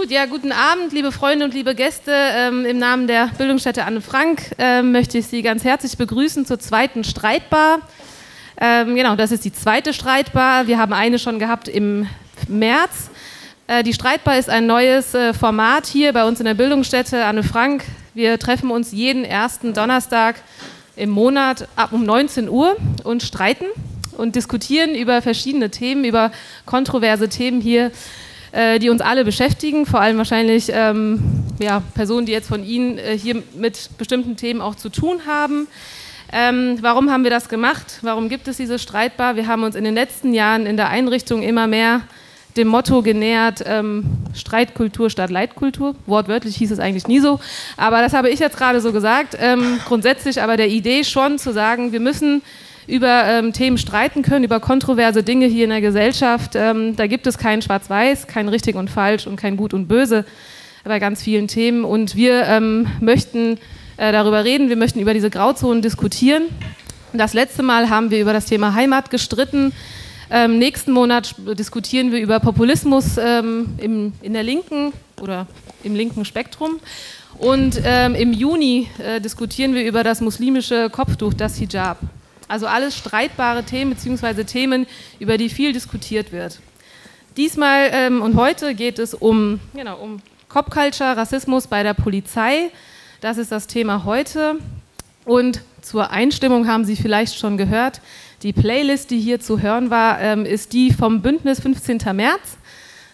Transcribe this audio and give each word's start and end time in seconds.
Gut, 0.00 0.12
ja, 0.12 0.26
guten 0.26 0.52
Abend, 0.52 0.92
liebe 0.92 1.10
Freunde 1.10 1.44
und 1.44 1.54
liebe 1.54 1.74
Gäste. 1.74 2.12
Ähm, 2.14 2.64
Im 2.64 2.78
Namen 2.78 3.08
der 3.08 3.30
Bildungsstätte 3.36 3.84
Anne 3.84 4.00
Frank 4.00 4.54
ähm, 4.56 4.92
möchte 4.92 5.18
ich 5.18 5.26
Sie 5.26 5.42
ganz 5.42 5.64
herzlich 5.64 5.98
begrüßen 5.98 6.46
zur 6.46 6.60
zweiten 6.60 7.02
Streitbar. 7.02 7.80
Ähm, 8.60 8.94
genau, 8.94 9.16
das 9.16 9.32
ist 9.32 9.44
die 9.44 9.52
zweite 9.52 9.92
Streitbar. 9.92 10.68
Wir 10.68 10.78
haben 10.78 10.92
eine 10.92 11.18
schon 11.18 11.40
gehabt 11.40 11.66
im 11.66 12.06
März. 12.46 13.10
Äh, 13.66 13.82
die 13.82 13.92
Streitbar 13.92 14.38
ist 14.38 14.48
ein 14.48 14.68
neues 14.68 15.14
äh, 15.14 15.34
Format 15.34 15.86
hier 15.86 16.12
bei 16.12 16.24
uns 16.24 16.38
in 16.38 16.46
der 16.46 16.54
Bildungsstätte 16.54 17.24
Anne 17.24 17.42
Frank. 17.42 17.82
Wir 18.14 18.38
treffen 18.38 18.70
uns 18.70 18.92
jeden 18.92 19.24
ersten 19.24 19.74
Donnerstag 19.74 20.36
im 20.94 21.10
Monat 21.10 21.66
ab 21.74 21.90
um 21.90 22.04
19 22.04 22.48
Uhr 22.48 22.76
und 23.02 23.24
streiten 23.24 23.66
und 24.16 24.36
diskutieren 24.36 24.94
über 24.94 25.22
verschiedene 25.22 25.70
Themen, 25.70 26.04
über 26.04 26.30
kontroverse 26.66 27.28
Themen 27.28 27.60
hier, 27.60 27.90
äh, 28.52 28.78
die 28.78 28.90
uns 28.90 29.00
alle 29.00 29.24
beschäftigen, 29.24 29.86
vor 29.86 30.00
allem 30.00 30.18
wahrscheinlich 30.18 30.70
ähm, 30.72 31.22
ja, 31.60 31.82
Personen, 31.94 32.26
die 32.26 32.32
jetzt 32.32 32.48
von 32.48 32.64
Ihnen 32.64 32.98
äh, 32.98 33.16
hier 33.18 33.42
mit 33.56 33.90
bestimmten 33.98 34.36
Themen 34.36 34.60
auch 34.60 34.74
zu 34.74 34.88
tun 34.88 35.20
haben. 35.26 35.68
Ähm, 36.30 36.78
warum 36.80 37.10
haben 37.10 37.24
wir 37.24 37.30
das 37.30 37.48
gemacht? 37.48 37.98
Warum 38.02 38.28
gibt 38.28 38.48
es 38.48 38.58
diese 38.58 38.78
Streitbar? 38.78 39.36
Wir 39.36 39.46
haben 39.46 39.62
uns 39.62 39.74
in 39.74 39.84
den 39.84 39.94
letzten 39.94 40.34
Jahren 40.34 40.66
in 40.66 40.76
der 40.76 40.90
Einrichtung 40.90 41.42
immer 41.42 41.66
mehr 41.66 42.02
dem 42.56 42.68
Motto 42.68 43.02
genähert, 43.02 43.62
ähm, 43.66 44.04
Streitkultur 44.34 45.10
statt 45.10 45.30
Leitkultur. 45.30 45.94
Wortwörtlich 46.06 46.56
hieß 46.56 46.72
es 46.72 46.80
eigentlich 46.80 47.06
nie 47.06 47.20
so, 47.20 47.40
aber 47.76 48.02
das 48.02 48.12
habe 48.12 48.30
ich 48.30 48.40
jetzt 48.40 48.56
gerade 48.56 48.80
so 48.80 48.92
gesagt. 48.92 49.36
Ähm, 49.40 49.78
grundsätzlich 49.86 50.42
aber 50.42 50.56
der 50.56 50.68
Idee 50.68 51.04
schon 51.04 51.38
zu 51.38 51.52
sagen, 51.52 51.92
wir 51.92 52.00
müssen 52.00 52.42
über 52.88 53.24
ähm, 53.26 53.52
Themen 53.52 53.76
streiten 53.76 54.22
können, 54.22 54.44
über 54.44 54.60
kontroverse 54.60 55.22
Dinge 55.22 55.46
hier 55.46 55.64
in 55.64 55.70
der 55.70 55.82
Gesellschaft. 55.82 56.52
Ähm, 56.54 56.96
da 56.96 57.06
gibt 57.06 57.26
es 57.26 57.36
kein 57.36 57.60
Schwarz-Weiß, 57.60 58.26
kein 58.26 58.48
richtig 58.48 58.76
und 58.76 58.88
falsch 58.88 59.26
und 59.26 59.36
kein 59.36 59.56
gut 59.56 59.74
und 59.74 59.86
böse 59.86 60.24
bei 60.84 60.98
ganz 60.98 61.22
vielen 61.22 61.48
Themen. 61.48 61.84
Und 61.84 62.16
wir 62.16 62.44
ähm, 62.46 62.86
möchten 63.00 63.58
äh, 63.98 64.10
darüber 64.10 64.44
reden, 64.44 64.70
wir 64.70 64.76
möchten 64.76 65.00
über 65.00 65.12
diese 65.12 65.28
Grauzonen 65.28 65.82
diskutieren. 65.82 66.44
Das 67.12 67.34
letzte 67.34 67.62
Mal 67.62 67.90
haben 67.90 68.10
wir 68.10 68.20
über 68.20 68.32
das 68.32 68.46
Thema 68.46 68.72
Heimat 68.74 69.10
gestritten. 69.10 69.72
Ähm, 70.30 70.58
nächsten 70.58 70.92
Monat 70.92 71.34
diskutieren 71.58 72.10
wir 72.10 72.20
über 72.20 72.40
Populismus 72.40 73.18
ähm, 73.18 73.74
im, 73.78 74.12
in 74.22 74.32
der 74.32 74.42
Linken 74.42 74.92
oder 75.20 75.46
im 75.84 75.94
linken 75.94 76.24
Spektrum. 76.24 76.80
Und 77.38 77.80
ähm, 77.84 78.14
im 78.14 78.32
Juni 78.32 78.88
äh, 78.98 79.20
diskutieren 79.20 79.74
wir 79.74 79.84
über 79.84 80.02
das 80.04 80.22
muslimische 80.22 80.88
Kopftuch, 80.90 81.34
das 81.34 81.56
Hijab. 81.56 81.98
Also 82.48 82.66
alles 82.66 82.96
streitbare 82.96 83.62
Themen 83.62 83.94
bzw. 83.94 84.44
Themen, 84.44 84.86
über 85.18 85.36
die 85.36 85.50
viel 85.50 85.72
diskutiert 85.72 86.32
wird. 86.32 86.60
Diesmal 87.36 87.90
ähm, 87.92 88.22
und 88.22 88.34
heute 88.34 88.74
geht 88.74 88.98
es 88.98 89.14
um, 89.14 89.60
genau, 89.74 89.98
um 89.98 90.20
Cop 90.48 90.70
Culture, 90.70 91.16
Rassismus 91.16 91.66
bei 91.66 91.82
der 91.82 91.94
Polizei. 91.94 92.70
Das 93.20 93.38
ist 93.38 93.52
das 93.52 93.66
Thema 93.66 94.04
heute. 94.04 94.56
Und 95.24 95.60
zur 95.82 96.10
Einstimmung 96.10 96.66
haben 96.66 96.84
Sie 96.84 96.96
vielleicht 96.96 97.38
schon 97.38 97.58
gehört. 97.58 98.00
Die 98.42 98.52
Playlist, 98.52 99.10
die 99.10 99.20
hier 99.20 99.40
zu 99.40 99.60
hören 99.60 99.90
war, 99.90 100.20
ähm, 100.20 100.46
ist 100.46 100.72
die 100.72 100.92
vom 100.92 101.20
Bündnis 101.20 101.60
15. 101.60 101.98
März. 102.14 102.56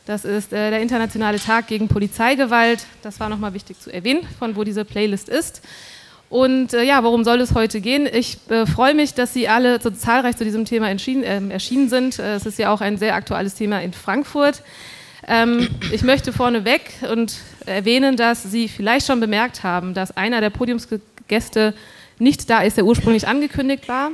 Das 0.07 0.25
ist 0.25 0.53
äh, 0.53 0.71
der 0.71 0.81
internationale 0.81 1.41
Tag 1.41 1.67
gegen 1.67 1.89
Polizeigewalt. 1.89 2.85
Das 3.03 3.21
war 3.21 3.29
nochmal 3.29 3.55
wichtig 3.55 3.81
zu 3.81 3.91
erwähnen, 3.91 4.27
von 4.39 4.55
wo 4.55 4.63
diese 4.63 4.85
Playlist 4.85 5.29
ist. 5.29 5.63
Und 6.35 6.75
äh, 6.75 6.83
ja, 6.83 7.05
worum 7.05 7.23
soll 7.23 7.41
es 7.41 7.55
heute 7.55 7.81
gehen? 7.81 8.09
Ich 8.13 8.39
äh, 8.51 8.67
freue 8.67 8.93
mich, 8.93 9.15
dass 9.15 9.33
Sie 9.33 9.47
alle 9.47 9.81
so 9.81 9.89
zahlreich 9.91 10.37
zu 10.37 10.43
diesem 10.43 10.65
Thema 10.65 10.89
ähm, 10.91 11.53
erschienen 11.53 11.89
sind. 11.89 12.19
Äh, 12.19 12.35
es 12.35 12.45
ist 12.45 12.59
ja 12.59 12.73
auch 12.73 12.81
ein 12.81 12.99
sehr 12.99 13.15
aktuelles 13.15 13.55
Thema 13.55 13.81
in 13.81 13.93
Frankfurt. 13.93 14.65
Ähm, 15.29 15.69
ich 15.93 16.03
möchte 16.03 16.33
vorneweg 16.33 16.91
und 17.09 17.37
erwähnen, 17.67 18.17
dass 18.17 18.43
Sie 18.43 18.67
vielleicht 18.67 19.07
schon 19.07 19.21
bemerkt 19.21 19.63
haben, 19.63 19.95
dass 19.95 20.17
einer 20.17 20.41
der 20.41 20.51
Podiumsgäste 20.51 21.73
nicht 22.19 22.51
da 22.51 22.63
ist, 22.63 22.79
der 22.79 22.85
ursprünglich 22.85 23.29
angekündigt 23.29 23.87
war. 23.87 24.11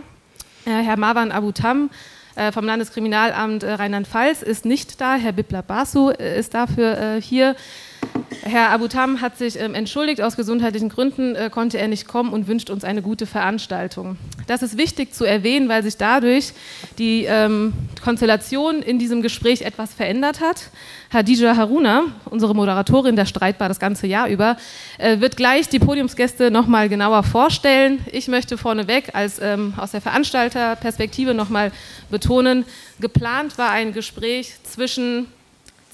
Äh, 0.67 0.73
Herr 0.73 0.99
Marwan 0.99 1.33
Abutam 1.33 1.89
äh, 2.37 2.53
vom 2.53 2.67
Landeskriminalamt 2.67 3.63
äh, 3.63 3.73
Rheinland-Pfalz 3.73 4.43
ist 4.43 4.67
nicht 4.67 5.01
da. 5.01 5.15
Herr 5.15 5.33
Bibla 5.33 5.63
Basu 5.63 6.11
ist 6.11 6.53
dafür 6.53 7.19
hier. 7.19 7.57
Herr 8.43 8.71
Abutam 8.71 9.21
hat 9.21 9.37
sich 9.37 9.59
ähm, 9.59 9.75
entschuldigt, 9.75 10.21
aus 10.23 10.37
gesundheitlichen 10.37 10.89
Gründen 10.89 11.35
äh, 11.35 11.51
konnte 11.51 11.79
er 11.79 11.89
nicht 11.89 12.07
kommen 12.07 12.33
und 12.33 12.47
wünscht 12.47 12.71
uns 12.71 12.85
eine 12.85 13.03
gute 13.03 13.27
Veranstaltung. 13.27 14.17
Das 14.47 14.63
ist 14.63 14.79
wichtig 14.79 15.13
zu 15.13 15.25
erwähnen, 15.25 15.69
weil 15.69 15.83
sich 15.83 15.97
dadurch 15.97 16.53
die 16.99 17.25
ähm, 17.25 17.73
Konstellation 18.03 18.83
in 18.83 18.99
diesem 18.99 19.23
Gespräch 19.23 19.63
etwas 19.63 19.93
verändert 19.95 20.41
hat. 20.41 20.71
Hadija 21.13 21.57
Haruna, 21.57 22.05
unsere 22.25 22.55
Moderatorin 22.55 23.17
der 23.17 23.27
Streitbar 23.27 23.69
das 23.69 23.81
ganze 23.81 24.07
Jahr 24.07 24.29
über, 24.29 24.57
äh, 24.99 25.21
wird 25.21 25.37
gleich 25.37 25.69
die 25.69 25.81
Podiumsgäste 25.81 26.51
nochmal 26.51 26.89
genauer 26.89 27.25
vorstellen. 27.25 27.99
Ich 28.13 28.29
möchte 28.29 28.57
vorneweg 28.57 29.15
als 29.15 29.41
ähm, 29.41 29.75
aus 29.77 29.91
der 29.91 30.01
Veranstalterperspektive 30.01 31.35
nochmal 31.35 31.73
betonen, 32.11 32.65
geplant 33.01 33.59
war 33.59 33.71
ein 33.71 33.93
Gespräch 33.93 34.55
zwischen 34.63 35.27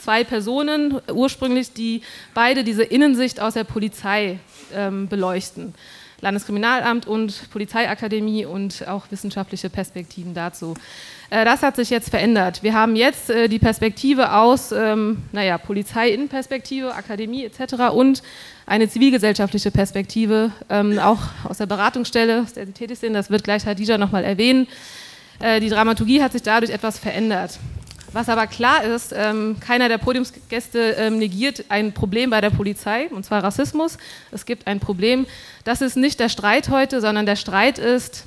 zwei 0.06 0.22
Personen 0.22 1.00
ursprünglich, 1.12 1.72
die 1.72 2.00
beide 2.32 2.62
diese 2.62 2.84
Innensicht 2.84 3.40
aus 3.40 3.54
der 3.54 3.64
Polizei 3.64 4.38
ähm, 4.72 5.08
beleuchten. 5.08 5.74
Landeskriminalamt 6.20 7.08
und 7.08 7.50
Polizeiakademie 7.50 8.46
und 8.46 8.86
auch 8.86 9.10
wissenschaftliche 9.10 9.68
Perspektiven 9.68 10.32
dazu. 10.32 10.74
Äh, 11.28 11.44
das 11.44 11.62
hat 11.62 11.74
sich 11.74 11.90
jetzt 11.90 12.10
verändert. 12.10 12.62
Wir 12.62 12.72
haben 12.72 12.94
jetzt 12.94 13.30
äh, 13.30 13.48
die 13.48 13.58
Perspektive 13.58 14.32
aus, 14.32 14.70
ähm, 14.70 15.24
naja, 15.32 15.58
Polizeiinnenperspektive, 15.58 16.94
Akademie 16.94 17.44
etc. 17.44 17.90
und 17.92 18.22
eine 18.64 18.88
zivilgesellschaftliche 18.88 19.72
Perspektive, 19.72 20.52
ähm, 20.70 21.00
auch 21.00 21.18
aus 21.42 21.58
der 21.58 21.66
Beratungsstelle, 21.66 22.42
aus 22.42 22.52
der 22.52 22.66
Sie 22.66 22.72
tätig 22.72 23.00
sind. 23.00 23.12
Das 23.12 23.28
wird 23.28 23.42
gleich 23.42 23.66
Hadija 23.66 23.98
nochmal 23.98 24.22
erwähnen. 24.22 24.68
Äh, 25.40 25.58
die 25.58 25.68
Dramaturgie 25.68 26.22
hat 26.22 26.30
sich 26.30 26.42
dadurch 26.42 26.70
etwas 26.70 26.96
verändert. 26.96 27.58
Was 28.16 28.30
aber 28.30 28.46
klar 28.46 28.82
ist, 28.82 29.12
ähm, 29.14 29.56
keiner 29.60 29.90
der 29.90 29.98
Podiumsgäste 29.98 30.78
ähm, 30.96 31.18
negiert 31.18 31.66
ein 31.68 31.92
Problem 31.92 32.30
bei 32.30 32.40
der 32.40 32.48
Polizei, 32.48 33.10
und 33.10 33.26
zwar 33.26 33.44
Rassismus. 33.44 33.98
Es 34.32 34.46
gibt 34.46 34.66
ein 34.66 34.80
Problem. 34.80 35.26
Das 35.64 35.82
ist 35.82 35.98
nicht 35.98 36.18
der 36.18 36.30
Streit 36.30 36.70
heute, 36.70 37.02
sondern 37.02 37.26
der 37.26 37.36
Streit 37.36 37.78
ist, 37.78 38.24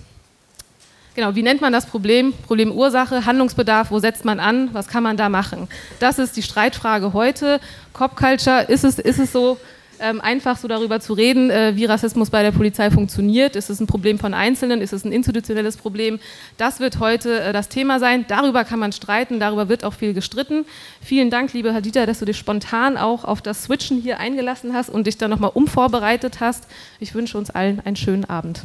genau, 1.16 1.34
wie 1.34 1.42
nennt 1.42 1.62
man 1.62 1.74
das 1.74 1.88
Problem? 1.88 2.36
Problemursache, 2.46 3.26
Handlungsbedarf, 3.26 3.90
wo 3.90 3.98
setzt 3.98 4.26
man 4.26 4.40
an, 4.40 4.70
was 4.74 4.90
kann 4.90 5.02
man 5.02 5.18
da 5.18 5.28
machen? 5.28 5.68
Das 6.00 6.20
ist 6.20 6.38
die 6.38 6.44
Streitfrage 6.44 7.14
heute. 7.14 7.60
Cop 7.92 8.16
Culture, 8.16 8.66
ist 8.66 8.84
es, 8.84 9.00
ist 9.00 9.18
es 9.18 9.32
so, 9.32 9.58
ähm, 10.00 10.22
einfach 10.22 10.58
so 10.58 10.68
darüber 10.68 11.00
zu 11.00 11.14
reden, 11.14 11.50
äh, 11.50 11.76
wie 11.76 11.86
Rassismus 11.86 12.30
bei 12.30 12.44
der 12.44 12.52
Polizei 12.52 12.92
funktioniert. 12.92 13.56
Ist 13.56 13.70
es 13.70 13.80
ein 13.80 13.88
Problem 13.88 14.20
von 14.20 14.34
Einzelnen? 14.34 14.82
Ist 14.82 14.94
es 14.94 15.06
ein 15.06 15.12
institutionelles 15.12 15.78
Problem? 15.78 16.20
Das 16.58 16.80
wird 16.80 17.00
heute 17.00 17.40
äh, 17.40 17.54
das 17.54 17.70
Thema 17.70 18.00
sein. 18.00 18.26
Darüber 18.28 18.64
kann 18.64 18.80
man 18.80 18.92
streiten, 18.92 19.40
darüber 19.40 19.70
wird 19.70 19.84
auch 19.84 19.94
viel 19.94 20.14
gestritten. 20.14 20.66
Vielen 21.02 21.30
Dank, 21.30 21.54
liebe 21.54 21.74
Hadita, 21.74 22.06
dass 22.06 22.20
du 22.20 22.26
dich 22.26 22.38
spontan 22.38 22.98
auch 22.98 23.24
auf 23.24 23.42
das 23.42 23.64
Switchen 23.64 24.02
hier 24.02 24.20
eingelassen 24.20 24.74
hast 24.74 24.90
und 24.90 25.08
dich 25.08 25.18
dann 25.18 25.30
nochmal 25.30 25.52
umvorbereitet 25.54 26.40
hast. 26.40 26.68
Ich 27.00 27.14
wünsche 27.16 27.38
uns 27.38 27.50
allen 27.50 27.80
einen 27.86 27.96
schönen 27.96 28.26
Abend. 28.26 28.64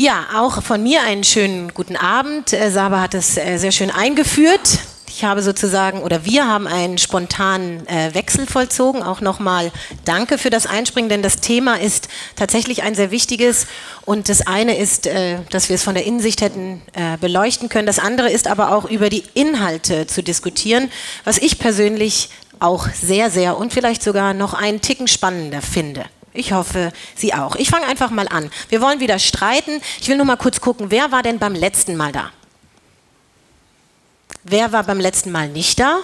Ja, 0.00 0.26
auch 0.36 0.62
von 0.62 0.80
mir 0.80 1.02
einen 1.02 1.24
schönen 1.24 1.74
guten 1.74 1.96
Abend. 1.96 2.52
Äh, 2.52 2.70
Saba 2.70 3.00
hat 3.00 3.14
es 3.14 3.36
äh, 3.36 3.56
sehr 3.56 3.72
schön 3.72 3.90
eingeführt. 3.90 4.78
Ich 5.08 5.24
habe 5.24 5.42
sozusagen, 5.42 6.02
oder 6.02 6.24
wir 6.24 6.46
haben 6.46 6.68
einen 6.68 6.98
spontanen 6.98 7.84
äh, 7.88 8.14
Wechsel 8.14 8.46
vollzogen. 8.46 9.02
Auch 9.02 9.20
nochmal 9.20 9.72
danke 10.04 10.38
für 10.38 10.50
das 10.50 10.68
Einspringen, 10.68 11.08
denn 11.08 11.22
das 11.22 11.38
Thema 11.38 11.80
ist 11.80 12.06
tatsächlich 12.36 12.84
ein 12.84 12.94
sehr 12.94 13.10
wichtiges. 13.10 13.66
Und 14.04 14.28
das 14.28 14.46
eine 14.46 14.78
ist, 14.78 15.10
dass 15.50 15.68
wir 15.68 15.74
es 15.74 15.82
von 15.82 15.94
der 15.94 16.06
Innensicht 16.06 16.42
hätten 16.42 16.80
beleuchten 17.20 17.68
können. 17.68 17.86
Das 17.86 17.98
andere 17.98 18.30
ist 18.30 18.46
aber 18.46 18.72
auch 18.72 18.84
über 18.88 19.10
die 19.10 19.24
Inhalte 19.34 20.06
zu 20.06 20.22
diskutieren, 20.22 20.90
was 21.24 21.38
ich 21.38 21.58
persönlich 21.58 22.30
auch 22.60 22.88
sehr, 22.88 23.30
sehr 23.30 23.58
und 23.58 23.72
vielleicht 23.72 24.02
sogar 24.02 24.32
noch 24.32 24.54
einen 24.54 24.80
Ticken 24.80 25.08
spannender 25.08 25.60
finde. 25.60 26.04
Ich 26.32 26.52
hoffe, 26.52 26.92
Sie 27.14 27.34
auch. 27.34 27.56
Ich 27.56 27.68
fange 27.68 27.86
einfach 27.86 28.10
mal 28.10 28.28
an. 28.28 28.50
Wir 28.68 28.80
wollen 28.80 29.00
wieder 29.00 29.18
streiten. 29.18 29.80
Ich 30.00 30.08
will 30.08 30.16
nur 30.16 30.26
mal 30.26 30.36
kurz 30.36 30.60
gucken, 30.60 30.90
wer 30.90 31.10
war 31.10 31.22
denn 31.22 31.38
beim 31.38 31.54
letzten 31.54 31.96
Mal 31.96 32.12
da? 32.12 32.30
Wer 34.44 34.72
war 34.72 34.84
beim 34.84 35.00
letzten 35.00 35.30
Mal 35.30 35.48
nicht 35.48 35.80
da? 35.80 35.98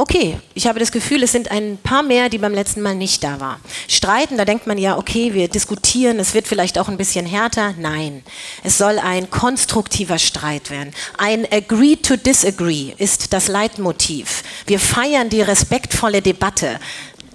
Okay, 0.00 0.38
ich 0.54 0.68
habe 0.68 0.78
das 0.78 0.92
Gefühl, 0.92 1.24
es 1.24 1.32
sind 1.32 1.50
ein 1.50 1.76
paar 1.76 2.04
mehr, 2.04 2.28
die 2.28 2.38
beim 2.38 2.54
letzten 2.54 2.82
Mal 2.82 2.94
nicht 2.94 3.24
da 3.24 3.40
waren. 3.40 3.60
Streiten, 3.88 4.36
da 4.36 4.44
denkt 4.44 4.64
man 4.68 4.78
ja, 4.78 4.96
okay, 4.96 5.34
wir 5.34 5.48
diskutieren, 5.48 6.20
es 6.20 6.34
wird 6.34 6.46
vielleicht 6.46 6.78
auch 6.78 6.88
ein 6.88 6.96
bisschen 6.96 7.26
härter. 7.26 7.74
Nein, 7.76 8.22
es 8.62 8.78
soll 8.78 9.00
ein 9.00 9.28
konstruktiver 9.28 10.20
Streit 10.20 10.70
werden. 10.70 10.94
Ein 11.16 11.50
Agree 11.50 11.96
to 11.96 12.16
Disagree 12.16 12.94
ist 12.96 13.32
das 13.32 13.48
Leitmotiv. 13.48 14.44
Wir 14.66 14.78
feiern 14.78 15.30
die 15.30 15.42
respektvolle 15.42 16.22
Debatte 16.22 16.78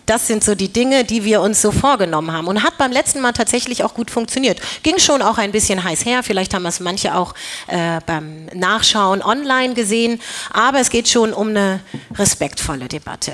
das 0.05 0.27
sind 0.27 0.43
so 0.43 0.55
die 0.55 0.71
Dinge, 0.71 1.03
die 1.03 1.23
wir 1.23 1.41
uns 1.41 1.61
so 1.61 1.71
vorgenommen 1.71 2.31
haben. 2.31 2.47
Und 2.47 2.63
hat 2.63 2.77
beim 2.77 2.91
letzten 2.91 3.21
Mal 3.21 3.33
tatsächlich 3.33 3.83
auch 3.83 3.93
gut 3.93 4.11
funktioniert. 4.11 4.59
Ging 4.83 4.99
schon 4.99 5.21
auch 5.21 5.37
ein 5.37 5.51
bisschen 5.51 5.83
heiß 5.83 6.05
her. 6.05 6.23
Vielleicht 6.23 6.53
haben 6.53 6.65
es 6.65 6.79
manche 6.79 7.15
auch 7.15 7.33
äh, 7.67 7.99
beim 8.05 8.47
Nachschauen 8.53 9.21
online 9.21 9.73
gesehen. 9.73 10.21
Aber 10.51 10.79
es 10.79 10.89
geht 10.89 11.07
schon 11.07 11.33
um 11.33 11.49
eine 11.49 11.79
respektvolle 12.15 12.87
Debatte. 12.87 13.33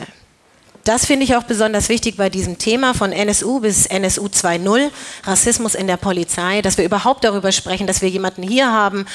Das 0.90 1.06
finde 1.06 1.24
ich 1.24 1.36
auch 1.36 1.44
besonders 1.44 1.88
wichtig 1.88 2.18
bei 2.18 2.32
diesem 2.32 2.58
Thema 2.58 2.96
von 2.96 3.12
NSU 3.12 3.60
bis 3.60 3.86
NSU 3.86 4.26
2.0, 4.26 4.90
Rassismus 5.24 5.76
in 5.76 5.86
der 5.86 5.98
Polizei, 5.98 6.64
dass 6.64 6.80
wir 6.80 6.84
überhaupt 6.84 7.24
darüber 7.24 7.52
sprechen, 7.52 7.86
dass 7.86 8.02
wir 8.02 8.10
jemanden 8.10 8.42
hier 8.42 8.72
haben, 8.72 9.06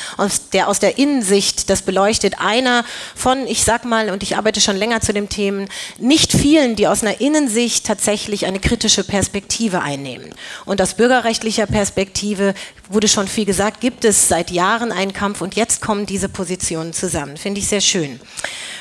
der 0.53 0.69
aus 0.69 0.79
der 0.79 0.99
Innensicht 0.99 1.69
das 1.69 1.83
beleuchtet. 1.83 2.39
Einer 2.39 2.85
von, 3.17 3.49
ich 3.49 3.65
sag 3.65 3.85
mal, 3.85 4.11
und 4.11 4.23
ich 4.23 4.37
arbeite 4.37 4.61
schon 4.61 4.77
länger 4.77 5.01
zu 5.01 5.13
dem 5.13 5.29
Themen, 5.29 5.69
nicht 5.99 6.31
vielen, 6.33 6.77
die 6.77 6.87
aus 6.87 7.03
einer 7.03 7.21
Innensicht 7.21 7.85
tatsächlich 7.85 8.47
eine 8.47 8.61
kritische 8.61 9.03
Perspektive 9.03 9.83
einnehmen. 9.83 10.33
Und 10.67 10.81
aus 10.81 10.95
bürgerrechtlicher 10.95 11.67
Perspektive 11.67 12.55
wurde 12.89 13.09
schon 13.09 13.29
viel 13.29 13.45
gesagt, 13.45 13.81
gibt 13.81 14.05
es 14.05 14.29
seit 14.29 14.51
Jahren 14.51 14.93
einen 14.93 15.13
Kampf 15.13 15.41
und 15.41 15.55
jetzt 15.55 15.81
kommen 15.81 16.07
diese 16.07 16.29
Positionen 16.29 16.93
zusammen. 16.93 17.37
Finde 17.37 17.61
ich 17.61 17.69
sehr 17.69 17.81
schön. 17.81 18.21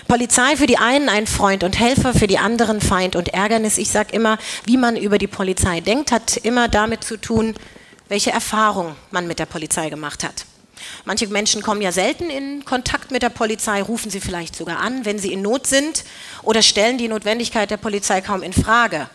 Polizei 0.07 0.57
für 0.57 0.67
die 0.67 0.77
einen 0.77 1.09
ein 1.09 1.27
Freund 1.27 1.63
und 1.63 1.79
Helfer, 1.79 2.13
für 2.13 2.27
die 2.27 2.37
anderen 2.37 2.81
Feind 2.81 3.15
und 3.15 3.29
Ärgernis. 3.29 3.77
Ich 3.77 3.89
sage 3.89 4.13
immer, 4.13 4.37
wie 4.65 4.77
man 4.77 4.97
über 4.97 5.17
die 5.17 5.27
Polizei 5.27 5.79
denkt, 5.79 6.11
hat 6.11 6.37
immer 6.37 6.67
damit 6.67 7.03
zu 7.03 7.17
tun, 7.17 7.55
welche 8.09 8.31
Erfahrung 8.31 8.95
man 9.11 9.27
mit 9.27 9.39
der 9.39 9.45
Polizei 9.45 9.89
gemacht 9.89 10.23
hat. 10.23 10.45
Manche 11.05 11.27
Menschen 11.27 11.61
kommen 11.61 11.81
ja 11.81 11.91
selten 11.91 12.29
in 12.29 12.65
Kontakt 12.65 13.11
mit 13.11 13.21
der 13.21 13.29
Polizei, 13.29 13.81
rufen 13.81 14.11
sie 14.11 14.19
vielleicht 14.19 14.55
sogar 14.55 14.79
an, 14.79 15.05
wenn 15.05 15.19
sie 15.19 15.31
in 15.31 15.41
Not 15.41 15.67
sind 15.67 16.03
oder 16.41 16.61
stellen 16.61 16.97
die 16.97 17.07
Notwendigkeit 17.07 17.71
der 17.71 17.77
Polizei 17.77 18.21
kaum 18.21 18.43
in 18.43 18.53
Frage. 18.53 19.09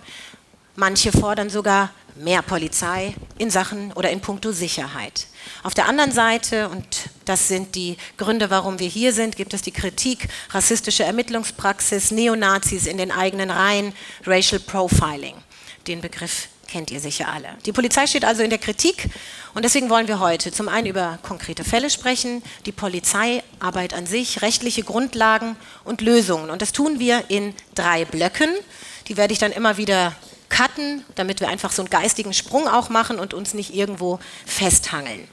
Manche 0.76 1.12
fordern 1.12 1.50
sogar 1.50 1.90
mehr 2.19 2.43
Polizei 2.43 3.15
in 3.38 3.50
Sachen 3.50 3.93
oder 3.93 4.11
in 4.11 4.20
puncto 4.20 4.53
Sicherheit. 4.53 5.26
Auf 5.62 5.75
der 5.75 5.88
anderen 5.88 6.12
Seite, 6.12 6.69
und 6.69 6.87
das 7.25 7.49
sind 7.49 7.75
die 7.75 7.97
Gründe, 8.17 8.50
warum 8.50 8.79
wir 8.79 8.88
hier 8.88 9.12
sind, 9.12 9.37
gibt 9.37 9.55
es 9.55 9.62
die 9.62 9.70
Kritik 9.70 10.29
rassistische 10.50 11.05
Ermittlungspraxis, 11.05 12.11
Neonazis 12.11 12.87
in 12.87 12.99
den 12.99 13.12
eigenen 13.12 13.50
Reihen, 13.50 13.93
Racial 14.26 14.61
Profiling. 14.61 15.37
Den 15.87 16.00
Begriff 16.00 16.49
kennt 16.69 16.91
ihr 16.91 17.00
sicher 17.00 17.29
alle. 17.32 17.49
Die 17.65 17.73
Polizei 17.73 18.06
steht 18.06 18.25
also 18.25 18.43
in 18.43 18.50
der 18.50 18.59
Kritik 18.59 19.09
und 19.55 19.64
deswegen 19.64 19.88
wollen 19.88 20.06
wir 20.06 20.21
heute 20.21 20.53
zum 20.53 20.69
einen 20.69 20.87
über 20.87 21.19
konkrete 21.23 21.64
Fälle 21.64 21.91
sprechen, 21.91 22.43
die 22.67 22.73
Polizeiarbeit 22.73 23.94
an 23.94 24.06
sich, 24.06 24.43
rechtliche 24.43 24.82
Grundlagen 24.82 25.56
und 25.85 26.03
Lösungen. 26.03 26.50
Und 26.50 26.62
das 26.62 26.73
tun 26.73 26.99
wir 26.99 27.25
in 27.29 27.55
drei 27.75 28.05
Blöcken. 28.05 28.50
Die 29.09 29.17
werde 29.17 29.32
ich 29.32 29.38
dann 29.38 29.53
immer 29.53 29.79
wieder 29.79 30.14
cutten, 30.59 31.05
damit 31.15 31.41
wir 31.41 31.49
einfach 31.49 31.71
so 31.71 31.83
einen 31.83 31.91
geistigen 31.91 32.35
Sprung 32.35 32.67
auch 32.67 32.89
machen 32.89 33.21
und 33.21 33.33
uns 33.33 33.55
nicht 33.55 33.73
irgendwo 33.73 34.19
festhangeln. 34.45 35.29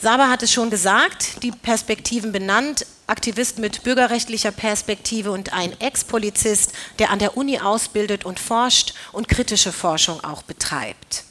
Saba 0.00 0.28
hat 0.28 0.42
es 0.42 0.52
schon 0.52 0.70
gesagt, 0.70 1.44
die 1.44 1.52
Perspektiven 1.52 2.32
benannt, 2.32 2.84
Aktivist 3.06 3.60
mit 3.60 3.84
bürgerrechtlicher 3.84 4.50
Perspektive 4.50 5.30
und 5.30 5.52
ein 5.52 5.80
Ex-Polizist, 5.80 6.72
der 6.98 7.10
an 7.10 7.20
der 7.20 7.36
Uni 7.36 7.60
ausbildet 7.60 8.24
und 8.24 8.40
forscht 8.40 8.94
und 9.12 9.28
kritische 9.28 9.70
Forschung 9.70 10.24
auch 10.24 10.42
betreibt. 10.42 11.22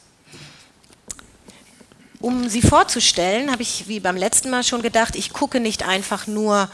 Um 2.22 2.48
sie 2.48 2.62
vorzustellen, 2.62 3.52
habe 3.52 3.64
ich 3.64 3.90
wie 3.90 4.00
beim 4.00 4.16
letzten 4.16 4.50
Mal 4.50 4.64
schon 4.64 4.82
gedacht, 4.82 5.18
ich 5.18 5.34
gucke 5.34 5.60
nicht 5.60 5.84
einfach 5.84 6.26
nur 6.26 6.70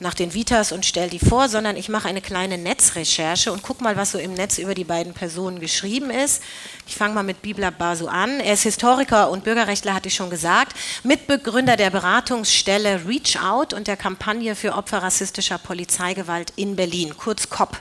nach 0.00 0.14
den 0.14 0.34
Vitas 0.34 0.72
und 0.72 0.84
stelle 0.84 1.10
die 1.10 1.18
vor, 1.18 1.48
sondern 1.48 1.76
ich 1.76 1.88
mache 1.88 2.08
eine 2.08 2.20
kleine 2.20 2.58
Netzrecherche 2.58 3.52
und 3.52 3.62
gucke 3.62 3.82
mal, 3.82 3.96
was 3.96 4.12
so 4.12 4.18
im 4.18 4.34
Netz 4.34 4.58
über 4.58 4.74
die 4.74 4.84
beiden 4.84 5.14
Personen 5.14 5.60
geschrieben 5.60 6.10
ist. 6.10 6.42
Ich 6.86 6.96
fange 6.96 7.14
mal 7.14 7.22
mit 7.22 7.42
Bibla 7.42 7.70
Basu 7.70 8.06
an. 8.06 8.40
Er 8.40 8.54
ist 8.54 8.64
Historiker 8.64 9.30
und 9.30 9.44
Bürgerrechtler, 9.44 9.94
hatte 9.94 10.08
ich 10.08 10.14
schon 10.14 10.30
gesagt, 10.30 10.76
Mitbegründer 11.04 11.76
der 11.76 11.90
Beratungsstelle 11.90 13.06
Reach 13.06 13.38
Out 13.40 13.72
und 13.72 13.86
der 13.86 13.96
Kampagne 13.96 14.56
für 14.56 14.74
Opfer 14.74 15.02
rassistischer 15.02 15.58
Polizeigewalt 15.58 16.52
in 16.56 16.76
Berlin, 16.76 17.14
kurz 17.16 17.48
COP. 17.48 17.78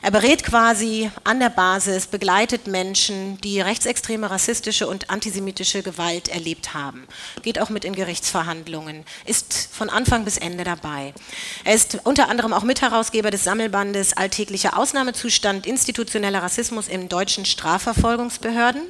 Er 0.00 0.12
berät 0.12 0.44
quasi 0.44 1.10
an 1.24 1.40
der 1.40 1.48
Basis, 1.48 2.06
begleitet 2.06 2.68
Menschen, 2.68 3.40
die 3.40 3.60
rechtsextreme, 3.60 4.30
rassistische 4.30 4.86
und 4.86 5.10
antisemitische 5.10 5.82
Gewalt 5.82 6.28
erlebt 6.28 6.72
haben. 6.72 7.08
Geht 7.42 7.60
auch 7.60 7.68
mit 7.68 7.84
in 7.84 7.96
Gerichtsverhandlungen, 7.96 9.04
ist 9.26 9.68
von 9.72 9.90
Anfang 9.90 10.24
bis 10.24 10.38
Ende 10.38 10.62
dabei. 10.62 11.12
Er 11.64 11.74
ist 11.74 11.98
unter 12.04 12.28
anderem 12.28 12.52
auch 12.52 12.62
Mitherausgeber 12.62 13.32
des 13.32 13.42
Sammelbandes 13.42 14.16
Alltäglicher 14.16 14.78
Ausnahmezustand 14.78 15.66
institutioneller 15.66 16.42
Rassismus 16.42 16.86
in 16.86 17.08
deutschen 17.08 17.44
Strafverfolgungsbehörden 17.44 18.82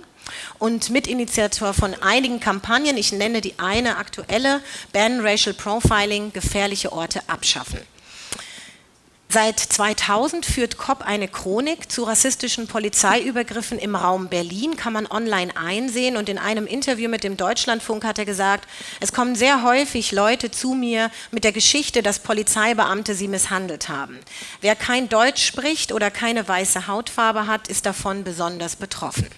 und 0.59 0.91
Mitinitiator 0.91 1.73
von 1.73 1.95
einigen 2.03 2.39
Kampagnen. 2.39 2.99
Ich 2.99 3.13
nenne 3.13 3.41
die 3.41 3.59
eine 3.59 3.97
aktuelle, 3.97 4.61
Ban 4.93 5.21
Racial 5.21 5.55
Profiling, 5.55 6.35
gefährliche 6.35 6.93
Orte 6.93 7.23
abschaffen. 7.29 7.81
Seit 9.31 9.61
2000 9.61 10.47
führt 10.47 10.79
COP 10.79 11.03
eine 11.03 11.29
Chronik 11.29 11.93
zu 11.93 12.05
rassistischen 12.05 12.67
Polizeiübergriffen 12.67 13.79
im 13.79 13.95
Raum 13.95 14.29
Berlin, 14.29 14.75
kann 14.77 14.95
man 14.95 15.07
online 15.07 15.55
einsehen. 15.55 16.17
Und 16.17 16.31
in 16.31 16.39
einem 16.39 16.67
Interview 16.67 17.11
mit 17.11 17.25
dem 17.25 17.37
Deutschlandfunk 17.37 18.07
hat 18.07 18.19
er 18.19 18.25
gesagt, 18.25 18.67
es 19.01 19.13
kommen 19.13 19.35
sehr 19.35 19.63
häufig 19.63 20.13
Leute 20.13 20.51
zu 20.51 20.73
mir 20.73 21.11
mit 21.31 21.45
der 21.45 21.53
Geschichte, 21.53 22.03
dass 22.03 22.21
Polizeibeamte 22.21 23.15
sie 23.15 23.29
misshandelt 23.29 23.91
haben. 23.91 24.19
Wer 24.63 24.75
kein 24.75 25.11
Deutsch 25.11 25.45
spricht 25.45 25.93
oder 25.93 26.11
keine 26.11 26.49
weiße 26.49 26.87
Hautfarbe 26.87 27.47
hat, 27.47 27.69
ist 27.69 27.85
davon 27.85 28.25
besonders 28.25 28.77
betroffen. 28.77 29.29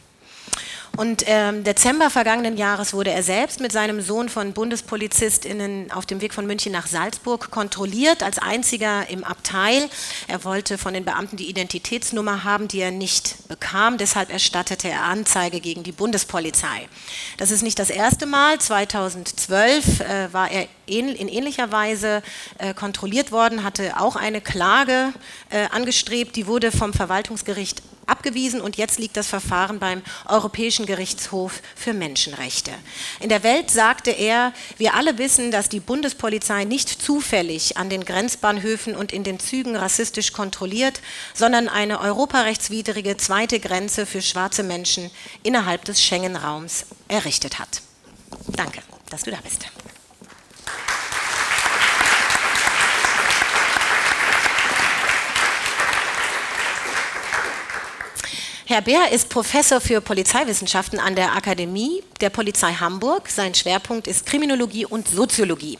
Und 0.96 1.24
ähm, 1.26 1.62
Dezember 1.64 2.10
vergangenen 2.10 2.56
Jahres 2.56 2.92
wurde 2.92 3.10
er 3.10 3.22
selbst 3.22 3.60
mit 3.60 3.72
seinem 3.72 4.00
Sohn 4.00 4.28
von 4.28 4.52
BundespolizistInnen 4.52 5.92
auf 5.92 6.04
dem 6.04 6.20
Weg 6.20 6.34
von 6.34 6.46
München 6.46 6.72
nach 6.72 6.86
Salzburg 6.86 7.50
kontrolliert, 7.50 8.22
als 8.22 8.38
einziger 8.38 9.08
im 9.08 9.24
Abteil. 9.24 9.88
Er 10.26 10.44
wollte 10.44 10.78
von 10.78 10.92
den 10.92 11.04
Beamten 11.04 11.36
die 11.36 11.48
Identitätsnummer 11.48 12.44
haben, 12.44 12.68
die 12.68 12.80
er 12.80 12.90
nicht 12.90 13.48
bekam. 13.48 13.98
Deshalb 13.98 14.32
erstattete 14.32 14.88
er 14.88 15.04
Anzeige 15.04 15.60
gegen 15.60 15.84
die 15.84 15.92
Bundespolizei. 15.92 16.88
Das 17.38 17.50
ist 17.50 17.62
nicht 17.62 17.78
das 17.78 17.90
erste 17.90 18.26
Mal. 18.26 18.58
2012 18.58 20.00
äh, 20.00 20.32
war 20.32 20.50
er 20.50 20.66
in 20.86 21.28
ähnlicher 21.28 21.70
Weise 21.70 22.22
äh, 22.58 22.74
kontrolliert 22.74 23.30
worden, 23.30 23.62
hatte 23.62 24.00
auch 24.00 24.16
eine 24.16 24.40
Klage 24.40 25.12
äh, 25.50 25.66
angestrebt. 25.70 26.34
Die 26.34 26.48
wurde 26.48 26.72
vom 26.72 26.92
Verwaltungsgericht 26.92 27.82
abgewiesen 28.10 28.60
und 28.60 28.76
jetzt 28.76 28.98
liegt 28.98 29.16
das 29.16 29.28
Verfahren 29.28 29.78
beim 29.78 30.02
Europäischen 30.26 30.86
Gerichtshof 30.86 31.62
für 31.74 31.92
Menschenrechte. 31.92 32.72
In 33.20 33.28
der 33.28 33.42
Welt 33.42 33.70
sagte 33.70 34.10
er, 34.10 34.52
wir 34.76 34.94
alle 34.94 35.18
wissen, 35.18 35.50
dass 35.50 35.68
die 35.68 35.80
Bundespolizei 35.80 36.64
nicht 36.64 36.88
zufällig 36.88 37.76
an 37.76 37.88
den 37.88 38.04
Grenzbahnhöfen 38.04 38.96
und 38.96 39.12
in 39.12 39.24
den 39.24 39.38
Zügen 39.38 39.76
rassistisch 39.76 40.32
kontrolliert, 40.32 41.00
sondern 41.34 41.68
eine 41.68 42.00
europarechtswidrige 42.00 43.16
zweite 43.16 43.60
Grenze 43.60 44.06
für 44.06 44.22
schwarze 44.22 44.62
Menschen 44.62 45.10
innerhalb 45.42 45.84
des 45.84 46.02
Schengen-Raums 46.02 46.86
errichtet 47.08 47.58
hat. 47.58 47.82
Danke, 48.48 48.80
dass 49.10 49.22
du 49.22 49.30
da 49.30 49.38
bist. 49.42 49.66
Herr 58.70 58.82
Bär 58.82 59.10
ist 59.10 59.30
Professor 59.30 59.80
für 59.80 60.00
Polizeiwissenschaften 60.00 61.00
an 61.00 61.16
der 61.16 61.34
Akademie 61.34 62.04
der 62.20 62.30
Polizei 62.30 62.72
Hamburg. 62.74 63.28
Sein 63.28 63.52
Schwerpunkt 63.52 64.06
ist 64.06 64.26
Kriminologie 64.26 64.86
und 64.86 65.08
Soziologie. 65.08 65.76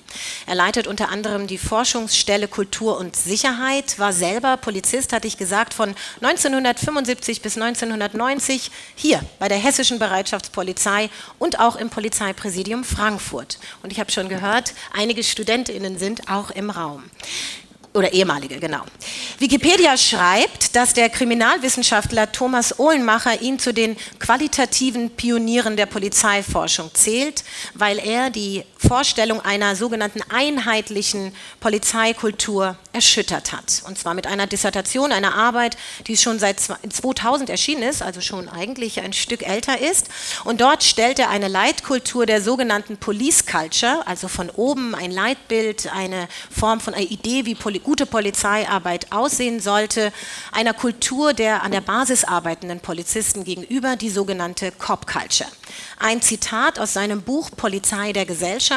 Er 0.49 0.56
leitet 0.56 0.88
unter 0.88 1.09
anderem 1.09 1.47
die 1.47 1.56
Forschungsstelle 1.56 2.49
Kultur 2.49 2.99
und 2.99 3.14
Sicherheit, 3.14 3.97
war 4.00 4.12
selber 4.12 4.56
Polizist, 4.56 5.12
hatte 5.12 5.28
ich 5.28 5.37
gesagt, 5.37 5.73
von 5.73 5.94
1975 6.20 7.42
bis 7.42 7.56
1990 7.56 8.73
hier 8.97 9.20
bei 9.38 9.47
der 9.47 9.59
Hessischen 9.59 10.00
Bereitschaftspolizei 10.00 11.11
und 11.38 11.61
auch 11.61 11.76
im 11.76 11.90
Polizeipräsidium 11.90 12.82
Frankfurt. 12.82 13.61
Und 13.85 13.92
ich 13.92 14.00
habe 14.00 14.11
schon 14.11 14.28
gehört, 14.28 14.75
einige 14.92 15.23
Studentinnen 15.23 15.97
sind 15.97 16.28
auch 16.28 16.50
im 16.50 16.70
Raum 16.70 17.04
oder 17.92 18.12
ehemalige, 18.12 18.61
genau. 18.61 18.82
Wikipedia 19.38 19.97
schreibt, 19.97 20.76
dass 20.76 20.94
der 20.94 21.09
Kriminalwissenschaftler 21.09 22.30
Thomas 22.30 22.78
Ohlenmacher 22.78 23.42
ihn 23.42 23.59
zu 23.59 23.75
den 23.75 23.97
qualitativen 24.18 25.11
Pionieren 25.11 25.76
der 25.76 25.87
Polizeiforschung 25.87 26.90
zählt, 26.94 27.42
weil 27.75 27.99
er 27.99 28.30
die 28.30 28.64
Vorstellung 28.88 29.42
einer 29.42 29.76
sogenannten 29.76 30.22
einheitlichen 30.30 31.34
Polizeikultur 31.60 32.76
erschüttert 32.94 33.52
hat. 33.52 33.82
Und 33.87 33.99
zwar 33.99 34.14
mit 34.14 34.26
einer 34.26 34.46
Dissertation, 34.46 35.12
einer 35.12 35.34
Arbeit, 35.34 35.76
die 36.06 36.16
schon 36.16 36.38
seit 36.38 36.60
2000 36.60 37.50
erschienen 37.50 37.82
ist, 37.82 38.00
also 38.02 38.22
schon 38.22 38.49
eigentlich 38.49 39.00
ein 39.00 39.12
Stück 39.12 39.46
älter 39.46 39.78
ist. 39.80 40.08
Und 40.44 40.62
dort 40.62 40.82
stellt 40.82 41.18
er 41.18 41.28
eine 41.28 41.49
Leitkultur 41.49 42.25
der 42.25 42.40
sogenannten 42.40 42.96
Police 42.96 43.44
Culture, 43.44 44.02
also 44.06 44.28
von 44.28 44.49
oben 44.49 44.94
ein 44.94 45.10
Leitbild, 45.10 45.92
eine 45.92 46.26
Form 46.50 46.80
von 46.80 46.94
einer 46.94 47.10
Idee, 47.10 47.44
wie 47.44 47.54
poli 47.54 47.80
gute 47.80 48.06
Polizeiarbeit 48.06 49.12
aussehen 49.12 49.60
sollte, 49.60 50.10
einer 50.52 50.72
Kultur 50.72 51.34
der 51.34 51.62
an 51.62 51.72
der 51.72 51.82
Basis 51.82 52.25
arbeitenden 52.25 52.80
Polizisten 52.80 53.44
gegenüber, 53.44 53.96
die 53.96 54.10
sogenannte 54.10 54.72
Cop 54.72 55.06
Culture. 55.06 55.50
Ein 55.99 56.22
Zitat 56.22 56.78
aus 56.78 56.94
seinem 56.94 57.20
Buch 57.22 57.50
Polizei 57.56 58.12
der 58.12 58.25
Gesellschaft, 58.25 58.70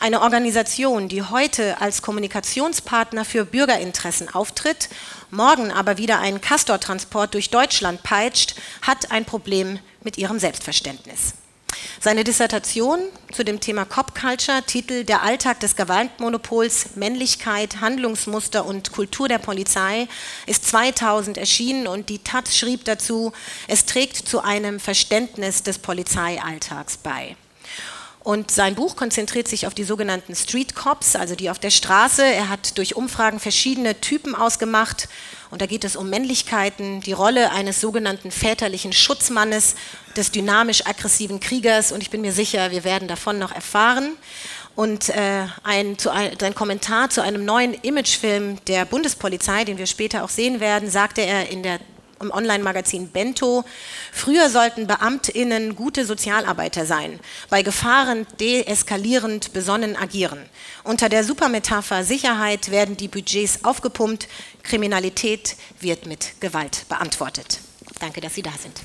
eine 0.00 0.20
Organisation, 0.20 1.08
die 1.08 1.22
heute 1.22 1.80
als 1.80 2.02
Kommunikationspartner 2.02 3.24
für 3.24 3.44
Bürgerinteressen 3.44 4.28
auftritt, 4.34 4.88
morgen 5.30 5.70
aber 5.70 5.98
wieder 5.98 6.18
einen 6.18 6.40
Castor-Transport 6.40 7.34
durch 7.34 7.50
Deutschland 7.50 8.02
peitscht, 8.02 8.56
hat 8.82 9.10
ein 9.10 9.24
Problem 9.24 9.78
mit 10.02 10.18
ihrem 10.18 10.38
Selbstverständnis. 10.38 11.34
Seine 12.00 12.24
Dissertation 12.24 13.00
zu 13.32 13.44
dem 13.44 13.60
Thema 13.60 13.84
Cop 13.84 14.18
Culture, 14.18 14.62
Titel 14.66 15.04
Der 15.04 15.22
Alltag 15.22 15.60
des 15.60 15.76
Gewaltmonopols, 15.76 16.96
Männlichkeit, 16.96 17.80
Handlungsmuster 17.80 18.64
und 18.64 18.92
Kultur 18.92 19.28
der 19.28 19.38
Polizei, 19.38 20.08
ist 20.46 20.66
2000 20.66 21.36
erschienen 21.36 21.86
und 21.86 22.08
die 22.08 22.20
Taz 22.20 22.56
schrieb 22.56 22.84
dazu, 22.86 23.32
es 23.68 23.84
trägt 23.84 24.16
zu 24.16 24.40
einem 24.40 24.80
Verständnis 24.80 25.62
des 25.62 25.78
Polizeialltags 25.78 26.96
bei. 26.96 27.36
Und 28.22 28.50
sein 28.50 28.74
Buch 28.74 28.96
konzentriert 28.96 29.48
sich 29.48 29.66
auf 29.66 29.72
die 29.72 29.84
sogenannten 29.84 30.34
Street 30.34 30.74
Cops, 30.74 31.16
also 31.16 31.34
die 31.34 31.48
auf 31.48 31.58
der 31.58 31.70
Straße. 31.70 32.22
Er 32.22 32.50
hat 32.50 32.76
durch 32.76 32.94
Umfragen 32.94 33.40
verschiedene 33.40 33.98
Typen 34.00 34.34
ausgemacht. 34.34 35.08
Und 35.50 35.62
da 35.62 35.66
geht 35.66 35.84
es 35.84 35.96
um 35.96 36.10
Männlichkeiten, 36.10 37.00
die 37.00 37.12
Rolle 37.12 37.50
eines 37.50 37.80
sogenannten 37.80 38.30
väterlichen 38.30 38.92
Schutzmannes, 38.92 39.74
des 40.16 40.32
dynamisch-aggressiven 40.32 41.40
Kriegers. 41.40 41.92
Und 41.92 42.02
ich 42.02 42.10
bin 42.10 42.20
mir 42.20 42.32
sicher, 42.32 42.70
wir 42.70 42.84
werden 42.84 43.08
davon 43.08 43.38
noch 43.38 43.52
erfahren. 43.52 44.16
Und 44.76 45.08
äh, 45.08 45.46
ein, 45.62 45.98
zu 45.98 46.10
ein, 46.10 46.36
sein 46.38 46.54
Kommentar 46.54 47.10
zu 47.10 47.22
einem 47.22 47.44
neuen 47.44 47.74
Imagefilm 47.74 48.62
der 48.66 48.84
Bundespolizei, 48.84 49.64
den 49.64 49.78
wir 49.78 49.86
später 49.86 50.24
auch 50.24 50.28
sehen 50.28 50.60
werden, 50.60 50.90
sagte 50.90 51.22
er 51.22 51.48
in 51.48 51.62
der 51.62 51.80
im 52.20 52.30
Online-Magazin 52.30 53.08
Bento. 53.08 53.64
Früher 54.12 54.50
sollten 54.50 54.86
BeamtInnen 54.86 55.74
gute 55.74 56.04
Sozialarbeiter 56.04 56.86
sein, 56.86 57.18
bei 57.48 57.62
Gefahren 57.62 58.26
deeskalierend 58.38 59.52
besonnen 59.52 59.96
agieren. 59.96 60.44
Unter 60.84 61.08
der 61.08 61.24
Supermetapher 61.24 62.04
Sicherheit 62.04 62.70
werden 62.70 62.96
die 62.96 63.08
Budgets 63.08 63.64
aufgepumpt, 63.64 64.28
Kriminalität 64.62 65.56
wird 65.80 66.06
mit 66.06 66.40
Gewalt 66.40 66.86
beantwortet. 66.88 67.60
Danke, 67.98 68.20
dass 68.20 68.34
Sie 68.34 68.42
da 68.42 68.52
sind. 68.60 68.80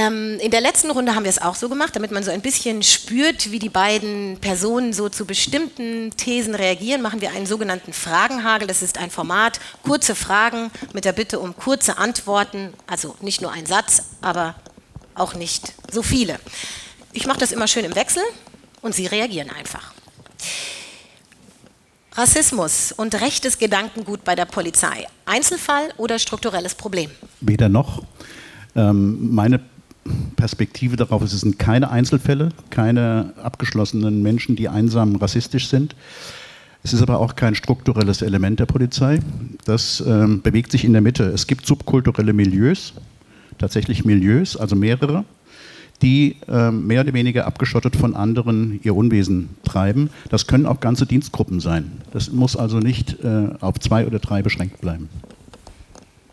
Ähm, 0.00 0.38
in 0.40 0.50
der 0.50 0.62
letzten 0.62 0.90
Runde 0.90 1.14
haben 1.14 1.24
wir 1.24 1.28
es 1.28 1.42
auch 1.42 1.54
so 1.54 1.68
gemacht, 1.68 1.94
damit 1.94 2.10
man 2.10 2.22
so 2.22 2.30
ein 2.30 2.40
bisschen 2.40 2.82
spürt, 2.82 3.50
wie 3.52 3.58
die 3.58 3.68
beiden 3.68 4.38
Personen 4.40 4.94
so 4.94 5.10
zu 5.10 5.26
bestimmten 5.26 6.10
Thesen 6.16 6.54
reagieren, 6.54 7.02
machen 7.02 7.20
wir 7.20 7.32
einen 7.32 7.44
sogenannten 7.44 7.92
Fragenhagel. 7.92 8.66
Das 8.66 8.80
ist 8.80 8.96
ein 8.96 9.10
Format, 9.10 9.60
kurze 9.82 10.14
Fragen 10.14 10.70
mit 10.94 11.04
der 11.04 11.12
Bitte 11.12 11.38
um 11.38 11.54
kurze 11.54 11.98
Antworten, 11.98 12.72
also 12.86 13.14
nicht 13.20 13.42
nur 13.42 13.52
ein 13.52 13.66
Satz, 13.66 14.04
aber 14.22 14.54
auch 15.14 15.34
nicht 15.34 15.74
so 15.92 16.02
viele. 16.02 16.38
Ich 17.12 17.26
mache 17.26 17.40
das 17.40 17.52
immer 17.52 17.66
schön 17.66 17.84
im 17.84 17.94
Wechsel 17.94 18.22
und 18.80 18.94
Sie 18.94 19.04
reagieren 19.04 19.50
einfach. 19.50 19.92
Rassismus 22.12 22.92
und 22.92 23.20
rechtes 23.20 23.58
Gedankengut 23.58 24.24
bei 24.24 24.34
der 24.34 24.46
Polizei. 24.46 25.06
Einzelfall 25.26 25.92
oder 25.98 26.18
strukturelles 26.18 26.74
Problem? 26.74 27.10
Weder 27.42 27.68
noch. 27.68 28.02
Ähm, 28.76 29.34
meine 29.34 29.60
Perspektive 30.36 30.96
darauf 30.96 31.22
ist, 31.22 31.32
es 31.32 31.42
sind 31.42 31.58
keine 31.58 31.90
Einzelfälle, 31.90 32.50
keine 32.70 33.34
abgeschlossenen 33.42 34.22
Menschen, 34.22 34.56
die 34.56 34.68
einsam 34.68 35.16
rassistisch 35.16 35.68
sind. 35.68 35.94
Es 36.82 36.94
ist 36.94 37.02
aber 37.02 37.18
auch 37.18 37.36
kein 37.36 37.54
strukturelles 37.54 38.22
Element 38.22 38.58
der 38.58 38.66
Polizei. 38.66 39.20
Das 39.66 40.02
ähm, 40.06 40.40
bewegt 40.40 40.72
sich 40.72 40.84
in 40.84 40.92
der 40.92 41.02
Mitte. 41.02 41.24
Es 41.24 41.46
gibt 41.46 41.66
subkulturelle 41.66 42.32
Milieus, 42.32 42.94
tatsächlich 43.58 44.06
Milieus, 44.06 44.56
also 44.56 44.74
mehrere, 44.74 45.24
die 46.00 46.36
äh, 46.48 46.70
mehr 46.70 47.02
oder 47.02 47.12
weniger 47.12 47.46
abgeschottet 47.46 47.96
von 47.96 48.16
anderen 48.16 48.80
ihr 48.82 48.96
Unwesen 48.96 49.50
treiben. 49.64 50.08
Das 50.30 50.46
können 50.46 50.64
auch 50.64 50.80
ganze 50.80 51.04
Dienstgruppen 51.04 51.60
sein. 51.60 51.92
Das 52.12 52.32
muss 52.32 52.56
also 52.56 52.78
nicht 52.78 53.22
äh, 53.22 53.48
auf 53.60 53.78
zwei 53.78 54.06
oder 54.06 54.18
drei 54.18 54.40
beschränkt 54.40 54.80
bleiben. 54.80 55.10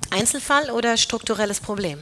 Einzelfall 0.10 0.72
oder 0.72 0.96
strukturelles 0.96 1.60
Problem? 1.60 2.00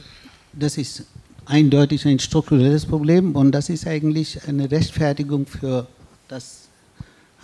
Das 0.52 0.78
ist 0.78 1.04
eindeutig 1.46 2.06
ein 2.06 2.18
strukturelles 2.18 2.84
Problem 2.84 3.34
und 3.34 3.52
das 3.52 3.68
ist 3.68 3.86
eigentlich 3.86 4.46
eine 4.46 4.70
Rechtfertigung 4.70 5.46
für 5.46 5.86
das, 6.28 6.68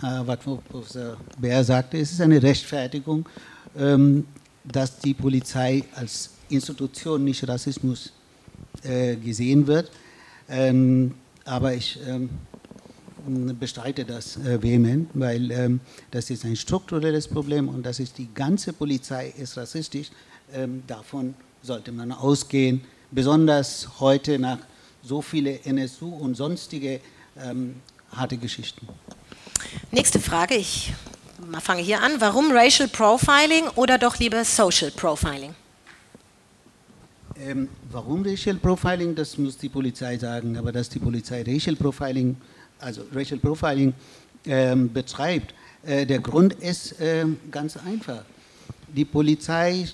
äh, 0.01 0.21
was 0.25 0.39
Professor 0.39 1.17
Bär 1.39 1.63
sagte. 1.63 1.97
Es 1.97 2.11
ist 2.11 2.21
eine 2.21 2.41
Rechtfertigung, 2.43 3.25
ähm, 3.77 4.25
dass 4.63 4.99
die 4.99 5.13
Polizei 5.13 5.83
als 5.95 6.31
Institution 6.49 7.23
nicht 7.23 7.47
Rassismus 7.47 8.11
äh, 8.83 9.15
gesehen 9.15 9.65
wird. 9.65 9.89
Ähm, 10.49 11.15
aber 11.45 11.73
ich 11.73 11.97
ähm, 12.05 12.29
bestreite 13.57 14.03
das 14.03 14.37
äh, 14.37 14.61
vehement, 14.61 15.09
weil 15.13 15.79
das 16.11 16.29
ist 16.29 16.43
ein 16.43 16.57
strukturelles 16.57 17.27
Problem 17.27 17.69
und 17.69 17.85
das 17.85 17.99
ist 18.01 18.17
die 18.17 18.27
ganze 18.33 18.73
Polizei 18.73 19.33
ist 19.37 19.57
rassistisch. 19.57 20.09
Davon 20.85 21.33
sollte 21.61 21.91
man 21.91 22.11
ausgehen 22.11 22.81
besonders 23.13 23.87
heute 23.99 24.39
nach 24.39 24.59
so 25.03 25.21
viele 25.21 25.59
NSU 25.65 26.09
und 26.15 26.35
sonstige 26.35 26.99
ähm, 27.37 27.75
harte 28.11 28.37
Geschichten. 28.37 28.87
Nächste 29.91 30.19
Frage, 30.19 30.55
ich 30.55 30.93
fange 31.59 31.81
hier 31.81 32.01
an. 32.01 32.13
Warum 32.19 32.51
Racial 32.51 32.87
Profiling 32.87 33.67
oder 33.75 33.97
doch 33.97 34.17
lieber 34.17 34.43
Social 34.43 34.91
Profiling? 34.91 35.53
Ähm, 37.35 37.67
warum 37.91 38.23
Racial 38.23 38.55
Profiling, 38.55 39.15
das 39.15 39.37
muss 39.37 39.57
die 39.57 39.69
Polizei 39.69 40.17
sagen, 40.17 40.55
aber 40.57 40.71
dass 40.71 40.89
die 40.89 40.99
Polizei 40.99 41.43
Racial 41.45 41.75
Profiling, 41.75 42.37
also 42.79 43.03
Racial 43.13 43.39
Profiling 43.39 43.93
ähm, 44.45 44.91
betreibt, 44.91 45.53
äh, 45.83 46.05
der 46.05 46.19
Grund 46.19 46.53
ist 46.53 46.99
äh, 47.01 47.25
ganz 47.51 47.77
einfach. 47.77 48.23
Die 48.87 49.05
Polizei 49.05 49.87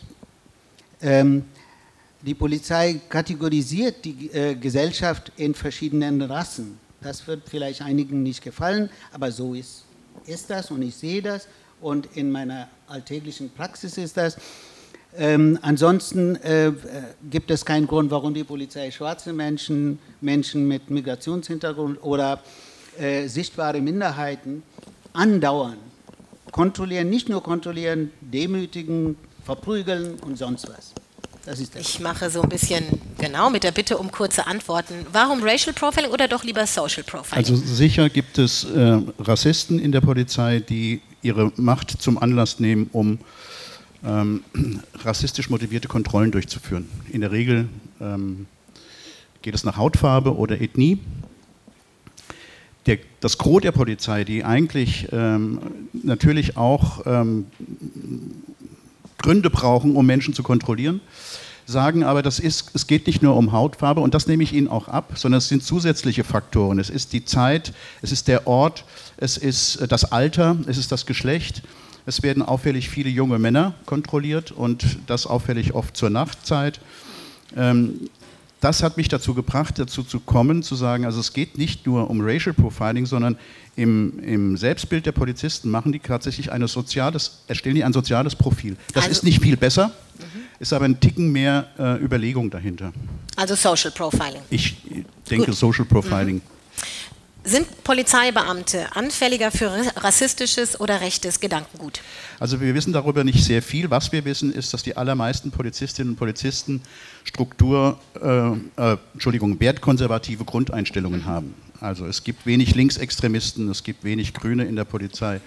ähm, 1.02 1.46
die 2.22 2.34
Polizei 2.34 3.00
kategorisiert 3.08 4.04
die 4.04 4.30
äh, 4.32 4.56
Gesellschaft 4.56 5.32
in 5.38 5.54
verschiedenen 5.54 6.22
Rassen. 6.22 6.78
Das 7.02 7.26
wird 7.28 7.44
vielleicht 7.48 7.82
einigen 7.82 8.24
nicht 8.24 8.44
gefallen, 8.44 8.90
aber 9.14 9.32
so 9.32 9.54
ist, 9.54 9.86
ist 10.26 10.50
das 10.50 10.70
und 10.70 10.82
ich 10.82 10.96
sehe 10.96 11.22
das 11.22 11.48
und 11.80 12.10
in 12.16 12.32
meiner 12.32 12.68
alltäglichen 12.88 13.50
Praxis 13.50 13.98
ist 13.98 14.18
das. 14.18 14.38
Ähm, 15.18 15.58
ansonsten 15.62 16.36
äh, 16.38 16.72
gibt 17.30 17.50
es 17.52 17.66
keinen 17.66 17.88
Grund, 17.88 18.12
warum 18.12 18.34
die 18.34 18.44
Polizei 18.44 18.92
schwarze 18.92 19.34
Menschen, 19.34 19.98
Menschen 20.22 20.68
mit 20.68 20.90
Migrationshintergrund 20.90 22.04
oder 22.04 22.44
äh, 23.00 23.28
sichtbare 23.28 23.82
Minderheiten 23.82 24.62
andauern, 25.14 25.78
kontrollieren, 26.52 27.10
nicht 27.10 27.30
nur 27.30 27.42
kontrollieren, 27.42 28.12
demütigen, 28.22 29.16
verprügeln 29.46 30.20
und 30.20 30.38
sonst 30.38 30.68
was. 30.70 30.94
Ich 31.80 32.00
mache 32.00 32.30
so 32.30 32.42
ein 32.42 32.50
bisschen, 32.50 32.84
genau, 33.18 33.50
mit 33.50 33.64
der 33.64 33.72
Bitte 33.72 33.98
um 33.98 34.12
kurze 34.12 34.46
Antworten. 34.46 34.94
Warum 35.12 35.42
Racial 35.42 35.74
Profiling 35.74 36.12
oder 36.12 36.28
doch 36.28 36.44
lieber 36.44 36.68
Social 36.68 37.04
Profiling? 37.04 37.38
Also 37.38 37.56
sicher 37.56 38.10
gibt 38.10 38.38
es 38.38 38.66
äh, 38.66 39.02
Rassisten 39.20 39.80
in 39.80 39.92
der 39.92 40.02
Polizei, 40.02 40.60
die 40.60 41.02
ihre 41.24 41.52
Macht 41.56 42.02
zum 42.02 42.18
Anlass 42.20 42.60
nehmen, 42.60 42.90
um 42.92 43.20
ähm, 44.06 44.44
rassistisch 45.04 45.50
motivierte 45.50 45.88
Kontrollen 45.88 46.32
durchzuführen. 46.32 46.88
In 47.12 47.22
der 47.22 47.32
Regel 47.32 47.68
ähm, 48.00 48.46
geht 49.42 49.56
es 49.56 49.64
nach 49.64 49.78
Hautfarbe 49.78 50.36
oder 50.36 50.62
Ethnie. 50.62 51.00
Der, 52.86 53.00
das 53.22 53.38
Gros 53.38 53.62
der 53.62 53.72
Polizei, 53.72 54.24
die 54.24 54.44
eigentlich 54.44 55.08
ähm, 55.12 55.60
natürlich 55.94 56.58
auch 56.58 57.06
ähm, 57.06 57.48
Gründe 59.22 59.50
brauchen, 59.50 59.96
um 59.96 60.06
Menschen 60.06 60.34
zu 60.34 60.44
kontrollieren, 60.44 61.02
sagen 61.72 62.04
aber, 62.04 62.22
das 62.22 62.40
ist, 62.40 62.72
es 62.74 62.88
geht 62.88 63.08
nicht 63.08 63.22
nur 63.22 63.36
um 63.36 63.52
Hautfarbe 63.52 64.02
und 64.02 64.14
das 64.14 64.28
nehme 64.28 64.44
ich 64.44 64.54
Ihnen 64.54 64.68
auch 64.68 64.88
ab, 64.88 65.14
sondern 65.16 65.38
es 65.38 65.48
sind 65.48 65.64
zusätzliche 65.64 66.24
Faktoren. 66.24 66.80
Es 66.80 66.90
ist 66.90 67.14
die 67.14 67.24
Zeit, 67.26 67.74
es 68.02 68.12
ist 68.12 68.28
der 68.28 68.48
Ort, 68.48 68.86
es 69.18 69.38
ist 69.38 69.78
äh, 69.78 69.88
das 69.88 70.12
Alter, 70.12 70.58
es 70.68 70.78
ist 70.78 70.92
das 70.92 71.06
Geschlecht. 71.06 71.62
Es 72.06 72.24
werden 72.24 72.42
auffällig 72.42 72.90
viele 72.90 73.10
junge 73.10 73.38
Männer 73.38 73.76
kontrolliert 73.86 74.52
und 74.52 74.98
das 75.06 75.28
auffällig 75.28 75.74
oft 75.76 75.96
zur 75.96 76.10
Nachtzeit. 76.10 76.80
Ähm, 77.56 78.10
das 78.62 78.84
hat 78.84 78.98
mich 78.98 79.08
dazu 79.08 79.34
gebracht, 79.34 79.80
dazu 79.80 80.04
zu 80.04 80.20
kommen, 80.20 80.64
zu 80.64 80.76
sagen, 80.76 81.06
also 81.06 81.20
es 81.20 81.34
geht 81.34 81.58
nicht 81.58 81.86
nur 81.86 82.10
um 82.10 82.20
Racial 82.22 82.54
Profiling, 82.54 83.06
sondern 83.06 83.38
im, 83.76 84.20
im 84.20 84.58
Selbstbild 84.58 85.06
der 85.06 85.14
Polizisten 85.14 85.70
machen 85.70 85.92
die 85.94 86.00
tatsächlich 86.00 86.52
ein 86.52 86.66
soziales, 86.68 87.44
erstellen 87.48 87.76
die 87.76 87.84
ein 87.84 87.94
soziales 87.94 88.36
Profil. 88.36 88.76
Das 88.94 89.04
Also- 89.04 89.12
ist 89.12 89.24
nicht 89.24 89.42
viel 89.42 89.56
besser, 89.56 89.88
mhm. 90.18 90.39
Ist 90.60 90.74
aber 90.74 90.86
ein 90.86 91.00
Ticken 91.00 91.32
mehr 91.32 91.68
äh, 91.78 92.04
Überlegung 92.04 92.50
dahinter. 92.50 92.92
Also 93.36 93.56
Social 93.56 93.92
Profiling. 93.92 94.42
Ich 94.50 94.78
denke 95.30 95.48
Gut. 95.48 95.56
Social 95.56 95.86
Profiling. 95.86 96.42
Sind 97.46 97.84
Polizeibeamte 97.86 98.94
anfälliger 98.96 99.50
für 99.50 99.72
rassistisches 99.96 100.80
oder 100.80 101.00
rechtes 101.00 101.40
Gedankengut? 101.40 102.02
Also 102.38 102.60
wir 102.60 102.76
wissen 102.76 102.92
darüber 102.92 103.24
nicht 103.24 103.44
sehr 103.44 103.62
viel. 103.62 103.90
Was 103.90 104.12
wir 104.12 104.26
wissen, 104.26 104.52
ist, 104.52 104.74
dass 104.74 104.84
die 104.84 104.98
allermeisten 104.98 105.50
Polizistinnen 105.50 106.12
und 106.12 106.18
Polizisten 106.18 106.82
Struktur, 107.24 107.98
äh, 108.22 108.92
äh, 108.94 108.98
Entschuldigung, 109.14 109.60
wertkonservative 109.60 110.44
Grundeinstellungen 110.44 111.26
haben. 111.26 111.56
Also 111.80 112.06
es 112.06 112.24
gibt 112.26 112.46
wenig 112.46 112.76
Linksextremisten, 112.76 113.70
es 113.70 113.84
gibt 113.84 114.04
wenig 114.04 114.34
Grüne 114.34 114.66
in 114.66 114.76
der 114.76 114.84
Polizei. 114.84 115.40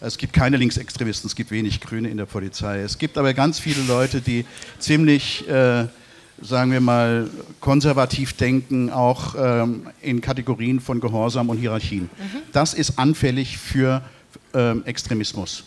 Es 0.00 0.16
gibt 0.16 0.32
keine 0.32 0.56
Linksextremisten, 0.56 1.28
es 1.28 1.36
gibt 1.36 1.50
wenig 1.50 1.80
Grüne 1.80 2.08
in 2.08 2.16
der 2.16 2.24
Polizei. 2.26 2.80
Es 2.80 2.96
gibt 2.96 3.18
aber 3.18 3.34
ganz 3.34 3.58
viele 3.58 3.82
Leute, 3.82 4.22
die 4.22 4.46
ziemlich, 4.78 5.46
äh, 5.46 5.88
sagen 6.40 6.72
wir 6.72 6.80
mal, 6.80 7.28
konservativ 7.60 8.32
denken, 8.32 8.90
auch 8.90 9.34
ähm, 9.38 9.86
in 10.00 10.22
Kategorien 10.22 10.80
von 10.80 11.00
Gehorsam 11.00 11.50
und 11.50 11.58
Hierarchien. 11.58 12.08
Das 12.52 12.72
ist 12.72 12.98
anfällig 12.98 13.58
für 13.58 14.02
ähm, 14.54 14.82
Extremismus. 14.86 15.64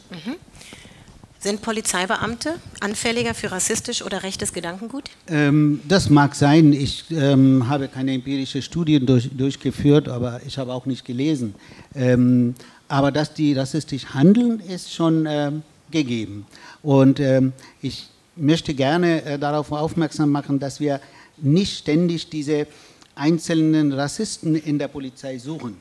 Sind 1.44 1.62
Polizeibeamte 1.62 2.56
anfälliger 2.80 3.34
für 3.34 3.52
rassistisch 3.52 4.02
oder 4.02 4.24
rechtes 4.24 4.54
Gedankengut? 4.54 5.10
Ähm, 5.28 5.82
das 5.86 6.10
mag 6.10 6.36
sein. 6.36 6.72
Ich 6.72 7.04
ähm, 7.12 7.68
habe 7.68 7.90
keine 7.90 8.14
empirischen 8.14 8.62
Studien 8.62 9.06
durch, 9.06 9.30
durchgeführt, 9.30 10.08
aber 10.08 10.40
ich 10.48 10.58
habe 10.58 10.72
auch 10.72 10.86
nicht 10.86 11.04
gelesen. 11.04 11.54
Ähm, 11.96 12.56
aber 12.88 13.12
dass 13.12 13.34
die 13.34 13.54
rassistisch 13.54 14.08
handeln, 14.14 14.60
ist 14.60 14.94
schon 14.94 15.26
ähm, 15.28 15.64
gegeben. 15.92 16.46
Und 16.82 17.20
ähm, 17.20 17.54
ich 17.82 18.10
möchte 18.36 18.74
gerne 18.74 19.24
äh, 19.24 19.40
darauf 19.40 19.72
aufmerksam 19.72 20.32
machen, 20.32 20.60
dass 20.60 20.80
wir 20.80 21.00
nicht 21.38 21.78
ständig 21.78 22.30
diese 22.30 22.68
einzelnen 23.16 23.94
Rassisten 23.94 24.56
in 24.56 24.80
der 24.80 24.88
Polizei 24.88 25.38
suchen, 25.38 25.78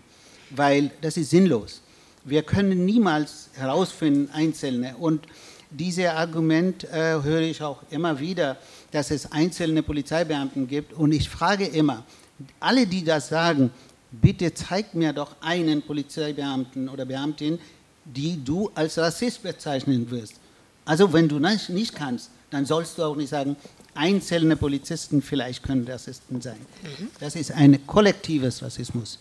weil 0.51 0.91
das 1.01 1.17
ist 1.17 1.31
sinnlos. 1.31 1.83
Wir 2.25 2.43
können 2.43 2.85
niemals 2.85 3.51
herausfinden, 3.55 4.31
Einzelne. 4.33 4.97
Und 4.97 5.27
dieses 5.71 6.07
Argument 6.07 6.85
äh, 6.85 7.21
höre 7.23 7.41
ich 7.41 7.63
auch 7.63 7.83
immer 7.91 8.21
wieder, 8.21 8.59
dass 8.91 9.11
es 9.11 9.33
einzelne 9.33 9.83
Polizeibeamten 9.83 10.69
gibt. 10.69 10.93
Und 10.93 11.13
ich 11.13 11.29
frage 11.29 11.67
immer, 11.67 12.05
alle, 12.61 12.87
die 12.87 13.05
das 13.05 13.29
sagen, 13.29 13.71
bitte 14.13 14.53
zeig 14.55 14.95
mir 14.95 15.13
doch 15.13 15.37
einen 15.41 15.83
Polizeibeamten 15.83 16.89
oder 16.89 17.05
Beamtin, 17.05 17.59
die 18.05 18.43
du 18.45 18.71
als 18.75 18.99
Rassist 18.99 19.43
bezeichnen 19.43 20.11
wirst. 20.11 20.35
Also 20.85 21.13
wenn 21.13 21.29
du 21.29 21.39
das 21.39 21.69
nicht 21.69 21.95
kannst, 21.95 22.31
dann 22.51 22.67
sollst 22.67 22.99
du 22.99 23.05
auch 23.05 23.17
nicht 23.17 23.31
sagen, 23.31 23.57
einzelne 23.95 24.57
Polizisten 24.57 25.23
vielleicht 25.23 25.63
können 25.63 25.87
Rassisten 25.87 26.41
sein. 26.41 26.59
Das 27.21 27.37
ist 27.37 27.53
ein 27.53 27.87
kollektives 27.87 28.63
Rassismus. 28.63 29.19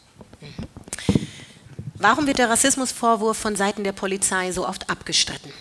Warum 1.95 2.25
wird 2.25 2.39
der 2.39 2.49
Rassismusvorwurf 2.49 3.37
von 3.37 3.55
Seiten 3.55 3.83
der 3.83 3.91
Polizei 3.91 4.51
so 4.51 4.67
oft 4.67 4.89
abgestritten? 4.89 5.51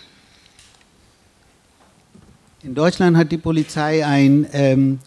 In 2.62 2.74
Deutschland 2.74 3.16
hat 3.16 3.30
die 3.30 3.38
Polizei 3.38 4.04
ein 4.04 4.46
ähm, 4.52 4.98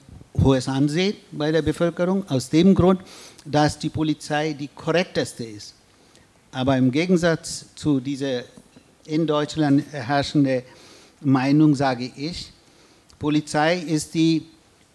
hohes 0.42 0.68
Ansehen 0.68 1.16
bei 1.32 1.52
der 1.52 1.62
Bevölkerung, 1.62 2.28
aus 2.30 2.50
dem 2.50 2.76
Grund, 2.76 3.02
dass 3.46 3.78
die 3.78 3.90
Polizei 3.90 4.54
die 4.54 4.70
korrekteste 4.70 5.44
ist. 5.44 5.74
Aber 6.52 6.78
im 6.78 6.92
Gegensatz 6.92 7.66
zu 7.76 8.00
dieser 8.00 8.44
in 9.06 9.28
Deutschland 9.28 9.84
herrschenden 9.92 10.64
Meinung 11.22 11.76
sage 11.76 12.12
ich, 12.16 12.52
Polizei 13.20 13.78
ist 13.80 14.14
die 14.14 14.46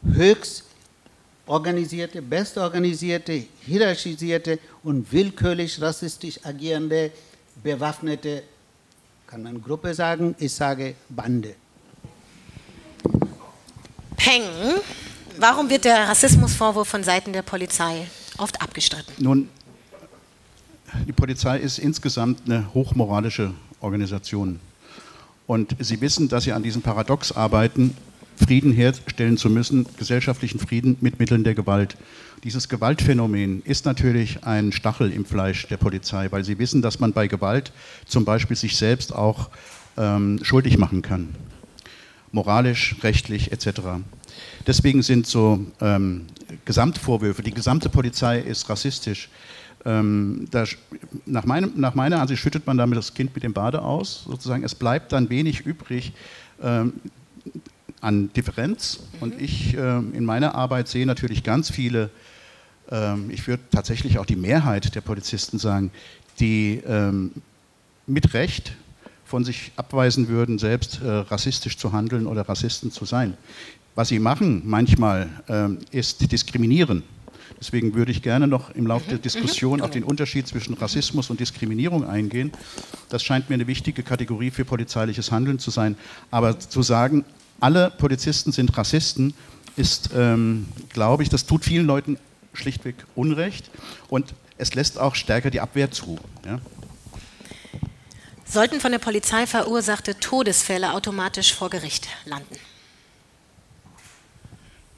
höchst 0.02 0.64
organisierte, 1.46 2.22
bestorganisierte, 2.22 3.44
hierarchisierte 3.66 4.58
und 4.82 5.10
willkürlich 5.10 5.80
rassistisch 5.80 6.38
agierende, 6.44 7.10
bewaffnete, 7.62 8.42
kann 9.26 9.42
man 9.42 9.62
Gruppe 9.62 9.94
sagen, 9.94 10.34
ich 10.38 10.52
sage 10.52 10.94
Bande. 11.08 11.54
Peng, 14.16 14.42
warum 15.38 15.68
wird 15.70 15.84
der 15.84 16.08
Rassismusvorwurf 16.08 16.88
von 16.88 17.02
Seiten 17.02 17.32
der 17.32 17.42
Polizei 17.42 18.06
oft 18.38 18.60
abgestritten? 18.62 19.12
Nun, 19.18 19.48
die 21.06 21.12
Polizei 21.12 21.58
ist 21.58 21.78
insgesamt 21.78 22.42
eine 22.46 22.72
hochmoralische 22.74 23.52
Organisation. 23.80 24.60
Und 25.46 25.76
Sie 25.78 26.00
wissen, 26.00 26.28
dass 26.28 26.44
Sie 26.44 26.52
an 26.52 26.62
diesem 26.62 26.82
Paradox 26.82 27.32
arbeiten, 27.32 27.96
Frieden 28.36 28.72
herstellen 28.72 29.36
zu 29.36 29.50
müssen, 29.50 29.86
gesellschaftlichen 29.96 30.58
Frieden 30.60 30.96
mit 31.00 31.18
Mitteln 31.18 31.42
der 31.42 31.54
Gewalt. 31.54 31.96
Dieses 32.44 32.68
Gewaltphänomen 32.68 33.62
ist 33.62 33.84
natürlich 33.84 34.44
ein 34.44 34.70
Stachel 34.72 35.10
im 35.10 35.24
Fleisch 35.24 35.66
der 35.66 35.76
Polizei, 35.76 36.28
weil 36.30 36.44
Sie 36.44 36.58
wissen, 36.58 36.82
dass 36.82 37.00
man 37.00 37.12
bei 37.12 37.26
Gewalt 37.26 37.72
zum 38.06 38.24
Beispiel 38.24 38.56
sich 38.56 38.76
selbst 38.76 39.12
auch 39.12 39.50
ähm, 39.96 40.38
schuldig 40.42 40.78
machen 40.78 41.02
kann. 41.02 41.34
Moralisch, 42.30 42.96
rechtlich 43.02 43.50
etc. 43.50 43.80
Deswegen 44.66 45.02
sind 45.02 45.26
so 45.26 45.64
ähm, 45.80 46.26
Gesamtvorwürfe, 46.64 47.42
die 47.42 47.52
gesamte 47.52 47.88
Polizei 47.88 48.38
ist 48.40 48.68
rassistisch, 48.68 49.28
ähm, 49.84 50.46
da, 50.50 50.64
nach, 51.26 51.44
meinem, 51.44 51.72
nach, 51.76 51.94
meiner 51.94 52.20
Ansicht 52.20 52.42
schüttet 52.42 52.66
man 52.66 52.76
damit 52.76 52.98
das 52.98 53.14
Kind 53.14 53.34
mit 53.34 53.44
dem 53.44 53.52
Bade 53.52 53.82
aus, 53.82 54.24
sozusagen. 54.24 54.64
Es 54.64 54.74
bleibt 54.74 55.12
dann 55.12 55.30
wenig 55.30 55.60
übrig 55.60 56.12
ähm, 56.62 56.94
an 58.00 58.32
Differenz. 58.32 59.00
Und 59.20 59.40
ich 59.40 59.74
ähm, 59.74 60.12
in 60.14 60.24
meiner 60.24 60.54
Arbeit 60.54 60.88
sehe 60.88 61.06
natürlich 61.06 61.42
ganz 61.42 61.70
viele, 61.70 62.10
ähm, 62.90 63.30
ich 63.30 63.46
würde 63.46 63.62
tatsächlich 63.70 64.18
auch 64.18 64.26
die 64.26 64.36
Mehrheit 64.36 64.94
der 64.94 65.00
Polizisten 65.00 65.58
sagen, 65.58 65.90
die 66.40 66.82
ähm, 66.86 67.32
mit 68.06 68.34
Recht 68.34 68.72
von 69.24 69.44
sich 69.44 69.72
abweisen 69.76 70.28
würden, 70.28 70.58
selbst 70.58 71.02
äh, 71.02 71.08
rassistisch 71.08 71.76
zu 71.76 71.92
handeln 71.92 72.26
oder 72.26 72.48
Rassisten 72.48 72.90
zu 72.90 73.04
sein. 73.04 73.36
Was 73.98 74.10
sie 74.10 74.20
machen 74.20 74.62
manchmal 74.64 75.28
ähm, 75.48 75.78
ist 75.90 76.30
diskriminieren. 76.30 77.02
Deswegen 77.58 77.94
würde 77.94 78.12
ich 78.12 78.22
gerne 78.22 78.46
noch 78.46 78.70
im 78.70 78.86
Laufe 78.86 79.08
der 79.08 79.18
Diskussion 79.18 79.80
auf 79.80 79.90
den 79.90 80.04
Unterschied 80.04 80.46
zwischen 80.46 80.74
Rassismus 80.74 81.30
und 81.30 81.40
Diskriminierung 81.40 82.06
eingehen. 82.06 82.52
Das 83.08 83.24
scheint 83.24 83.50
mir 83.50 83.54
eine 83.54 83.66
wichtige 83.66 84.04
Kategorie 84.04 84.52
für 84.52 84.64
polizeiliches 84.64 85.32
Handeln 85.32 85.58
zu 85.58 85.72
sein. 85.72 85.96
Aber 86.30 86.60
zu 86.60 86.80
sagen, 86.82 87.24
alle 87.58 87.90
Polizisten 87.90 88.52
sind 88.52 88.78
Rassisten, 88.78 89.34
ist, 89.74 90.10
ähm, 90.14 90.68
glaube 90.90 91.24
ich, 91.24 91.28
das 91.28 91.46
tut 91.46 91.64
vielen 91.64 91.86
Leuten 91.86 92.18
schlichtweg 92.52 92.94
Unrecht 93.16 93.68
und 94.08 94.32
es 94.58 94.74
lässt 94.74 95.00
auch 95.00 95.16
stärker 95.16 95.50
die 95.50 95.58
Abwehr 95.58 95.90
zu. 95.90 96.20
Ja? 96.46 96.60
Sollten 98.44 98.78
von 98.78 98.92
der 98.92 99.00
Polizei 99.00 99.48
verursachte 99.48 100.20
Todesfälle 100.20 100.92
automatisch 100.92 101.52
vor 101.52 101.68
Gericht 101.68 102.06
landen? 102.26 102.54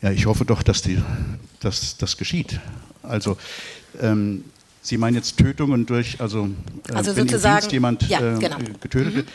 Ja, 0.02 0.10
ich 0.10 0.26
hoffe 0.26 0.44
doch, 0.44 0.62
dass, 0.62 0.82
die, 0.82 1.00
dass 1.60 1.96
das 1.98 2.16
geschieht. 2.16 2.58
Also 3.02 3.36
ähm, 4.00 4.44
Sie 4.82 4.96
meinen 4.96 5.14
jetzt 5.14 5.36
Tötungen 5.36 5.84
durch, 5.84 6.18
also, 6.22 6.48
äh, 6.88 6.92
Also 6.94 7.14
wenn 7.14 7.24
im 7.24 7.28
sozusagen- 7.28 7.60
Dienst 7.60 7.72
jemand 7.72 8.08
ja, 8.08 8.36
äh, 8.36 8.38
genau. 8.38 8.56
getötet 8.80 9.14
wird. 9.14 9.28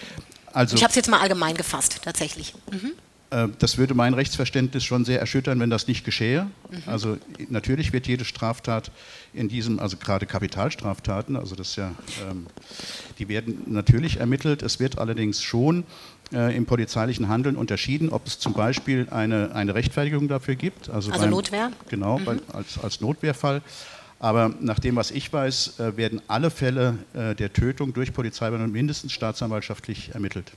Also 0.51 0.75
Ich 0.75 0.81
habe 0.83 0.89
es 0.89 0.95
jetzt 0.95 1.07
mal 1.09 1.19
allgemein 1.19 1.55
gefasst, 1.55 1.99
tatsächlich. 2.03 2.55
Mhm. 2.71 2.91
äh, 3.29 3.47
das 3.59 3.77
würde 3.77 3.93
mein 3.93 4.15
Rechtsverständnis 4.15 4.83
schon 4.83 5.05
sehr 5.05 5.19
erschüttern, 5.19 5.59
wenn 5.59 5.69
das 5.69 5.87
nicht 5.87 6.03
geschehe. 6.03 6.47
Mhm. 6.71 6.83
Also 6.87 7.17
natürlich 7.49 7.93
wird 7.93 8.07
jede 8.07 8.25
Straftat 8.25 8.89
in 9.33 9.47
diesem, 9.47 9.77
also 9.79 9.97
gerade 9.97 10.25
Kapitalstraftaten, 10.25 11.35
also 11.35 11.53
das 11.55 11.69
ist 11.71 11.75
ja, 11.75 11.91
ähm, 12.29 12.47
die 13.19 13.27
werden 13.27 13.61
natürlich 13.67 14.19
ermittelt. 14.19 14.63
Es 14.63 14.79
wird 14.79 14.97
allerdings 14.97 15.43
schon 15.43 15.83
äh, 16.33 16.55
im 16.55 16.65
polizeilichen 16.65 17.27
Handeln 17.27 17.55
unterschieden, 17.55 18.09
ob 18.09 18.27
es 18.27 18.39
zum 18.39 18.53
Beispiel 18.53 19.07
eine, 19.11 19.53
eine 19.53 19.75
Rechtfertigung 19.75 20.27
dafür 20.27 20.55
gibt. 20.55 20.89
Also, 20.89 21.11
Also 21.11 21.27
Notwehr? 21.27 21.71
Genau, 21.89 22.19
bei, 22.23 22.37
als, 22.51 22.79
als 22.81 23.01
Notwehrfall. 23.01 23.61
Aber 24.19 24.53
nach 24.59 24.79
dem, 24.79 24.95
was 24.95 25.11
ich 25.11 25.31
weiß, 25.31 25.79
äh, 25.79 25.95
werden 25.97 26.19
alle 26.27 26.49
Fälle 26.49 26.97
äh, 27.13 27.35
der 27.35 27.53
Tötung 27.53 27.93
durch 27.93 28.13
Polizeibeamte 28.13 28.67
mindestens 28.67 29.11
staatsanwaltschaftlich 29.11 30.11
ermittelt. 30.13 30.51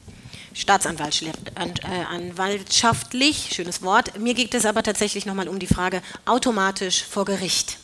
Staatsanwaltschaftlich, 0.55 3.51
äh, 3.51 3.55
schönes 3.55 3.83
Wort. 3.83 4.19
Mir 4.19 4.35
geht 4.35 4.55
es 4.55 4.65
aber 4.65 4.83
tatsächlich 4.83 5.27
nochmal 5.27 5.49
um 5.49 5.59
die 5.59 5.67
Frage, 5.67 6.01
automatisch 6.25 7.05
vor 7.05 7.25
Gericht. 7.25 7.79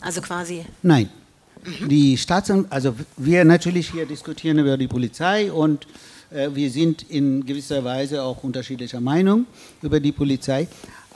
Also 0.00 0.22
quasi, 0.22 0.64
Nein. 0.82 1.10
Die 1.88 2.18
Staatsan 2.18 2.66
also 2.70 2.96
wir 3.16 3.44
natürlich 3.44 3.90
hier 3.90 4.06
diskutieren 4.06 4.58
über 4.58 4.76
die 4.76 4.88
Polizei 4.88 5.52
und 5.52 5.84
äh, 5.84 5.88
wir 6.52 6.70
sind 6.70 7.10
in 7.10 7.44
gewisser 7.44 7.82
Weise 7.84 8.22
auch 8.22 8.42
unterschiedlicher 8.42 9.00
Meinung 9.00 9.46
über 9.82 10.00
die 10.00 10.12
Polizei. 10.12 10.66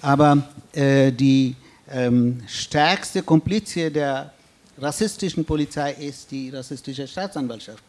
Aber 0.03 0.43
äh, 0.73 1.11
die 1.13 1.55
ähm, 1.91 2.43
stärkste 2.47 3.23
Komplize 3.23 3.91
der 3.91 4.33
rassistischen 4.79 5.45
Polizei 5.45 5.93
ist 5.93 6.31
die 6.31 6.51
rassistische 6.51 7.07
Staatsanwaltschaft. 7.07 7.83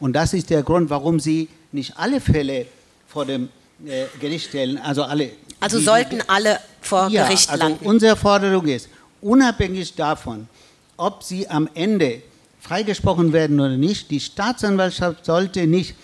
Und 0.00 0.12
das 0.12 0.34
ist 0.34 0.50
der 0.50 0.62
Grund, 0.62 0.90
warum 0.90 1.18
sie 1.18 1.48
nicht 1.72 1.96
alle 1.96 2.20
Fälle 2.20 2.66
vor 3.06 3.24
dem 3.24 3.48
äh, 3.86 4.04
Gericht 4.20 4.48
stellen, 4.48 4.78
also 4.78 5.02
alle. 5.02 5.30
Also 5.60 5.80
sollten 5.80 6.22
alle 6.28 6.60
vor 6.80 7.08
ja, 7.08 7.24
Gericht 7.24 7.48
also 7.50 7.64
landen. 7.64 7.86
Unsere 7.86 8.16
Forderung 8.16 8.66
ist, 8.66 8.88
unabhängig 9.20 9.94
davon, 9.94 10.48
ob 10.96 11.22
sie 11.22 11.48
am 11.48 11.68
Ende 11.74 12.22
freigesprochen 12.60 13.32
werden 13.32 13.58
oder 13.58 13.76
nicht, 13.76 14.10
die 14.10 14.20
Staatsanwaltschaft 14.20 15.24
sollte 15.24 15.66
nicht 15.66 15.94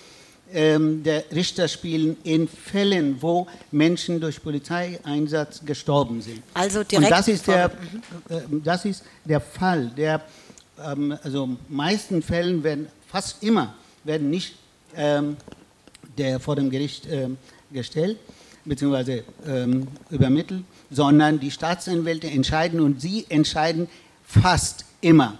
der 0.54 1.24
Richter 1.32 1.66
spielen 1.66 2.16
in 2.22 2.46
Fällen, 2.46 3.20
wo 3.20 3.46
Menschen 3.72 4.20
durch 4.20 4.42
Polizeieinsatz 4.42 5.60
gestorben 5.64 6.22
sind. 6.22 6.42
Also 6.54 6.84
direkt 6.84 7.06
Und 7.06 7.10
das 7.10 7.28
ist 7.28 7.46
der, 7.48 7.64
äh, 8.28 8.40
das 8.62 8.84
ist 8.84 9.04
der 9.24 9.40
Fall. 9.40 9.90
Der, 9.96 10.22
ähm, 10.80 11.18
also 11.22 11.48
meisten 11.68 12.22
Fällen 12.22 12.62
werden 12.62 12.86
fast 13.08 13.42
immer 13.42 13.74
werden 14.04 14.30
nicht 14.30 14.56
ähm, 14.94 15.36
der 16.16 16.38
vor 16.38 16.56
dem 16.56 16.70
Gericht 16.70 17.06
ähm, 17.10 17.38
gestellt 17.72 18.18
bzw. 18.64 19.22
Ähm, 19.46 19.88
übermittelt, 20.10 20.64
sondern 20.90 21.40
die 21.40 21.50
Staatsanwälte 21.50 22.28
entscheiden 22.28 22.80
und 22.80 23.00
sie 23.00 23.26
entscheiden 23.28 23.88
fast 24.24 24.84
immer. 25.00 25.38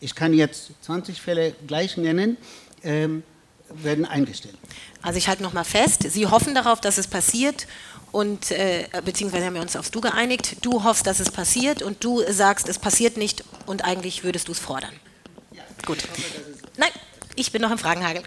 Ich 0.00 0.14
kann 0.14 0.34
jetzt 0.34 0.72
20 0.82 1.20
Fälle 1.20 1.54
gleich 1.66 1.96
nennen, 1.96 2.36
ähm, 2.82 3.22
werden 3.70 4.04
eingestellt. 4.04 4.56
Also 5.02 5.18
ich 5.18 5.28
halte 5.28 5.42
nochmal 5.42 5.64
fest, 5.64 6.04
Sie 6.08 6.26
hoffen 6.26 6.54
darauf, 6.54 6.80
dass 6.80 6.98
es 6.98 7.06
passiert 7.06 7.66
und 8.12 8.50
äh, 8.50 8.88
beziehungsweise 9.04 9.46
haben 9.46 9.54
wir 9.54 9.62
uns 9.62 9.76
aufs 9.76 9.90
Du 9.90 10.00
geeinigt. 10.00 10.56
Du 10.62 10.84
hoffst, 10.84 11.06
dass 11.06 11.20
es 11.20 11.30
passiert 11.30 11.82
und 11.82 12.02
du 12.02 12.22
sagst, 12.30 12.68
es 12.68 12.78
passiert 12.78 13.16
nicht 13.16 13.44
und 13.66 13.84
eigentlich 13.84 14.24
würdest 14.24 14.48
du 14.48 14.52
es 14.52 14.58
fordern. 14.58 14.92
Gut. 15.86 15.98
Nein, 16.76 16.90
ich 17.36 17.52
bin 17.52 17.62
noch 17.62 17.70
im 17.70 17.78
Fragenhagel. 17.78 18.22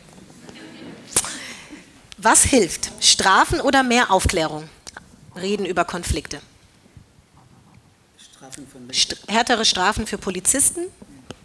Was 2.17 2.43
hilft? 2.43 2.91
Strafen 3.01 3.59
oder 3.59 3.83
mehr 3.83 4.09
Aufklärung? 4.11 4.69
Reden 5.35 5.65
über 5.65 5.83
Konflikte. 5.85 6.39
St 8.93 9.17
härtere 9.27 9.65
Strafen 9.65 10.05
für 10.05 10.17
Polizisten 10.17 10.81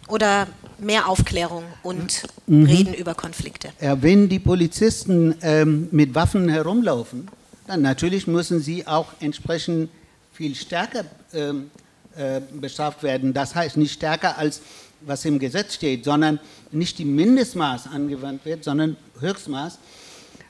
oder 0.09 0.47
mehr 0.79 1.07
Aufklärung 1.07 1.63
und 1.83 2.23
Reden 2.47 2.93
über 2.93 3.13
Konflikte? 3.15 3.69
Ja, 3.81 4.01
wenn 4.01 4.29
die 4.29 4.39
Polizisten 4.39 5.35
ähm, 5.41 5.87
mit 5.91 6.15
Waffen 6.15 6.49
herumlaufen, 6.49 7.27
dann 7.67 7.81
natürlich 7.81 8.27
müssen 8.27 8.59
sie 8.61 8.87
auch 8.87 9.07
entsprechend 9.19 9.89
viel 10.33 10.55
stärker 10.55 11.03
ähm, 11.33 11.69
äh, 12.15 12.41
bestraft 12.59 13.03
werden. 13.03 13.33
Das 13.33 13.53
heißt 13.55 13.77
nicht 13.77 13.93
stärker 13.93 14.37
als 14.37 14.61
was 15.01 15.23
im 15.25 15.39
Gesetz 15.39 15.75
steht, 15.75 16.03
sondern 16.03 16.39
nicht 16.71 16.97
die 16.99 17.05
Mindestmaß 17.05 17.87
angewandt 17.87 18.43
wird, 18.45 18.63
sondern 18.65 18.97
Höchstmaß. 19.19 19.77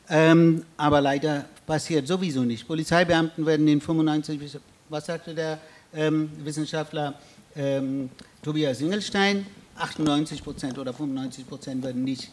Ähm, 0.09 0.63
aber 0.77 1.01
leider 1.01 1.45
passiert 1.67 2.07
sowieso 2.07 2.41
nicht. 2.43 2.67
Polizeibeamten 2.67 3.45
werden 3.45 3.67
in 3.67 3.79
95, 3.79 4.39
bis- 4.39 4.57
was 4.89 5.05
sagte 5.05 5.35
der 5.35 5.59
ähm, 5.93 6.31
Wissenschaftler 6.43 7.13
ähm, 7.59 8.09
Tobias 8.41 8.79
Singelstein, 8.79 9.45
98 9.77 10.43
Prozent 10.43 10.77
oder 10.77 10.93
95 10.93 11.47
Prozent 11.47 11.83
werden 11.83 12.03
nicht, 12.03 12.31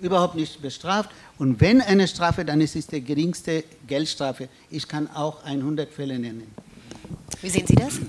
überhaupt 0.00 0.36
nicht 0.36 0.62
bestraft. 0.62 1.10
Und 1.38 1.60
wenn 1.60 1.80
eine 1.80 2.06
Strafe, 2.06 2.44
dann 2.44 2.60
ist 2.60 2.76
es 2.76 2.86
die 2.86 3.02
geringste 3.02 3.64
Geldstrafe. 3.86 4.48
Ich 4.70 4.86
kann 4.86 5.08
auch 5.10 5.44
100 5.44 5.92
Fälle 5.92 6.18
nennen. 6.18 6.44
Wie 7.42 7.48
sehen 7.48 7.66
Sie 7.66 7.74
das? 7.74 8.00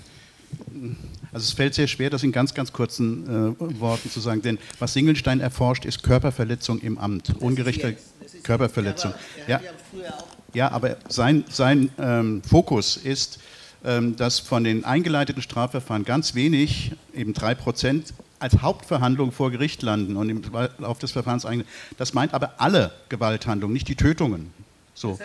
Also 1.32 1.44
es 1.44 1.52
fällt 1.52 1.74
sehr 1.74 1.88
schwer, 1.88 2.10
das 2.10 2.24
in 2.24 2.32
ganz, 2.32 2.54
ganz 2.54 2.72
kurzen 2.72 3.56
äh, 3.60 3.80
Worten 3.80 4.10
zu 4.10 4.20
sagen, 4.20 4.42
denn 4.42 4.58
was 4.80 4.94
Singelstein 4.94 5.40
erforscht, 5.40 5.86
ist 5.86 6.02
Körperverletzung 6.02 6.80
im 6.82 6.98
Amt, 6.98 7.36
ungerechte 7.40 7.98
Körperverletzung. 8.44 9.14
Ja, 9.48 9.62
ja, 10.54 10.72
aber 10.72 10.98
sein, 11.08 11.44
sein 11.50 11.92
ähm, 12.00 12.42
Fokus 12.42 12.98
ist, 12.98 13.40
dass 13.82 14.40
von 14.40 14.64
den 14.64 14.84
eingeleiteten 14.84 15.42
Strafverfahren 15.42 16.04
ganz 16.04 16.36
wenig, 16.36 16.92
eben 17.14 17.34
drei 17.34 17.56
Prozent, 17.56 18.14
als 18.40 18.62
Hauptverhandlung 18.62 19.32
vor 19.32 19.52
Gericht 19.52 19.82
landen 19.82 20.16
und 20.16 20.30
im 20.30 20.42
Lauf 20.80 21.00
des 21.00 21.12
Verfahrens 21.12 21.46
eigentlich. 21.46 21.68
Das 21.98 22.14
meint 22.14 22.34
aber 22.34 22.54
alle 22.58 22.92
Gewalthandlungen, 23.10 23.74
nicht 23.74 23.88
die 23.88 23.96
Tötungen. 23.96 24.52
So. 24.94 25.20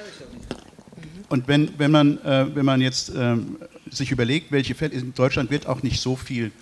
Und 1.29 1.49
wenn, 1.49 1.71
wenn, 1.79 1.91
man, 1.91 2.19
äh, 2.23 2.55
wenn 2.55 2.65
man 2.65 2.81
jetzt 2.81 3.13
ähm, 3.17 3.57
sich 3.91 4.11
überlegt, 4.11 4.53
welche 4.53 4.75
Fälle, 4.75 4.95
in 4.95 5.15
Deutschland 5.15 5.51
wird 5.51 5.67
auch 5.67 5.83
nicht 5.83 6.01
so 6.01 6.17
viel, 6.17 6.47
ähm, 6.47 6.53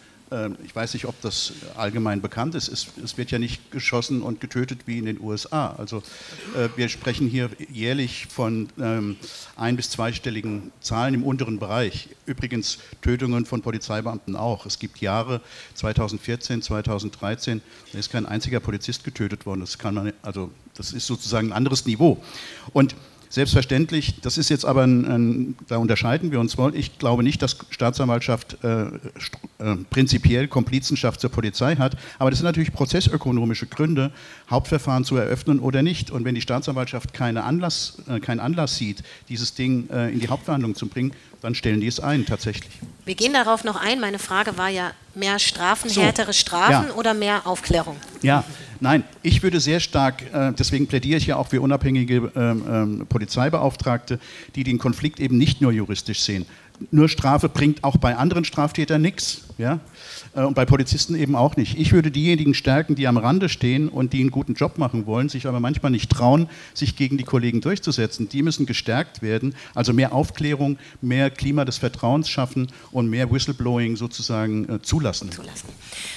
ich 0.64 0.74
weiß 0.74 0.94
nicht, 0.94 1.04
ob 1.06 1.20
das 1.20 1.52
allgemein 1.76 2.20
bekannt 2.22 2.54
ist, 2.54 2.68
es, 2.68 2.86
es 3.02 3.18
wird 3.18 3.30
ja 3.30 3.38
nicht 3.38 3.70
geschossen 3.70 4.22
und 4.22 4.40
getötet 4.40 4.80
wie 4.86 4.98
in 4.98 5.04
den 5.04 5.20
USA. 5.20 5.74
Also 5.76 5.98
äh, 6.56 6.68
wir 6.76 6.88
sprechen 6.88 7.28
hier 7.28 7.50
jährlich 7.70 8.26
von 8.30 8.68
ähm, 8.80 9.16
ein- 9.56 9.76
bis 9.76 9.90
zweistelligen 9.90 10.72
Zahlen 10.80 11.14
im 11.14 11.22
unteren 11.24 11.58
Bereich. 11.58 12.08
Übrigens 12.26 12.78
Tötungen 13.02 13.44
von 13.46 13.62
Polizeibeamten 13.62 14.36
auch. 14.36 14.64
Es 14.66 14.78
gibt 14.78 14.98
Jahre, 15.00 15.40
2014, 15.74 16.62
2013, 16.62 17.60
da 17.92 17.98
ist 17.98 18.10
kein 18.10 18.26
einziger 18.26 18.60
Polizist 18.60 19.04
getötet 19.04 19.44
worden. 19.46 19.60
Das 19.60 19.78
kann 19.78 19.94
man, 19.94 20.12
also 20.22 20.50
das 20.74 20.92
ist 20.92 21.06
sozusagen 21.06 21.48
ein 21.48 21.52
anderes 21.52 21.84
Niveau. 21.84 22.22
Und 22.72 22.94
Selbstverständlich, 23.32 24.20
das 24.20 24.36
ist 24.36 24.50
jetzt 24.50 24.66
aber 24.66 24.82
ein, 24.82 25.06
ein, 25.06 25.54
da 25.66 25.78
unterscheiden 25.78 26.32
wir 26.32 26.38
uns 26.38 26.58
wohl. 26.58 26.76
Ich 26.76 26.98
glaube 26.98 27.22
nicht, 27.22 27.40
dass 27.40 27.56
Staatsanwaltschaft 27.70 28.62
äh, 28.62 28.82
äh, 28.82 28.88
prinzipiell 29.88 30.48
Komplizenschaft 30.48 31.18
zur 31.18 31.30
Polizei 31.30 31.76
hat, 31.76 31.96
aber 32.18 32.28
das 32.28 32.40
sind 32.40 32.44
natürlich 32.44 32.74
prozessökonomische 32.74 33.64
Gründe, 33.64 34.12
Hauptverfahren 34.52 35.04
zu 35.04 35.16
eröffnen 35.16 35.58
oder 35.58 35.82
nicht. 35.82 36.10
Und 36.10 36.24
wenn 36.24 36.34
die 36.34 36.40
Staatsanwaltschaft 36.40 37.12
keine 37.12 37.42
Anlass, 37.44 37.98
äh, 38.08 38.20
keinen 38.20 38.40
Anlass 38.40 38.76
sieht, 38.76 39.02
dieses 39.28 39.54
Ding 39.54 39.90
äh, 39.90 40.10
in 40.10 40.20
die 40.20 40.28
Hauptverhandlung 40.28 40.76
zu 40.76 40.86
bringen, 40.86 41.12
dann 41.40 41.56
stellen 41.56 41.80
die 41.80 41.88
es 41.88 41.98
ein, 41.98 42.24
tatsächlich. 42.24 42.70
Wir 43.04 43.16
gehen 43.16 43.32
darauf 43.32 43.64
noch 43.64 43.76
ein. 43.76 43.98
Meine 43.98 44.20
Frage 44.20 44.56
war 44.56 44.68
ja, 44.68 44.92
mehr 45.14 45.38
Strafen, 45.38 45.90
So, 45.90 46.00
härtere 46.00 46.32
Strafen 46.32 46.88
ja. 46.88 46.94
oder 46.94 47.14
mehr 47.14 47.46
Aufklärung? 47.46 47.96
Ja, 48.22 48.44
nein, 48.80 49.02
ich 49.22 49.42
würde 49.42 49.60
sehr 49.60 49.80
stark, 49.80 50.22
äh, 50.32 50.52
deswegen 50.52 50.86
plädiere 50.86 51.18
ich 51.18 51.26
ja 51.26 51.36
auch 51.36 51.48
für 51.48 51.60
unabhängige 51.60 52.30
ähm, 52.36 52.64
ähm, 52.70 53.06
Polizeibeauftragte, 53.08 54.20
die 54.54 54.64
den 54.64 54.78
Konflikt 54.78 55.18
eben 55.18 55.36
nicht 55.36 55.60
nur 55.60 55.72
juristisch 55.72 56.20
sehen. 56.20 56.46
Nur 56.90 57.08
Strafe 57.08 57.48
bringt 57.48 57.84
auch 57.84 57.96
bei 57.96 58.16
anderen 58.16 58.44
Straftätern 58.44 59.00
nichts. 59.00 59.42
Ja? 59.58 59.80
Äh, 60.34 60.42
und 60.42 60.54
bei 60.54 60.64
Polizisten 60.64 61.14
eben 61.14 61.36
auch 61.36 61.56
nicht. 61.56 61.78
Ich 61.78 61.92
würde 61.92 62.10
diejenigen 62.10 62.54
stärken, 62.54 62.94
die 62.94 63.06
am 63.06 63.16
Rande 63.16 63.48
stehen 63.48 63.88
und 63.88 64.12
die 64.12 64.20
einen 64.20 64.30
guten 64.30 64.54
Job 64.54 64.78
machen 64.78 65.06
wollen, 65.06 65.28
sich 65.28 65.46
aber 65.46 65.60
manchmal 65.60 65.92
nicht 65.92 66.10
trauen, 66.10 66.48
sich 66.74 66.96
gegen 66.96 67.18
die 67.18 67.24
Kollegen 67.24 67.60
durchzusetzen. 67.60 68.28
Die 68.28 68.42
müssen 68.42 68.66
gestärkt 68.66 69.22
werden. 69.22 69.54
Also 69.74 69.92
mehr 69.92 70.12
Aufklärung, 70.12 70.78
mehr 71.00 71.30
Klima 71.30 71.64
des 71.64 71.78
Vertrauens 71.78 72.28
schaffen 72.28 72.68
und 72.90 73.08
mehr 73.08 73.30
Whistleblowing 73.30 73.96
sozusagen 73.96 74.68
äh, 74.68 74.82
zulassen. 74.82 75.30
zulassen. 75.30 75.68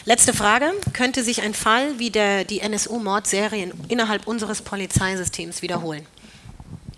Letzte 0.06 0.34
Frage. 0.34 0.72
Könnte 0.94 1.24
sich 1.24 1.42
ein 1.42 1.54
Fall 1.54 2.00
wie 2.00 2.10
der, 2.10 2.46
die 2.46 2.60
NSU-Mordserie 2.60 3.72
innerhalb 3.88 4.28
unseres 4.28 4.62
Polizeisystems 4.62 5.62
wiederholen? 5.62 6.04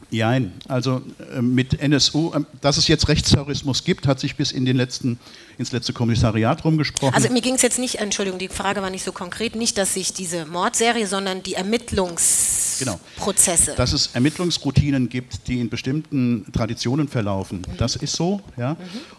Nein, 0.09 0.53
also 0.67 1.01
äh, 1.35 1.41
mit 1.41 1.81
NSU, 1.81 2.31
äh, 2.33 2.41
dass 2.61 2.77
es 2.77 2.87
jetzt 2.87 3.07
Rechtsterrorismus 3.07 3.83
gibt, 3.83 4.07
hat 4.07 4.19
sich 4.19 4.35
bis 4.35 4.51
in 4.51 4.65
den 4.65 4.77
letzten, 4.77 5.19
ins 5.57 5.71
letzte 5.71 5.93
Kommissariat 5.93 6.63
rumgesprochen. 6.63 7.13
Also 7.13 7.29
mir 7.29 7.41
ging 7.41 7.55
es 7.55 7.61
jetzt 7.61 7.79
nicht, 7.79 7.95
Entschuldigung, 7.95 8.39
die 8.39 8.49
Frage 8.49 8.81
war 8.81 8.89
nicht 8.89 9.03
so 9.03 9.11
konkret, 9.11 9.55
nicht, 9.55 9.77
dass 9.77 9.93
sich 9.93 10.13
diese 10.13 10.45
Mordserie, 10.45 11.07
sondern 11.07 11.43
die 11.43 11.55
Ermittlungsprozesse. 11.55 13.65
Genau. 13.65 13.77
Dass 13.77 13.93
es 13.93 14.07
Ermittlungsroutinen 14.13 15.09
gibt, 15.09 15.47
die 15.47 15.59
in 15.59 15.69
bestimmten 15.69 16.45
Traditionen 16.53 17.07
verlaufen, 17.07 17.65
das 17.77 17.95
ist 17.95 18.15
so. 18.15 18.41
Ja? 18.57 18.77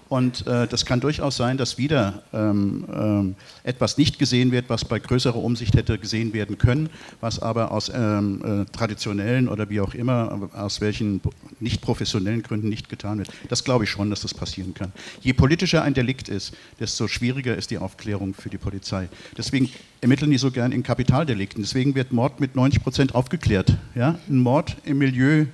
Und 0.08 0.46
äh, 0.46 0.66
das 0.66 0.86
kann 0.86 1.00
durchaus 1.00 1.36
sein, 1.36 1.58
dass 1.58 1.76
wieder 1.76 2.22
ähm, 2.32 2.86
ähm, 2.90 3.34
etwas 3.62 3.98
nicht 3.98 4.18
gesehen 4.18 4.52
wird, 4.52 4.68
was 4.68 4.84
bei 4.84 4.98
größerer 4.98 5.36
Umsicht 5.36 5.74
hätte 5.74 5.98
gesehen 5.98 6.32
werden 6.32 6.56
können, 6.56 6.88
was 7.20 7.40
aber 7.40 7.72
aus 7.72 7.90
ähm, 7.94 8.42
äh, 8.42 8.64
traditionellen 8.74 9.48
oder 9.48 9.68
wie 9.68 9.80
auch 9.80 9.94
immer, 9.94 10.48
aus 10.54 10.80
welchen 10.80 11.20
nicht 11.60 11.82
professionellen 11.82 12.42
Gründen 12.42 12.70
nicht 12.70 12.88
getan 12.88 13.18
wird. 13.18 13.28
Das 13.48 13.64
glaube 13.64 13.84
ich 13.84 13.90
schon, 13.90 14.08
dass 14.08 14.22
das 14.22 14.32
passieren 14.32 14.72
kann. 14.72 14.92
Je 15.20 15.34
politischer 15.34 15.82
ein 15.82 15.92
Delikt 15.92 16.27
ist, 16.28 16.54
desto 16.80 17.08
schwieriger 17.08 17.56
ist 17.56 17.70
die 17.70 17.78
Aufklärung 17.78 18.34
für 18.34 18.50
die 18.50 18.58
Polizei. 18.58 19.08
Deswegen 19.36 19.70
ermitteln 20.00 20.30
die 20.30 20.38
so 20.38 20.50
gern 20.50 20.72
in 20.72 20.82
Kapitaldelikten. 20.82 21.62
Deswegen 21.62 21.94
wird 21.94 22.12
Mord 22.12 22.40
mit 22.40 22.56
90 22.56 22.82
Prozent 22.82 23.14
aufgeklärt. 23.14 23.76
Ja? 23.94 24.18
Ein 24.28 24.38
Mord 24.38 24.76
im 24.84 24.98
Milieu 24.98 25.46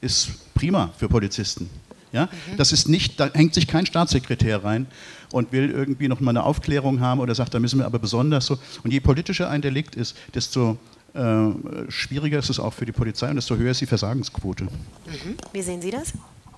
ist 0.00 0.54
prima 0.54 0.92
für 0.96 1.08
Polizisten. 1.08 1.68
Ja? 2.12 2.28
Das 2.56 2.72
ist 2.72 2.88
nicht, 2.88 3.18
da 3.18 3.30
hängt 3.32 3.54
sich 3.54 3.66
kein 3.66 3.86
Staatssekretär 3.86 4.62
rein 4.64 4.86
und 5.32 5.52
will 5.52 5.70
irgendwie 5.70 6.08
noch 6.08 6.20
mal 6.20 6.30
eine 6.30 6.44
Aufklärung 6.44 7.00
haben 7.00 7.20
oder 7.20 7.34
sagt, 7.34 7.54
da 7.54 7.58
müssen 7.58 7.80
wir 7.80 7.86
aber 7.86 7.98
besonders 7.98 8.46
so. 8.46 8.58
Und 8.84 8.92
je 8.92 9.00
politischer 9.00 9.50
ein 9.50 9.62
Delikt 9.62 9.96
ist, 9.96 10.16
desto 10.34 10.78
äh, 11.14 11.50
schwieriger 11.88 12.38
ist 12.38 12.50
es 12.50 12.58
auch 12.58 12.72
für 12.72 12.86
die 12.86 12.92
Polizei 12.92 13.28
und 13.28 13.36
desto 13.36 13.56
höher 13.56 13.70
ist 13.70 13.80
die 13.80 13.86
Versagensquote. 13.86 14.68
Wie 15.52 15.62
sehen 15.62 15.82
Sie 15.82 15.90
das? 15.90 16.12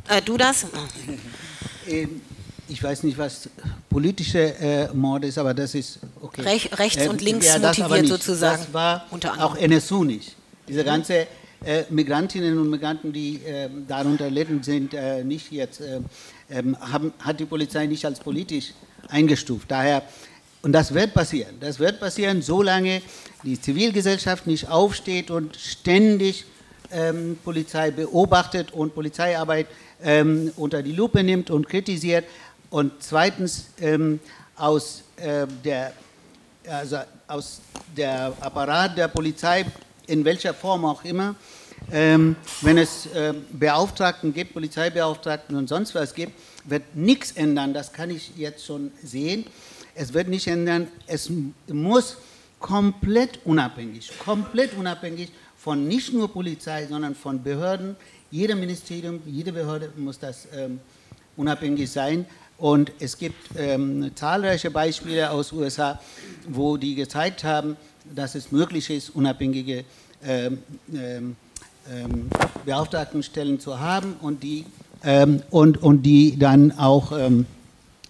Äh, 0.09 0.23
du 0.23 0.37
das? 0.37 0.67
Ähm, 1.89 2.21
ich 2.69 2.83
weiß 2.83 3.03
nicht, 3.05 3.17
was 3.19 3.49
politische 3.89 4.55
äh, 4.59 4.89
Mord 4.93 5.25
ist, 5.25 5.39
aber 5.39 5.55
das 5.55 5.75
ist 5.75 6.01
okay. 6.21 6.43
Rech, 6.43 6.79
rechts 6.79 7.05
Äh, 7.05 7.09
und 7.09 7.21
links 7.21 7.47
ja, 7.47 7.59
motiviert 7.59 8.09
sozusagen. 8.09 8.63
Das 8.63 8.75
war 8.75 9.07
unter 9.11 9.33
anderem. 9.33 9.53
auch 9.53 9.57
NSU 9.57 10.05
nicht. 10.05 10.37
Diese 10.69 10.85
ganze 10.85 11.27
äh, 11.65 11.85
Migrantinnen 11.91 12.59
und 12.59 12.71
Migranten, 12.71 13.13
die 13.13 13.37
äh, 13.45 13.69
darunter 13.87 14.29
litten, 14.31 14.63
sind 14.63 14.95
äh, 14.95 15.23
nicht 15.25 15.53
jetzt, 15.53 15.81
äh, 15.81 16.01
ähm, 16.51 16.77
haben, 16.81 17.13
hat 17.21 17.41
die 17.41 17.45
Polizei 17.45 17.87
nicht 17.87 18.05
als 18.05 18.19
politisch 18.21 18.73
eingestuft. 19.09 19.71
Daher, 19.71 20.03
und 20.63 20.73
das 20.73 20.93
wird 20.93 21.15
passieren. 21.15 21.57
Das 21.61 21.79
wird 21.79 22.01
passieren, 22.01 22.43
solange 22.43 23.01
die 23.45 23.61
Zivilgesellschaft 23.61 24.47
nicht 24.47 24.69
aufsteht 24.69 25.31
und 25.31 25.57
ständig 25.57 26.45
ähm, 26.93 27.39
Polizei 27.45 27.91
beobachtet 27.91 28.73
und 28.73 28.95
Polizeiarbeit 28.95 29.67
ähm, 30.03 30.53
unter 30.57 30.83
die 30.83 30.93
Lupe 30.93 31.23
nimmt 31.23 31.51
und 31.51 31.69
kritisiert. 31.69 32.25
Und 32.77 32.93
zweitens 32.99 33.69
ähm, 33.81 34.21
aus, 34.55 35.03
äh, 35.17 35.47
der, 35.65 35.95
also 36.69 36.99
aus 37.27 37.63
der 37.97 38.35
Apparat 38.39 38.99
der 38.99 39.09
Polizei, 39.09 39.65
in 40.07 40.23
welcher 40.27 40.53
Form 40.53 40.85
auch 40.85 41.03
immer, 41.03 41.35
ähm, 41.91 42.37
wenn 42.61 42.77
es 42.77 43.07
äh, 43.07 43.33
Beauftragten 43.51 44.35
gibt, 44.35 44.53
Polizeibeauftragten 44.53 45.57
und 45.57 45.71
sonst 45.71 45.95
was 45.95 46.15
gibt, 46.15 46.35
wird 46.65 46.83
nichts 46.95 47.33
ändern. 47.33 47.73
Das 47.73 47.95
kann 47.95 48.11
ich 48.11 48.37
jetzt 48.37 48.67
schon 48.67 48.93
sehen. 49.03 49.47
Es 49.95 50.13
wird 50.13 50.29
nicht 50.29 50.47
ändern. 50.47 50.89
Es 51.07 51.31
muss 51.69 52.19
komplett 52.61 53.39
unabhängig, 53.47 54.13
komplett 54.19 54.77
unabhängig 54.77 55.33
von 55.57 55.89
nicht 55.89 56.13
nur 56.13 56.31
Polizei, 56.31 56.87
sondern 56.87 57.15
von 57.15 57.43
Behörden. 57.43 57.97
Jeder 58.31 58.55
Ministerium, 58.55 59.23
jede 59.25 59.55
Behörde 59.55 59.91
muss 59.97 60.19
das 60.19 60.47
ähm, 60.55 60.79
unabhängig 61.39 61.91
sein. 61.91 62.27
Und 62.59 62.93
es 63.01 63.19
gibt 63.19 63.51
ähm, 63.57 64.11
zahlreiche 64.15 64.71
Beispiele 64.71 65.31
aus 65.31 65.53
USA, 65.53 66.01
wo 66.49 66.77
die 66.77 66.95
gezeigt 66.95 67.45
haben, 67.45 67.77
dass 68.15 68.35
es 68.35 68.51
möglich 68.53 68.89
ist, 68.89 69.11
unabhängige 69.11 69.85
ähm, 70.25 70.59
ähm, 70.95 71.37
ähm, 71.93 72.31
Beauftragtenstellen 72.65 73.61
zu 73.61 73.79
haben 73.79 74.15
und 74.23 74.43
die, 74.43 74.65
ähm, 75.05 75.43
und, 75.51 75.83
und 75.83 76.03
die 76.03 76.39
dann 76.39 76.73
auch 76.79 77.13
ähm, 77.13 77.47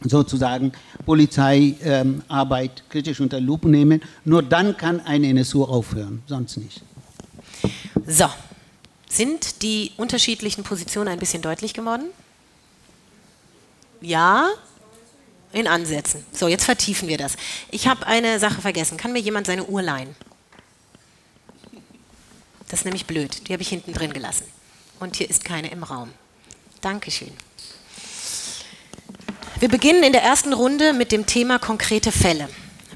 sozusagen 0.02 0.72
Polizeiarbeit 1.04 2.22
Arbeit 2.28 2.84
kritisch 2.88 3.20
unter 3.20 3.40
Lupe 3.40 3.68
nehmen. 3.68 4.00
Nur 4.24 4.42
dann 4.42 4.76
kann 4.76 5.00
eine 5.00 5.28
NSU 5.28 5.64
aufhören, 5.64 6.22
sonst 6.26 6.56
nicht. 6.58 6.82
So. 8.06 8.26
Sind 9.08 9.62
die 9.62 9.92
unterschiedlichen 9.96 10.64
Positionen 10.64 11.08
ein 11.08 11.18
bisschen 11.18 11.40
deutlich 11.40 11.74
geworden? 11.74 12.06
Ja? 14.00 14.48
In 15.52 15.68
Ansätzen. 15.68 16.24
So, 16.32 16.48
jetzt 16.48 16.64
vertiefen 16.64 17.08
wir 17.08 17.18
das. 17.18 17.36
Ich 17.70 17.88
habe 17.88 18.06
eine 18.06 18.38
Sache 18.38 18.60
vergessen. 18.60 18.96
Kann 18.96 19.12
mir 19.12 19.20
jemand 19.20 19.46
seine 19.46 19.64
Uhr 19.64 19.82
leihen? 19.82 20.14
Das 22.68 22.80
ist 22.80 22.84
nämlich 22.84 23.06
blöd. 23.06 23.48
Die 23.48 23.52
habe 23.52 23.62
ich 23.62 23.68
hinten 23.68 23.92
drin 23.92 24.12
gelassen. 24.12 24.44
Und 24.98 25.16
hier 25.16 25.30
ist 25.30 25.44
keine 25.44 25.70
im 25.70 25.82
Raum. 25.82 26.12
Dankeschön. 26.80 27.32
Wir 29.58 29.68
beginnen 29.68 30.02
in 30.02 30.12
der 30.12 30.22
ersten 30.22 30.52
Runde 30.52 30.92
mit 30.92 31.12
dem 31.12 31.24
Thema 31.24 31.58
konkrete 31.58 32.12
Fälle. 32.12 32.48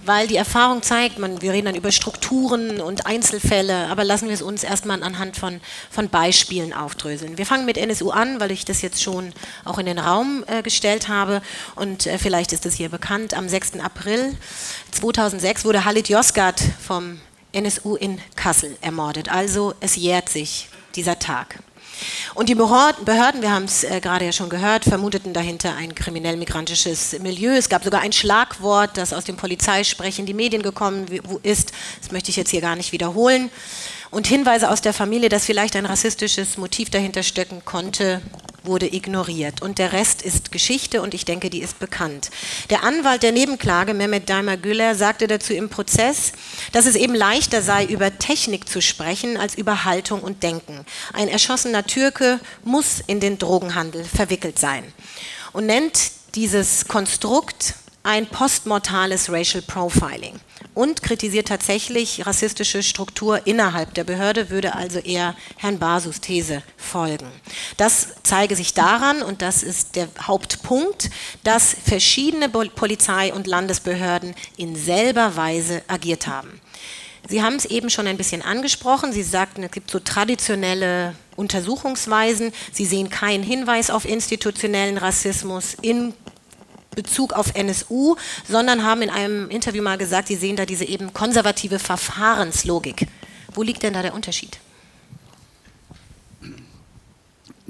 Weil 0.04 0.26
die 0.26 0.36
Erfahrung 0.36 0.82
zeigt, 0.82 1.18
man, 1.18 1.42
wir 1.42 1.52
reden 1.52 1.66
dann 1.66 1.74
über 1.74 1.92
Strukturen 1.92 2.80
und 2.80 3.06
Einzelfälle, 3.06 3.88
aber 3.88 4.02
lassen 4.02 4.28
wir 4.28 4.34
es 4.34 4.40
uns 4.40 4.64
erstmal 4.64 5.02
anhand 5.02 5.36
von, 5.36 5.60
von 5.90 6.08
Beispielen 6.08 6.72
aufdröseln. 6.72 7.36
Wir 7.36 7.44
fangen 7.44 7.66
mit 7.66 7.76
NSU 7.76 8.10
an, 8.10 8.40
weil 8.40 8.50
ich 8.50 8.64
das 8.64 8.80
jetzt 8.80 9.02
schon 9.02 9.32
auch 9.64 9.78
in 9.78 9.86
den 9.86 9.98
Raum 9.98 10.42
äh, 10.46 10.62
gestellt 10.62 11.08
habe 11.08 11.42
und 11.74 12.06
äh, 12.06 12.18
vielleicht 12.18 12.52
ist 12.52 12.64
es 12.64 12.74
hier 12.74 12.88
bekannt. 12.88 13.34
Am 13.34 13.48
6. 13.48 13.80
April 13.80 14.36
2006 14.92 15.64
wurde 15.64 15.84
Halit 15.84 16.08
Yozgat 16.08 16.62
vom 16.80 17.20
NSU 17.52 17.96
in 17.96 18.20
Kassel 18.36 18.76
ermordet. 18.80 19.30
Also 19.30 19.74
es 19.80 19.96
jährt 19.96 20.28
sich 20.28 20.68
dieser 20.94 21.18
Tag. 21.18 21.58
Und 22.34 22.48
die 22.48 22.54
Behörden, 22.54 23.06
wir 23.42 23.52
haben 23.52 23.64
es 23.64 23.84
äh, 23.84 24.00
gerade 24.00 24.24
ja 24.24 24.32
schon 24.32 24.48
gehört, 24.48 24.84
vermuteten 24.84 25.32
dahinter 25.32 25.74
ein 25.76 25.94
kriminell-migrantisches 25.94 27.18
Milieu. 27.20 27.56
Es 27.56 27.68
gab 27.68 27.84
sogar 27.84 28.00
ein 28.00 28.12
Schlagwort, 28.12 28.96
das 28.96 29.12
aus 29.12 29.24
dem 29.24 29.36
Polizeisprech 29.36 30.18
in 30.18 30.26
die 30.26 30.34
Medien 30.34 30.62
gekommen 30.62 31.06
ist. 31.42 31.72
Das 32.00 32.12
möchte 32.12 32.30
ich 32.30 32.36
jetzt 32.36 32.50
hier 32.50 32.60
gar 32.60 32.76
nicht 32.76 32.92
wiederholen. 32.92 33.50
Und 34.10 34.26
Hinweise 34.26 34.70
aus 34.70 34.80
der 34.80 34.92
Familie, 34.92 35.28
dass 35.28 35.44
vielleicht 35.44 35.76
ein 35.76 35.86
rassistisches 35.86 36.56
Motiv 36.56 36.90
dahinter 36.90 37.22
stecken 37.22 37.62
konnte, 37.64 38.20
wurde 38.62 38.92
ignoriert. 38.92 39.62
Und 39.62 39.78
der 39.78 39.92
Rest 39.92 40.22
ist 40.22 40.52
Geschichte 40.52 41.02
und 41.02 41.14
ich 41.14 41.24
denke, 41.24 41.50
die 41.50 41.60
ist 41.60 41.78
bekannt. 41.78 42.30
Der 42.70 42.84
Anwalt 42.84 43.22
der 43.22 43.32
Nebenklage, 43.32 43.94
Mehmet 43.94 44.28
Daimer 44.28 44.56
Güler, 44.56 44.94
sagte 44.94 45.26
dazu 45.26 45.52
im 45.52 45.68
Prozess, 45.68 46.32
dass 46.72 46.86
es 46.86 46.94
eben 46.94 47.14
leichter 47.14 47.62
sei, 47.62 47.84
über 47.84 48.18
Technik 48.18 48.68
zu 48.68 48.80
sprechen, 48.82 49.36
als 49.36 49.54
über 49.54 49.84
Haltung 49.84 50.20
und 50.20 50.42
Denken. 50.42 50.84
Ein 51.12 51.28
erschossener 51.28 51.84
Türke 51.84 52.40
muss 52.64 53.00
in 53.06 53.20
den 53.20 53.38
Drogenhandel 53.38 54.04
verwickelt 54.04 54.58
sein. 54.58 54.84
Und 55.52 55.66
nennt 55.66 56.12
dieses 56.34 56.86
Konstrukt 56.86 57.74
ein 58.02 58.26
postmortales 58.26 59.30
Racial 59.30 59.62
Profiling 59.62 60.40
und 60.80 61.02
kritisiert 61.02 61.48
tatsächlich 61.48 62.26
rassistische 62.26 62.82
Struktur 62.82 63.46
innerhalb 63.46 63.92
der 63.92 64.04
Behörde, 64.04 64.48
würde 64.48 64.74
also 64.74 64.98
eher 64.98 65.36
Herrn 65.58 65.78
Basus 65.78 66.22
These 66.22 66.62
folgen. 66.78 67.30
Das 67.76 68.14
zeige 68.22 68.56
sich 68.56 68.72
daran, 68.72 69.20
und 69.20 69.42
das 69.42 69.62
ist 69.62 69.94
der 69.94 70.08
Hauptpunkt, 70.22 71.10
dass 71.44 71.76
verschiedene 71.84 72.48
Pol- 72.48 72.70
Polizei- 72.70 73.34
und 73.34 73.46
Landesbehörden 73.46 74.34
in 74.56 74.74
selber 74.74 75.36
Weise 75.36 75.82
agiert 75.86 76.26
haben. 76.26 76.62
Sie 77.28 77.42
haben 77.42 77.56
es 77.56 77.66
eben 77.66 77.90
schon 77.90 78.06
ein 78.06 78.16
bisschen 78.16 78.40
angesprochen. 78.40 79.12
Sie 79.12 79.22
sagten, 79.22 79.62
es 79.62 79.72
gibt 79.72 79.90
so 79.90 79.98
traditionelle 79.98 81.14
Untersuchungsweisen. 81.36 82.52
Sie 82.72 82.86
sehen 82.86 83.10
keinen 83.10 83.42
Hinweis 83.42 83.90
auf 83.90 84.06
institutionellen 84.06 84.96
Rassismus 84.96 85.76
in 85.82 86.14
Bezug 86.94 87.32
auf 87.32 87.54
NSU, 87.54 88.16
sondern 88.48 88.84
haben 88.84 89.02
in 89.02 89.10
einem 89.10 89.48
Interview 89.50 89.82
mal 89.82 89.98
gesagt, 89.98 90.28
Sie 90.28 90.36
sehen 90.36 90.56
da 90.56 90.66
diese 90.66 90.84
eben 90.84 91.12
konservative 91.12 91.78
Verfahrenslogik. 91.78 93.06
Wo 93.54 93.62
liegt 93.62 93.82
denn 93.82 93.94
da 93.94 94.02
der 94.02 94.14
Unterschied? 94.14 94.58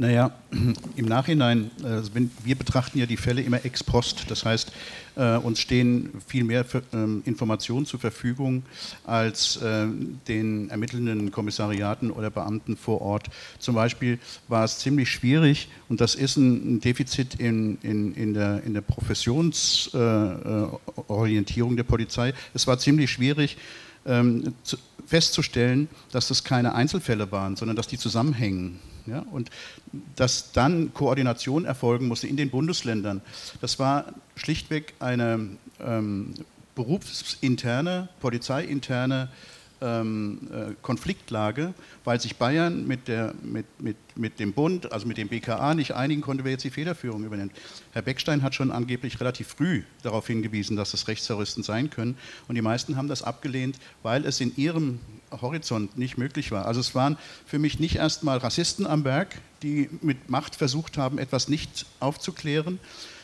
Naja, 0.01 0.33
im 0.97 1.05
Nachhinein, 1.05 1.71
äh, 1.85 2.01
wenn, 2.15 2.31
wir 2.43 2.57
betrachten 2.57 2.99
ja 2.99 3.05
die 3.05 3.19
Fälle 3.19 3.43
immer 3.43 3.63
ex 3.67 3.85
post. 3.85 4.31
Das 4.31 4.47
heißt, 4.47 4.73
äh, 5.17 5.37
uns 5.37 5.61
stehen 5.61 6.09
viel 6.27 6.45
mehr 6.45 6.65
für, 6.65 6.83
ähm, 6.95 7.21
Informationen 7.27 7.85
zur 7.85 8.01
Verfügung 8.01 8.63
als 9.05 9.59
äh, 9.59 9.89
den 10.27 10.71
ermittelnden 10.71 11.31
Kommissariaten 11.31 12.11
oder 12.11 12.31
Beamten 12.31 12.79
vor 12.79 13.03
Ort. 13.03 13.27
Zum 13.59 13.75
Beispiel 13.75 14.19
war 14.49 14.65
es 14.65 14.79
ziemlich 14.79 15.11
schwierig, 15.11 15.69
und 15.91 16.01
das 16.01 16.15
ist 16.15 16.39
ein, 16.39 16.81
Defizit 16.81 17.35
in, 17.35 17.77
in, 17.83 18.15
in 18.15 18.33
der, 18.33 18.63
in 18.65 18.73
der 18.73 18.81
Professionsorientierung 18.81 21.77
der 21.77 21.85
Polizei. 21.85 22.33
Es 22.55 22.67
war 22.67 22.79
ziemlich 22.79 23.11
schwierig, 23.11 23.59
ähm, 24.07 24.55
zu, 24.63 24.79
festzustellen, 25.05 25.91
dass 26.11 26.29
das 26.29 26.43
keine 26.43 26.75
Einzelfälle 26.75 27.31
waren, 27.33 27.57
sondern 27.57 27.77
dass 27.77 27.87
die 27.87 27.99
zusammenhängen. 27.99 28.79
Ja, 29.07 29.21
und 29.31 29.51
dass 30.17 30.53
dann 30.53 30.93
Koordination 30.95 31.65
erfolgen 31.65 32.07
musste 32.09 32.27
in 32.27 32.37
den 32.37 32.51
Bundesländern, 32.51 33.23
das 33.61 33.79
war 33.79 34.07
schlichtweg 34.37 34.95
eine 35.01 35.49
ähm, 35.81 36.35
berufsinterne, 36.75 38.09
polizeiinterne 38.21 39.29
ähm, 39.81 40.49
äh, 40.53 40.75
Konfliktlage, 40.83 41.75
weil 42.05 42.21
sich 42.21 42.37
Bayern 42.37 42.87
mit, 42.87 43.09
der, 43.09 43.35
mit, 43.43 43.67
mit, 43.81 43.97
mit 44.15 44.39
dem 44.39 44.53
Bund, 44.53 44.93
also 44.93 45.07
mit 45.07 45.17
dem 45.17 45.29
BKA, 45.29 45.75
nicht 45.75 45.93
einigen 45.93 46.21
konnte, 46.21 46.45
wer 46.45 46.53
jetzt 46.53 46.65
die 46.65 46.71
Federführung 46.71 47.25
übernimmt. 47.25 47.53
Herr 47.93 48.03
Beckstein 48.03 48.43
hat 48.43 48.55
schon 48.55 48.71
angeblich 48.71 49.21
relativ 49.21 49.49
früh 49.49 49.83
darauf 50.03 50.27
hingewiesen, 50.27 50.77
dass 50.77 50.95
es 50.95 51.09
Rechtsterroristen 51.09 51.63
sein 51.63 51.91
können. 51.91 52.17
Und 52.49 52.55
die 52.55 52.63
meisten 52.63 52.97
haben 52.97 53.09
das 53.09 53.23
abgelehnt, 53.23 53.79
weil 54.03 54.25
es 54.27 54.41
in 54.41 54.55
ihrem 54.57 55.01
Horizont 55.31 55.97
nicht 55.97 56.19
möglich 56.19 56.51
war. 56.51 56.67
Also 56.67 56.81
es 56.81 56.95
waren 56.95 57.17
für 57.47 57.59
mich 57.59 57.79
nicht 57.79 57.97
erstmal 57.97 58.39
Rassisten 58.39 58.87
am 58.87 59.05
Werk, 59.05 59.41
die 59.63 59.89
mit 60.03 60.31
Macht 60.31 60.57
versucht 60.57 60.99
haben, 60.99 61.19
etwas 61.19 61.49
nicht 61.49 61.87
aufzuklären, 62.01 62.79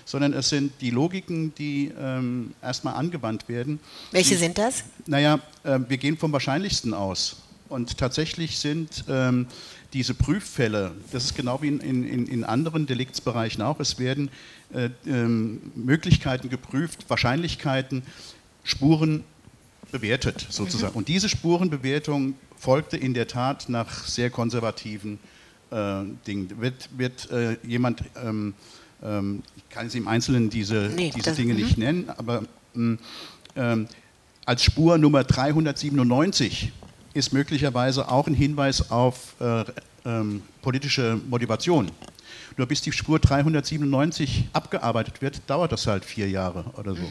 sondern 0.04 0.32
es 0.32 0.48
sind 0.48 0.72
die 0.80 0.90
Logiken, 0.90 1.54
die 1.56 1.92
ähm, 1.98 2.54
erstmal 2.62 2.94
angewandt 2.94 3.48
werden. 3.48 3.80
Welche 4.12 4.36
sind 4.36 4.56
das? 4.56 4.84
Naja, 5.06 5.40
äh, 5.64 5.80
wir 5.88 5.98
gehen 5.98 6.16
vom 6.16 6.32
Wahrscheinlichsten 6.32 6.94
aus. 6.94 7.36
Und 7.68 7.98
tatsächlich 7.98 8.58
sind 8.58 9.04
ähm, 9.08 9.48
diese 9.92 10.14
Prüffälle, 10.14 10.92
das 11.10 11.24
ist 11.24 11.34
genau 11.34 11.60
wie 11.62 11.68
in, 11.68 11.80
in, 11.80 12.26
in 12.26 12.44
anderen 12.44 12.86
Deliktsbereichen 12.86 13.62
auch, 13.62 13.80
es 13.80 13.98
werden 13.98 14.30
äh, 14.72 14.90
ähm, 15.04 15.72
Möglichkeiten 15.74 16.48
geprüft, 16.48 17.08
Wahrscheinlichkeiten, 17.08 18.02
Spuren 18.62 19.24
bewertet 19.98 20.46
sozusagen. 20.50 20.94
Und 20.94 21.08
diese 21.08 21.28
Spurenbewertung 21.28 22.34
folgte 22.58 22.96
in 22.96 23.14
der 23.14 23.26
Tat 23.28 23.68
nach 23.68 24.04
sehr 24.04 24.30
konservativen 24.30 25.18
äh, 25.70 26.02
Ding. 26.26 26.50
Wird, 26.60 26.88
wird 26.96 27.30
äh, 27.30 27.56
jemand, 27.66 28.02
ähm, 28.22 28.54
ähm, 29.02 29.42
ich 29.56 29.68
kann 29.68 29.84
jetzt 29.86 29.94
im 29.96 30.08
Einzelnen 30.08 30.50
diese, 30.50 30.90
Nee, 30.94 31.10
diese 31.14 31.30
das- 31.30 31.36
Dinge 31.36 31.54
mhm. 31.54 31.60
nicht 31.60 31.78
nennen, 31.78 32.10
aber 32.16 32.42
mh, 32.74 32.98
ähm, 33.56 33.88
als 34.44 34.62
Spur 34.62 34.96
Nummer 34.98 35.24
397 35.24 36.72
ist 37.14 37.32
möglicherweise 37.32 38.08
auch 38.10 38.26
ein 38.26 38.34
Hinweis 38.34 38.90
auf 38.90 39.34
äh, 39.40 39.64
ähm, 40.04 40.42
politische 40.62 41.20
Motivation. 41.28 41.90
Nur 42.56 42.66
bis 42.66 42.80
die 42.80 42.92
Spur 42.92 43.18
397 43.18 44.48
abgearbeitet 44.52 45.20
wird, 45.20 45.40
dauert 45.46 45.72
das 45.72 45.86
halt 45.86 46.04
vier 46.04 46.28
Jahre 46.30 46.64
oder 46.76 46.94
so. 46.94 47.02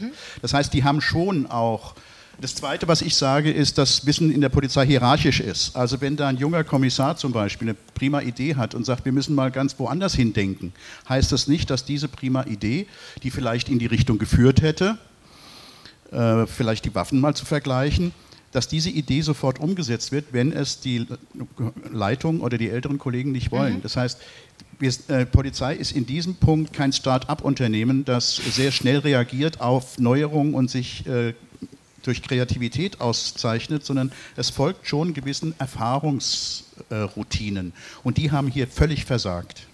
Das 0.42 0.52
heißt, 0.54 0.72
die 0.72 0.82
haben 0.82 1.00
schon 1.00 1.46
auch. 1.46 1.94
Das 2.38 2.54
Zweite, 2.54 2.86
was 2.86 3.00
ich 3.00 3.16
sage, 3.16 3.50
ist, 3.50 3.78
dass 3.78 4.04
Wissen 4.04 4.30
in 4.30 4.42
der 4.42 4.50
Polizei 4.50 4.84
hierarchisch 4.84 5.40
ist. 5.40 5.74
Also 5.74 6.02
wenn 6.02 6.16
da 6.16 6.28
ein 6.28 6.36
junger 6.36 6.64
Kommissar 6.64 7.16
zum 7.16 7.32
Beispiel 7.32 7.70
eine 7.70 7.76
prima 7.94 8.20
Idee 8.20 8.56
hat 8.56 8.74
und 8.74 8.84
sagt, 8.84 9.06
wir 9.06 9.12
müssen 9.12 9.34
mal 9.34 9.50
ganz 9.50 9.78
woanders 9.78 10.14
hindenken, 10.14 10.74
heißt 11.08 11.32
das 11.32 11.48
nicht, 11.48 11.70
dass 11.70 11.86
diese 11.86 12.08
prima 12.08 12.44
Idee, 12.44 12.86
die 13.22 13.30
vielleicht 13.30 13.70
in 13.70 13.78
die 13.78 13.86
Richtung 13.86 14.18
geführt 14.18 14.60
hätte, 14.60 14.98
äh, 16.12 16.46
vielleicht 16.46 16.84
die 16.84 16.94
Waffen 16.94 17.20
mal 17.20 17.34
zu 17.34 17.46
vergleichen, 17.46 18.12
dass 18.52 18.68
diese 18.68 18.90
Idee 18.90 19.22
sofort 19.22 19.58
umgesetzt 19.58 20.12
wird, 20.12 20.26
wenn 20.32 20.52
es 20.52 20.80
die 20.80 21.06
Leitung 21.90 22.40
oder 22.40 22.58
die 22.58 22.68
älteren 22.68 22.98
Kollegen 22.98 23.32
nicht 23.32 23.50
wollen. 23.50 23.82
Das 23.82 23.96
heißt, 23.96 24.18
wir, 24.78 24.92
äh, 25.08 25.24
Polizei 25.26 25.74
ist 25.74 25.92
in 25.92 26.06
diesem 26.06 26.36
Punkt 26.36 26.72
kein 26.72 26.92
Start-up-Unternehmen, 26.92 28.04
das 28.04 28.36
sehr 28.36 28.72
schnell 28.72 28.98
reagiert 28.98 29.60
auf 29.60 29.98
Neuerungen 29.98 30.54
und 30.54 30.70
sich 30.70 31.06
äh, 31.06 31.34
durch 32.02 32.22
Kreativität 32.22 33.00
auszeichnet, 33.00 33.84
sondern 33.84 34.12
es 34.36 34.50
folgt 34.50 34.86
schon 34.86 35.14
gewissen 35.14 35.54
Erfahrungsroutinen. 35.58 37.72
und 38.04 38.18
die 38.18 38.30
haben 38.30 38.48
hier 38.48 38.68
völlig 38.68 39.04
versagt. 39.04 39.66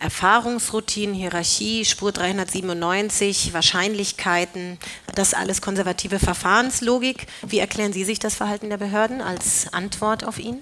Erfahrungsroutinen, 0.00 1.14
Hierarchie, 1.14 1.84
Spur 1.84 2.10
397, 2.10 3.52
Wahrscheinlichkeiten, 3.52 4.78
das 5.14 5.34
alles 5.34 5.60
konservative 5.60 6.18
Verfahrenslogik. 6.18 7.26
Wie 7.46 7.58
erklären 7.58 7.92
Sie 7.92 8.04
sich 8.04 8.18
das 8.18 8.34
Verhalten 8.34 8.70
der 8.70 8.78
Behörden 8.78 9.20
als 9.20 9.72
Antwort 9.74 10.24
auf 10.24 10.38
ihn? 10.38 10.56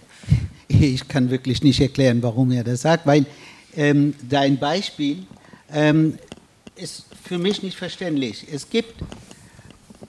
Ich 0.67 1.07
kann 1.09 1.31
wirklich 1.31 1.63
nicht 1.63 1.81
erklären, 1.81 2.23
warum 2.23 2.51
er 2.51 2.65
das 2.65 2.83
sagt, 2.83 3.07
weil 3.07 3.27
ähm, 3.77 4.15
dein 4.29 4.59
Beispiel 4.59 5.25
ähm, 5.73 6.19
ist 6.75 7.07
für 7.23 7.39
mich 7.39 7.63
nicht 7.63 7.77
verständlich. 7.77 8.45
Es 8.53 8.69
gibt 8.69 8.95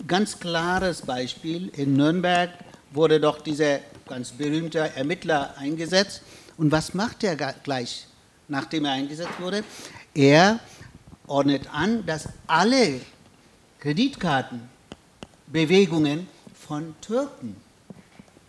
ganz 0.09 0.37
klares 0.37 1.03
Beispiel. 1.03 1.69
In 1.69 1.93
Nürnberg 1.93 2.49
wurde 2.91 3.21
doch 3.21 3.39
dieser 3.39 3.79
ganz 4.07 4.31
berühmte 4.31 4.79
Ermittler 4.95 5.55
eingesetzt. 5.57 6.23
Und 6.57 6.73
was 6.73 6.93
macht 6.93 7.23
er 7.23 7.37
gleich, 7.37 8.05
nachdem 8.49 8.83
er 8.83 8.91
eingesetzt 8.91 9.39
wurde? 9.39 9.63
Er 10.13 10.59
ordnet 11.27 11.69
an, 11.71 12.05
dass 12.05 12.27
alle 12.47 12.99
Kreditkartenbewegungen 13.79 16.27
von 16.53 16.93
Türken 16.99 17.55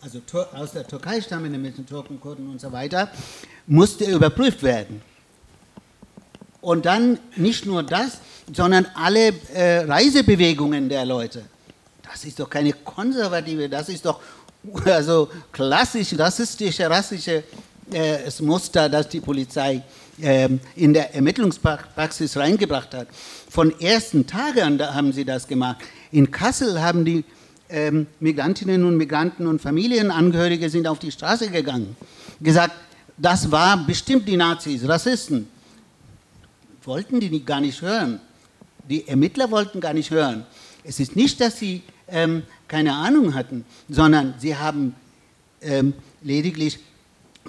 also 0.03 0.21
aus 0.55 0.73
der 0.73 0.87
Türkei 0.87 1.21
stammende 1.21 1.59
Menschen, 1.59 1.87
Türken, 1.87 2.21
Kurden 2.21 2.49
und 2.49 2.61
so 2.61 2.73
weiter, 2.73 3.11
musste 3.67 4.05
überprüft 4.05 4.63
werden. 4.63 5.03
Und 6.63 6.87
dann 6.87 7.19
nicht 7.37 7.67
nur 7.67 7.83
das, 7.83 8.19
sondern 8.53 8.87
alle 8.95 9.35
äh, 9.55 9.81
Reisebewegungen 9.81 10.89
der 10.89 11.05
Leute. 11.05 11.45
Das 12.11 12.25
ist 12.25 12.41
doch 12.41 12.51
keine 12.51 12.73
konservative, 12.73 13.69
das 13.69 13.89
ist 13.89 14.05
doch 14.05 14.21
also 14.85 15.29
klassisch 15.53 16.19
rassistische, 16.19 16.91
rassische 16.91 17.45
äh, 17.93 18.29
Muster, 18.41 18.89
das 18.89 19.09
die 19.09 19.21
Polizei 19.21 19.83
ähm, 20.21 20.59
in 20.75 20.93
der 20.93 21.15
Ermittlungspraxis 21.15 22.37
reingebracht 22.37 22.95
hat. 22.95 23.07
Von 23.49 23.79
ersten 23.81 24.27
Tagen 24.27 24.81
an 24.81 24.95
haben 24.95 25.13
sie 25.13 25.25
das 25.25 25.47
gemacht. 25.47 25.79
In 26.11 26.31
Kassel 26.31 26.81
haben 26.81 27.05
die 27.05 27.25
ähm, 27.69 28.09
Migrantinnen 28.19 28.85
und 28.85 28.97
Migranten 28.97 29.47
und 29.47 29.63
Familienangehörige 29.63 30.69
sind 30.69 30.89
auf 30.89 30.99
die 30.99 31.13
Straße 31.13 31.49
gegangen, 31.49 31.97
gesagt, 32.41 32.75
das 33.17 33.51
war 33.51 33.87
bestimmt 33.87 34.27
die 34.27 34.37
Nazis, 34.37 34.87
Rassisten. 34.87 35.49
Wollten 36.83 37.21
die 37.21 37.45
gar 37.45 37.61
nicht 37.61 37.81
hören. 37.83 38.21
Die 38.89 39.07
Ermittler 39.07 39.51
wollten 39.51 39.81
gar 39.81 39.93
nicht 39.93 40.11
hören. 40.11 40.45
Es 40.83 40.99
ist 40.99 41.15
nicht, 41.15 41.41
dass 41.41 41.59
sie 41.59 41.83
ähm, 42.11 42.43
keine 42.69 42.95
Ahnung 42.95 43.35
hatten, 43.35 43.65
sondern 43.89 44.35
sie 44.39 44.57
haben 44.57 44.95
ähm, 45.63 45.95
lediglich 46.23 46.79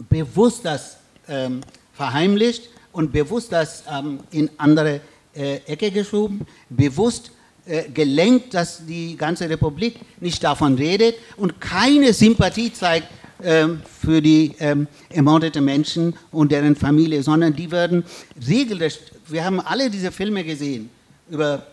bewusst 0.10 0.66
das 0.66 0.98
ähm, 1.28 1.62
verheimlicht 1.94 2.70
und 2.92 3.12
bewusst 3.12 3.52
das 3.52 3.84
ähm, 3.92 4.20
in 4.32 4.50
andere 4.58 5.02
äh, 5.34 5.58
Ecke 5.66 5.92
geschoben, 5.92 6.46
bewusst 6.70 7.32
äh, 7.66 7.90
gelenkt, 7.90 8.54
dass 8.54 8.86
die 8.86 9.16
ganze 9.16 9.50
Republik 9.50 10.00
nicht 10.20 10.44
davon 10.44 10.76
redet 10.76 11.16
und 11.38 11.62
keine 11.62 12.14
Sympathie 12.14 12.74
zeigt 12.74 13.08
ähm, 13.44 13.82
für 14.00 14.22
die 14.22 14.56
ähm, 14.60 14.88
ermordeten 15.10 15.64
Menschen 15.66 16.14
und 16.32 16.52
deren 16.52 16.76
Familie, 16.76 17.24
sondern 17.24 17.56
die 17.56 17.72
werden 17.72 18.04
regelrecht, 18.48 19.12
wir 19.28 19.44
haben 19.46 19.60
alle 19.60 19.90
diese 19.90 20.12
Filme 20.12 20.44
gesehen 20.44 20.90
über 21.30 21.66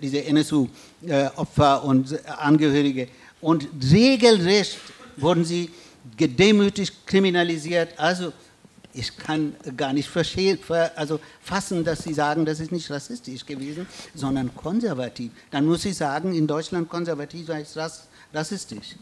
diese 0.00 0.24
NSU-Opfer 0.24 1.84
und 1.84 2.18
Angehörige 2.38 3.08
und 3.40 3.68
regelrecht 3.92 4.78
wurden 5.16 5.44
sie 5.44 5.70
gedemütigt, 6.16 7.06
kriminalisiert. 7.06 7.98
Also 7.98 8.32
ich 8.92 9.16
kann 9.16 9.54
gar 9.76 9.92
nicht 9.92 10.08
also 10.96 11.20
fassen, 11.42 11.84
dass 11.84 12.04
Sie 12.04 12.14
sagen, 12.14 12.46
das 12.46 12.60
ist 12.60 12.72
nicht 12.72 12.90
rassistisch 12.90 13.44
gewesen, 13.44 13.86
sondern 14.14 14.54
konservativ. 14.54 15.32
Dann 15.50 15.66
muss 15.66 15.84
ich 15.84 15.96
sagen, 15.96 16.34
in 16.34 16.46
Deutschland 16.46 16.88
konservativ 16.88 17.48
heißt 17.48 17.76
rass, 17.76 18.08
rassistisch. 18.32 18.96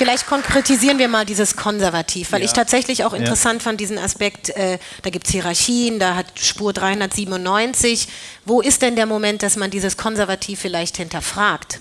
Vielleicht 0.00 0.26
konkretisieren 0.26 0.98
wir 0.98 1.08
mal 1.08 1.26
dieses 1.26 1.56
Konservativ, 1.56 2.32
weil 2.32 2.40
Ja. 2.40 2.46
ich 2.46 2.54
tatsächlich 2.54 3.04
auch 3.04 3.12
Ja. 3.12 3.18
interessant 3.18 3.62
fand 3.62 3.78
diesen 3.78 3.98
Aspekt, 3.98 4.48
äh, 4.48 4.78
da 5.02 5.10
gibt 5.10 5.26
es 5.26 5.32
Hierarchien, 5.32 5.98
da 5.98 6.14
hat 6.14 6.26
Spur 6.40 6.72
397. 6.72 8.08
Wo 8.46 8.62
ist 8.62 8.80
denn 8.80 8.96
der 8.96 9.04
Moment, 9.04 9.42
dass 9.42 9.56
man 9.56 9.70
dieses 9.70 9.98
Konservativ 9.98 10.58
vielleicht 10.60 10.96
hinterfragt? 10.96 11.80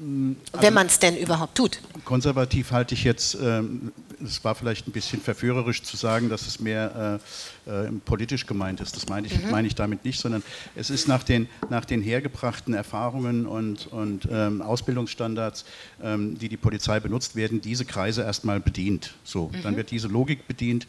Wenn 0.00 0.74
man 0.74 0.88
es 0.88 0.98
denn 0.98 1.16
überhaupt 1.16 1.54
tut. 1.54 1.78
Konservativ 2.04 2.72
halte 2.72 2.94
ich 2.94 3.04
jetzt, 3.04 3.36
ähm, 3.40 3.92
es 4.24 4.44
war 4.44 4.54
vielleicht 4.54 4.86
ein 4.88 4.92
bisschen 4.92 5.20
verführerisch 5.20 5.82
zu 5.82 5.96
sagen, 5.96 6.28
dass 6.28 6.46
es 6.46 6.60
mehr 6.60 7.20
äh, 7.66 7.86
äh, 7.86 7.92
politisch 8.04 8.46
gemeint 8.46 8.80
ist. 8.80 8.96
Das 8.96 9.08
meine 9.08 9.26
ich, 9.26 9.50
meine 9.50 9.66
ich 9.66 9.74
damit 9.74 10.04
nicht, 10.04 10.20
sondern 10.20 10.42
es 10.74 10.90
ist 10.90 11.08
nach 11.08 11.22
den, 11.22 11.48
nach 11.70 11.84
den 11.84 12.02
hergebrachten 12.02 12.74
Erfahrungen 12.74 13.46
und, 13.46 13.86
und 13.88 14.28
ähm, 14.30 14.62
Ausbildungsstandards, 14.62 15.64
ähm, 16.02 16.38
die 16.38 16.48
die 16.48 16.56
Polizei 16.56 17.00
benutzt, 17.00 17.36
werden 17.36 17.60
diese 17.60 17.84
Kreise 17.84 18.22
erstmal 18.22 18.60
bedient. 18.60 19.14
So, 19.24 19.50
dann 19.62 19.76
wird 19.76 19.90
diese 19.90 20.08
Logik 20.08 20.46
bedient. 20.46 20.86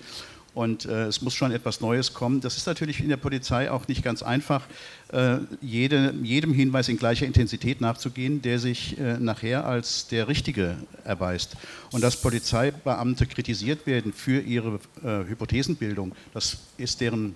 Und 0.53 0.85
äh, 0.85 1.05
es 1.05 1.21
muss 1.21 1.33
schon 1.33 1.51
etwas 1.51 1.81
Neues 1.81 2.13
kommen. 2.13 2.39
Das 2.39 2.57
ist 2.57 2.67
natürlich 2.67 2.99
in 2.99 3.09
der 3.09 3.17
Polizei 3.17 3.71
auch 3.71 3.87
nicht 3.87 4.03
ganz 4.03 4.21
einfach, 4.21 4.65
äh, 5.11 5.37
jede, 5.61 6.13
jedem 6.21 6.53
Hinweis 6.53 6.89
in 6.89 6.97
gleicher 6.97 7.25
Intensität 7.25 7.81
nachzugehen, 7.81 8.41
der 8.41 8.59
sich 8.59 8.99
äh, 8.99 9.17
nachher 9.17 9.65
als 9.65 10.07
der 10.07 10.27
richtige 10.27 10.77
erweist. 11.05 11.55
Und 11.91 12.03
dass 12.03 12.21
Polizeibeamte 12.21 13.25
kritisiert 13.25 13.87
werden 13.87 14.13
für 14.13 14.41
ihre 14.41 14.79
äh, 15.03 15.27
Hypothesenbildung, 15.27 16.13
das 16.33 16.57
ist 16.77 17.01
deren 17.01 17.33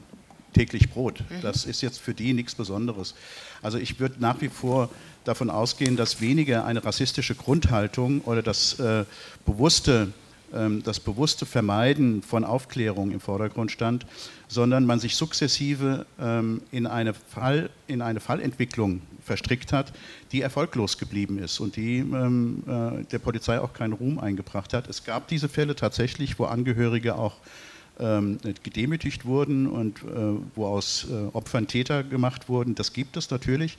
täglich 0.53 0.89
Brot. 0.89 1.23
Das 1.41 1.65
ist 1.65 1.81
jetzt 1.81 1.99
für 1.99 2.13
die 2.13 2.33
nichts 2.33 2.55
Besonderes. 2.55 3.13
Also 3.61 3.77
ich 3.77 3.99
würde 3.99 4.15
nach 4.19 4.41
wie 4.41 4.49
vor 4.49 4.89
davon 5.23 5.49
ausgehen, 5.49 5.97
dass 5.97 6.21
weniger 6.21 6.65
eine 6.65 6.83
rassistische 6.83 7.35
Grundhaltung 7.35 8.21
oder 8.21 8.41
das 8.41 8.79
äh, 8.79 9.05
bewusste 9.45 10.13
das 10.51 10.99
bewusste 10.99 11.45
Vermeiden 11.45 12.21
von 12.21 12.45
Aufklärung 12.45 13.11
im 13.11 13.19
Vordergrund 13.19 13.71
stand, 13.71 14.05
sondern 14.47 14.85
man 14.85 14.99
sich 14.99 15.15
sukzessive 15.15 16.05
ähm, 16.19 16.61
in, 16.71 16.87
eine 16.87 17.13
Fall, 17.13 17.69
in 17.87 18.01
eine 18.01 18.19
Fallentwicklung 18.19 19.01
verstrickt 19.23 19.73
hat, 19.73 19.91
die 20.31 20.41
erfolglos 20.41 20.97
geblieben 20.97 21.37
ist 21.37 21.59
und 21.59 21.75
die 21.75 21.97
ähm, 21.97 22.63
äh, 22.65 23.03
der 23.03 23.19
Polizei 23.19 23.59
auch 23.59 23.73
keinen 23.73 23.93
Ruhm 23.93 24.19
eingebracht 24.19 24.73
hat. 24.73 24.87
Es 24.87 25.03
gab 25.03 25.27
diese 25.27 25.49
Fälle 25.49 25.75
tatsächlich, 25.75 26.39
wo 26.39 26.45
Angehörige 26.45 27.15
auch 27.15 27.35
ähm, 27.99 28.37
gedemütigt 28.63 29.25
wurden 29.25 29.67
und 29.67 29.99
äh, 29.99 30.39
wo 30.55 30.65
aus 30.65 31.07
äh, 31.09 31.35
Opfern 31.35 31.67
Täter 31.67 32.03
gemacht 32.03 32.47
wurden. 32.47 32.75
Das 32.75 32.93
gibt 32.93 33.17
es 33.17 33.29
natürlich. 33.29 33.77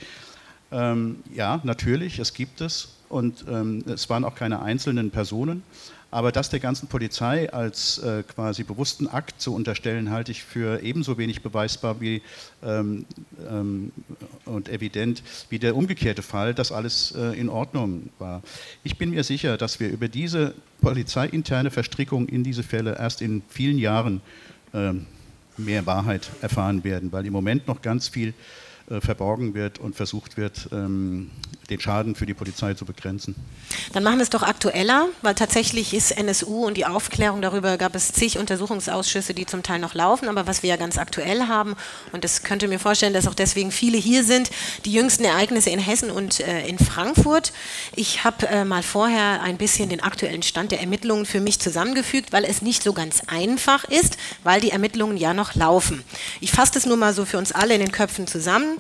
Ähm, 0.71 1.21
ja, 1.35 1.61
natürlich, 1.65 2.19
es 2.19 2.35
gibt 2.35 2.61
es. 2.61 2.95
Und 3.09 3.47
ähm, 3.49 3.85
es 3.87 4.11
waren 4.11 4.25
auch 4.25 4.35
keine 4.35 4.61
einzelnen 4.61 5.11
Personen. 5.11 5.63
Aber 6.11 6.33
das 6.33 6.49
der 6.49 6.59
ganzen 6.59 6.89
Polizei 6.89 7.53
als 7.53 7.99
äh, 7.99 8.23
quasi 8.23 8.65
bewussten 8.65 9.09
Akt 9.09 9.41
zu 9.43 9.55
unterstellen, 9.55 10.11
halte 10.11 10.33
ich 10.33 10.43
für 10.43 10.83
ebenso 10.83 11.19
wenig 11.19 11.43
beweisbar 11.43 12.01
wie 12.01 12.23
ähm, 12.63 13.05
ähm, 13.49 13.93
und 14.47 14.71
evident 14.71 15.23
wie 15.51 15.59
der 15.59 15.77
umgekehrte 15.77 16.23
Fall, 16.23 16.55
dass 16.55 16.73
alles 16.73 17.13
äh, 17.13 17.39
in 17.39 17.51
Ordnung 17.51 18.09
war. 18.19 18.43
Ich 18.85 18.97
bin 18.97 19.11
mir 19.11 19.23
sicher, 19.23 19.59
dass 19.59 19.81
wir 19.81 19.91
über 19.91 20.09
diese 20.09 20.55
polizeiinterne 20.81 21.71
Verstrickung 21.71 22.27
in 22.27 22.43
diese 22.43 22.63
Fälle 22.63 22.97
erst 22.99 23.21
in 23.21 23.43
vielen 23.49 23.79
Jahren 23.79 24.23
ähm, 24.73 25.05
mehr 25.59 25.85
Wahrheit 25.85 26.31
erfahren 26.41 26.85
werden, 26.85 27.13
weil 27.13 27.27
im 27.27 27.33
Moment 27.35 27.67
noch 27.67 27.83
ganz 27.83 28.09
viel 28.09 28.33
verborgen 29.01 29.55
wird 29.55 29.79
und 29.79 29.97
versucht 29.97 30.37
wird, 30.37 30.69
ähm, 30.73 31.31
den 31.71 31.81
Schaden 31.81 32.15
für 32.15 32.25
die 32.25 32.35
Polizei 32.35 32.75
zu 32.75 32.85
begrenzen. 32.85 33.35
Dann 33.93 34.03
machen 34.03 34.17
wir 34.17 34.23
es 34.23 34.31
doch 34.31 34.43
aktueller, 34.43 35.09
weil 35.21 35.35
tatsächlich 35.35 35.93
ist 35.93 36.13
NSU 36.13 36.67
und 36.67 36.77
die 36.77 36.87
Aufklärung 36.87 37.43
darüber 37.43 37.77
gab 37.77 37.95
es 37.95 38.13
zig 38.13 38.39
Untersuchungsausschüsse, 38.39 39.35
die 39.35 39.45
zum 39.45 39.63
Teil 39.63 39.79
noch 39.79 39.95
laufen, 39.95 40.29
aber 40.29 40.47
was 40.47 40.63
wir 40.63 40.71
ja 40.71 40.77
ganz 40.77 40.97
aktuell 40.97 41.47
haben, 41.47 41.77
und 42.13 42.25
das 42.25 42.43
könnte 42.43 42.69
mir 42.69 42.79
vorstellen, 42.79 43.13
dass 43.13 43.27
auch 43.27 43.35
deswegen 43.35 43.71
viele 43.71 43.99
hier 43.99 44.25
sind, 44.25 44.51
die 44.85 44.93
jüngsten 44.93 45.25
Ereignisse 45.25 45.71
in 45.71 45.79
Hessen 45.79 46.11
und 46.11 46.41
äh, 46.41 46.67
in 46.67 46.79
Frankfurt. 46.79 47.53
Ich 47.95 48.25
habe 48.25 48.47
äh, 48.49 48.65
mal 48.65 48.83
vorher 48.83 49.43
ein 49.43 49.59
bisschen 49.59 49.91
den 49.91 50.03
aktuellen 50.03 50.43
Stand 50.43 50.73
der 50.73 50.81
Ermittlungen 50.81 51.27
für 51.27 51.41
mich 51.41 51.59
zusammengefügt, 51.59 52.33
weil 52.33 52.45
es 52.45 52.63
nicht 52.63 52.83
so 52.83 52.95
ganz 52.95 53.23
einfach 53.27 53.85
ist, 53.85 54.17
weil 54.43 54.61
die 54.61 54.71
Ermittlungen 54.71 55.19
ja 55.19 55.35
noch 55.35 55.55
laufen. 55.55 56.03
Ich 56.41 56.51
fasse 56.51 56.73
das 56.75 56.87
nur 56.87 56.97
mal 56.97 57.13
so 57.13 57.27
für 57.27 57.37
uns 57.37 57.53
alle 57.53 57.75
in 57.75 57.81
den 57.81 57.93
Köpfen 57.93 58.27
zusammen. 58.27 58.78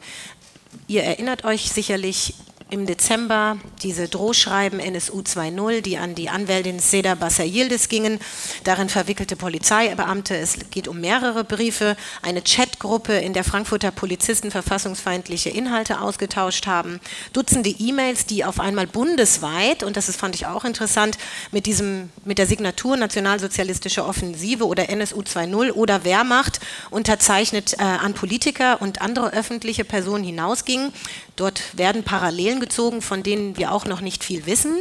Ihr 0.87 1.03
erinnert 1.05 1.45
euch 1.45 1.71
sicherlich, 1.71 2.35
im 2.71 2.87
Dezember 2.87 3.57
diese 3.83 4.09
Drohschreiben 4.09 4.79
NSU 4.79 5.21
2.0, 5.21 5.81
die 5.81 5.97
an 5.97 6.15
die 6.15 6.29
Anwältin 6.29 6.81
Seda 6.81 7.15
Bassayildes 7.15 7.89
gingen. 7.89 8.19
Darin 8.65 8.89
verwickelte 8.89 9.37
Polizeibeamte. 9.37 10.37
Es 10.37 10.59
geht 10.71 10.89
um 10.89 11.01
mehrere 11.01 11.45
Briefe, 11.45 11.97
eine 12.23 12.43
Chatgruppe, 12.43 13.15
in 13.15 13.33
der 13.33 13.45
Frankfurter 13.45 13.91
Polizisten 13.91 14.51
verfassungsfeindliche 14.51 15.51
Inhalte 15.51 16.01
ausgetauscht 16.01 16.67
haben, 16.67 17.01
Dutzende 17.33 17.71
E-Mails, 17.71 18.27
die 18.27 18.45
auf 18.45 18.61
einmal 18.61 18.87
bundesweit, 18.87 19.83
und 19.83 19.97
das 19.97 20.09
ist, 20.09 20.19
fand 20.19 20.35
ich 20.35 20.47
auch 20.47 20.65
interessant, 20.65 21.17
mit, 21.53 21.67
diesem, 21.67 22.11
mit 22.25 22.39
der 22.39 22.47
Signatur 22.47 22.97
Nationalsozialistische 22.97 24.05
Offensive 24.05 24.67
oder 24.67 24.89
NSU 24.91 25.21
2.0 25.21 25.73
oder 25.73 26.05
Wehrmacht 26.05 26.61
unterzeichnet 26.91 27.75
äh, 27.79 27.83
an 27.83 28.15
Politiker 28.15 28.83
und 28.83 29.01
andere 29.01 29.33
öffentliche 29.33 29.85
Personen 29.85 30.25
hinausgingen. 30.25 30.93
Dort 31.39 31.63
werden 31.73 32.03
Parallelen 32.03 32.59
gezogen, 32.59 33.01
von 33.01 33.23
denen 33.23 33.57
wir 33.57 33.73
auch 33.73 33.85
noch 33.85 34.01
nicht 34.01 34.25
viel 34.25 34.45
wissen, 34.45 34.75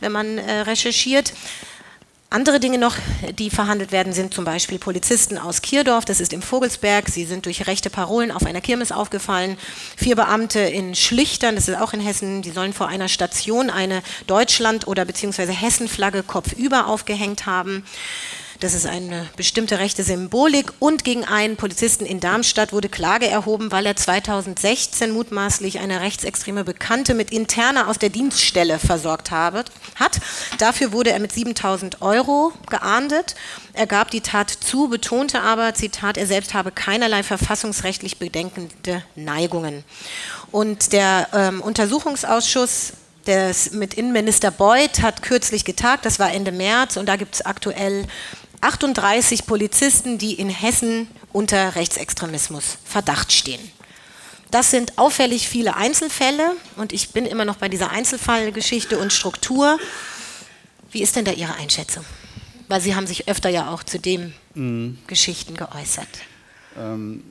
wenn 0.00 0.10
man 0.10 0.38
äh, 0.38 0.60
recherchiert. 0.60 1.34
Andere 2.30 2.60
Dinge 2.60 2.76
noch, 2.76 2.94
die 3.38 3.48
verhandelt 3.48 3.92
werden, 3.92 4.12
sind 4.12 4.34
zum 4.34 4.44
Beispiel 4.44 4.78
Polizisten 4.78 5.38
aus 5.38 5.62
Kierdorf, 5.62 6.04
das 6.04 6.20
ist 6.20 6.34
im 6.34 6.42
Vogelsberg. 6.42 7.08
Sie 7.08 7.24
sind 7.24 7.46
durch 7.46 7.66
rechte 7.66 7.88
Parolen 7.88 8.30
auf 8.30 8.44
einer 8.44 8.60
Kirmes 8.60 8.92
aufgefallen. 8.92 9.56
Vier 9.96 10.14
Beamte 10.14 10.60
in 10.60 10.94
Schlichtern, 10.94 11.54
das 11.54 11.68
ist 11.68 11.78
auch 11.78 11.94
in 11.94 12.00
Hessen, 12.00 12.42
die 12.42 12.50
sollen 12.50 12.74
vor 12.74 12.88
einer 12.88 13.08
Station 13.08 13.70
eine 13.70 14.02
Deutschland- 14.26 14.86
oder 14.86 15.06
beziehungsweise 15.06 15.52
Hessenflagge 15.52 16.22
kopfüber 16.22 16.86
aufgehängt 16.86 17.46
haben. 17.46 17.84
Das 18.60 18.74
ist 18.74 18.86
eine 18.86 19.28
bestimmte 19.36 19.78
rechte 19.78 20.02
Symbolik. 20.02 20.72
Und 20.80 21.04
gegen 21.04 21.24
einen 21.24 21.56
Polizisten 21.56 22.04
in 22.04 22.18
Darmstadt 22.18 22.72
wurde 22.72 22.88
Klage 22.88 23.28
erhoben, 23.28 23.70
weil 23.70 23.86
er 23.86 23.94
2016 23.94 25.12
mutmaßlich 25.12 25.78
eine 25.78 26.00
rechtsextreme 26.00 26.64
Bekannte 26.64 27.14
mit 27.14 27.30
Interner 27.30 27.86
aus 27.86 27.98
der 27.98 28.08
Dienststelle 28.08 28.80
versorgt 28.80 29.30
habe, 29.30 29.64
hat. 29.94 30.18
Dafür 30.58 30.90
wurde 30.90 31.12
er 31.12 31.20
mit 31.20 31.30
7000 31.30 32.02
Euro 32.02 32.52
geahndet. 32.68 33.36
Er 33.74 33.86
gab 33.86 34.10
die 34.10 34.22
Tat 34.22 34.50
zu, 34.50 34.88
betonte 34.88 35.40
aber, 35.40 35.74
Zitat, 35.74 36.16
er 36.16 36.26
selbst 36.26 36.52
habe 36.52 36.72
keinerlei 36.72 37.22
verfassungsrechtlich 37.22 38.18
bedenkende 38.18 39.04
Neigungen. 39.14 39.84
Und 40.50 40.92
der 40.92 41.28
ähm, 41.32 41.60
Untersuchungsausschuss 41.60 42.94
des, 43.28 43.72
mit 43.72 43.94
Innenminister 43.94 44.50
Beuth 44.50 45.02
hat 45.02 45.22
kürzlich 45.22 45.64
getagt, 45.64 46.04
das 46.06 46.18
war 46.18 46.32
Ende 46.32 46.50
März, 46.50 46.96
und 46.96 47.06
da 47.06 47.16
gibt 47.16 47.36
es 47.36 47.46
aktuell 47.46 48.06
38 48.60 49.46
Polizisten, 49.46 50.18
die 50.18 50.34
in 50.34 50.50
Hessen 50.50 51.08
unter 51.32 51.74
Rechtsextremismus 51.74 52.78
Verdacht 52.84 53.32
stehen. 53.32 53.60
Das 54.50 54.70
sind 54.70 54.96
auffällig 54.96 55.48
viele 55.48 55.76
Einzelfälle 55.76 56.52
und 56.76 56.92
ich 56.92 57.10
bin 57.10 57.26
immer 57.26 57.44
noch 57.44 57.56
bei 57.56 57.68
dieser 57.68 57.90
Einzelfallgeschichte 57.90 58.98
und 58.98 59.12
Struktur. 59.12 59.78
Wie 60.90 61.02
ist 61.02 61.16
denn 61.16 61.26
da 61.26 61.32
Ihre 61.32 61.54
Einschätzung? 61.56 62.04
Weil 62.68 62.80
Sie 62.80 62.94
haben 62.94 63.06
sich 63.06 63.28
öfter 63.28 63.50
ja 63.50 63.70
auch 63.70 63.82
zu 63.82 63.98
den 63.98 64.32
mhm. 64.54 64.98
Geschichten 65.06 65.54
geäußert. 65.54 66.08
Ähm, 66.78 67.22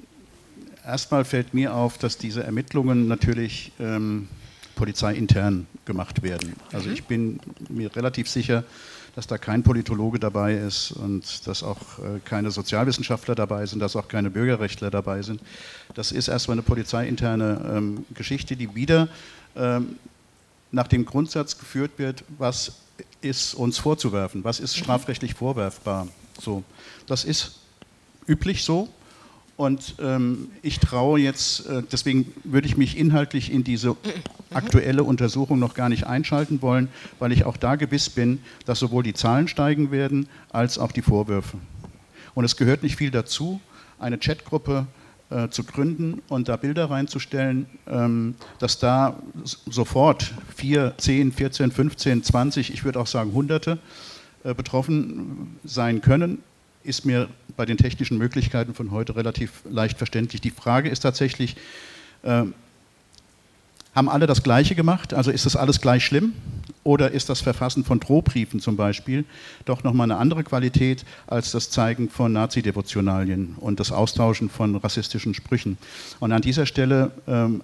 erstmal 0.85 1.25
fällt 1.25 1.55
mir 1.55 1.73
auf, 1.73 1.97
dass 1.97 2.19
diese 2.19 2.43
Ermittlungen 2.43 3.07
natürlich 3.07 3.71
ähm, 3.79 4.27
polizeiintern 4.75 5.65
gemacht 5.85 6.21
werden. 6.21 6.55
Also 6.71 6.89
mhm. 6.89 6.93
ich 6.93 7.03
bin 7.05 7.39
mir 7.67 7.95
relativ 7.95 8.29
sicher, 8.29 8.63
dass 9.17 9.25
da 9.25 9.39
kein 9.39 9.63
Politologe 9.63 10.19
dabei 10.19 10.53
ist 10.53 10.91
und 10.91 11.47
dass 11.47 11.63
auch 11.63 11.79
äh, 11.97 12.19
keine 12.23 12.51
Sozialwissenschaftler 12.51 13.33
dabei 13.33 13.65
sind, 13.65 13.79
dass 13.79 13.95
auch 13.95 14.07
keine 14.07 14.29
Bürgerrechtler 14.29 14.91
dabei 14.91 15.23
sind. 15.23 15.41
Das 15.95 16.11
ist 16.11 16.27
erstmal 16.27 16.53
eine 16.53 16.61
polizeiinterne 16.61 17.73
ähm, 17.77 18.05
Geschichte, 18.13 18.55
die 18.55 18.75
wieder 18.75 19.07
ähm, 19.55 19.97
nach 20.71 20.87
dem 20.87 21.03
Grundsatz 21.03 21.57
geführt 21.57 21.93
wird, 21.97 22.23
was 22.37 22.73
ist 23.21 23.55
uns 23.55 23.79
vorzuwerfen, 23.79 24.43
was 24.43 24.59
ist 24.59 24.77
strafrechtlich 24.77 25.33
vorwerfbar. 25.33 26.07
So, 26.39 26.63
das 27.07 27.25
ist 27.25 27.57
üblich 28.27 28.63
so. 28.63 28.87
Und 29.57 29.95
ähm, 29.99 30.49
ich 30.61 30.79
traue 30.79 31.19
jetzt, 31.19 31.65
äh, 31.65 31.81
deswegen 31.91 32.31
würde 32.43 32.67
ich 32.67 32.77
mich 32.77 32.95
inhaltlich 32.95 33.51
in 33.51 33.63
diese 33.63 33.97
aktuelle 34.53 35.03
Untersuchung 35.03 35.57
noch 35.57 35.73
gar 35.73 35.89
nicht 35.89 36.05
einschalten 36.05 36.61
wollen, 36.61 36.89
weil 37.17 37.31
ich 37.31 37.43
auch 37.43 37.57
da 37.57 37.75
gewiss 37.75 38.11
bin, 38.11 38.39
dass 38.67 38.77
sowohl 38.77 39.01
die 39.01 39.15
Zahlen 39.15 39.47
steigen 39.47 39.89
werden 39.89 40.29
als 40.51 40.77
auch 40.77 40.91
die 40.91 41.01
Vorwürfe. 41.01 41.57
Und 42.35 42.45
es 42.45 42.55
gehört 42.55 42.83
nicht 42.83 42.97
viel 42.97 43.09
dazu, 43.09 43.59
eine 43.97 44.19
Chatgruppe 44.19 44.85
äh, 45.31 45.49
zu 45.49 45.63
gründen 45.63 46.21
und 46.27 46.49
da 46.49 46.55
Bilder 46.55 46.91
reinzustellen, 46.91 47.65
ähm, 47.87 48.35
dass 48.59 48.77
da 48.77 49.17
sofort 49.43 50.35
4, 50.55 50.93
10, 50.97 51.31
14, 51.31 51.71
15, 51.71 52.23
20, 52.23 52.71
ich 52.71 52.83
würde 52.83 52.99
auch 52.99 53.07
sagen 53.07 53.33
Hunderte 53.33 53.79
äh, 54.43 54.53
betroffen 54.53 55.57
sein 55.63 56.01
können 56.01 56.43
ist 56.87 57.05
mir 57.05 57.27
bei 57.57 57.65
den 57.65 57.77
technischen 57.77 58.17
Möglichkeiten 58.17 58.73
von 58.73 58.91
heute 58.91 59.15
relativ 59.15 59.63
leicht 59.69 59.97
verständlich. 59.97 60.39
Die 60.39 60.51
Frage 60.51 60.89
ist 60.89 61.01
tatsächlich, 61.01 61.57
äh, 62.23 62.43
haben 63.95 64.09
alle 64.09 64.27
das 64.27 64.43
Gleiche 64.43 64.75
gemacht? 64.75 65.13
Also 65.15 65.31
ist 65.31 65.47
das 65.47 65.55
alles 65.55 65.81
gleich 65.81 66.05
schlimm? 66.05 66.33
Oder 66.83 67.11
ist 67.11 67.29
das 67.29 67.41
Verfassen 67.41 67.83
von 67.83 67.99
Drohbriefen 67.99 68.59
zum 68.59 68.77
Beispiel 68.77 69.25
doch 69.65 69.83
nochmal 69.83 70.05
eine 70.05 70.19
andere 70.19 70.43
Qualität 70.43 71.03
als 71.25 71.51
das 71.51 71.71
Zeigen 71.71 72.09
von 72.09 72.31
Nazi-Devotionalien 72.31 73.55
und 73.59 73.79
das 73.79 73.91
Austauschen 73.91 74.49
von 74.49 74.75
rassistischen 74.75 75.33
Sprüchen? 75.33 75.77
Und 76.19 76.31
an 76.31 76.43
dieser 76.43 76.67
Stelle 76.67 77.11
ähm, 77.27 77.63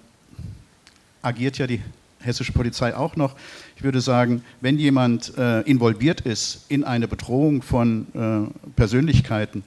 agiert 1.22 1.56
ja 1.56 1.68
die 1.68 1.80
hessische 2.18 2.52
Polizei 2.52 2.96
auch 2.96 3.14
noch. 3.14 3.36
Ich 3.76 3.82
würde 3.82 4.00
sagen, 4.00 4.42
wenn 4.60 4.78
jemand 4.78 5.36
äh, 5.36 5.60
involviert 5.62 6.20
ist 6.22 6.66
in 6.68 6.84
eine 6.84 7.08
Bedrohung 7.08 7.62
von 7.62 8.06
äh, 8.14 8.70
Persönlichkeiten, 8.76 9.64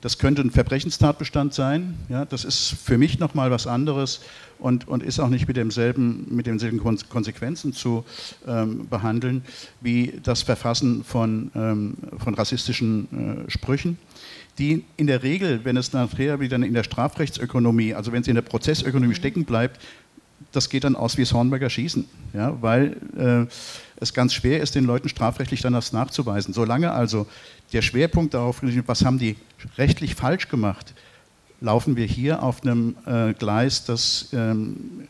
das 0.00 0.16
könnte 0.16 0.40
ein 0.40 0.50
Verbrechenstatbestand 0.50 1.52
sein. 1.52 1.94
Ja, 2.08 2.24
das 2.24 2.44
ist 2.44 2.70
für 2.70 2.96
mich 2.96 3.18
nochmal 3.18 3.50
was 3.50 3.66
anderes 3.66 4.20
und, 4.58 4.88
und 4.88 5.02
ist 5.02 5.20
auch 5.20 5.28
nicht 5.28 5.46
mit 5.46 5.58
demselben, 5.58 6.26
mit 6.30 6.46
denselben 6.46 6.80
Konsequenzen 7.10 7.74
zu 7.74 8.04
ähm, 8.46 8.88
behandeln 8.88 9.42
wie 9.82 10.14
das 10.22 10.42
Verfassen 10.42 11.04
von, 11.04 11.50
ähm, 11.54 11.94
von 12.18 12.34
rassistischen 12.34 13.46
äh, 13.46 13.50
Sprüchen 13.50 13.98
die 14.60 14.84
in 14.96 15.06
der 15.06 15.22
Regel, 15.22 15.60
wenn 15.64 15.76
es 15.76 15.92
nachher 15.92 16.38
wieder 16.38 16.56
in 16.56 16.74
der 16.74 16.84
Strafrechtsökonomie, 16.84 17.94
also 17.94 18.12
wenn 18.12 18.20
es 18.22 18.28
in 18.28 18.34
der 18.34 18.42
Prozessökonomie 18.42 19.14
stecken 19.14 19.44
bleibt, 19.44 19.80
das 20.52 20.68
geht 20.68 20.84
dann 20.84 20.96
aus 20.96 21.16
wie 21.16 21.22
das 21.22 21.32
Hornberger 21.32 21.70
Schießen, 21.70 22.04
ja, 22.32 22.56
weil 22.60 22.96
äh, 23.16 23.46
es 24.00 24.14
ganz 24.14 24.34
schwer 24.34 24.60
ist, 24.60 24.74
den 24.74 24.84
Leuten 24.84 25.08
strafrechtlich 25.08 25.60
dann 25.60 25.74
das 25.74 25.92
nachzuweisen. 25.92 26.54
Solange 26.54 26.92
also 26.92 27.26
der 27.72 27.82
Schwerpunkt 27.82 28.34
darauf 28.34 28.62
liegt, 28.62 28.88
was 28.88 29.04
haben 29.04 29.18
die 29.18 29.36
rechtlich 29.78 30.14
falsch 30.14 30.48
gemacht, 30.48 30.94
laufen 31.60 31.96
wir 31.96 32.06
hier 32.06 32.42
auf 32.42 32.62
einem 32.62 32.96
äh, 33.06 33.34
Gleis, 33.34 33.84
das 33.84 34.28
ähm, 34.32 35.08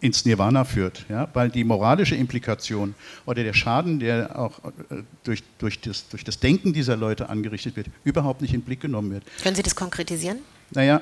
ins 0.00 0.24
Nirvana 0.24 0.64
führt, 0.64 1.06
ja, 1.08 1.28
weil 1.32 1.50
die 1.50 1.64
moralische 1.64 2.14
Implikation 2.14 2.94
oder 3.24 3.42
der 3.42 3.54
Schaden, 3.54 3.98
der 3.98 4.38
auch 4.38 4.58
äh, 4.90 5.02
durch, 5.24 5.42
durch, 5.58 5.80
das, 5.80 6.08
durch 6.08 6.24
das 6.24 6.38
Denken 6.38 6.72
dieser 6.72 6.96
Leute 6.96 7.28
angerichtet 7.28 7.76
wird, 7.76 7.88
überhaupt 8.04 8.42
nicht 8.42 8.52
in 8.52 8.60
den 8.60 8.66
Blick 8.66 8.80
genommen 8.80 9.10
wird. 9.10 9.24
Können 9.42 9.56
Sie 9.56 9.62
das 9.62 9.74
konkretisieren? 9.74 10.38
Naja, 10.70 11.00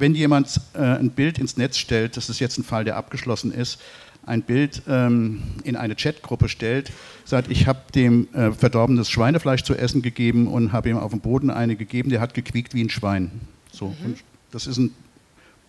wenn 0.00 0.14
jemand 0.14 0.60
äh, 0.74 0.78
ein 0.78 1.10
Bild 1.10 1.38
ins 1.38 1.56
Netz 1.56 1.76
stellt, 1.76 2.16
das 2.16 2.28
ist 2.28 2.40
jetzt 2.40 2.58
ein 2.58 2.64
Fall, 2.64 2.84
der 2.84 2.96
abgeschlossen 2.96 3.52
ist, 3.52 3.78
ein 4.26 4.42
Bild 4.42 4.82
ähm, 4.88 5.42
in 5.64 5.76
eine 5.76 5.94
Chatgruppe 5.94 6.48
stellt, 6.48 6.90
sagt, 7.24 7.50
ich 7.50 7.66
habe 7.66 7.80
dem 7.94 8.28
äh, 8.34 8.52
verdorbenes 8.52 9.08
Schweinefleisch 9.10 9.62
zu 9.62 9.74
essen 9.74 10.02
gegeben 10.02 10.46
und 10.46 10.72
habe 10.72 10.90
ihm 10.90 10.98
auf 10.98 11.10
dem 11.10 11.20
Boden 11.20 11.50
eine 11.50 11.76
gegeben, 11.76 12.10
der 12.10 12.20
hat 12.20 12.34
gequiekt 12.34 12.74
wie 12.74 12.82
ein 12.82 12.90
Schwein. 12.90 13.30
So, 13.72 13.88
mhm. 13.88 14.16
das 14.50 14.66
ist 14.66 14.78
ein 14.78 14.94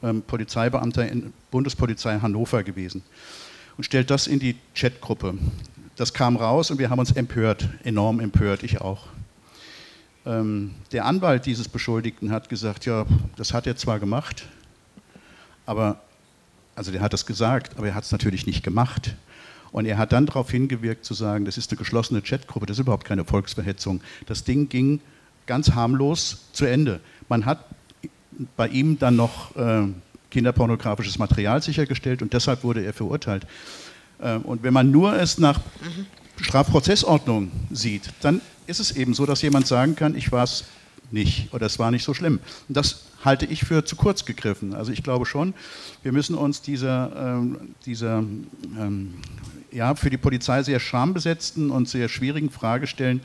ähm, 0.04 0.22
Polizeibeamter 0.22 1.08
in 1.08 1.34
Bundespolizei 1.50 2.20
Hannover 2.20 2.64
gewesen 2.64 3.04
und 3.78 3.84
stellt 3.84 4.10
das 4.10 4.28
in 4.28 4.40
die 4.40 4.56
Chatgruppe. 4.76 5.36
Das 5.96 6.14
kam 6.14 6.36
raus 6.36 6.72
und 6.72 6.80
wir 6.80 6.90
haben 6.90 7.00
uns 7.00 7.12
empört, 7.12 7.70
enorm 7.84 8.20
empört, 8.20 8.64
ich 8.64 8.82
auch. 8.82 9.08
Ähm, 10.26 10.72
der 10.92 11.06
Anwalt 11.06 11.46
dieses 11.46 11.68
Beschuldigten 11.68 12.32
hat 12.32 12.50
gesagt, 12.50 12.86
ja, 12.86 13.06
das 13.36 13.54
hat 13.54 13.66
er 13.66 13.76
zwar 13.76 14.00
gemacht, 14.00 14.46
aber, 15.66 16.02
also 16.76 16.92
der 16.92 17.02
hat 17.02 17.14
das 17.14 17.26
gesagt, 17.26 17.78
aber 17.78 17.88
er 17.88 17.96
hat 17.96 18.04
es 18.04 18.12
natürlich 18.12 18.46
nicht 18.46 18.64
gemacht. 18.64 19.16
Und 19.72 19.86
er 19.86 19.98
hat 19.98 20.12
dann 20.12 20.26
darauf 20.26 20.52
hingewirkt 20.52 21.06
zu 21.06 21.14
sagen, 21.14 21.46
das 21.46 21.58
ist 21.58 21.72
eine 21.72 21.78
geschlossene 21.78 22.22
Chatgruppe, 22.22 22.66
das 22.66 22.78
ist 22.78 22.82
überhaupt 22.82 23.06
keine 23.06 23.24
Volksverhetzung. 23.24 24.02
Das 24.26 24.44
Ding 24.44 24.68
ging 24.68 25.00
ganz 25.48 25.72
harmlos 25.72 26.50
zu 26.52 26.66
Ende. 26.66 27.00
Man 27.30 27.46
hat 27.46 27.66
bei 28.58 28.68
ihm 28.68 29.00
dann 29.00 29.16
noch 29.16 29.56
äh, 29.56 29.88
kinderpornografisches 30.30 31.18
Material 31.20 31.62
sichergestellt 31.62 32.22
und 32.22 32.34
deshalb 32.34 32.64
wurde 32.64 32.84
er 32.84 32.94
verurteilt. 32.94 33.48
Äh, 34.20 34.36
und 34.38 34.64
wenn 34.64 34.74
man 34.74 34.92
nur 34.92 35.14
es 35.16 35.38
nach 35.38 35.60
Strafprozessordnung 36.42 37.52
sieht, 37.72 38.04
dann 38.22 38.42
ist 38.68 38.80
es 38.80 38.92
eben 38.92 39.14
so, 39.14 39.26
dass 39.26 39.42
jemand 39.42 39.68
sagen 39.68 39.96
kann, 39.96 40.16
ich 40.16 40.32
war 40.32 40.44
es 40.44 40.66
nicht 41.12 41.54
oder 41.54 41.66
es 41.66 41.80
war 41.80 41.92
nicht 41.92 42.04
so 42.04 42.14
schlimm. 42.14 42.40
Und 42.68 42.78
das 42.78 43.06
halte 43.24 43.46
ich 43.46 43.64
für 43.64 43.86
zu 43.86 43.96
kurz 43.96 44.26
gegriffen. 44.26 44.74
Also 44.74 44.92
ich 44.92 45.04
glaube 45.04 45.26
schon, 45.26 45.54
wir 46.04 46.12
müssen 46.12 46.36
uns 46.36 46.62
dieser, 46.62 47.12
ähm, 47.16 47.76
dieser 47.86 48.20
ähm, 48.20 49.16
ja, 49.72 49.96
für 49.96 50.10
die 50.10 50.18
Polizei 50.18 50.64
sehr 50.64 50.80
schambesetzten 50.80 51.70
und 51.70 51.88
sehr 51.88 52.10
schwierigen 52.10 52.50
Frage 52.50 52.88
stellen, 52.88 53.22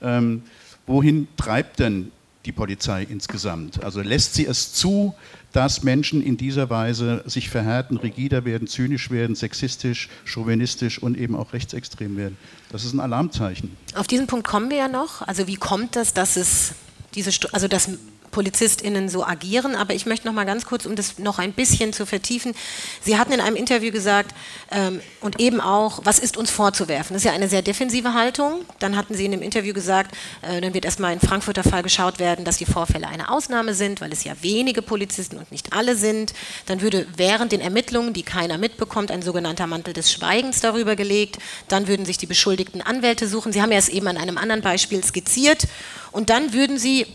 ähm, 0.00 0.42
wohin 0.86 1.28
treibt 1.36 1.78
denn 1.78 2.10
die 2.44 2.52
Polizei 2.52 3.06
insgesamt? 3.08 3.82
Also 3.84 4.00
lässt 4.00 4.34
sie 4.34 4.46
es 4.46 4.72
zu, 4.72 5.14
dass 5.52 5.82
Menschen 5.82 6.22
in 6.22 6.36
dieser 6.36 6.70
Weise 6.70 7.22
sich 7.26 7.50
verhärten, 7.50 7.96
rigider 7.96 8.44
werden, 8.44 8.66
zynisch 8.66 9.10
werden, 9.10 9.36
sexistisch, 9.36 10.08
chauvinistisch 10.24 11.02
und 11.02 11.16
eben 11.16 11.36
auch 11.36 11.52
rechtsextrem 11.52 12.16
werden? 12.16 12.36
Das 12.70 12.84
ist 12.84 12.94
ein 12.94 13.00
Alarmzeichen. 13.00 13.76
Auf 13.94 14.06
diesen 14.06 14.26
Punkt 14.26 14.46
kommen 14.46 14.70
wir 14.70 14.78
ja 14.78 14.88
noch. 14.88 15.22
Also 15.22 15.46
wie 15.46 15.56
kommt 15.56 15.96
das, 15.96 16.14
dass 16.14 16.36
es 16.36 16.74
diese, 17.14 17.30
also 17.52 17.68
dass 17.68 17.90
PolizistInnen 18.32 19.08
so 19.08 19.24
agieren. 19.24 19.76
Aber 19.76 19.94
ich 19.94 20.06
möchte 20.06 20.26
noch 20.26 20.34
mal 20.34 20.44
ganz 20.44 20.66
kurz, 20.66 20.86
um 20.86 20.96
das 20.96 21.18
noch 21.18 21.38
ein 21.38 21.52
bisschen 21.52 21.92
zu 21.92 22.04
vertiefen. 22.04 22.54
Sie 23.02 23.16
hatten 23.16 23.32
in 23.32 23.40
einem 23.40 23.54
Interview 23.54 23.92
gesagt, 23.92 24.34
ähm, 24.72 25.00
und 25.20 25.38
eben 25.38 25.60
auch, 25.60 26.00
was 26.02 26.18
ist 26.18 26.36
uns 26.36 26.50
vorzuwerfen? 26.50 27.14
Das 27.14 27.22
ist 27.22 27.26
ja 27.26 27.32
eine 27.32 27.48
sehr 27.48 27.62
defensive 27.62 28.14
Haltung. 28.14 28.64
Dann 28.80 28.96
hatten 28.96 29.14
Sie 29.14 29.24
in 29.24 29.30
dem 29.30 29.42
Interview 29.42 29.72
gesagt, 29.72 30.16
äh, 30.42 30.60
dann 30.60 30.74
wird 30.74 30.84
erstmal 30.84 31.12
in 31.12 31.20
Frankfurter 31.20 31.62
Fall 31.62 31.82
geschaut 31.82 32.18
werden, 32.18 32.44
dass 32.44 32.56
die 32.56 32.64
Vorfälle 32.64 33.06
eine 33.06 33.30
Ausnahme 33.30 33.74
sind, 33.74 34.00
weil 34.00 34.12
es 34.12 34.24
ja 34.24 34.34
wenige 34.40 34.82
Polizisten 34.82 35.36
und 35.36 35.52
nicht 35.52 35.72
alle 35.72 35.94
sind. 35.94 36.32
Dann 36.66 36.80
würde 36.80 37.06
während 37.16 37.52
den 37.52 37.60
Ermittlungen, 37.60 38.12
die 38.12 38.22
keiner 38.22 38.58
mitbekommt, 38.58 39.10
ein 39.10 39.22
sogenannter 39.22 39.66
Mantel 39.66 39.92
des 39.92 40.10
Schweigens 40.10 40.60
darüber 40.60 40.96
gelegt. 40.96 41.38
Dann 41.68 41.86
würden 41.86 42.06
sich 42.06 42.18
die 42.18 42.26
beschuldigten 42.26 42.80
Anwälte 42.80 43.28
suchen. 43.28 43.52
Sie 43.52 43.60
haben 43.60 43.72
ja 43.72 43.78
es 43.78 43.88
eben 43.88 44.08
an 44.08 44.16
einem 44.16 44.38
anderen 44.38 44.62
Beispiel 44.62 45.04
skizziert. 45.04 45.68
Und 46.10 46.30
dann 46.30 46.52
würden 46.52 46.78
Sie 46.78 47.06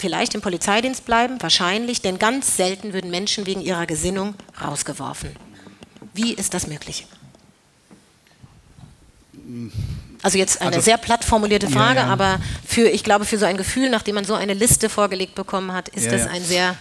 vielleicht 0.00 0.34
im 0.34 0.40
Polizeidienst 0.40 1.04
bleiben, 1.04 1.40
wahrscheinlich, 1.40 2.02
denn 2.02 2.18
ganz 2.18 2.56
selten 2.56 2.92
würden 2.92 3.10
Menschen 3.10 3.46
wegen 3.46 3.60
ihrer 3.60 3.86
Gesinnung 3.86 4.34
rausgeworfen. 4.60 5.30
Wie 6.14 6.32
ist 6.32 6.54
das 6.54 6.66
möglich? 6.66 7.06
Also 10.22 10.38
jetzt 10.38 10.60
eine 10.60 10.76
also, 10.76 10.80
sehr 10.80 10.98
platt 10.98 11.24
formulierte 11.24 11.68
Frage, 11.68 12.00
ja, 12.00 12.06
ja. 12.06 12.12
aber 12.12 12.40
für, 12.66 12.88
ich 12.88 13.04
glaube, 13.04 13.24
für 13.24 13.38
so 13.38 13.46
ein 13.46 13.56
Gefühl, 13.56 13.90
nachdem 13.90 14.16
man 14.16 14.24
so 14.24 14.34
eine 14.34 14.54
Liste 14.54 14.88
vorgelegt 14.88 15.34
bekommen 15.34 15.72
hat, 15.72 15.88
ist 15.88 16.06
ja, 16.06 16.12
das 16.12 16.26
ein 16.26 16.44
sehr... 16.44 16.76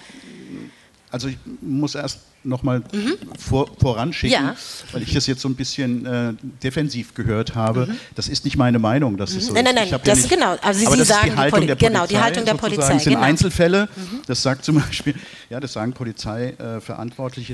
Also 1.12 1.28
ich 1.28 1.38
muss 1.62 1.96
erst 1.96 2.20
nochmal 2.44 2.80
mhm. 2.94 3.18
vor, 3.38 3.70
voranschicken, 3.80 4.46
ja. 4.46 4.56
weil 4.92 5.02
ich 5.02 5.14
das 5.14 5.28
jetzt 5.28 5.42
so 5.42 5.50
ein 5.50 5.56
bisschen 5.56 6.06
äh, 6.06 6.34
defensiv 6.64 7.14
gehört 7.14 7.56
habe. 7.56 7.88
Mhm. 7.88 7.96
Das 8.16 8.30
ist 8.30 8.46
nicht 8.46 8.58
meine 8.58 8.80
Meinung. 8.80 9.18
Das 9.18 9.34
ist 9.34 9.48
so. 9.48 9.54
Nein, 9.54 9.66
nein, 9.66 9.76
nein, 9.76 9.90
das 9.92 10.06
ja 10.06 10.16
nicht, 10.16 10.30
genau. 10.30 10.56
Also 10.62 10.80
Sie, 10.80 10.88
aber 10.88 10.98
das 10.98 11.08
sagen 11.08 11.28
ist 11.28 11.34
die 11.34 11.38
Haltung 11.38 11.68
der 11.68 11.76
Polizei. 11.76 11.88
Genau, 11.90 12.08
die 12.08 12.18
Haltung 12.18 12.46
der 12.46 12.54
Polizei. 12.54 12.94
Das 12.94 13.04
sind 13.04 13.14
genau. 13.14 13.26
Einzelfälle. 13.26 13.90
Mhm. 13.96 14.22
Das 14.28 14.42
sagt 14.42 14.64
zum 14.64 14.76
Beispiel, 14.82 15.16
ja, 15.50 15.60
das 15.60 15.74
sagen 15.74 15.94
Polizeiverantwortliche. 15.94 17.54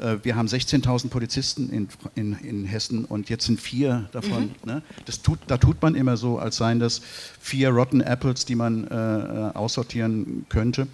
Äh, 0.00 0.16
wir 0.22 0.36
haben 0.36 0.46
16.000 0.46 1.08
Polizisten 1.08 1.70
in, 1.70 1.88
in, 2.14 2.38
in, 2.44 2.64
Hessen 2.64 3.04
und 3.04 3.30
jetzt 3.30 3.46
sind 3.46 3.60
vier 3.60 4.08
davon. 4.12 4.54
Mhm. 4.62 4.72
Ne? 4.72 4.82
Das 5.06 5.22
tut, 5.22 5.38
da 5.46 5.56
tut 5.56 5.82
man 5.82 5.94
immer 5.94 6.16
so, 6.16 6.38
als 6.38 6.56
seien 6.56 6.78
das 6.78 7.00
vier 7.40 7.70
Rotten 7.70 8.00
Apples, 8.00 8.44
die 8.44 8.54
man 8.54 8.86
äh, 8.86 8.94
äh 8.94 9.50
aussortieren 9.54 10.46
könnte. 10.48 10.86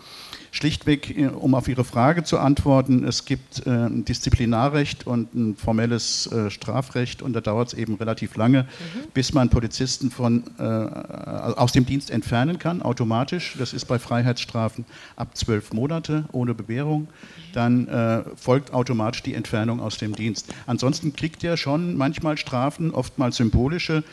Schlichtweg, 0.56 1.16
äh, 1.16 1.26
um 1.26 1.54
auf 1.54 1.68
Ihre 1.68 1.84
Frage 1.84 2.24
zu 2.24 2.38
antworten, 2.38 3.04
es 3.04 3.24
gibt 3.24 3.66
äh, 3.66 3.70
ein 3.70 4.04
Disziplinarrecht 4.04 5.06
und 5.06 5.34
ein 5.34 5.56
formelles 5.56 6.26
äh, 6.32 6.50
Strafrecht 6.50 7.22
und 7.22 7.34
da 7.34 7.40
dauert 7.40 7.68
es 7.68 7.74
eben 7.74 7.94
relativ 7.94 8.36
lange, 8.36 8.62
mhm. 8.62 9.08
bis 9.12 9.32
man 9.32 9.50
Polizisten 9.50 10.10
von, 10.10 10.44
äh, 10.58 10.62
aus 10.62 11.72
dem 11.72 11.86
Dienst 11.86 12.10
entfernen 12.10 12.58
kann, 12.58 12.82
automatisch. 12.82 13.56
Das 13.58 13.72
ist 13.72 13.84
bei 13.84 13.98
Freiheitsstrafen 13.98 14.84
ab 15.16 15.36
zwölf 15.36 15.72
Monate 15.72 16.24
ohne 16.32 16.54
Bewährung. 16.54 17.08
Dann 17.52 17.88
äh, 17.88 18.22
folgt 18.36 18.72
automatisch 18.72 19.22
die 19.22 19.34
Entfernung 19.34 19.80
aus 19.80 19.98
dem 19.98 20.14
Dienst. 20.14 20.52
Ansonsten 20.66 21.14
kriegt 21.14 21.44
er 21.44 21.56
schon 21.56 21.96
manchmal 21.96 22.36
Strafen, 22.38 22.90
oftmals 22.90 23.36
symbolische, 23.36 24.04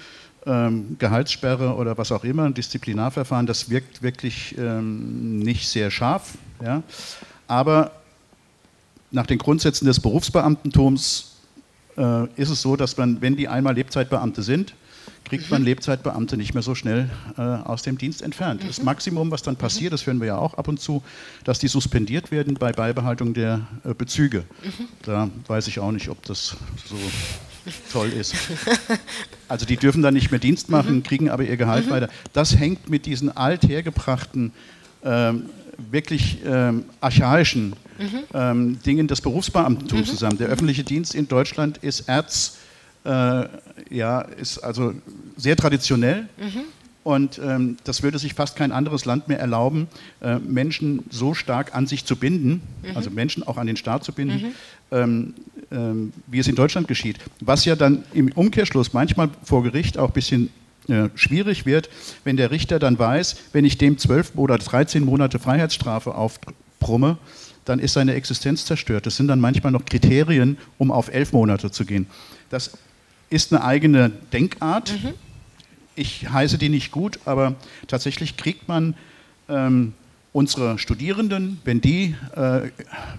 ähm, 0.45 0.97
Gehaltssperre 0.99 1.75
oder 1.75 1.97
was 1.97 2.11
auch 2.11 2.23
immer, 2.23 2.43
ein 2.43 2.53
Disziplinarverfahren, 2.53 3.45
das 3.45 3.69
wirkt 3.69 4.01
wirklich 4.01 4.55
ähm, 4.57 5.39
nicht 5.39 5.69
sehr 5.69 5.91
scharf. 5.91 6.37
Ja? 6.61 6.83
Aber 7.47 7.91
nach 9.11 9.27
den 9.27 9.37
Grundsätzen 9.37 9.85
des 9.85 9.99
Berufsbeamtentums 9.99 11.33
äh, 11.97 12.25
ist 12.35 12.49
es 12.49 12.61
so, 12.61 12.75
dass 12.75 12.97
man, 12.97 13.21
wenn 13.21 13.35
die 13.35 13.47
einmal 13.47 13.75
Lebzeitbeamte 13.75 14.41
sind, 14.41 14.73
kriegt 15.23 15.49
man 15.49 15.61
mhm. 15.61 15.67
Lebzeitbeamte 15.67 16.37
nicht 16.37 16.53
mehr 16.53 16.63
so 16.63 16.75
schnell 16.75 17.09
äh, 17.37 17.41
aus 17.41 17.83
dem 17.83 17.97
Dienst 17.97 18.21
entfernt. 18.21 18.63
Das 18.67 18.79
mhm. 18.79 18.85
Maximum, 18.85 19.31
was 19.31 19.41
dann 19.41 19.55
passiert, 19.55 19.93
das 19.93 20.05
hören 20.05 20.19
wir 20.19 20.27
ja 20.27 20.37
auch 20.37 20.55
ab 20.55 20.67
und 20.67 20.79
zu, 20.79 21.03
dass 21.43 21.59
die 21.59 21.67
suspendiert 21.67 22.31
werden 22.31 22.55
bei 22.55 22.71
Beibehaltung 22.71 23.33
der 23.33 23.61
äh, 23.83 23.93
Bezüge. 23.93 24.43
Mhm. 24.63 24.87
Da 25.03 25.29
weiß 25.47 25.67
ich 25.67 25.79
auch 25.79 25.91
nicht, 25.91 26.09
ob 26.09 26.23
das 26.25 26.57
so 26.85 26.97
toll 27.91 28.09
ist. 28.09 28.35
Also 29.47 29.65
die 29.65 29.77
dürfen 29.77 30.01
dann 30.01 30.15
nicht 30.15 30.31
mehr 30.31 30.39
Dienst 30.39 30.69
machen, 30.69 30.95
mhm. 30.95 31.03
kriegen 31.03 31.29
aber 31.29 31.43
ihr 31.43 31.57
Gehalt 31.57 31.85
mhm. 31.85 31.91
weiter. 31.91 32.09
Das 32.33 32.57
hängt 32.57 32.89
mit 32.89 33.05
diesen 33.05 33.35
althergebrachten, 33.35 34.51
ähm, 35.03 35.45
wirklich 35.91 36.39
ähm, 36.45 36.85
archaischen 37.01 37.75
mhm. 37.99 38.19
ähm, 38.33 38.79
Dingen 38.83 39.07
des 39.07 39.21
Berufsbeamtentums 39.21 40.07
mhm. 40.07 40.11
zusammen. 40.11 40.37
Der 40.37 40.47
öffentliche 40.47 40.83
Dienst 40.83 41.13
in 41.13 41.27
Deutschland 41.27 41.77
ist 41.79 42.07
Erz, 42.09 42.57
äh, 43.05 43.45
ja, 43.89 44.21
ist 44.21 44.59
also 44.59 44.93
sehr 45.37 45.55
traditionell. 45.55 46.27
Mhm. 46.37 46.63
Und 47.03 47.39
ähm, 47.43 47.77
das 47.83 48.01
würde 48.01 48.17
sich 48.17 48.33
fast 48.33 48.55
kein 48.55 48.71
anderes 48.71 49.03
Land 49.03 49.27
mehr 49.27 49.39
erlauben, 49.39 49.87
äh, 50.21 50.39
Menschen 50.39 51.03
so 51.09 51.33
stark 51.33 51.75
an 51.75 51.85
sich 51.85 52.05
zu 52.05 52.15
binden, 52.15 52.61
mhm. 52.81 52.95
also 52.95 53.09
Menschen 53.09 53.43
auch 53.43 53.57
an 53.57 53.67
den 53.67 53.75
Staat 53.75 54.05
zu 54.05 54.13
binden, 54.13 54.47
mhm. 54.47 54.53
ähm, 54.91 55.33
wie 56.27 56.39
es 56.39 56.47
in 56.47 56.55
Deutschland 56.55 56.87
geschieht. 56.87 57.17
Was 57.39 57.65
ja 57.65 57.75
dann 57.75 58.03
im 58.13 58.31
Umkehrschluss 58.31 58.93
manchmal 58.93 59.29
vor 59.43 59.63
Gericht 59.63 59.97
auch 59.97 60.09
ein 60.09 60.13
bisschen 60.13 60.49
äh, 60.87 61.09
schwierig 61.15 61.65
wird, 61.65 61.89
wenn 62.23 62.37
der 62.37 62.51
Richter 62.51 62.77
dann 62.77 62.99
weiß, 62.99 63.37
wenn 63.53 63.65
ich 63.65 63.77
dem 63.77 63.97
zwölf 63.97 64.33
oder 64.35 64.57
13 64.57 65.05
Monate 65.05 65.39
Freiheitsstrafe 65.39 66.13
aufbrumme, 66.13 67.17
dann 67.65 67.79
ist 67.79 67.93
seine 67.93 68.13
Existenz 68.13 68.65
zerstört. 68.65 69.05
Das 69.05 69.15
sind 69.15 69.29
dann 69.29 69.39
manchmal 69.39 69.71
noch 69.71 69.85
Kriterien, 69.85 70.57
um 70.77 70.91
auf 70.91 71.13
elf 71.13 71.31
Monate 71.31 71.71
zu 71.71 71.85
gehen. 71.85 72.07
Das 72.49 72.77
ist 73.29 73.53
eine 73.53 73.63
eigene 73.63 74.11
Denkart. 74.33 74.93
Mhm. 75.01 75.13
Ich 75.95 76.29
heiße 76.29 76.57
die 76.57 76.69
nicht 76.69 76.91
gut, 76.91 77.19
aber 77.25 77.55
tatsächlich 77.87 78.35
kriegt 78.35 78.67
man 78.67 78.95
ähm, 79.47 79.93
unsere 80.33 80.79
Studierenden, 80.79 81.61
wenn 81.63 81.79
die, 81.79 82.15
äh, 82.35 82.71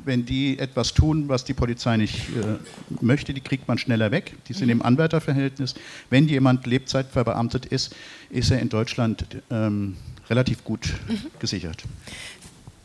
wenn 0.04 0.26
die 0.26 0.58
etwas 0.58 0.92
tun, 0.92 1.28
was 1.28 1.44
die 1.44 1.54
Polizei 1.54 1.96
nicht 1.96 2.28
äh, 2.30 2.56
möchte, 3.00 3.32
die 3.32 3.40
kriegt 3.40 3.68
man 3.68 3.78
schneller 3.78 4.10
weg. 4.10 4.34
Die 4.48 4.52
sind 4.52 4.66
mhm. 4.66 4.72
im 4.72 4.82
Anwärterverhältnis. 4.82 5.74
Wenn 6.10 6.28
jemand 6.28 6.66
lebzeitverbeamtet 6.66 7.66
ist, 7.66 7.94
ist 8.30 8.50
er 8.50 8.58
in 8.58 8.68
Deutschland 8.68 9.24
ähm, 9.50 9.96
relativ 10.28 10.64
gut 10.64 10.92
mhm. 11.08 11.30
gesichert. 11.38 11.84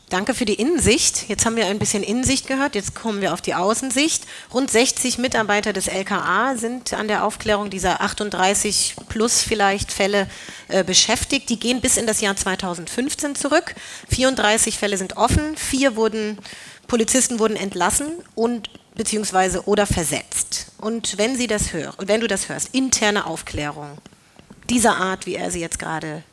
Danke 0.10 0.34
für 0.34 0.46
die 0.46 0.56
Innensicht. 0.56 1.30
Jetzt 1.30 1.46
haben 1.46 1.56
wir 1.56 1.68
ein 1.68 1.78
bisschen 1.78 2.02
Innensicht 2.02 2.48
gehört, 2.48 2.74
jetzt 2.74 2.96
kommen 2.96 3.22
wir 3.22 3.32
auf 3.32 3.42
die 3.42 3.54
Außensicht. 3.54 4.24
Rund 4.52 4.72
60 4.72 5.20
Mitarbeiter 5.20 5.72
des 5.72 5.88
LKA 5.88 6.56
sind 6.58 6.94
an 6.94 7.08
der 7.08 7.24
Aufklärung 7.24 7.70
dieser 7.70 8.02
38 8.02 8.96
plus 9.08 9.44
vielleicht 9.44 9.92
Fälle 9.92 10.28
äh, 10.68 10.84
beschäftigt. 10.84 11.48
Die 11.50 11.60
gehen 11.60 11.80
bis 11.80 11.96
in 11.96 12.08
das 12.08 12.22
Jahr 12.22 12.36
2015 12.36 13.36
zurück. 13.36 13.76
34 14.10 14.80
Fälle 14.80 14.98
sind 14.98 15.16
offen, 15.16 15.56
vier 15.56 15.96
wurden, 15.96 16.40
Polizisten 16.88 17.38
wurden 17.38 17.56
entlassen 17.56 18.08
und 18.34 18.72
beziehungsweise 18.96 19.68
oder 19.68 19.86
versetzt. 19.86 20.72
Und 20.80 21.20
wenn 21.20 21.38
Sie 21.38 21.46
das 21.46 21.72
hören, 21.72 21.94
und 21.98 22.08
wenn 22.08 22.22
du 22.22 22.28
das 22.28 22.50
hörst, 22.50 22.74
interne 22.74 23.28
Aufklärung 23.28 24.00
dieser 24.72 24.98
Art, 24.98 25.28
wie 25.28 25.36
er 25.36 25.52
sie 25.52 25.60
jetzt 25.60 25.78
gerade 25.78 26.24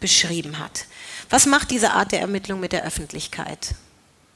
beschrieben 0.00 0.58
hat. 0.58 0.86
Was 1.30 1.46
macht 1.46 1.70
diese 1.70 1.92
Art 1.92 2.12
der 2.12 2.20
Ermittlung 2.20 2.60
mit 2.60 2.72
der 2.72 2.84
Öffentlichkeit? 2.84 3.74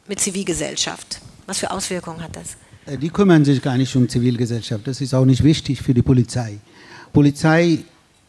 mit 0.08 0.18
Zivilgesellschaft? 0.20 1.20
Was 1.46 1.58
für 1.58 1.70
Auswirkungen 1.70 2.22
hat 2.22 2.34
das? 2.34 2.56
Äh, 2.86 2.98
die 2.98 3.10
kümmern 3.10 3.44
sich 3.44 3.62
gar 3.62 3.76
nicht 3.76 3.94
um 3.94 4.08
Zivilgesellschaft. 4.08 4.86
Das 4.86 5.00
ist 5.00 5.14
auch 5.14 5.24
nicht 5.24 5.44
wichtig 5.44 5.80
für 5.80 5.94
die 5.94 6.02
Polizei. 6.02 6.58
Polizei 7.12 7.84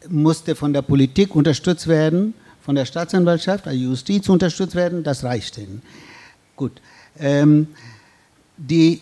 musste 0.08 0.54
von 0.54 0.72
der 0.72 0.82
Politik 0.82 1.34
unterstützt 1.34 1.86
werden, 1.86 2.34
von 2.62 2.74
der 2.74 2.84
Staatsanwaltschaft, 2.84 3.66
der 3.66 3.74
Justiz 3.74 4.28
unterstützt 4.28 4.74
werden. 4.74 5.02
Das 5.02 5.24
reicht 5.24 5.58
ihnen. 5.58 5.82
Gut. 6.56 6.72
Ähm, 7.18 7.68
die, 8.56 9.00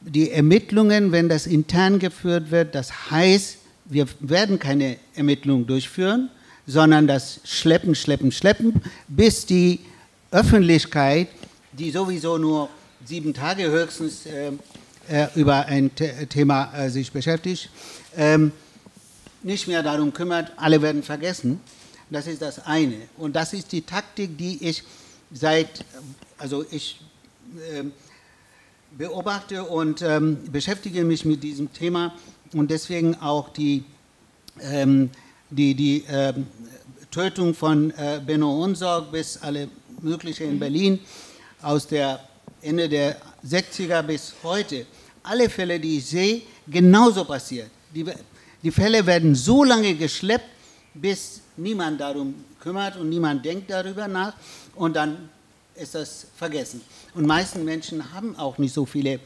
die 0.00 0.30
Ermittlungen, 0.30 1.12
wenn 1.12 1.28
das 1.28 1.46
intern 1.46 1.98
geführt 1.98 2.50
wird, 2.50 2.74
das 2.74 3.10
heißt, 3.10 3.58
wir 3.84 4.06
werden 4.20 4.58
keine 4.58 4.96
Ermittlungen 5.14 5.66
durchführen, 5.66 6.30
sondern 6.66 7.06
das 7.06 7.40
Schleppen, 7.44 7.94
Schleppen, 7.94 8.32
Schleppen, 8.32 8.82
bis 9.08 9.46
die 9.46 9.80
Öffentlichkeit, 10.30 11.28
die 11.72 11.90
sowieso 11.90 12.38
nur 12.38 12.68
sieben 13.04 13.32
Tage 13.32 13.70
höchstens 13.70 14.26
äh, 14.26 14.52
äh, 15.08 15.28
über 15.34 15.66
ein 15.66 15.90
The 15.96 16.26
Thema 16.26 16.72
äh, 16.74 16.90
sich 16.90 17.12
beschäftigt, 17.12 17.70
ähm, 18.16 18.52
nicht 19.42 19.68
mehr 19.68 19.82
darum 19.82 20.12
kümmert, 20.12 20.52
alle 20.56 20.82
werden 20.82 21.02
vergessen. 21.02 21.60
Das 22.10 22.26
ist 22.26 22.42
das 22.42 22.64
eine. 22.66 22.96
Und 23.16 23.36
das 23.36 23.52
ist 23.52 23.72
die 23.72 23.82
Taktik, 23.82 24.36
die 24.38 24.68
ich 24.68 24.82
seit, 25.32 25.84
also 26.38 26.64
ich 26.70 27.00
äh, 27.56 27.84
beobachte 28.96 29.64
und 29.64 30.02
ähm, 30.02 30.38
beschäftige 30.50 31.04
mich 31.04 31.24
mit 31.24 31.42
diesem 31.42 31.72
Thema 31.72 32.14
und 32.52 32.70
deswegen 32.70 33.16
auch 33.16 33.50
die, 33.50 33.84
ähm, 34.60 35.10
die, 35.50 35.74
die 35.74 36.04
ähm, 36.08 36.46
Tötung 37.10 37.54
von 37.54 37.90
äh, 37.92 38.20
Benno 38.24 38.62
Unsorg 38.62 39.10
bis 39.10 39.38
alle 39.38 39.68
möglichen 40.02 40.50
in 40.50 40.58
Berlin 40.58 40.98
aus 41.62 41.86
der 41.86 42.20
Ende 42.62 42.88
der 42.88 43.16
60er 43.46 44.02
bis 44.02 44.34
heute. 44.42 44.86
Alle 45.22 45.48
Fälle, 45.48 45.78
die 45.80 45.98
ich 45.98 46.06
sehe, 46.06 46.42
genauso 46.66 47.24
passiert. 47.24 47.70
Die, 47.94 48.04
die 48.62 48.70
Fälle 48.70 49.04
werden 49.06 49.34
so 49.34 49.64
lange 49.64 49.94
geschleppt, 49.94 50.48
bis 50.94 51.40
niemand 51.56 52.00
darum 52.00 52.34
kümmert 52.60 52.96
und 52.96 53.08
niemand 53.08 53.44
denkt 53.44 53.70
darüber 53.70 54.08
nach 54.08 54.34
und 54.74 54.94
dann 54.96 55.28
ist 55.74 55.94
das 55.94 56.26
vergessen. 56.36 56.80
Und 57.14 57.26
meisten 57.26 57.64
Menschen 57.64 58.12
haben 58.12 58.36
auch 58.36 58.58
nicht 58.58 58.72
so 58.74 58.86
viele 58.86 59.20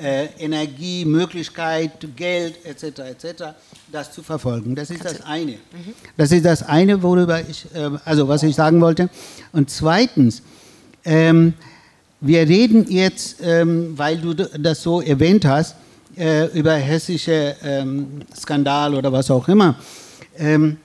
äh, 0.00 0.26
Energie, 0.38 1.04
Möglichkeit, 1.04 1.92
Geld 2.16 2.64
etc. 2.64 3.00
etc. 3.00 3.44
das 3.92 4.12
zu 4.12 4.22
verfolgen. 4.22 4.74
Das 4.74 4.90
ist 4.90 5.04
das 5.04 5.20
eine. 5.22 5.56
Das 6.16 6.32
ist 6.32 6.44
das 6.44 6.62
eine, 6.62 7.02
worüber 7.02 7.40
ich, 7.40 7.66
äh, 7.74 7.90
also 8.04 8.26
was 8.28 8.42
ich 8.42 8.54
sagen 8.54 8.80
wollte. 8.80 9.10
Und 9.52 9.70
zweitens, 9.70 10.42
ähm, 11.04 11.54
wir 12.20 12.40
reden 12.48 12.90
jetzt, 12.90 13.36
ähm, 13.42 13.96
weil 13.96 14.18
du 14.18 14.34
das 14.34 14.82
so 14.82 15.00
erwähnt 15.00 15.44
hast, 15.44 15.76
äh, 16.16 16.46
über 16.58 16.74
hessische 16.74 17.56
ähm, 17.62 18.22
Skandal 18.38 18.94
oder 18.94 19.12
was 19.12 19.30
auch 19.30 19.48
immer. 19.48 19.76
Ähm, 20.36 20.76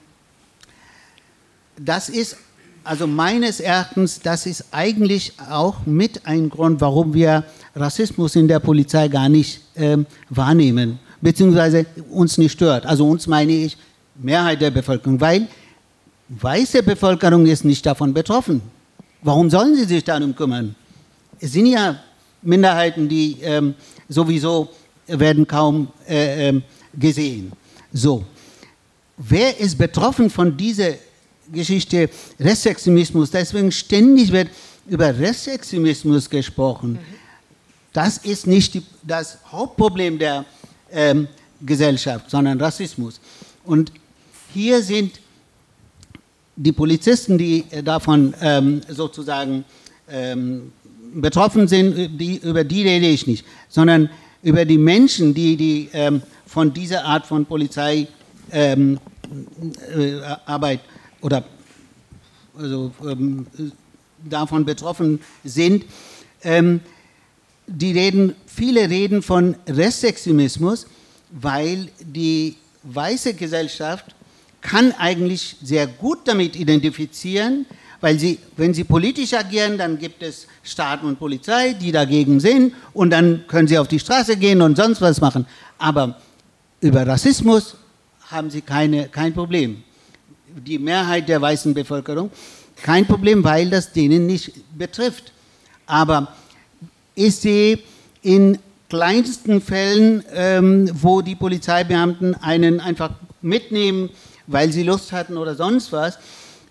das 1.78 2.08
ist, 2.08 2.36
also 2.86 3.06
meines 3.06 3.60
Erachtens, 3.60 4.20
das 4.20 4.46
ist 4.46 4.66
eigentlich 4.70 5.32
auch 5.50 5.84
mit 5.86 6.26
ein 6.26 6.48
Grund, 6.48 6.80
warum 6.80 7.12
wir 7.14 7.44
Rassismus 7.74 8.36
in 8.36 8.48
der 8.48 8.60
Polizei 8.60 9.08
gar 9.08 9.28
nicht 9.28 9.60
ähm, 9.74 10.06
wahrnehmen, 10.30 10.98
beziehungsweise 11.20 11.84
uns 12.10 12.38
nicht 12.38 12.52
stört. 12.52 12.86
Also 12.86 13.08
uns 13.08 13.26
meine 13.26 13.52
ich 13.52 13.76
Mehrheit 14.14 14.60
der 14.60 14.70
Bevölkerung, 14.70 15.20
weil 15.20 15.48
weiße 16.28 16.82
Bevölkerung 16.82 17.46
ist 17.46 17.64
nicht 17.64 17.84
davon 17.84 18.14
betroffen. 18.14 18.62
Warum 19.22 19.50
sollen 19.50 19.74
sie 19.74 19.84
sich 19.84 20.04
darum 20.04 20.34
kümmern? 20.34 20.74
Es 21.40 21.52
sind 21.52 21.66
ja 21.66 21.96
Minderheiten, 22.42 23.08
die 23.08 23.38
ähm, 23.42 23.74
sowieso 24.08 24.68
werden 25.06 25.46
kaum 25.46 25.88
äh, 26.08 26.48
äh, 26.48 26.60
gesehen. 26.94 27.52
So, 27.92 28.24
wer 29.16 29.58
ist 29.58 29.76
betroffen 29.76 30.30
von 30.30 30.56
dieser 30.56 30.92
Geschichte 31.52 32.08
Rechtsextremismus. 32.38 33.30
Deswegen 33.30 33.72
ständig 33.72 34.32
wird 34.32 34.48
über 34.88 35.16
Rechtsextremismus 35.18 36.28
gesprochen. 36.28 36.98
Das 37.92 38.18
ist 38.18 38.46
nicht 38.46 38.74
die, 38.74 38.82
das 39.02 39.38
Hauptproblem 39.50 40.18
der 40.18 40.44
ähm, 40.92 41.28
Gesellschaft, 41.60 42.30
sondern 42.30 42.60
Rassismus. 42.60 43.20
Und 43.64 43.90
hier 44.52 44.82
sind 44.82 45.20
die 46.56 46.72
Polizisten, 46.72 47.38
die 47.38 47.64
davon 47.84 48.34
ähm, 48.40 48.80
sozusagen 48.88 49.64
ähm, 50.10 50.72
betroffen 51.14 51.68
sind, 51.68 52.18
die, 52.20 52.38
über 52.38 52.64
die 52.64 52.82
rede 52.82 53.06
ich 53.06 53.26
nicht, 53.26 53.44
sondern 53.68 54.10
über 54.42 54.64
die 54.64 54.78
Menschen, 54.78 55.34
die, 55.34 55.56
die 55.56 55.88
ähm, 55.92 56.22
von 56.46 56.72
dieser 56.72 57.04
Art 57.04 57.26
von 57.26 57.44
Polizeiarbeit 57.46 58.08
ähm, 58.52 58.98
äh, 59.94 60.20
oder 61.26 61.42
also, 62.56 62.92
ähm, 63.02 63.46
davon 64.24 64.64
betroffen 64.64 65.20
sind, 65.42 65.84
ähm, 66.42 66.80
die 67.66 67.90
reden, 67.90 68.36
viele 68.46 68.88
reden 68.88 69.22
von 69.22 69.56
Rechtsextremismus, 69.66 70.86
weil 71.32 71.88
die 72.00 72.56
weiße 72.84 73.34
Gesellschaft 73.34 74.14
kann 74.60 74.92
eigentlich 74.92 75.56
sehr 75.62 75.88
gut 75.88 76.20
damit 76.26 76.54
identifizieren, 76.54 77.66
weil 78.00 78.20
sie, 78.20 78.38
wenn 78.56 78.72
sie 78.72 78.84
politisch 78.84 79.34
agieren, 79.34 79.78
dann 79.78 79.98
gibt 79.98 80.22
es 80.22 80.46
Staat 80.62 81.02
und 81.02 81.18
Polizei, 81.18 81.72
die 81.72 81.90
dagegen 81.90 82.38
sind 82.38 82.72
und 82.94 83.10
dann 83.10 83.44
können 83.48 83.66
sie 83.66 83.78
auf 83.78 83.88
die 83.88 83.98
Straße 83.98 84.36
gehen 84.36 84.62
und 84.62 84.76
sonst 84.76 85.00
was 85.00 85.20
machen. 85.20 85.44
Aber 85.76 86.20
über 86.80 87.04
Rassismus 87.04 87.74
haben 88.30 88.48
sie 88.48 88.60
keine, 88.60 89.08
kein 89.08 89.34
Problem 89.34 89.82
die 90.64 90.78
Mehrheit 90.78 91.28
der 91.28 91.40
weißen 91.40 91.74
Bevölkerung. 91.74 92.30
Kein 92.82 93.06
Problem, 93.06 93.44
weil 93.44 93.70
das 93.70 93.92
denen 93.92 94.26
nicht 94.26 94.52
betrifft. 94.76 95.32
Aber 95.86 96.28
ich 97.14 97.36
sehe 97.36 97.78
in 98.22 98.58
kleinsten 98.88 99.60
Fällen, 99.60 100.24
ähm, 100.32 100.90
wo 100.94 101.22
die 101.22 101.34
Polizeibeamten 101.34 102.34
einen 102.36 102.80
einfach 102.80 103.10
mitnehmen, 103.42 104.10
weil 104.46 104.72
sie 104.72 104.82
Lust 104.82 105.12
hatten 105.12 105.36
oder 105.36 105.54
sonst 105.54 105.92
was, 105.92 106.18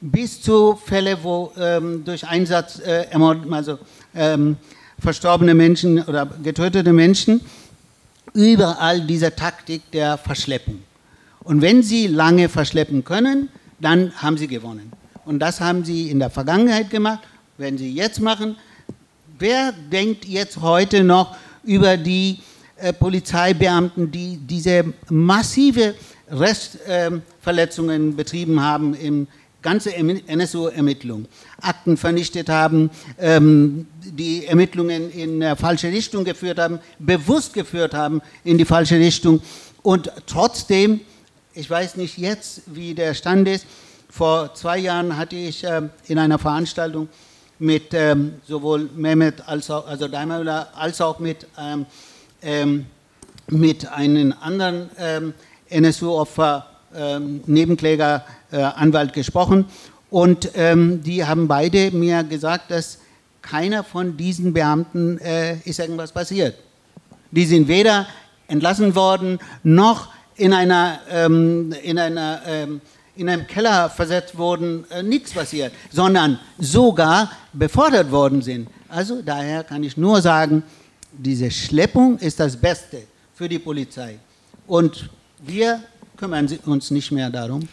bis 0.02 0.42
zu 0.42 0.80
Fälle, 0.84 1.18
wo 1.24 1.52
ähm, 1.58 2.04
durch 2.06 2.28
Einsatz 2.28 2.80
äh, 2.80 3.08
also, 3.52 3.80
ähm, 4.14 4.58
verstorbene 5.00 5.54
Menschen 5.54 6.02
oder 6.04 6.26
getötete 6.44 6.94
Menschen, 6.94 7.42
überall 8.34 9.02
diese 9.02 9.36
Taktik 9.36 9.90
der 9.92 10.18
Verschleppung. 10.18 10.80
Und 11.44 11.62
wenn 11.62 11.84
sie 11.84 12.08
lange 12.08 12.50
verschleppen 12.50 13.04
können, 13.04 13.50
dann 13.80 14.12
haben 14.22 14.38
sie 14.38 14.48
gewonnen. 14.48 14.92
Und 15.26 15.40
das 15.40 15.60
haben 15.60 15.84
sie 15.84 16.10
in 16.10 16.20
der 16.20 16.30
Vergangenheit 16.30 16.90
gemacht, 16.90 17.20
werden 17.58 17.78
sie 17.78 17.92
jetzt 17.92 18.20
machen. 18.20 18.56
Wer 19.40 19.72
denkt 19.72 20.26
jetzt 20.26 20.62
heute 20.62 21.04
noch 21.04 21.36
über 21.64 21.98
die 21.98 22.40
äh, 22.78 22.94
Polizeibeamten, 22.94 24.12
die 24.12 24.38
diese 24.38 24.94
massive 25.10 25.96
Restverletzungen 26.30 28.12
äh, 28.12 28.14
betrieben 28.14 28.62
haben 28.62 28.94
in 28.94 29.28
ganze 29.62 29.96
NSU-Ermittlungen, 29.96 31.28
Akten 31.60 31.98
vernichtet 31.98 32.50
haben, 32.50 32.92
ähm, 33.20 33.88
die 34.04 34.46
Ermittlungen 34.46 35.10
in 35.10 35.42
äh, 35.42 35.56
falsche 35.56 35.88
Richtung 35.88 36.24
geführt 36.24 36.60
haben, 36.60 36.80
bewusst 37.00 37.54
geführt 37.54 37.96
haben 37.96 38.22
in 38.44 38.60
die 38.60 38.66
falsche 38.66 39.00
Richtung 39.00 39.42
und 39.82 40.12
trotzdem 40.28 41.02
ich 41.56 41.70
weiß 41.70 41.96
nicht 41.96 42.18
jetzt, 42.18 42.62
wie 42.68 42.94
der 42.94 43.14
Stand 43.14 43.48
ist. 43.48 43.66
Vor 44.10 44.54
zwei 44.54 44.78
Jahren 44.78 45.18
hatte 45.18 45.36
ich 45.38 45.64
äh, 45.64 45.84
in 46.08 46.20
einer 46.20 46.38
Veranstaltung 46.38 47.08
mit 47.60 47.94
ähm, 47.94 48.34
sowohl 48.46 48.90
Mehmet 48.94 49.48
als 49.48 49.72
auch, 49.72 49.88
also 49.88 50.10
Daimler, 50.10 50.68
als 50.76 51.00
auch 51.00 51.20
mit, 51.20 51.48
ähm, 51.58 51.86
ähm, 52.42 52.86
mit 53.48 53.88
einem 53.88 54.34
anderen 54.42 54.90
ähm, 55.00 55.34
NSU-Opfer, 55.70 56.66
ähm, 56.94 57.42
Nebenkläger, 57.46 58.26
äh, 58.52 58.58
Anwalt 58.58 59.14
gesprochen. 59.14 59.66
Und 60.10 60.52
ähm, 60.56 61.02
die 61.04 61.24
haben 61.24 61.48
beide 61.48 61.92
mir 61.92 62.24
gesagt, 62.24 62.70
dass 62.70 63.00
keiner 63.42 63.84
von 63.86 64.18
diesen 64.18 64.54
Beamten 64.54 65.20
äh, 65.20 65.58
ist 65.60 65.80
irgendwas 65.80 66.12
passiert. 66.12 66.56
Die 67.32 67.46
sind 67.46 67.70
weder 67.70 68.08
entlassen 68.48 68.96
worden, 68.96 69.40
noch 69.64 70.15
in, 70.38 70.54
einer, 70.54 71.00
ähm, 71.10 71.74
in, 71.84 71.98
einer, 71.98 72.42
ähm, 72.46 72.82
in 73.16 73.30
einem 73.30 73.48
Keller 73.48 73.90
versetzt 73.90 74.38
wurden, 74.38 74.90
äh, 74.92 75.04
nichts 75.04 75.32
passiert, 75.32 75.74
sondern 75.92 76.40
sogar 76.58 77.32
befördert 77.54 78.12
worden 78.12 78.42
sind. 78.42 78.68
Also 78.90 79.22
daher 79.22 79.64
kann 79.64 79.84
ich 79.84 79.98
nur 79.98 80.22
sagen, 80.22 80.64
diese 81.12 81.50
Schleppung 81.50 82.18
ist 82.20 82.40
das 82.40 82.58
Beste 82.58 83.04
für 83.34 83.48
die 83.48 83.60
Polizei. 83.60 84.20
Und 84.68 85.10
wir 85.40 85.82
kümmern 86.18 86.48
uns 86.66 86.92
nicht 86.92 87.12
mehr 87.12 87.30
darum. 87.30 87.68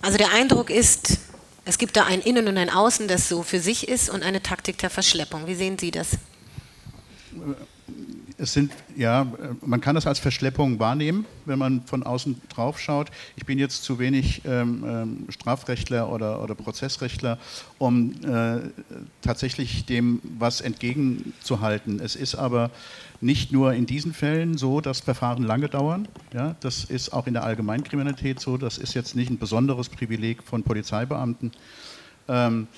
Also 0.00 0.16
der 0.16 0.32
Eindruck 0.32 0.70
ist, 0.70 1.18
es 1.64 1.78
gibt 1.78 1.96
da 1.96 2.04
ein 2.04 2.20
Innen 2.20 2.48
und 2.48 2.56
ein 2.56 2.70
Außen, 2.70 3.08
das 3.08 3.28
so 3.28 3.42
für 3.42 3.60
sich 3.60 3.88
ist 3.88 4.08
und 4.08 4.22
eine 4.22 4.42
Taktik 4.42 4.78
der 4.78 4.90
Verschleppung. 4.90 5.46
Wie 5.46 5.54
sehen 5.54 5.78
Sie 5.78 5.90
das? 5.90 6.10
Es 8.38 8.52
sind, 8.52 8.72
ja, 8.96 9.26
man 9.66 9.80
kann 9.80 9.96
das 9.96 10.06
als 10.06 10.20
Verschleppung 10.20 10.78
wahrnehmen, 10.78 11.26
wenn 11.44 11.58
man 11.58 11.82
von 11.82 12.04
außen 12.04 12.40
drauf 12.48 12.78
schaut. 12.78 13.10
Ich 13.36 13.44
bin 13.44 13.58
jetzt 13.58 13.82
zu 13.82 13.98
wenig 13.98 14.42
ähm, 14.44 14.84
ähm, 14.86 15.26
Strafrechtler 15.28 16.08
oder, 16.10 16.40
oder 16.42 16.54
Prozessrechtler, 16.54 17.38
um 17.78 18.12
äh, 18.22 18.60
tatsächlich 19.22 19.86
dem 19.86 20.20
was 20.38 20.60
entgegenzuhalten. 20.60 22.00
Es 22.00 22.14
ist 22.14 22.36
aber 22.36 22.70
nicht 23.20 23.50
nur 23.50 23.74
in 23.74 23.86
diesen 23.86 24.14
Fällen 24.14 24.56
so, 24.56 24.80
dass 24.80 25.00
Verfahren 25.00 25.42
lange 25.42 25.68
dauern. 25.68 26.06
Ja, 26.32 26.54
das 26.60 26.84
ist 26.84 27.12
auch 27.12 27.26
in 27.26 27.34
der 27.34 27.42
Allgemeinkriminalität 27.42 28.38
so. 28.38 28.56
Das 28.56 28.78
ist 28.78 28.94
jetzt 28.94 29.16
nicht 29.16 29.30
ein 29.30 29.38
besonderes 29.38 29.88
Privileg 29.88 30.44
von 30.44 30.62
Polizeibeamten. 30.62 31.50
Ähm, 32.28 32.68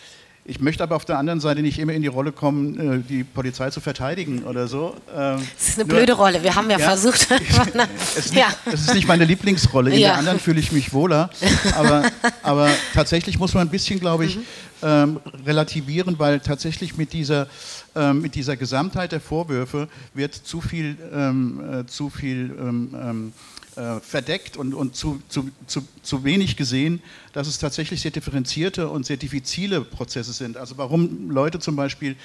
ich 0.45 0.61
möchte 0.61 0.83
aber 0.83 0.97
auf 0.97 1.05
der 1.05 1.19
anderen 1.19 1.39
Seite 1.39 1.61
nicht 1.61 1.79
immer 1.79 1.93
in 1.93 2.03
die 2.03 2.09
Rolle 2.09 2.33
kommen, 2.33 2.79
äh, 2.79 2.99
die 3.07 3.25
Polizei 3.25 3.71
zu 3.71 3.81
verteidigen 3.81 4.45
oder 4.45 4.69
so. 4.69 4.97
Ähm, 5.15 5.47
das 5.59 5.69
ist 5.69 5.79
eine 5.79 5.89
Nur, 5.89 5.99
blöde 5.99 6.15
Rolle. 6.15 6.43
Wir 6.43 6.55
haben 6.55 6.71
ja, 6.71 6.79
ja 6.79 6.87
versucht. 6.87 7.29
es, 8.17 8.27
ist 8.27 8.35
nicht, 8.35 8.47
es 8.67 8.81
ist 8.81 8.95
nicht 8.95 9.07
meine 9.07 9.25
Lieblingsrolle. 9.25 9.91
In 9.91 10.01
ja. 10.01 10.09
der 10.09 10.19
anderen 10.19 10.41
fühle 10.41 10.59
ich 10.59 10.73
mich 10.73 10.93
wohler. 10.93 11.31
Aber, 11.77 12.11
aber 12.43 12.71
tatsächlich 12.95 13.39
muss 13.39 13.53
man 13.53 13.69
ein 13.69 13.71
bisschen, 13.71 14.01
glaube 14.01 14.25
ich, 14.25 14.37
mhm. 14.37 14.43
ähm, 14.83 15.21
relativieren, 15.45 16.19
weil 16.19 16.41
tatsächlich 16.41 16.97
mit 16.97 17.13
dieser, 17.13 17.47
ähm, 17.95 18.23
mit 18.23 18.35
dieser 18.35 18.57
Gesamtheit 18.57 19.13
der 19.13 19.21
Vorwürfe 19.21 19.89
wird 20.15 20.35
zu 20.35 20.63
viel, 20.63 20.97
ähm, 21.13 21.81
äh, 21.81 21.87
zu 21.87 22.09
viel 22.09 22.57
ähm, 22.59 22.95
ähm, 22.95 23.33
äh, 23.81 24.01
verdeckt 24.01 24.59
und, 24.59 24.75
und 24.75 24.95
zu, 24.95 25.23
zu, 25.29 25.49
zu, 25.67 25.81
zu 26.03 26.23
wenig 26.23 26.57
gesehen, 26.57 27.01
dass 27.33 27.47
es 27.47 27.59
tatsächlich 27.59 28.03
sehr 28.03 28.11
differenzierte 28.11 28.91
und 28.91 29.07
sehr 29.07 29.17
diffizile 29.17 29.81
Prozesse 29.81 30.35
sind. 30.35 30.59
Also 30.59 30.77
warum 30.77 31.31
Leute 31.31 31.61
zum 31.61 31.77
Beispiel 31.77 32.17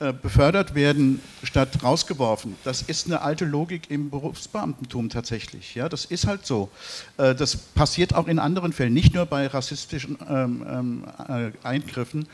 äh, 0.00 0.12
befördert 0.12 0.74
werden 0.74 1.20
statt 1.44 1.84
rausgeworfen, 1.84 2.56
das 2.64 2.82
ist 2.82 3.06
eine 3.06 3.22
alte 3.22 3.44
Logik 3.44 3.90
im 3.90 4.10
Berufsbeamtentum 4.10 5.08
tatsächlich. 5.08 5.76
Ja, 5.76 5.88
das 5.88 6.04
ist 6.04 6.26
halt 6.26 6.44
so. 6.44 6.68
Äh, 7.16 7.36
das 7.36 7.56
passiert 7.56 8.12
auch 8.14 8.26
in 8.26 8.40
anderen 8.40 8.72
Fällen, 8.72 8.92
nicht 8.92 9.14
nur 9.14 9.24
bei 9.24 9.46
rassistischen 9.46 10.18
ähm, 10.28 10.66
ähm, 10.68 11.04
äh, 11.28 11.52
Eingriffen. 11.62 12.26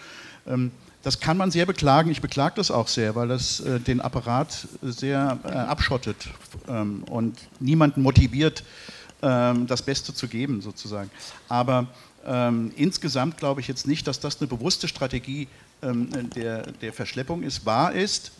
Ähm, 0.47 0.70
das 1.03 1.21
kann 1.21 1.37
man 1.37 1.51
sehr 1.51 1.67
beklagen. 1.67 2.11
Ich 2.11 2.21
beklage 2.21 2.57
das 2.57 2.71
auch 2.71 2.89
sehr, 2.89 3.15
weil 3.15 3.29
das 3.29 3.61
äh, 3.61 3.81
den 3.81 4.01
Apparat 4.01 4.69
sehr 4.83 5.39
äh, 5.45 5.49
abschottet 5.49 6.29
ähm, 6.69 7.05
und 7.05 7.39
niemanden 7.59 8.03
motiviert, 8.03 8.65
ähm, 9.23 9.67
das 9.67 9.83
Beste 9.83 10.13
zu 10.13 10.29
geben, 10.29 10.61
sozusagen. 10.61 11.11
Aber 11.49 11.87
ähm, 12.27 12.73
insgesamt 12.77 13.39
glaube 13.39 13.61
ich 13.61 13.69
jetzt 13.69 13.87
nicht, 13.87 14.07
dass 14.07 14.21
das 14.21 14.41
eine 14.41 14.49
bewusste 14.49 14.89
Strategie 14.89 15.49
ähm, 15.83 16.31
der, 16.35 16.71
der 16.73 16.93
Verschleppung 16.93 17.43
ist. 17.43 17.65
Wahr 17.65 17.93
ist, 17.93 18.33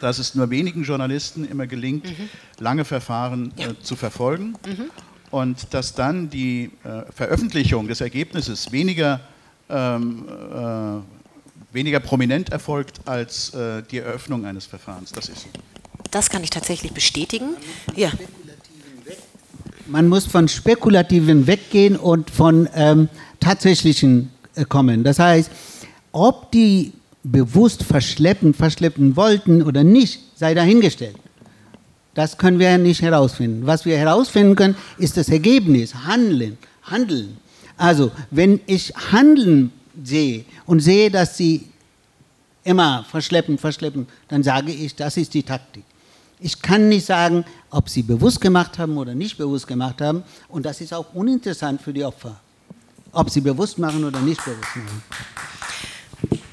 dass 0.00 0.18
es 0.18 0.34
nur 0.34 0.50
wenigen 0.50 0.84
Journalisten 0.84 1.44
immer 1.48 1.66
gelingt, 1.66 2.04
mhm. 2.04 2.28
lange 2.58 2.84
Verfahren 2.84 3.52
äh, 3.56 3.74
zu 3.82 3.96
verfolgen 3.96 4.56
mhm. 4.66 4.90
und 5.30 5.74
dass 5.74 5.94
dann 5.94 6.30
die 6.30 6.70
äh, 6.84 7.10
Veröffentlichung 7.12 7.88
des 7.88 8.00
Ergebnisses 8.00 8.70
weniger 8.70 9.20
ähm, 9.68 10.26
äh, 10.28 11.15
weniger 11.76 12.00
prominent 12.00 12.50
erfolgt 12.50 13.00
als 13.04 13.54
äh, 13.54 13.82
die 13.88 13.98
Eröffnung 13.98 14.44
eines 14.44 14.66
Verfahrens. 14.66 15.12
Das 15.12 15.28
ist 15.28 15.42
so. 15.42 15.48
Das 16.10 16.30
kann 16.30 16.42
ich 16.42 16.50
tatsächlich 16.50 16.92
bestätigen. 16.92 17.50
Ja. 17.94 18.10
Man 19.86 20.08
muss 20.08 20.26
von 20.26 20.48
Spekulativen 20.48 21.46
weggehen 21.46 21.96
und 21.96 22.30
von 22.30 22.68
ähm, 22.74 23.08
tatsächlichen 23.38 24.32
äh, 24.56 24.64
kommen. 24.64 25.04
Das 25.04 25.20
heißt, 25.20 25.50
ob 26.10 26.50
die 26.50 26.92
bewusst 27.22 27.84
verschleppen, 27.84 28.54
verschleppen 28.54 29.14
wollten 29.14 29.62
oder 29.62 29.84
nicht, 29.84 30.20
sei 30.36 30.54
dahingestellt. 30.54 31.16
Das 32.14 32.38
können 32.38 32.58
wir 32.58 32.78
nicht 32.78 33.02
herausfinden. 33.02 33.66
Was 33.66 33.84
wir 33.84 33.98
herausfinden 33.98 34.56
können, 34.56 34.76
ist 34.96 35.16
das 35.18 35.28
Ergebnis, 35.28 35.94
Handeln, 35.94 36.56
Handeln. 36.82 37.36
Also, 37.76 38.10
wenn 38.30 38.60
ich 38.66 38.94
Handeln 39.12 39.70
sehe 40.02 40.44
und 40.66 40.80
sehe, 40.80 41.10
dass 41.10 41.36
sie 41.36 41.68
immer 42.64 43.04
verschleppen, 43.08 43.58
verschleppen, 43.58 44.06
dann 44.28 44.42
sage 44.42 44.72
ich, 44.72 44.94
das 44.94 45.16
ist 45.16 45.32
die 45.34 45.42
Taktik. 45.42 45.84
Ich 46.38 46.60
kann 46.60 46.88
nicht 46.88 47.06
sagen, 47.06 47.44
ob 47.70 47.88
sie 47.88 48.02
bewusst 48.02 48.40
gemacht 48.40 48.78
haben 48.78 48.98
oder 48.98 49.14
nicht 49.14 49.38
bewusst 49.38 49.66
gemacht 49.66 50.00
haben. 50.00 50.22
Und 50.48 50.66
das 50.66 50.80
ist 50.80 50.92
auch 50.92 51.14
uninteressant 51.14 51.80
für 51.80 51.92
die 51.92 52.04
Opfer, 52.04 52.38
ob 53.12 53.30
sie 53.30 53.40
bewusst 53.40 53.78
machen 53.78 54.04
oder 54.04 54.20
nicht 54.20 54.44
bewusst 54.44 54.76
machen. 54.76 55.02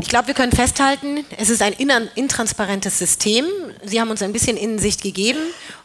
Ich 0.01 0.07
glaube, 0.07 0.27
wir 0.27 0.33
können 0.35 0.51
festhalten, 0.51 1.25
es 1.37 1.49
ist 1.49 1.61
ein 1.61 1.73
intransparentes 1.73 2.99
System. 2.99 3.45
Sie 3.83 3.99
haben 3.99 4.09
uns 4.09 4.21
ein 4.21 4.31
bisschen 4.31 4.57
Innensicht 4.57 5.01
gegeben 5.01 5.39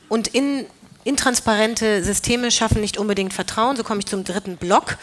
und 0.08 0.28
in, 0.28 0.66
intransparente 1.04 2.04
Systeme 2.04 2.50
schaffen 2.50 2.80
nicht 2.80 2.98
unbedingt 2.98 3.32
Vertrauen. 3.32 3.76
So 3.76 3.82
komme 3.82 4.00
ich 4.00 4.06
zum 4.06 4.24
dritten 4.24 4.56
Block. 4.56 4.98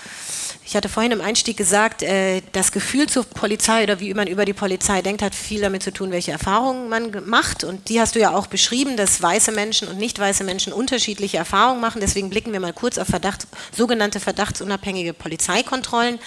Ich 0.67 0.75
hatte 0.75 0.89
vorhin 0.89 1.11
im 1.11 1.21
Einstieg 1.21 1.57
gesagt, 1.57 2.01
äh, 2.01 2.41
das 2.51 2.71
Gefühl 2.71 3.07
zur 3.07 3.23
Polizei 3.23 3.83
oder 3.83 3.99
wie 3.99 4.11
man 4.15 4.27
über 4.27 4.45
die 4.45 4.53
Polizei 4.53 5.03
denkt, 5.03 5.21
hat 5.21 5.35
viel 5.35 5.61
damit 5.61 5.83
zu 5.83 5.93
tun, 5.93 6.09
welche 6.09 6.31
Erfahrungen 6.31 6.89
man 6.89 7.11
macht. 7.25 7.63
Und 7.63 7.87
die 7.87 8.01
hast 8.01 8.15
du 8.15 8.19
ja 8.19 8.31
auch 8.33 8.47
beschrieben, 8.47 8.97
dass 8.97 9.21
weiße 9.21 9.51
Menschen 9.51 9.87
und 9.87 9.99
nicht 9.99 10.17
weiße 10.17 10.43
Menschen 10.43 10.73
unterschiedliche 10.73 11.37
Erfahrungen 11.37 11.81
machen. 11.81 12.01
Deswegen 12.01 12.31
blicken 12.31 12.51
wir 12.51 12.59
mal 12.59 12.73
kurz 12.73 12.97
auf 12.97 13.07
Verdacht, 13.07 13.45
sogenannte 13.71 14.19
verdachtsunabhängige 14.19 15.13
Polizeikontrollen. 15.13 16.17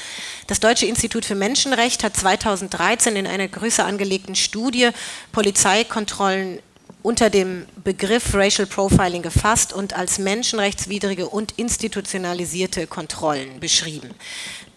Das 0.46 0.60
Deutsche 0.60 0.86
Institut 0.86 1.24
für 1.24 1.34
Menschenrecht 1.34 2.04
hat 2.04 2.16
2013 2.16 3.16
in 3.16 3.26
einer 3.26 3.48
größer 3.48 3.84
angelegten 3.84 4.36
Studie 4.36 4.90
Polizeikontrollen 5.32 6.60
unter 7.08 7.30
dem 7.30 7.64
Begriff 7.82 8.34
Racial 8.34 8.66
Profiling 8.66 9.22
gefasst 9.22 9.72
und 9.72 9.94
als 9.94 10.18
menschenrechtswidrige 10.18 11.26
und 11.26 11.52
institutionalisierte 11.52 12.86
Kontrollen 12.86 13.60
beschrieben. 13.60 14.10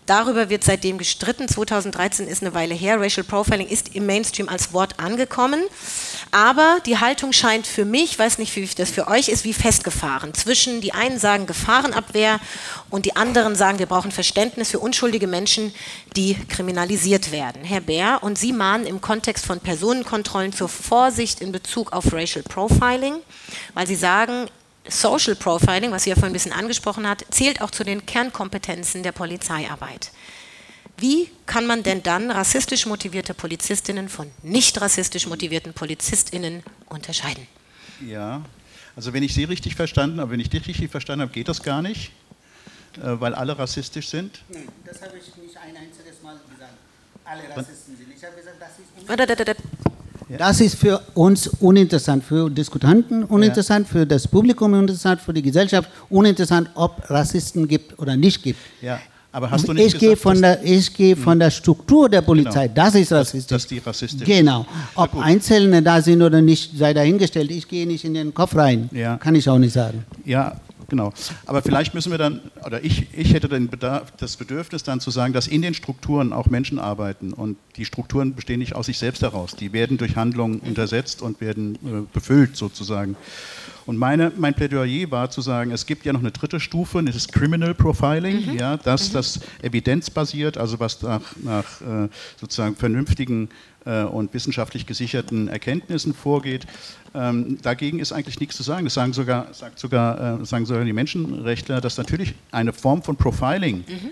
Darüber 0.05 0.49
wird 0.49 0.63
seitdem 0.63 0.97
gestritten. 0.97 1.47
2013 1.47 2.27
ist 2.27 2.41
eine 2.41 2.53
Weile 2.53 2.73
her. 2.73 2.99
Racial 2.99 3.23
Profiling 3.23 3.67
ist 3.67 3.95
im 3.95 4.05
Mainstream 4.05 4.49
als 4.49 4.73
Wort 4.73 4.99
angekommen. 4.99 5.61
Aber 6.31 6.79
die 6.85 6.97
Haltung 6.97 7.33
scheint 7.33 7.67
für 7.67 7.85
mich, 7.85 8.17
weiß 8.17 8.37
nicht, 8.37 8.55
wie 8.55 8.65
das 8.65 8.89
für 8.89 9.07
euch 9.07 9.29
ist, 9.29 9.43
wie 9.43 9.53
festgefahren. 9.53 10.33
Zwischen 10.33 10.81
die 10.81 10.93
einen 10.93 11.19
sagen 11.19 11.45
Gefahrenabwehr 11.45 12.39
und 12.89 13.05
die 13.05 13.15
anderen 13.15 13.55
sagen, 13.55 13.79
wir 13.79 13.85
brauchen 13.85 14.11
Verständnis 14.11 14.71
für 14.71 14.79
unschuldige 14.79 15.27
Menschen, 15.27 15.73
die 16.15 16.35
kriminalisiert 16.49 17.31
werden. 17.31 17.63
Herr 17.63 17.81
Bär, 17.81 18.19
und 18.21 18.37
Sie 18.37 18.53
mahnen 18.53 18.87
im 18.87 19.01
Kontext 19.01 19.45
von 19.45 19.59
Personenkontrollen 19.59 20.53
zur 20.53 20.69
Vorsicht 20.69 21.41
in 21.41 21.51
Bezug 21.51 21.93
auf 21.93 22.11
Racial 22.11 22.43
Profiling, 22.43 23.15
weil 23.73 23.87
Sie 23.87 23.95
sagen, 23.95 24.47
Social 24.87 25.35
Profiling, 25.35 25.91
was 25.91 26.03
sie 26.03 26.09
ja 26.09 26.15
vorhin 26.15 26.31
ein 26.31 26.33
bisschen 26.33 26.53
angesprochen 26.53 27.07
hat, 27.07 27.25
zählt 27.29 27.61
auch 27.61 27.71
zu 27.71 27.83
den 27.83 28.05
Kernkompetenzen 28.05 29.03
der 29.03 29.11
Polizeiarbeit. 29.11 30.11
Wie 30.97 31.29
kann 31.45 31.65
man 31.65 31.83
denn 31.83 32.03
dann 32.03 32.29
rassistisch 32.29 32.85
motivierte 32.85 33.33
Polizistinnen 33.33 34.09
von 34.09 34.29
nicht 34.43 34.79
rassistisch 34.81 35.27
motivierten 35.27 35.73
Polizistinnen 35.73 36.63
unterscheiden? 36.87 37.47
Ja, 38.05 38.43
also 38.95 39.13
wenn 39.13 39.23
ich 39.23 39.33
Sie 39.33 39.43
richtig 39.45 39.75
verstanden 39.75 40.19
habe, 40.19 40.31
wenn 40.31 40.39
ich 40.39 40.49
dich 40.49 40.67
richtig 40.67 40.91
verstanden 40.91 41.23
habe, 41.23 41.31
geht 41.31 41.47
das 41.47 41.63
gar 41.63 41.81
nicht, 41.81 42.11
äh, 42.97 43.19
weil 43.19 43.33
alle 43.33 43.57
rassistisch 43.57 44.09
sind? 44.09 44.41
Nein, 44.49 44.67
das 44.85 45.01
habe 45.01 45.17
ich 45.17 45.35
nicht 45.37 45.57
ein 45.57 45.77
einziges 45.77 46.21
Mal 46.21 46.39
gesagt. 46.51 46.73
Alle 47.23 47.49
Rassisten 47.49 47.95
sind. 47.97 48.13
Ich 48.15 48.23
habe 48.23 48.35
gesagt, 48.35 48.57
das 48.59 48.71
ist... 48.79 50.00
Das 50.37 50.61
ist 50.61 50.75
für 50.75 51.01
uns 51.13 51.47
uninteressant, 51.47 52.23
für 52.23 52.49
Diskutanten 52.49 53.23
uninteressant, 53.23 53.87
ja. 53.87 53.91
für 53.91 54.05
das 54.05 54.27
Publikum 54.27 54.73
uninteressant, 54.73 55.21
für 55.21 55.33
die 55.33 55.41
Gesellschaft 55.41 55.89
uninteressant, 56.09 56.69
ob 56.75 57.09
Rassisten 57.09 57.67
gibt 57.67 57.97
oder 57.99 58.15
nicht 58.15 58.41
gibt. 58.41 58.59
Ja. 58.81 58.99
Aber 59.33 59.49
hast 59.49 59.67
du 59.67 59.73
nicht 59.73 59.85
ich 59.85 59.93
gesagt, 59.93 59.99
gehe 60.01 60.15
von 60.17 60.41
der, 60.41 60.63
ich 60.63 60.93
gehe 60.93 61.15
von 61.15 61.39
der 61.39 61.51
Struktur 61.51 62.09
der 62.09 62.21
Polizei, 62.21 62.67
genau. 62.67 62.85
das 62.85 62.95
ist 62.95 63.11
rassistisch. 63.13 63.47
Dass, 63.47 63.61
dass 63.61 63.67
die 63.67 63.77
rassistisch 63.77 64.27
Genau. 64.27 64.65
Ob 64.95 65.17
Einzelne 65.17 65.81
da 65.81 66.01
sind 66.01 66.21
oder 66.21 66.41
nicht, 66.41 66.77
sei 66.77 66.93
dahingestellt. 66.93 67.49
Ich 67.49 67.67
gehe 67.67 67.87
nicht 67.87 68.03
in 68.03 68.13
den 68.13 68.33
Kopf 68.33 68.55
rein. 68.55 68.89
Ja. 68.91 69.17
Kann 69.17 69.35
ich 69.35 69.47
auch 69.47 69.57
nicht 69.57 69.73
sagen. 69.73 70.05
Ja, 70.25 70.59
genau. 70.91 71.11
Aber 71.47 71.63
vielleicht 71.63 71.95
müssen 71.95 72.11
wir 72.11 72.19
dann, 72.19 72.41
oder 72.63 72.83
ich, 72.83 73.07
ich 73.17 73.33
hätte 73.33 73.49
den 73.49 73.69
Bedarf, 73.69 74.11
das 74.17 74.37
Bedürfnis 74.37 74.83
dann 74.83 74.99
zu 74.99 75.09
sagen, 75.09 75.33
dass 75.33 75.47
in 75.47 75.63
den 75.63 75.73
Strukturen 75.73 76.33
auch 76.33 76.47
Menschen 76.47 76.77
arbeiten 76.77 77.33
und 77.33 77.57
die 77.77 77.85
Strukturen 77.85 78.35
bestehen 78.35 78.59
nicht 78.59 78.75
aus 78.75 78.85
sich 78.85 78.99
selbst 78.99 79.23
heraus. 79.23 79.55
Die 79.55 79.73
werden 79.73 79.97
durch 79.97 80.15
Handlungen 80.15 80.59
untersetzt 80.59 81.23
und 81.23 81.41
werden 81.41 81.75
äh, 81.75 82.01
befüllt 82.13 82.55
sozusagen. 82.55 83.15
Und 83.85 83.97
meine, 83.97 84.31
mein 84.37 84.53
Plädoyer 84.53 85.09
war 85.09 85.31
zu 85.31 85.41
sagen, 85.41 85.71
es 85.71 85.85
gibt 85.85 86.05
ja 86.05 86.13
noch 86.13 86.19
eine 86.19 86.31
dritte 86.31 86.59
Stufe, 86.59 87.01
das 87.03 87.15
ist 87.15 87.33
Criminal 87.33 87.73
Profiling, 87.73 88.51
mhm. 88.51 88.59
ja, 88.59 88.77
dass 88.77 89.09
mhm. 89.09 89.13
das 89.13 89.39
evidenzbasiert, 89.61 90.57
also 90.57 90.79
was 90.79 91.01
nach, 91.01 91.21
nach 91.41 91.81
äh, 91.81 92.09
sozusagen 92.39 92.75
vernünftigen 92.75 93.49
und 93.89 94.33
wissenschaftlich 94.33 94.85
gesicherten 94.85 95.47
Erkenntnissen 95.47 96.13
vorgeht. 96.13 96.67
Ähm, 97.13 97.57
dagegen 97.61 97.99
ist 97.99 98.11
eigentlich 98.11 98.39
nichts 98.39 98.55
zu 98.55 98.63
sagen. 98.63 98.85
Das 98.85 98.93
sagen 98.93 99.13
sogar, 99.13 99.47
sogar, 99.75 100.41
äh, 100.41 100.45
sagen 100.45 100.65
sogar 100.65 100.85
die 100.85 100.93
Menschenrechtler, 100.93 101.81
dass 101.81 101.97
natürlich 101.97 102.35
eine 102.51 102.73
Form 102.73 103.01
von 103.03 103.15
Profiling 103.15 103.77
mhm. 103.77 104.09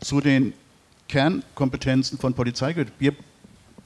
zu 0.00 0.20
den 0.20 0.52
Kernkompetenzen 1.08 2.18
von 2.18 2.34
Polizei 2.34 2.72
gehört. 2.72 2.92
Wir 2.98 3.14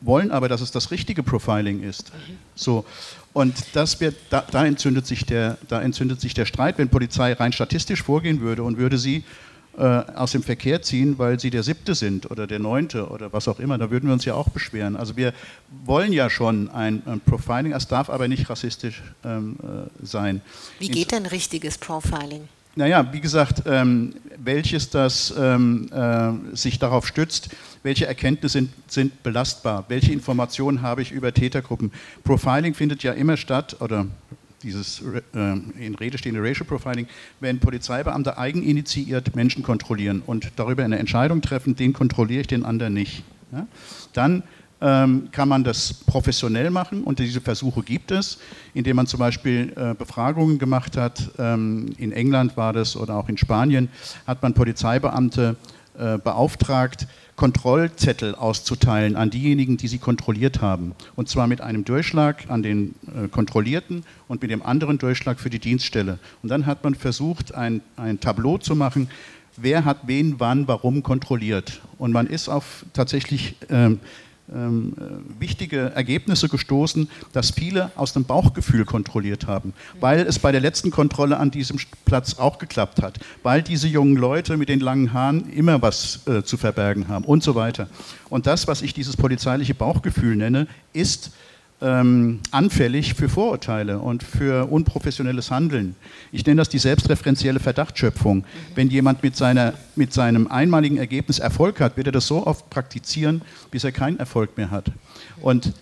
wollen 0.00 0.30
aber, 0.30 0.48
dass 0.48 0.60
es 0.60 0.70
das 0.70 0.90
richtige 0.90 1.22
Profiling 1.22 1.82
ist. 1.82 2.12
So. 2.54 2.84
Und 3.32 3.54
das 3.74 4.00
wird, 4.00 4.16
da, 4.30 4.44
da, 4.50 4.64
entzündet 4.64 5.06
sich 5.06 5.26
der, 5.26 5.58
da 5.68 5.82
entzündet 5.82 6.20
sich 6.20 6.34
der 6.34 6.46
Streit, 6.46 6.78
wenn 6.78 6.88
Polizei 6.88 7.32
rein 7.32 7.52
statistisch 7.52 8.02
vorgehen 8.02 8.40
würde 8.40 8.62
und 8.62 8.78
würde 8.78 8.98
sie 8.98 9.16
äh, 9.18 9.22
aus 9.76 10.32
dem 10.32 10.42
Verkehr 10.42 10.80
ziehen, 10.80 11.18
weil 11.18 11.38
sie 11.38 11.50
der 11.50 11.62
siebte 11.62 11.94
sind 11.94 12.30
oder 12.30 12.46
der 12.46 12.58
neunte 12.58 13.08
oder 13.08 13.32
was 13.32 13.46
auch 13.46 13.60
immer, 13.60 13.76
da 13.76 13.90
würden 13.90 14.06
wir 14.08 14.14
uns 14.14 14.24
ja 14.24 14.34
auch 14.34 14.48
beschweren. 14.48 14.96
Also 14.96 15.16
wir 15.16 15.34
wollen 15.84 16.12
ja 16.12 16.30
schon 16.30 16.70
ein, 16.70 17.02
ein 17.06 17.20
Profiling, 17.20 17.72
es 17.72 17.86
darf 17.86 18.08
aber 18.08 18.26
nicht 18.26 18.48
rassistisch 18.48 19.02
ähm, 19.24 19.56
äh, 19.62 20.06
sein. 20.06 20.40
Wie 20.78 20.88
geht 20.88 21.12
denn 21.12 21.26
richtiges 21.26 21.76
Profiling? 21.76 22.48
Naja, 22.78 23.10
wie 23.10 23.20
gesagt, 23.22 23.62
ähm, 23.64 24.14
welches 24.36 24.90
das 24.90 25.32
ähm, 25.38 25.88
äh, 25.92 26.54
sich 26.54 26.78
darauf 26.78 27.06
stützt, 27.06 27.48
welche 27.82 28.06
Erkenntnisse 28.06 28.58
sind, 28.58 28.70
sind, 28.86 29.22
belastbar, 29.22 29.86
welche 29.88 30.12
Informationen 30.12 30.82
habe 30.82 31.00
ich 31.00 31.10
über 31.10 31.32
Tätergruppen. 31.32 31.90
Profiling 32.22 32.74
findet 32.74 33.02
ja 33.02 33.12
immer 33.12 33.38
statt, 33.38 33.76
oder 33.80 34.06
dieses 34.66 35.00
äh, 35.34 35.86
in 35.86 35.94
Rede 35.94 36.18
stehende 36.18 36.42
Racial 36.42 36.66
Profiling, 36.66 37.06
wenn 37.40 37.60
Polizeibeamte 37.60 38.36
eigeninitiiert 38.36 39.36
Menschen 39.36 39.62
kontrollieren 39.62 40.22
und 40.26 40.50
darüber 40.56 40.84
eine 40.84 40.98
Entscheidung 40.98 41.40
treffen, 41.40 41.76
den 41.76 41.92
kontrolliere 41.92 42.40
ich, 42.40 42.46
den 42.48 42.64
anderen 42.64 42.94
nicht. 42.94 43.22
Ja? 43.52 43.66
Dann 44.12 44.42
ähm, 44.80 45.28
kann 45.32 45.48
man 45.48 45.64
das 45.64 45.94
professionell 45.94 46.70
machen 46.70 47.04
und 47.04 47.18
diese 47.18 47.40
Versuche 47.40 47.82
gibt 47.82 48.10
es, 48.10 48.38
indem 48.74 48.96
man 48.96 49.06
zum 49.06 49.20
Beispiel 49.20 49.72
äh, 49.76 49.94
Befragungen 49.94 50.58
gemacht 50.58 50.96
hat. 50.96 51.30
Ähm, 51.38 51.94
in 51.96 52.12
England 52.12 52.56
war 52.56 52.72
das 52.72 52.96
oder 52.96 53.14
auch 53.14 53.28
in 53.28 53.38
Spanien 53.38 53.88
hat 54.26 54.42
man 54.42 54.52
Polizeibeamte 54.52 55.56
äh, 55.98 56.18
beauftragt, 56.18 57.06
Kontrollzettel 57.36 58.34
auszuteilen 58.34 59.14
an 59.14 59.30
diejenigen, 59.30 59.76
die 59.76 59.88
sie 59.88 59.98
kontrolliert 59.98 60.62
haben. 60.62 60.94
Und 61.14 61.28
zwar 61.28 61.46
mit 61.46 61.60
einem 61.60 61.84
Durchschlag 61.84 62.48
an 62.48 62.62
den 62.62 62.94
äh, 63.06 63.28
Kontrollierten 63.28 64.04
und 64.26 64.40
mit 64.42 64.50
dem 64.50 64.62
anderen 64.62 64.98
Durchschlag 64.98 65.38
für 65.38 65.50
die 65.50 65.58
Dienststelle. 65.58 66.18
Und 66.42 66.48
dann 66.48 66.64
hat 66.64 66.82
man 66.82 66.94
versucht, 66.94 67.54
ein, 67.54 67.82
ein 67.96 68.20
Tableau 68.20 68.56
zu 68.58 68.74
machen, 68.74 69.08
wer 69.56 69.84
hat 69.84 69.98
wen, 70.06 70.40
wann, 70.40 70.66
warum 70.66 71.02
kontrolliert. 71.02 71.80
Und 71.98 72.12
man 72.12 72.26
ist 72.26 72.48
auf 72.48 72.84
tatsächlich 72.94 73.56
ähm, 73.68 74.00
ähm, 74.52 74.94
äh, 74.98 75.40
wichtige 75.40 75.92
Ergebnisse 75.94 76.48
gestoßen, 76.48 77.08
dass 77.32 77.50
viele 77.50 77.90
aus 77.96 78.12
dem 78.12 78.24
Bauchgefühl 78.24 78.84
kontrolliert 78.84 79.46
haben, 79.46 79.72
weil 80.00 80.20
es 80.20 80.38
bei 80.38 80.52
der 80.52 80.60
letzten 80.60 80.90
Kontrolle 80.90 81.38
an 81.38 81.50
diesem 81.50 81.78
Platz 82.04 82.38
auch 82.38 82.58
geklappt 82.58 83.02
hat, 83.02 83.18
weil 83.42 83.62
diese 83.62 83.88
jungen 83.88 84.16
Leute 84.16 84.56
mit 84.56 84.68
den 84.68 84.80
langen 84.80 85.12
Haaren 85.12 85.50
immer 85.50 85.82
was 85.82 86.26
äh, 86.26 86.42
zu 86.42 86.56
verbergen 86.56 87.08
haben 87.08 87.24
und 87.24 87.42
so 87.42 87.54
weiter. 87.54 87.88
Und 88.28 88.46
das, 88.46 88.68
was 88.68 88.82
ich 88.82 88.94
dieses 88.94 89.16
polizeiliche 89.16 89.74
Bauchgefühl 89.74 90.36
nenne, 90.36 90.66
ist 90.92 91.32
ähm, 91.80 92.40
anfällig 92.50 93.14
für 93.14 93.28
Vorurteile 93.28 93.98
und 93.98 94.22
für 94.22 94.70
unprofessionelles 94.70 95.50
Handeln. 95.50 95.94
Ich 96.32 96.44
nenne 96.46 96.58
das 96.58 96.68
die 96.68 96.78
selbstreferenzielle 96.78 97.60
Verdachtsschöpfung. 97.60 98.44
Wenn 98.74 98.88
jemand 98.88 99.22
mit, 99.22 99.36
seiner, 99.36 99.74
mit 99.94 100.12
seinem 100.12 100.46
einmaligen 100.46 100.96
Ergebnis 100.96 101.38
Erfolg 101.38 101.80
hat, 101.80 101.96
wird 101.96 102.06
er 102.08 102.12
das 102.12 102.26
so 102.26 102.46
oft 102.46 102.70
praktizieren, 102.70 103.42
bis 103.70 103.84
er 103.84 103.92
keinen 103.92 104.18
Erfolg 104.18 104.56
mehr 104.56 104.70
hat. 104.70 104.90
Und 105.42 105.74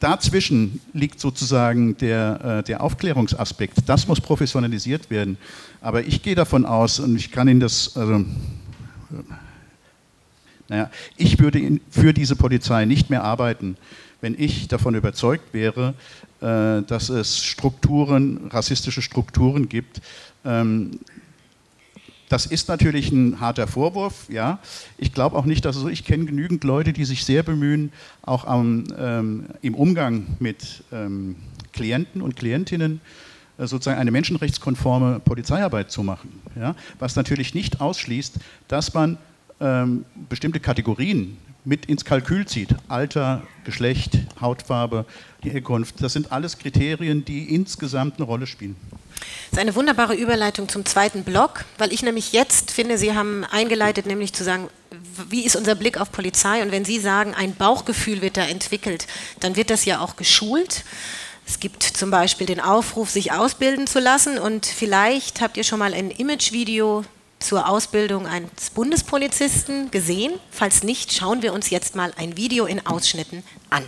dazwischen 0.00 0.80
liegt 0.92 1.18
sozusagen 1.18 1.96
der, 1.96 2.58
äh, 2.58 2.62
der 2.62 2.82
Aufklärungsaspekt. 2.82 3.78
Das 3.86 4.06
muss 4.06 4.20
professionalisiert 4.20 5.10
werden. 5.10 5.38
Aber 5.80 6.06
ich 6.06 6.22
gehe 6.22 6.34
davon 6.34 6.66
aus, 6.66 7.00
und 7.00 7.16
ich 7.16 7.32
kann 7.32 7.48
Ihnen 7.48 7.60
das, 7.60 7.96
also, 7.96 8.24
naja, 10.68 10.90
ich 11.16 11.38
würde 11.38 11.80
für 11.90 12.12
diese 12.12 12.36
Polizei 12.36 12.84
nicht 12.84 13.08
mehr 13.08 13.24
arbeiten, 13.24 13.78
wenn 14.20 14.34
ich 14.38 14.68
davon 14.68 14.94
überzeugt 14.94 15.52
wäre, 15.52 15.94
äh, 16.40 16.82
dass 16.82 17.08
es 17.08 17.44
Strukturen, 17.44 18.48
rassistische 18.50 19.02
Strukturen 19.02 19.68
gibt. 19.68 20.00
Ähm, 20.44 21.00
das 22.28 22.44
ist 22.44 22.68
natürlich 22.68 23.10
ein 23.10 23.40
harter 23.40 23.66
Vorwurf, 23.66 24.26
ja. 24.28 24.58
Ich 24.98 25.14
glaube 25.14 25.36
auch 25.36 25.46
nicht, 25.46 25.64
dass 25.64 25.76
es 25.76 25.84
ich 25.90 26.04
kenne 26.04 26.26
genügend 26.26 26.62
Leute, 26.62 26.92
die 26.92 27.04
sich 27.04 27.24
sehr 27.24 27.42
bemühen, 27.42 27.90
auch 28.22 28.44
am, 28.44 28.84
ähm, 28.98 29.46
im 29.62 29.74
Umgang 29.74 30.26
mit 30.38 30.84
ähm, 30.92 31.36
Klienten 31.72 32.20
und 32.20 32.36
Klientinnen 32.36 33.00
äh, 33.56 33.66
sozusagen 33.66 33.98
eine 33.98 34.10
menschenrechtskonforme 34.10 35.20
Polizeiarbeit 35.20 35.90
zu 35.90 36.02
machen. 36.02 36.40
Ja? 36.54 36.74
Was 36.98 37.16
natürlich 37.16 37.54
nicht 37.54 37.80
ausschließt, 37.80 38.34
dass 38.68 38.92
man 38.92 39.16
ähm, 39.60 40.04
bestimmte 40.28 40.60
Kategorien 40.60 41.36
mit 41.64 41.86
ins 41.86 42.04
Kalkül 42.04 42.46
zieht. 42.46 42.74
Alter, 42.88 43.42
Geschlecht, 43.64 44.18
Hautfarbe, 44.40 45.04
die 45.44 45.50
Herkunft, 45.50 45.96
das 46.00 46.12
sind 46.12 46.32
alles 46.32 46.58
Kriterien, 46.58 47.24
die 47.24 47.54
insgesamt 47.54 48.16
eine 48.16 48.24
Rolle 48.24 48.46
spielen. 48.46 48.76
Das 49.50 49.58
ist 49.58 49.58
eine 49.58 49.74
wunderbare 49.74 50.14
Überleitung 50.14 50.68
zum 50.68 50.84
zweiten 50.84 51.24
Block, 51.24 51.64
weil 51.76 51.92
ich 51.92 52.02
nämlich 52.02 52.32
jetzt 52.32 52.70
finde, 52.70 52.98
Sie 52.98 53.14
haben 53.14 53.44
eingeleitet, 53.44 54.06
nämlich 54.06 54.32
zu 54.32 54.44
sagen, 54.44 54.68
wie 55.28 55.44
ist 55.44 55.56
unser 55.56 55.74
Blick 55.74 56.00
auf 56.00 56.12
Polizei? 56.12 56.62
Und 56.62 56.70
wenn 56.70 56.84
Sie 56.84 56.98
sagen, 56.98 57.34
ein 57.34 57.54
Bauchgefühl 57.54 58.22
wird 58.22 58.36
da 58.36 58.42
entwickelt, 58.42 59.06
dann 59.40 59.56
wird 59.56 59.70
das 59.70 59.84
ja 59.84 60.00
auch 60.00 60.16
geschult. 60.16 60.84
Es 61.46 61.60
gibt 61.60 61.82
zum 61.82 62.10
Beispiel 62.10 62.46
den 62.46 62.60
Aufruf, 62.60 63.10
sich 63.10 63.32
ausbilden 63.32 63.86
zu 63.86 64.00
lassen. 64.00 64.38
Und 64.38 64.66
vielleicht 64.66 65.40
habt 65.40 65.56
ihr 65.56 65.64
schon 65.64 65.78
mal 65.78 65.94
ein 65.94 66.10
Imagevideo 66.10 67.04
zur 67.38 67.68
Ausbildung 67.68 68.26
eines 68.26 68.70
Bundespolizisten 68.74 69.90
gesehen? 69.90 70.32
Falls 70.50 70.82
nicht, 70.82 71.12
schauen 71.12 71.42
wir 71.42 71.52
uns 71.52 71.70
jetzt 71.70 71.96
mal 71.96 72.12
ein 72.16 72.36
Video 72.36 72.66
in 72.66 72.84
Ausschnitten 72.86 73.42
an. 73.70 73.84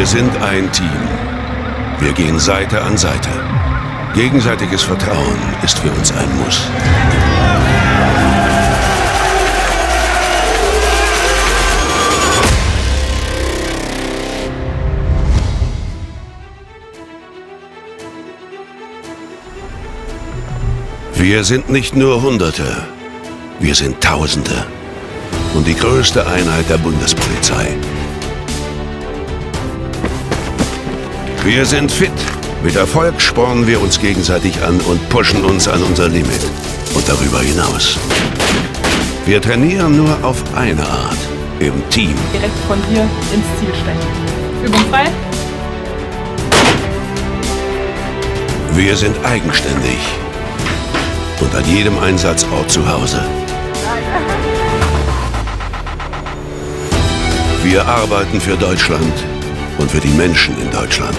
Wir 0.00 0.06
sind 0.06 0.34
ein 0.38 0.72
Team. 0.72 0.88
Wir 1.98 2.12
gehen 2.14 2.38
Seite 2.38 2.80
an 2.80 2.96
Seite. 2.96 3.59
Gegenseitiges 4.14 4.82
Vertrauen 4.82 5.38
ist 5.62 5.78
für 5.78 5.90
uns 5.92 6.12
ein 6.12 6.28
Muss. 6.38 6.68
Wir 21.14 21.44
sind 21.44 21.70
nicht 21.70 21.94
nur 21.94 22.20
Hunderte, 22.20 22.64
wir 23.60 23.76
sind 23.76 24.00
Tausende 24.00 24.66
und 25.54 25.68
die 25.68 25.76
größte 25.76 26.26
Einheit 26.26 26.68
der 26.68 26.78
Bundespolizei. 26.78 27.68
Wir 31.44 31.64
sind 31.64 31.92
fit 31.92 32.10
mit 32.62 32.76
Erfolg 32.76 33.20
spornen 33.20 33.66
wir 33.66 33.80
uns 33.80 33.98
gegenseitig 34.00 34.62
an 34.62 34.80
und 34.80 35.08
pushen 35.08 35.44
uns 35.44 35.66
an 35.66 35.82
unser 35.82 36.08
Limit 36.08 36.46
und 36.94 37.08
darüber 37.08 37.40
hinaus. 37.40 37.98
Wir 39.26 39.40
trainieren 39.40 39.96
nur 39.96 40.16
auf 40.22 40.42
eine 40.54 40.82
Art, 40.82 41.18
im 41.60 41.72
Team. 41.90 42.14
Direkt 42.32 42.58
von 42.66 42.78
hier 42.88 43.02
ins 43.02 43.46
Ziel 43.58 43.70
stechen. 43.74 44.64
Übung 44.64 44.80
frei. 44.90 45.10
Wir 48.74 48.96
sind 48.96 49.16
eigenständig 49.24 49.98
und 51.40 51.54
an 51.54 51.64
jedem 51.66 51.98
Einsatzort 51.98 52.70
zu 52.70 52.86
Hause. 52.86 53.22
Wir 57.62 57.86
arbeiten 57.86 58.40
für 58.40 58.56
Deutschland 58.56 59.12
und 59.78 59.90
für 59.90 60.00
die 60.00 60.08
Menschen 60.08 60.60
in 60.60 60.70
Deutschland. 60.70 61.16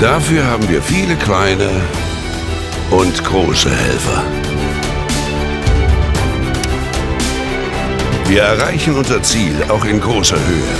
Dafür 0.00 0.46
haben 0.46 0.66
wir 0.66 0.80
viele 0.80 1.14
kleine 1.14 1.68
und 2.90 3.22
große 3.22 3.70
Helfer. 3.70 4.24
Wir 8.26 8.42
erreichen 8.42 8.96
unser 8.96 9.22
Ziel 9.22 9.62
auch 9.68 9.84
in 9.84 10.00
großer 10.00 10.38
Höhe. 10.38 10.74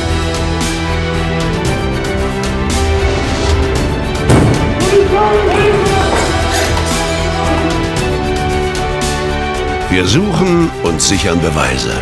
Wir 9.90 10.06
suchen 10.06 10.70
und 10.82 11.02
sichern 11.02 11.42
Beweise. 11.42 11.92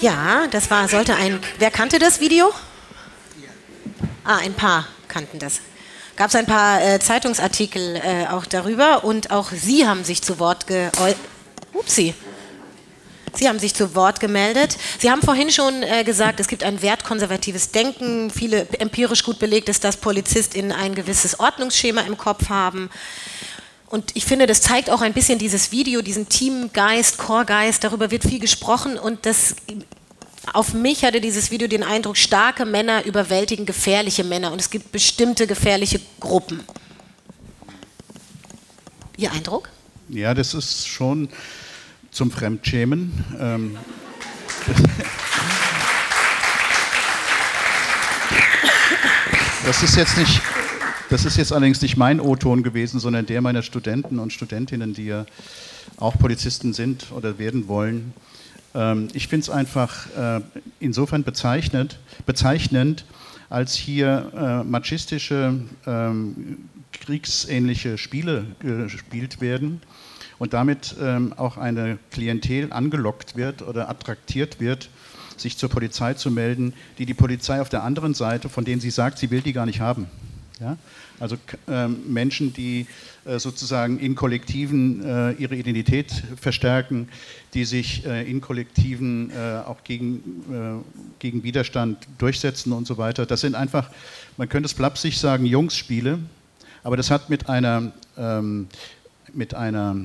Ja, 0.00 0.46
das 0.50 0.70
war, 0.70 0.88
sollte 0.88 1.16
ein. 1.16 1.38
Wer 1.58 1.70
kannte 1.70 1.98
das 1.98 2.20
Video? 2.20 2.50
Ah, 4.30 4.36
ein 4.36 4.54
paar 4.54 4.86
kannten 5.08 5.40
das. 5.40 5.58
Gab 6.14 6.28
es 6.28 6.36
ein 6.36 6.46
paar 6.46 6.80
äh, 6.80 7.00
Zeitungsartikel 7.00 7.96
äh, 7.96 8.28
auch 8.28 8.46
darüber 8.46 9.02
und 9.02 9.32
auch 9.32 9.50
Sie 9.50 9.88
haben 9.88 10.04
sich 10.04 10.22
zu 10.22 10.38
Wort 10.38 10.68
geäußert. 10.68 11.16
Sie 13.34 13.48
haben 13.48 13.58
sich 13.58 13.74
zu 13.74 13.96
Wort 13.96 14.20
gemeldet. 14.20 14.76
Sie 15.00 15.10
haben 15.10 15.20
vorhin 15.20 15.50
schon 15.50 15.82
äh, 15.82 16.04
gesagt, 16.04 16.38
es 16.38 16.46
gibt 16.46 16.62
ein 16.62 16.80
wertkonservatives 16.80 17.72
Denken. 17.72 18.30
Viele 18.30 18.68
empirisch 18.78 19.24
gut 19.24 19.40
belegt 19.40 19.68
ist, 19.68 19.82
dass 19.82 19.96
PolizistInnen 19.96 20.70
ein 20.70 20.94
gewisses 20.94 21.40
Ordnungsschema 21.40 22.02
im 22.02 22.16
Kopf 22.16 22.50
haben. 22.50 22.88
Und 23.88 24.12
ich 24.14 24.26
finde, 24.26 24.46
das 24.46 24.60
zeigt 24.60 24.90
auch 24.90 25.00
ein 25.00 25.12
bisschen 25.12 25.40
dieses 25.40 25.72
Video, 25.72 26.02
diesen 26.02 26.28
Teamgeist, 26.28 27.18
Chorgeist, 27.18 27.82
darüber 27.82 28.12
wird 28.12 28.22
viel 28.22 28.38
gesprochen 28.38 28.96
und 28.96 29.26
das 29.26 29.56
auf 30.52 30.74
mich 30.74 31.04
hatte 31.04 31.20
dieses 31.20 31.50
Video 31.50 31.68
den 31.68 31.82
Eindruck, 31.82 32.16
starke 32.16 32.64
Männer 32.64 33.04
überwältigen 33.04 33.66
gefährliche 33.66 34.24
Männer 34.24 34.52
und 34.52 34.60
es 34.60 34.70
gibt 34.70 34.92
bestimmte 34.92 35.46
gefährliche 35.46 36.00
Gruppen. 36.18 36.60
Ihr 39.16 39.32
Eindruck? 39.32 39.68
Ja, 40.08 40.34
das 40.34 40.54
ist 40.54 40.88
schon 40.88 41.28
zum 42.10 42.30
Fremdschämen. 42.30 43.24
Ähm 43.38 43.76
das 49.64 49.82
ist 49.82 49.96
jetzt 49.96 50.16
nicht, 50.16 50.40
das 51.10 51.24
ist 51.24 51.36
jetzt 51.36 51.52
allerdings 51.52 51.80
nicht 51.82 51.96
mein 51.96 52.18
O-Ton 52.18 52.62
gewesen, 52.62 52.98
sondern 52.98 53.26
der 53.26 53.40
meiner 53.42 53.62
Studenten 53.62 54.18
und 54.18 54.32
Studentinnen, 54.32 54.94
die 54.94 55.06
ja 55.06 55.26
auch 55.98 56.18
Polizisten 56.18 56.72
sind 56.72 57.12
oder 57.12 57.38
werden 57.38 57.68
wollen. 57.68 58.14
Ähm, 58.74 59.08
ich 59.12 59.28
finde 59.28 59.44
es 59.44 59.50
einfach 59.50 60.06
äh, 60.16 60.40
insofern 60.78 61.24
bezeichnend, 61.24 61.98
bezeichnend, 62.26 63.04
als 63.48 63.74
hier 63.74 64.32
äh, 64.34 64.64
machistische, 64.64 65.60
ähm, 65.86 66.68
kriegsähnliche 66.92 67.98
Spiele 67.98 68.44
gespielt 68.60 69.40
werden 69.40 69.80
und 70.38 70.52
damit 70.52 70.96
ähm, 71.00 71.32
auch 71.36 71.56
eine 71.56 71.98
Klientel 72.10 72.72
angelockt 72.72 73.36
wird 73.36 73.62
oder 73.62 73.88
attraktiert 73.88 74.60
wird, 74.60 74.90
sich 75.36 75.56
zur 75.56 75.68
Polizei 75.68 76.14
zu 76.14 76.30
melden, 76.30 76.74
die 76.98 77.06
die 77.06 77.14
Polizei 77.14 77.60
auf 77.60 77.68
der 77.68 77.82
anderen 77.84 78.14
Seite, 78.14 78.48
von 78.48 78.64
denen 78.64 78.80
sie 78.80 78.90
sagt, 78.90 79.18
sie 79.18 79.30
will 79.30 79.40
die 79.40 79.52
gar 79.52 79.66
nicht 79.66 79.80
haben. 79.80 80.06
Ja? 80.60 80.76
Also 81.18 81.36
äh, 81.68 81.88
Menschen, 81.88 82.52
die 82.52 82.86
äh, 83.24 83.38
sozusagen 83.38 83.98
in 83.98 84.14
Kollektiven 84.14 85.04
äh, 85.04 85.32
ihre 85.32 85.56
Identität 85.56 86.12
verstärken, 86.40 87.08
die 87.54 87.64
sich 87.64 88.06
äh, 88.06 88.30
in 88.30 88.40
Kollektiven 88.40 89.30
äh, 89.30 89.60
auch 89.66 89.82
gegen, 89.84 90.18
äh, 90.50 91.18
gegen 91.18 91.42
Widerstand 91.42 92.06
durchsetzen 92.18 92.72
und 92.72 92.86
so 92.86 92.98
weiter. 92.98 93.26
Das 93.26 93.40
sind 93.40 93.54
einfach, 93.54 93.90
man 94.36 94.48
könnte 94.48 94.66
es 94.66 94.72
flapsig 94.72 95.18
sagen, 95.18 95.46
Jungsspiele, 95.46 96.18
aber 96.82 96.96
das 96.96 97.10
hat 97.10 97.30
mit 97.30 97.48
einer 97.48 97.92
ähm, 98.16 98.68
mit 99.32 99.54
einer, 99.54 99.96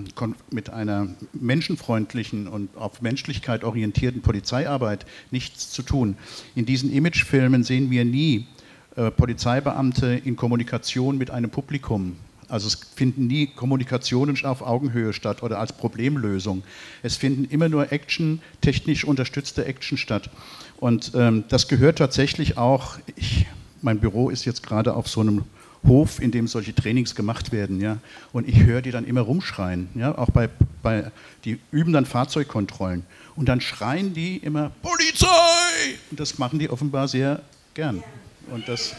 mit 0.51 0.70
einer 0.70 1.08
menschenfreundlichen 1.34 2.47
und 2.47 2.76
auf 2.78 3.01
Menschlichkeit 3.01 3.64
orientierten 3.64 4.22
Polizeiarbeit 4.22 5.06
nichts 5.32 5.72
zu 5.72 5.82
tun. 5.82 6.16
In 6.53 6.68
diesen 6.68 6.91
Imagefilmen 6.91 7.64
sehen 7.64 7.89
wir 7.89 8.06
nie 8.06 8.45
äh, 8.96 9.12
Polizeibeamte 9.12 10.22
in 10.24 10.36
Kommunikation 10.36 11.18
mit 11.18 11.32
einem 11.32 11.50
Publikum. 11.50 12.16
Also 12.48 12.68
es 12.68 12.76
finden 12.96 13.28
nie 13.28 13.48
Kommunikationen 13.48 14.38
auf 14.46 14.62
Augenhöhe 14.62 15.14
statt 15.14 15.43
oder 15.43 15.60
als 15.60 15.74
Problemlösung. 15.74 16.64
Es 17.02 17.18
finden 17.18 17.46
immer 17.46 17.70
nur 17.70 17.91
Action, 17.91 18.41
technisch 18.62 19.04
unterstützte 19.04 19.66
Action 19.66 19.98
statt. 19.98 20.30
Und 20.78 21.12
ähm, 21.16 21.43
das 21.50 21.68
gehört 21.68 21.98
tatsächlich 21.98 22.58
auch, 22.58 22.98
ich, 23.16 23.48
mein 23.82 24.00
Büro 24.00 24.30
ist 24.30 24.46
jetzt 24.46 24.64
gerade 24.64 24.93
auf 24.93 25.08
so 25.08 25.22
einem 25.22 25.43
Hof, 25.88 26.20
in 26.22 26.32
dem 26.32 26.48
solche 26.48 26.74
Trainings 26.74 27.16
gemacht 27.16 27.52
werden, 27.52 27.80
ja. 27.80 27.98
Und 28.34 28.48
ich 28.48 28.64
höre 28.64 28.82
die 28.82 28.91
dann 28.91 29.06
immer 29.06 29.22
rumschreien, 29.22 29.89
ja. 29.96 30.18
Auch 30.18 30.30
bei, 30.32 30.50
bei, 30.82 31.12
die 31.43 31.60
üben 31.72 31.93
dann 31.93 32.06
Fahrzeugkontrollen. 32.06 33.04
Und 33.36 33.50
dann 33.50 33.62
schreien 33.62 34.14
die 34.14 34.38
immer 34.38 34.72
Polizei! 34.82 35.28
Und 36.10 36.20
das 36.20 36.38
machen 36.38 36.60
die 36.60 36.70
offenbar 36.70 37.08
sehr 37.08 37.41
gern. 37.74 38.04
Und, 38.52 38.68
das, 38.68 38.93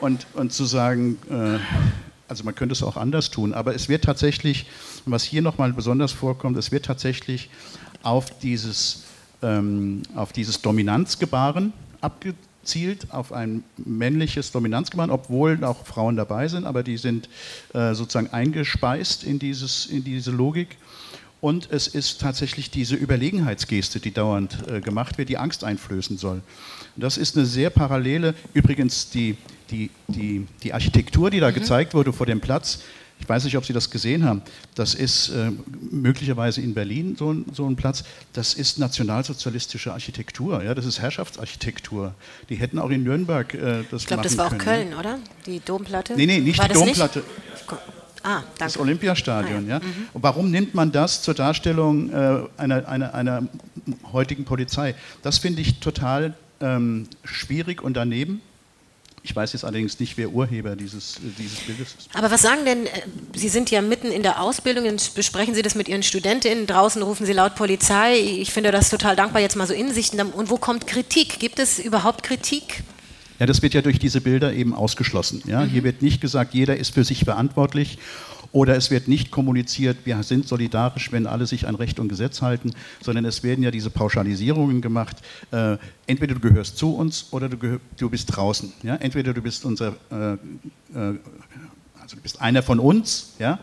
und, 0.00 0.26
und 0.34 0.52
zu 0.52 0.64
sagen, 0.64 1.18
äh, 1.30 1.58
also 2.28 2.44
man 2.44 2.54
könnte 2.54 2.72
es 2.72 2.82
auch 2.82 2.96
anders 2.96 3.30
tun, 3.30 3.54
aber 3.54 3.74
es 3.74 3.88
wird 3.88 4.04
tatsächlich, 4.04 4.66
was 5.04 5.22
hier 5.22 5.42
nochmal 5.42 5.72
besonders 5.72 6.12
vorkommt, 6.12 6.56
es 6.56 6.72
wird 6.72 6.84
tatsächlich 6.84 7.50
auf 8.02 8.38
dieses, 8.38 9.04
ähm, 9.42 10.02
auf 10.14 10.32
dieses 10.32 10.62
Dominanzgebaren 10.62 11.72
abgezielt, 12.00 13.12
auf 13.12 13.32
ein 13.32 13.62
männliches 13.76 14.50
Dominanzgebaren, 14.52 15.10
obwohl 15.10 15.62
auch 15.64 15.86
Frauen 15.86 16.16
dabei 16.16 16.48
sind, 16.48 16.66
aber 16.66 16.82
die 16.82 16.96
sind 16.96 17.28
äh, 17.74 17.94
sozusagen 17.94 18.30
eingespeist 18.30 19.24
in, 19.24 19.38
dieses, 19.38 19.86
in 19.86 20.04
diese 20.04 20.30
Logik. 20.30 20.76
Und 21.40 21.70
es 21.70 21.86
ist 21.86 22.20
tatsächlich 22.20 22.70
diese 22.70 22.96
Überlegenheitsgeste, 22.96 24.00
die 24.00 24.10
dauernd 24.10 24.66
äh, 24.68 24.80
gemacht 24.80 25.18
wird, 25.18 25.28
die 25.28 25.38
Angst 25.38 25.64
einflößen 25.64 26.16
soll. 26.16 26.42
Das 26.96 27.16
ist 27.16 27.36
eine 27.36 27.46
sehr 27.46 27.70
parallele, 27.70 28.34
übrigens 28.54 29.10
die, 29.10 29.36
die, 29.70 29.90
die, 30.08 30.46
die 30.62 30.72
Architektur, 30.72 31.30
die 31.30 31.40
da 31.40 31.50
mhm. 31.50 31.54
gezeigt 31.54 31.94
wurde 31.94 32.12
vor 32.12 32.26
dem 32.26 32.40
Platz, 32.40 32.80
ich 33.18 33.28
weiß 33.28 33.44
nicht, 33.44 33.56
ob 33.56 33.64
Sie 33.64 33.72
das 33.72 33.90
gesehen 33.90 34.24
haben. 34.24 34.42
Das 34.74 34.94
ist 34.94 35.30
äh, 35.30 35.50
möglicherweise 35.90 36.60
in 36.60 36.74
Berlin 36.74 37.16
so 37.18 37.32
ein, 37.32 37.46
so 37.52 37.66
ein, 37.66 37.74
Platz. 37.74 38.04
Das 38.32 38.54
ist 38.54 38.78
nationalsozialistische 38.78 39.92
Architektur. 39.92 40.62
Ja, 40.62 40.74
das 40.74 40.84
ist 40.84 41.00
Herrschaftsarchitektur. 41.00 42.14
Die 42.50 42.56
hätten 42.56 42.78
auch 42.78 42.90
in 42.90 43.04
Nürnberg 43.04 43.54
äh, 43.54 43.84
das 43.90 44.02
Ich 44.02 44.08
glaube, 44.08 44.22
das 44.22 44.36
war 44.36 44.48
auch 44.48 44.58
Köln, 44.58 44.94
oder? 44.94 45.18
Die 45.46 45.60
Domplatte? 45.60 46.14
Nee, 46.14 46.26
nee, 46.26 46.40
nicht 46.40 46.58
war 46.58 46.68
die 46.68 46.74
Domplatte. 46.74 47.20
Nicht? 47.20 47.80
Ah, 48.22 48.42
das 48.58 48.78
Olympiastadion. 48.78 49.64
Ah, 49.64 49.68
ja. 49.68 49.78
ja. 49.78 49.78
Mhm. 49.78 50.08
warum 50.14 50.50
nimmt 50.50 50.74
man 50.74 50.92
das 50.92 51.22
zur 51.22 51.34
Darstellung 51.34 52.10
äh, 52.10 52.40
einer, 52.56 52.86
einer, 52.88 53.14
einer 53.14 53.48
heutigen 54.12 54.44
Polizei? 54.44 54.94
Das 55.22 55.38
finde 55.38 55.62
ich 55.62 55.80
total 55.80 56.34
ähm, 56.60 57.08
schwierig 57.24 57.82
und 57.82 57.94
daneben. 57.94 58.40
Ich 59.22 59.34
weiß 59.34 59.54
jetzt 59.54 59.64
allerdings 59.64 59.98
nicht, 59.98 60.16
wer 60.18 60.30
Urheber 60.30 60.76
dieses, 60.76 61.16
äh, 61.16 61.20
dieses 61.36 61.58
Bildes 61.60 61.94
ist. 61.98 62.08
Aber 62.14 62.30
was 62.30 62.42
sagen 62.42 62.64
denn, 62.64 62.86
äh, 62.86 62.90
Sie 63.34 63.48
sind 63.48 63.72
ja 63.72 63.82
mitten 63.82 64.12
in 64.12 64.22
der 64.22 64.40
Ausbildung, 64.40 64.84
besprechen 65.14 65.54
Sie 65.54 65.62
das 65.62 65.74
mit 65.74 65.88
Ihren 65.88 66.04
Studentinnen, 66.04 66.66
draußen 66.66 67.02
rufen 67.02 67.26
Sie 67.26 67.32
laut 67.32 67.56
Polizei. 67.56 68.18
Ich 68.18 68.52
finde 68.52 68.70
das 68.70 68.88
total 68.88 69.16
dankbar, 69.16 69.42
jetzt 69.42 69.56
mal 69.56 69.66
so 69.66 69.74
Insichten. 69.74 70.20
Und 70.20 70.48
wo 70.48 70.56
kommt 70.58 70.86
Kritik? 70.86 71.40
Gibt 71.40 71.58
es 71.58 71.80
überhaupt 71.80 72.22
Kritik? 72.22 72.84
Ja, 73.38 73.46
das 73.46 73.62
wird 73.62 73.74
ja 73.74 73.82
durch 73.82 73.98
diese 73.98 74.20
Bilder 74.20 74.52
eben 74.52 74.74
ausgeschlossen. 74.74 75.42
Ja? 75.46 75.62
Mhm. 75.62 75.70
Hier 75.70 75.84
wird 75.84 76.02
nicht 76.02 76.20
gesagt, 76.20 76.54
jeder 76.54 76.76
ist 76.76 76.94
für 76.94 77.04
sich 77.04 77.24
verantwortlich 77.24 77.98
oder 78.56 78.74
es 78.74 78.90
wird 78.90 79.06
nicht 79.06 79.30
kommuniziert, 79.30 79.98
wir 80.04 80.22
sind 80.22 80.48
solidarisch, 80.48 81.12
wenn 81.12 81.26
alle 81.26 81.46
sich 81.46 81.68
an 81.68 81.74
Recht 81.74 82.00
und 82.00 82.08
Gesetz 82.08 82.40
halten, 82.40 82.72
sondern 83.02 83.26
es 83.26 83.42
werden 83.42 83.62
ja 83.62 83.70
diese 83.70 83.90
Pauschalisierungen 83.90 84.80
gemacht. 84.80 85.18
Äh, 85.50 85.76
entweder 86.06 86.32
du 86.32 86.40
gehörst 86.40 86.78
zu 86.78 86.94
uns 86.94 87.26
oder 87.32 87.50
du, 87.50 87.78
du 87.98 88.08
bist 88.08 88.34
draußen. 88.34 88.72
Ja? 88.82 88.94
Entweder 88.96 89.34
du 89.34 89.42
bist 89.42 89.66
unser, 89.66 89.88
äh, 90.10 90.32
äh, 90.32 90.38
also 92.00 92.16
du 92.16 92.22
bist 92.22 92.40
einer 92.40 92.62
von 92.62 92.80
uns, 92.80 93.34
ja? 93.38 93.58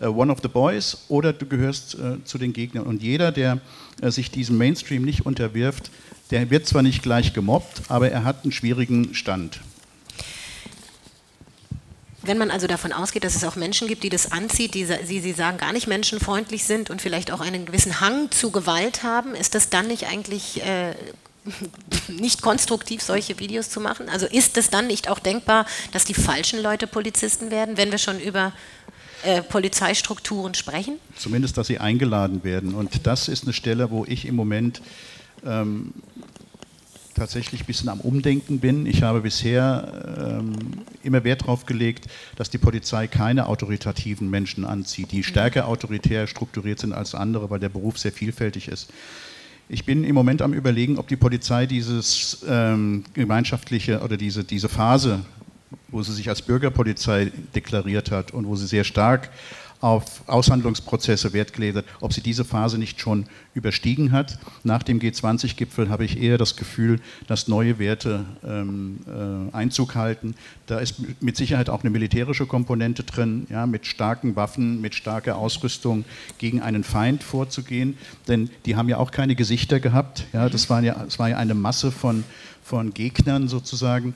Äh, 0.00 0.06
one 0.06 0.32
of 0.32 0.38
the 0.40 0.48
boys, 0.48 1.04
oder 1.08 1.34
du 1.34 1.44
gehörst 1.44 1.96
äh, 1.96 2.24
zu 2.24 2.38
den 2.38 2.54
Gegnern. 2.54 2.86
Und 2.86 3.02
jeder, 3.02 3.32
der 3.32 3.60
äh, 4.00 4.10
sich 4.10 4.30
diesem 4.30 4.56
Mainstream 4.56 5.02
nicht 5.02 5.26
unterwirft, 5.26 5.90
der 6.30 6.48
wird 6.48 6.66
zwar 6.66 6.80
nicht 6.80 7.02
gleich 7.02 7.34
gemobbt, 7.34 7.82
aber 7.88 8.10
er 8.10 8.24
hat 8.24 8.44
einen 8.44 8.52
schwierigen 8.52 9.12
Stand. 9.12 9.60
Wenn 12.22 12.38
man 12.38 12.50
also 12.50 12.66
davon 12.66 12.92
ausgeht, 12.92 13.24
dass 13.24 13.34
es 13.34 13.44
auch 13.44 13.56
Menschen 13.56 13.88
gibt, 13.88 14.02
die 14.02 14.10
das 14.10 14.30
anzieht, 14.30 14.74
die, 14.74 14.86
die 15.08 15.20
Sie 15.20 15.32
sagen, 15.32 15.56
gar 15.56 15.72
nicht 15.72 15.86
menschenfreundlich 15.86 16.64
sind 16.64 16.90
und 16.90 17.00
vielleicht 17.00 17.30
auch 17.30 17.40
einen 17.40 17.64
gewissen 17.64 18.00
Hang 18.00 18.30
zu 18.30 18.50
Gewalt 18.50 19.02
haben, 19.02 19.34
ist 19.34 19.54
das 19.54 19.70
dann 19.70 19.86
nicht 19.88 20.06
eigentlich 20.06 20.62
äh, 20.62 20.94
nicht 22.08 22.42
konstruktiv, 22.42 23.02
solche 23.02 23.38
Videos 23.38 23.70
zu 23.70 23.80
machen? 23.80 24.08
Also 24.08 24.26
ist 24.26 24.58
es 24.58 24.68
dann 24.70 24.86
nicht 24.86 25.08
auch 25.08 25.18
denkbar, 25.18 25.66
dass 25.92 26.04
die 26.04 26.14
falschen 26.14 26.62
Leute 26.62 26.86
Polizisten 26.86 27.50
werden, 27.50 27.76
wenn 27.76 27.90
wir 27.90 27.98
schon 27.98 28.20
über 28.20 28.52
äh, 29.22 29.42
Polizeistrukturen 29.42 30.54
sprechen? 30.54 30.98
Zumindest, 31.16 31.56
dass 31.56 31.66
sie 31.66 31.78
eingeladen 31.78 32.44
werden. 32.44 32.74
Und 32.74 33.06
das 33.06 33.28
ist 33.28 33.44
eine 33.44 33.52
Stelle, 33.52 33.90
wo 33.90 34.04
ich 34.06 34.26
im 34.26 34.34
Moment 34.34 34.82
ähm, 35.44 35.92
tatsächlich 37.20 37.60
ein 37.62 37.66
bisschen 37.66 37.90
am 37.90 38.00
Umdenken 38.00 38.60
bin. 38.60 38.86
Ich 38.86 39.02
habe 39.02 39.20
bisher 39.20 40.40
ähm, 40.40 40.52
immer 41.02 41.22
Wert 41.22 41.42
darauf 41.42 41.66
gelegt, 41.66 42.06
dass 42.36 42.48
die 42.48 42.56
Polizei 42.56 43.08
keine 43.08 43.46
autoritativen 43.46 44.30
Menschen 44.30 44.64
anzieht, 44.64 45.12
die 45.12 45.22
stärker 45.22 45.68
autoritär 45.68 46.26
strukturiert 46.26 46.78
sind 46.78 46.94
als 46.94 47.14
andere, 47.14 47.50
weil 47.50 47.60
der 47.60 47.68
Beruf 47.68 47.98
sehr 47.98 48.10
vielfältig 48.10 48.68
ist. 48.68 48.90
Ich 49.68 49.84
bin 49.84 50.02
im 50.02 50.14
Moment 50.14 50.40
am 50.40 50.54
Überlegen, 50.54 50.98
ob 50.98 51.08
die 51.08 51.16
Polizei 51.16 51.66
dieses 51.66 52.38
ähm, 52.48 53.04
gemeinschaftliche 53.12 54.00
oder 54.00 54.16
diese, 54.16 54.42
diese 54.42 54.70
Phase, 54.70 55.20
wo 55.88 56.02
sie 56.02 56.14
sich 56.14 56.30
als 56.30 56.40
Bürgerpolizei 56.40 57.32
deklariert 57.54 58.10
hat 58.10 58.32
und 58.32 58.46
wo 58.46 58.56
sie 58.56 58.66
sehr 58.66 58.84
stark 58.84 59.28
auf 59.80 60.28
Aushandlungsprozesse 60.28 61.32
Wert 61.32 61.52
gelegt 61.52 61.84
ob 62.00 62.12
sie 62.12 62.20
diese 62.20 62.44
Phase 62.44 62.78
nicht 62.78 63.00
schon 63.00 63.26
überstiegen 63.54 64.12
hat. 64.12 64.38
Nach 64.62 64.82
dem 64.82 65.00
G20-Gipfel 65.00 65.88
habe 65.88 66.04
ich 66.04 66.20
eher 66.20 66.38
das 66.38 66.56
Gefühl, 66.56 67.00
dass 67.26 67.48
neue 67.48 67.78
Werte 67.78 68.24
ähm, 68.44 68.98
äh, 69.06 69.56
Einzug 69.56 69.94
halten. 69.94 70.34
Da 70.66 70.78
ist 70.78 70.96
mit 71.20 71.36
Sicherheit 71.36 71.70
auch 71.70 71.82
eine 71.82 71.90
militärische 71.90 72.46
Komponente 72.46 73.04
drin, 73.04 73.46
ja, 73.50 73.66
mit 73.66 73.86
starken 73.86 74.36
Waffen, 74.36 74.80
mit 74.80 74.94
starker 74.94 75.36
Ausrüstung 75.36 76.04
gegen 76.38 76.60
einen 76.60 76.84
Feind 76.84 77.22
vorzugehen, 77.22 77.96
denn 78.28 78.50
die 78.66 78.76
haben 78.76 78.88
ja 78.88 78.98
auch 78.98 79.10
keine 79.10 79.34
Gesichter 79.34 79.80
gehabt. 79.80 80.24
Ja, 80.32 80.48
das, 80.48 80.70
war 80.70 80.82
ja, 80.82 80.94
das 80.94 81.18
war 81.18 81.28
ja 81.28 81.36
eine 81.36 81.54
Masse 81.54 81.90
von, 81.90 82.24
von 82.62 82.92
Gegnern 82.92 83.48
sozusagen. 83.48 84.14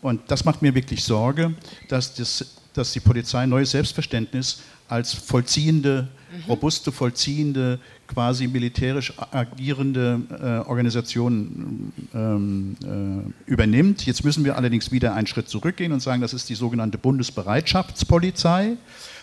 Und 0.00 0.20
das 0.28 0.44
macht 0.44 0.62
mir 0.62 0.74
wirklich 0.74 1.02
Sorge, 1.04 1.54
dass, 1.88 2.14
das, 2.14 2.58
dass 2.72 2.92
die 2.92 3.00
Polizei 3.00 3.40
ein 3.40 3.48
neues 3.48 3.72
Selbstverständnis 3.72 4.60
als 4.88 5.12
vollziehende, 5.12 6.08
mhm. 6.32 6.50
robuste, 6.50 6.92
vollziehende, 6.92 7.78
quasi 8.06 8.48
militärisch 8.48 9.12
agierende 9.30 10.20
äh, 10.30 10.68
Organisation 10.68 11.92
ähm, 12.14 12.76
äh, 12.82 13.50
übernimmt. 13.50 14.06
Jetzt 14.06 14.24
müssen 14.24 14.44
wir 14.44 14.56
allerdings 14.56 14.90
wieder 14.90 15.14
einen 15.14 15.26
Schritt 15.26 15.48
zurückgehen 15.48 15.92
und 15.92 16.00
sagen, 16.00 16.22
das 16.22 16.32
ist 16.32 16.48
die 16.48 16.54
sogenannte 16.54 16.96
Bundesbereitschaftspolizei. 16.98 18.76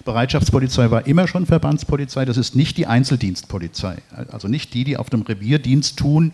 Bereitschaftspolizei 0.05 0.91
war 0.91 1.07
immer 1.07 1.28
schon 1.28 1.45
Verbandspolizei, 1.47 2.26
das 2.26 2.38
ist 2.38 2.55
nicht 2.55 2.78
die 2.78 2.86
Einzeldienstpolizei, 2.86 3.97
also 4.32 4.47
nicht 4.47 4.74
die, 4.74 4.84
die 4.84 4.97
auf 4.97 5.09
dem 5.09 5.24
Revier 5.24 5.57
Dienst 5.59 5.97
tun 5.97 6.32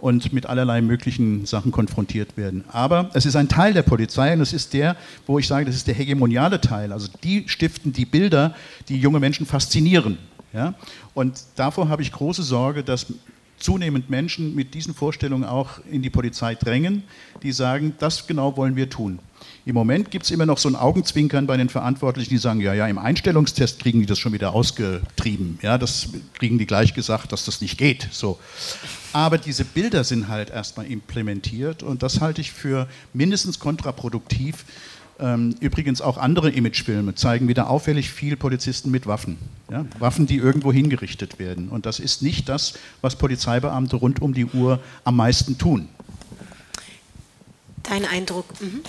und 0.00 0.32
mit 0.32 0.46
allerlei 0.46 0.80
möglichen 0.80 1.46
Sachen 1.46 1.72
konfrontiert 1.72 2.36
werden. 2.36 2.64
Aber 2.68 3.10
es 3.14 3.26
ist 3.26 3.36
ein 3.36 3.48
Teil 3.48 3.72
der 3.72 3.82
Polizei 3.82 4.32
und 4.32 4.40
es 4.40 4.52
ist 4.52 4.72
der, 4.72 4.96
wo 5.26 5.38
ich 5.38 5.46
sage, 5.46 5.64
das 5.66 5.74
ist 5.74 5.86
der 5.86 5.94
hegemoniale 5.94 6.60
Teil. 6.60 6.92
Also 6.92 7.08
die 7.22 7.48
stiften 7.48 7.92
die 7.92 8.04
Bilder, 8.04 8.54
die 8.88 8.98
junge 8.98 9.20
Menschen 9.20 9.46
faszinieren. 9.46 10.18
Ja? 10.52 10.74
Und 11.14 11.42
davor 11.56 11.88
habe 11.88 12.02
ich 12.02 12.12
große 12.12 12.42
Sorge, 12.42 12.82
dass 12.82 13.06
zunehmend 13.58 14.10
Menschen 14.10 14.54
mit 14.54 14.74
diesen 14.74 14.94
Vorstellungen 14.94 15.44
auch 15.44 15.78
in 15.90 16.02
die 16.02 16.10
Polizei 16.10 16.54
drängen, 16.54 17.02
die 17.42 17.52
sagen, 17.52 17.94
das 17.98 18.26
genau 18.26 18.56
wollen 18.56 18.76
wir 18.76 18.90
tun. 18.90 19.18
Im 19.66 19.74
Moment 19.74 20.12
gibt 20.12 20.24
es 20.24 20.30
immer 20.30 20.46
noch 20.46 20.58
so 20.58 20.68
ein 20.68 20.76
Augenzwinkern 20.76 21.48
bei 21.48 21.56
den 21.56 21.68
Verantwortlichen, 21.68 22.30
die 22.30 22.38
sagen, 22.38 22.60
ja, 22.60 22.72
ja, 22.72 22.86
im 22.86 22.98
Einstellungstest 22.98 23.80
kriegen 23.80 23.98
die 23.98 24.06
das 24.06 24.16
schon 24.16 24.32
wieder 24.32 24.54
ausgetrieben. 24.54 25.58
Ja, 25.60 25.76
das 25.76 26.10
kriegen 26.34 26.56
die 26.56 26.66
gleich 26.66 26.94
gesagt, 26.94 27.32
dass 27.32 27.44
das 27.46 27.60
nicht 27.60 27.76
geht. 27.76 28.06
So. 28.12 28.38
Aber 29.12 29.38
diese 29.38 29.64
Bilder 29.64 30.04
sind 30.04 30.28
halt 30.28 30.50
erstmal 30.50 30.86
implementiert 30.86 31.82
und 31.82 32.04
das 32.04 32.20
halte 32.20 32.40
ich 32.40 32.52
für 32.52 32.86
mindestens 33.12 33.58
kontraproduktiv. 33.58 34.64
Ähm, 35.18 35.56
übrigens 35.58 36.00
auch 36.00 36.16
andere 36.16 36.50
Imagefilme 36.50 37.16
zeigen 37.16 37.48
wieder 37.48 37.68
auffällig 37.68 38.10
viel 38.10 38.36
Polizisten 38.36 38.92
mit 38.92 39.08
Waffen. 39.08 39.36
Ja? 39.68 39.84
Waffen, 39.98 40.26
die 40.26 40.36
irgendwo 40.36 40.72
hingerichtet 40.72 41.40
werden. 41.40 41.70
Und 41.70 41.86
das 41.86 41.98
ist 41.98 42.22
nicht 42.22 42.48
das, 42.48 42.74
was 43.00 43.16
Polizeibeamte 43.16 43.96
rund 43.96 44.22
um 44.22 44.32
die 44.32 44.46
Uhr 44.46 44.78
am 45.02 45.16
meisten 45.16 45.58
tun. 45.58 45.88
Dein 47.88 48.04
Eindruck? 48.04 48.46
Mhm. 48.60 48.82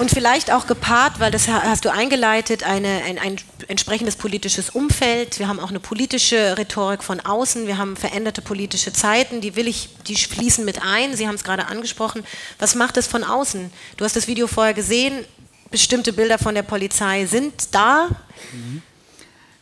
Und 0.00 0.10
vielleicht 0.10 0.50
auch 0.50 0.66
gepaart, 0.66 1.20
weil 1.20 1.30
das 1.30 1.46
hast 1.46 1.84
du 1.84 1.92
eingeleitet, 1.92 2.62
eine, 2.62 3.02
ein, 3.04 3.18
ein, 3.18 3.36
entsprechendes 3.68 4.16
politisches 4.16 4.70
Umfeld. 4.70 5.38
Wir 5.38 5.46
haben 5.46 5.60
auch 5.60 5.68
eine 5.68 5.78
politische 5.78 6.56
Rhetorik 6.56 7.04
von 7.04 7.20
außen. 7.20 7.66
Wir 7.66 7.76
haben 7.76 7.96
veränderte 7.96 8.40
politische 8.40 8.94
Zeiten. 8.94 9.42
Die 9.42 9.56
will 9.56 9.68
ich, 9.68 9.90
die 10.08 10.16
fließen 10.16 10.64
mit 10.64 10.80
ein. 10.80 11.14
Sie 11.16 11.28
haben 11.28 11.34
es 11.34 11.44
gerade 11.44 11.66
angesprochen. 11.66 12.24
Was 12.58 12.74
macht 12.74 12.96
es 12.96 13.06
von 13.06 13.24
außen? 13.24 13.70
Du 13.98 14.06
hast 14.06 14.16
das 14.16 14.26
Video 14.26 14.46
vorher 14.46 14.72
gesehen. 14.72 15.22
Bestimmte 15.70 16.14
Bilder 16.14 16.38
von 16.38 16.54
der 16.54 16.62
Polizei 16.62 17.26
sind 17.26 17.74
da. 17.74 18.08
Mhm. 18.52 18.80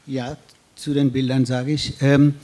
Ja, 0.07 0.37
zu 0.77 0.95
den 0.95 1.11
Bildern 1.11 1.47
sage 1.47 1.73
ich. 1.73 2.01
Ähm, 2.01 2.37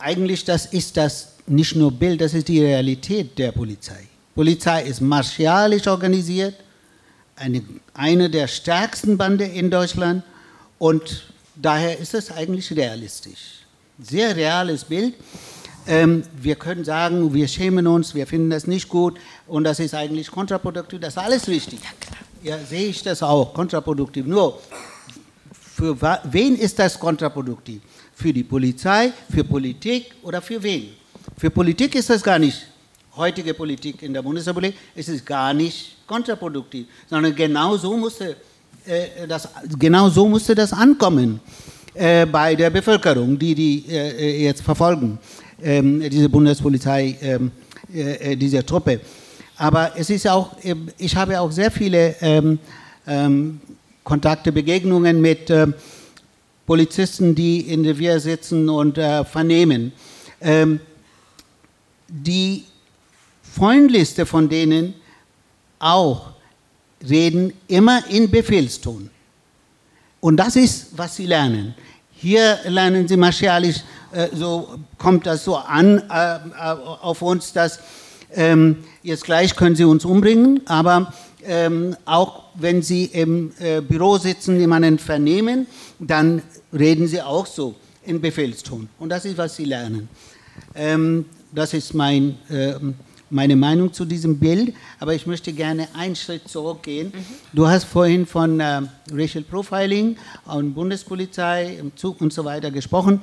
eigentlich 0.00 0.44
das 0.44 0.66
ist 0.66 0.96
das 0.96 1.37
nicht 1.50 1.76
nur 1.76 1.92
Bild, 1.92 2.20
das 2.20 2.34
ist 2.34 2.48
die 2.48 2.60
Realität 2.60 3.38
der 3.38 3.52
Polizei. 3.52 4.06
Polizei 4.34 4.82
ist 4.82 5.00
martialisch 5.00 5.86
organisiert, 5.86 6.54
eine, 7.36 7.62
eine 7.94 8.30
der 8.30 8.48
stärksten 8.48 9.16
Bande 9.16 9.44
in 9.44 9.70
Deutschland 9.70 10.22
und 10.78 11.24
daher 11.54 11.98
ist 11.98 12.14
es 12.14 12.30
eigentlich 12.30 12.70
realistisch. 12.76 13.60
Sehr 14.00 14.34
reales 14.36 14.84
Bild. 14.84 15.14
Ähm, 15.86 16.22
wir 16.40 16.56
können 16.56 16.84
sagen, 16.84 17.32
wir 17.32 17.48
schämen 17.48 17.86
uns, 17.86 18.14
wir 18.14 18.26
finden 18.26 18.50
das 18.50 18.66
nicht 18.66 18.88
gut 18.88 19.18
und 19.46 19.64
das 19.64 19.80
ist 19.80 19.94
eigentlich 19.94 20.30
kontraproduktiv, 20.30 21.00
das 21.00 21.14
ist 21.14 21.18
alles 21.18 21.48
richtig. 21.48 21.80
Ja, 22.42 22.58
sehe 22.58 22.88
ich 22.88 23.02
das 23.02 23.22
auch, 23.22 23.54
kontraproduktiv. 23.54 24.26
Nur, 24.26 24.60
für 25.52 25.96
wen 26.24 26.56
ist 26.56 26.78
das 26.78 26.98
kontraproduktiv? 26.98 27.80
Für 28.14 28.32
die 28.32 28.44
Polizei, 28.44 29.12
für 29.30 29.44
Politik 29.44 30.14
oder 30.22 30.42
für 30.42 30.62
wen? 30.62 30.97
Für 31.38 31.50
Politik 31.50 31.94
ist 31.94 32.10
das 32.10 32.20
gar 32.20 32.36
nicht, 32.36 32.66
heutige 33.16 33.54
Politik 33.54 34.02
in 34.02 34.12
der 34.12 34.22
Bundesrepublik, 34.22 34.74
es 34.96 35.08
ist 35.08 35.24
gar 35.24 35.54
nicht 35.54 35.96
kontraproduktiv, 36.04 36.88
sondern 37.08 37.32
genau 37.32 37.76
so 37.76 37.96
musste, 37.96 38.34
äh, 38.84 39.24
das, 39.28 39.48
genau 39.78 40.08
so 40.08 40.28
musste 40.28 40.52
das 40.56 40.72
ankommen 40.72 41.38
äh, 41.94 42.26
bei 42.26 42.56
der 42.56 42.70
Bevölkerung, 42.70 43.38
die 43.38 43.54
die 43.54 43.84
äh, 43.88 44.42
jetzt 44.46 44.62
verfolgen, 44.62 45.16
ähm, 45.62 46.00
diese 46.10 46.28
Bundespolizei, 46.28 47.16
ähm, 47.22 47.52
äh, 47.94 48.36
diese 48.36 48.66
Truppe. 48.66 48.98
Aber 49.56 49.92
es 49.96 50.10
ist 50.10 50.26
auch, 50.26 50.56
ich 50.98 51.14
habe 51.14 51.38
auch 51.38 51.52
sehr 51.52 51.70
viele 51.70 52.16
ähm, 52.20 52.58
ähm 53.06 53.60
Kontakte, 54.02 54.50
Begegnungen 54.50 55.20
mit 55.20 55.50
äh, 55.50 55.66
Polizisten, 56.66 57.34
die 57.34 57.60
in 57.60 57.82
der 57.84 57.92
Revier 57.92 58.18
sitzen 58.18 58.68
und 58.68 58.96
äh, 58.96 59.22
vernehmen. 59.24 59.92
Ähm, 60.40 60.80
die 62.08 62.64
freundlichste 63.42 64.26
von 64.26 64.48
denen 64.48 64.94
auch 65.78 66.30
reden 67.08 67.52
immer 67.68 68.02
in 68.08 68.30
Befehlston. 68.30 69.10
Und 70.20 70.36
das 70.36 70.56
ist, 70.56 70.88
was 70.96 71.16
sie 71.16 71.26
lernen. 71.26 71.74
Hier 72.12 72.58
lernen 72.66 73.06
sie 73.06 73.16
martialisch, 73.16 73.76
äh, 74.12 74.28
so 74.32 74.78
kommt 74.96 75.26
das 75.26 75.44
so 75.44 75.56
an 75.56 76.02
äh, 76.10 76.38
auf 76.58 77.22
uns, 77.22 77.52
dass 77.52 77.78
ähm, 78.34 78.78
jetzt 79.02 79.24
gleich 79.24 79.54
können 79.54 79.76
sie 79.76 79.84
uns 79.84 80.04
umbringen, 80.04 80.60
aber 80.66 81.12
ähm, 81.44 81.96
auch 82.04 82.44
wenn 82.54 82.82
sie 82.82 83.04
im 83.04 83.52
äh, 83.60 83.80
Büro 83.80 84.18
sitzen, 84.18 84.58
jemanden 84.58 84.98
vernehmen, 84.98 85.66
dann 86.00 86.42
reden 86.72 87.06
sie 87.06 87.22
auch 87.22 87.46
so 87.46 87.76
in 88.04 88.20
Befehlston. 88.20 88.88
Und 88.98 89.10
das 89.10 89.24
ist, 89.24 89.38
was 89.38 89.54
sie 89.54 89.64
lernen. 89.64 90.08
Ähm, 90.74 91.24
das 91.52 91.74
ist 91.74 91.94
mein, 91.94 92.36
äh, 92.48 92.74
meine 93.30 93.56
Meinung 93.56 93.92
zu 93.92 94.04
diesem 94.04 94.38
Bild, 94.38 94.74
aber 95.00 95.14
ich 95.14 95.26
möchte 95.26 95.52
gerne 95.52 95.88
einen 95.94 96.16
Schritt 96.16 96.48
zurückgehen. 96.48 97.12
Mhm. 97.14 97.24
Du 97.52 97.66
hast 97.66 97.84
vorhin 97.84 98.26
von 98.26 98.60
äh, 98.60 98.82
Racial 99.12 99.44
Profiling 99.44 100.16
und 100.46 100.74
Bundespolizei 100.74 101.76
im 101.80 101.94
Zug 101.96 102.20
und 102.20 102.32
so 102.32 102.44
weiter 102.44 102.70
gesprochen. 102.70 103.20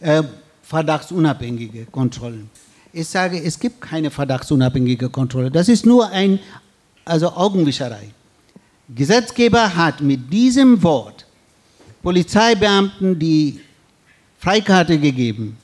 Äh, 0.00 0.22
verdachtsunabhängige 0.62 1.86
Kontrollen. 1.86 2.48
Ich 2.92 3.08
sage, 3.08 3.42
es 3.42 3.58
gibt 3.58 3.80
keine 3.80 4.10
verdachtsunabhängige 4.10 5.08
Kontrolle. 5.10 5.50
Das 5.50 5.68
ist 5.68 5.86
nur 5.86 6.08
ein, 6.10 6.38
also 7.04 7.30
Augenwischerei. 7.30 8.10
Gesetzgeber 8.92 9.76
hat 9.76 10.00
mit 10.00 10.32
diesem 10.32 10.82
Wort 10.82 11.26
Polizeibeamten 12.02 13.18
die 13.18 13.60
Freikarte 14.38 14.98
gegeben, 14.98 15.56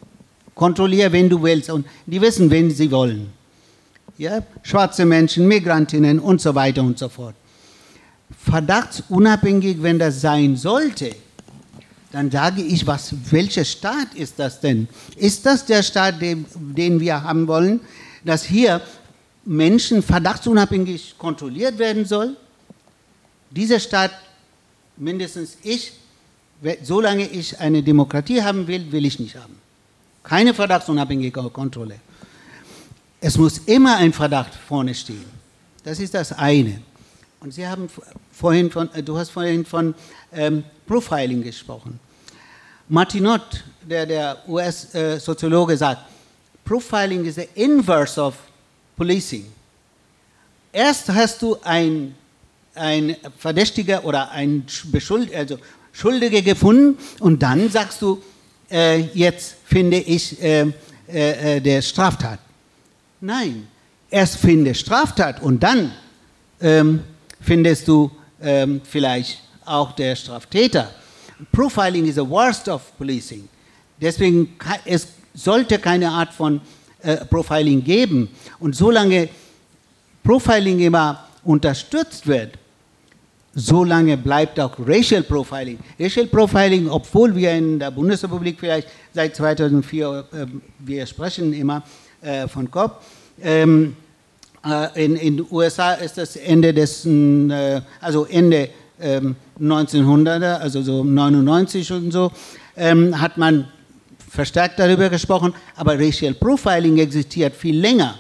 kontrolliere, 0.57 1.12
wenn 1.12 1.28
du 1.28 1.40
willst. 1.40 1.70
Und 1.70 1.86
die 2.07 2.20
wissen, 2.20 2.50
wen 2.50 2.68
sie 2.72 2.90
wollen. 2.90 3.32
Ja? 4.18 4.42
Schwarze 4.62 5.04
Menschen, 5.04 5.46
Migrantinnen 5.46 6.18
und 6.18 6.40
so 6.40 6.52
weiter 6.57 6.82
und 6.82 6.98
so 6.98 7.09
fort. 7.09 7.36
Verdachtsunabhängig, 8.36 9.80
wenn 9.80 10.00
das 10.00 10.20
sein 10.20 10.57
sollte, 10.57 11.14
dann 12.11 12.30
sage 12.30 12.62
ich, 12.62 12.86
was, 12.86 13.14
welcher 13.30 13.64
Staat 13.64 14.14
ist 14.14 14.38
das 14.38 14.61
denn? 14.61 14.88
Ist 15.16 15.45
das 15.45 15.66
der 15.66 15.83
Staat, 15.83 16.20
den, 16.20 16.46
den 16.54 16.99
wir 16.99 17.22
haben 17.22 17.46
wollen, 17.46 17.80
dass 18.24 18.42
hier 18.45 18.80
Menschen 19.45 20.03
verdachtsunabhängig 20.03 21.16
kontrolliert 21.18 21.78
werden 21.78 22.07
soll? 22.07 22.37
Dieser 23.50 23.78
Staat, 23.78 24.12
mindestens 24.96 25.58
ich, 25.62 25.92
solange 26.83 27.28
ich 27.28 27.61
eine 27.61 27.83
Demokratie 27.83 28.42
haben 28.42 28.66
will, 28.66 28.91
will 28.91 29.04
ich 29.04 29.20
nicht 29.20 29.37
haben. 29.37 29.66
Keine 30.26 30.53
verdachtsunabhängige 30.53 31.30
Kontrolle. 31.50 32.00
Es 33.20 33.38
muss 33.38 33.58
immer 33.58 33.96
ein 33.96 34.12
Verdacht 34.12 34.53
vorne 34.54 34.94
stehen. 34.94 35.24
Das 35.84 36.00
ist 36.00 36.14
das 36.14 36.32
eine. 36.32 36.80
Und 37.40 37.54
Sie 37.54 37.66
haben 37.66 37.88
vorhin 38.32 38.70
von, 38.70 38.92
äh, 38.92 39.03
du 39.03 39.16
hast 39.16 39.30
vorhin 39.30 39.64
von 39.64 39.94
ähm, 40.32 40.64
Profiling 40.86 41.42
gesprochen. 41.42 42.00
Martinot, 42.88 43.64
der, 43.82 44.07
der 44.07 44.38
US-Soziologe, 44.48 45.74
äh, 45.74 45.76
sagt, 45.76 46.03
Profiling 46.64 47.24
is 47.24 47.36
the 47.36 47.48
inverse 47.54 48.20
of 48.20 48.34
policing. 48.96 49.46
Erst 50.72 51.08
hast 51.08 51.40
du 51.40 51.57
ein 51.62 52.14
ein 52.76 53.16
Verdächtiger 53.38 54.04
oder 54.04 54.30
ein 54.30 54.64
Beschuld, 54.92 55.34
also 55.34 55.58
Schuldige 55.92 56.42
gefunden 56.42 56.98
und 57.20 57.42
dann 57.42 57.70
sagst 57.70 58.03
du, 58.03 58.22
äh, 58.71 59.01
jetzt 59.14 59.57
finde 59.64 59.99
ich 59.99 60.43
äh, 60.43 60.72
äh, 61.09 61.57
äh, 61.57 61.61
der 61.61 61.83
Straftat. 61.83 62.41
Nein, 63.21 63.68
erst 64.11 64.37
finde 64.37 64.75
Straftat 64.75 65.41
und 65.43 65.63
dann 65.63 65.93
ähm, 66.61 67.03
findest 67.41 67.87
du 67.88 68.11
ähm, 68.43 68.80
vielleicht 68.84 69.43
auch 69.64 69.93
der 69.93 70.17
Straftäter. 70.17 70.91
Profiling 71.53 72.07
is 72.07 72.14
the 72.17 72.29
worst 72.29 72.68
of 72.68 72.83
policing. 72.97 73.49
Deswegen 74.01 74.57
es 74.84 75.09
sollte 75.34 75.79
keine 75.79 76.11
Art 76.11 76.33
von 76.33 76.61
äh, 77.03 77.17
Profiling 77.25 77.84
geben. 77.84 78.29
Und 78.59 78.75
solange 78.75 79.29
Profiling 80.25 80.80
immer 80.80 81.29
unterstützt 81.45 82.26
wird, 82.26 82.59
solange 83.57 84.18
bleibt 84.18 84.61
auch 84.61 84.78
Racial 84.78 85.22
Profiling. 85.22 85.78
Racial 85.99 86.26
Profiling, 86.26 86.88
obwohl 86.88 87.34
wir 87.34 87.53
in 87.53 87.78
der 87.78 87.91
Bundesrepublik 87.91 88.61
vielleicht 88.61 88.88
seit 89.14 89.34
2004, 89.34 90.24
äh, 90.33 90.46
wir 90.78 91.07
sprechen 91.07 91.54
immer 91.54 91.83
äh, 92.20 92.46
von 92.46 92.70
COP, 92.70 93.00
ähm, 93.42 93.96
äh, 94.64 95.04
in 95.04 95.14
den 95.14 95.46
USA 95.50 95.95
ist 95.95 96.18
das 96.18 96.37
Ende 96.37 96.74
des, 96.74 97.07
äh, 97.07 97.80
also 98.00 98.26
Ende 98.26 98.68
1900er, 98.99 100.57
ähm, 100.57 100.62
also 100.62 100.83
so 100.83 101.03
99 101.04 101.92
und 101.92 102.12
so, 102.12 102.33
ähm, 102.76 103.18
hat 103.20 103.37
man 103.37 103.68
verstärkt 104.30 104.78
darüber 104.78 105.08
gesprochen, 105.08 105.54
aber 105.76 105.99
Racial 105.99 106.34
Profiling 106.34 106.99
existiert 106.99 107.54
viel 107.54 107.78
länger 107.78 108.16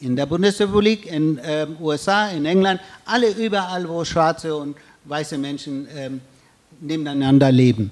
in 0.00 0.16
der 0.16 0.26
Bundesrepublik, 0.26 1.06
in 1.06 1.38
äh, 1.38 1.66
USA, 1.80 2.28
in 2.28 2.44
England, 2.46 2.80
alle 3.04 3.30
überall, 3.30 3.88
wo 3.88 4.04
schwarze 4.04 4.54
und 4.54 4.76
weiße 5.04 5.38
Menschen 5.38 5.86
äh, 5.88 6.10
nebeneinander 6.80 7.50
leben. 7.50 7.90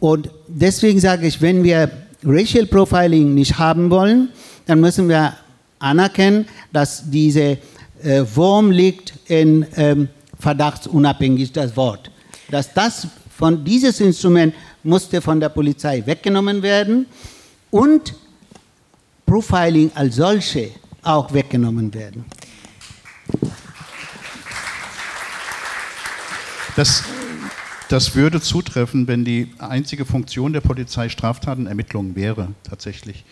Und 0.00 0.30
deswegen 0.48 1.00
sage 1.00 1.26
ich, 1.26 1.40
wenn 1.40 1.62
wir 1.62 1.90
Racial 2.24 2.66
Profiling 2.66 3.34
nicht 3.34 3.58
haben 3.58 3.90
wollen, 3.90 4.30
dann 4.66 4.80
müssen 4.80 5.08
wir 5.08 5.34
anerkennen, 5.78 6.46
dass 6.72 7.10
diese 7.10 7.58
äh, 8.02 8.24
Wurm 8.34 8.70
liegt 8.70 9.14
in 9.26 9.66
ähm, 9.76 10.08
verdachtsunabhängig 10.38 11.52
das 11.52 11.76
Wort. 11.76 12.10
Dass 12.50 12.72
das 12.72 13.06
von 13.36 13.64
dieses 13.64 14.00
Instrument 14.00 14.54
musste 14.82 15.20
von 15.20 15.40
der 15.40 15.48
Polizei 15.48 16.02
weggenommen 16.06 16.62
werden 16.62 17.06
und 17.70 18.14
Profiling 19.26 19.90
als 19.94 20.16
solche 20.16 20.70
auch 21.04 21.32
weggenommen 21.32 21.92
werden. 21.94 22.24
Das, 26.76 27.04
das 27.88 28.16
würde 28.16 28.40
zutreffen, 28.40 29.06
wenn 29.06 29.24
die 29.24 29.52
einzige 29.58 30.04
Funktion 30.04 30.52
der 30.52 30.60
Polizei 30.60 31.08
Straftatenermittlung 31.08 32.16
wäre, 32.16 32.48
tatsächlich. 32.64 33.24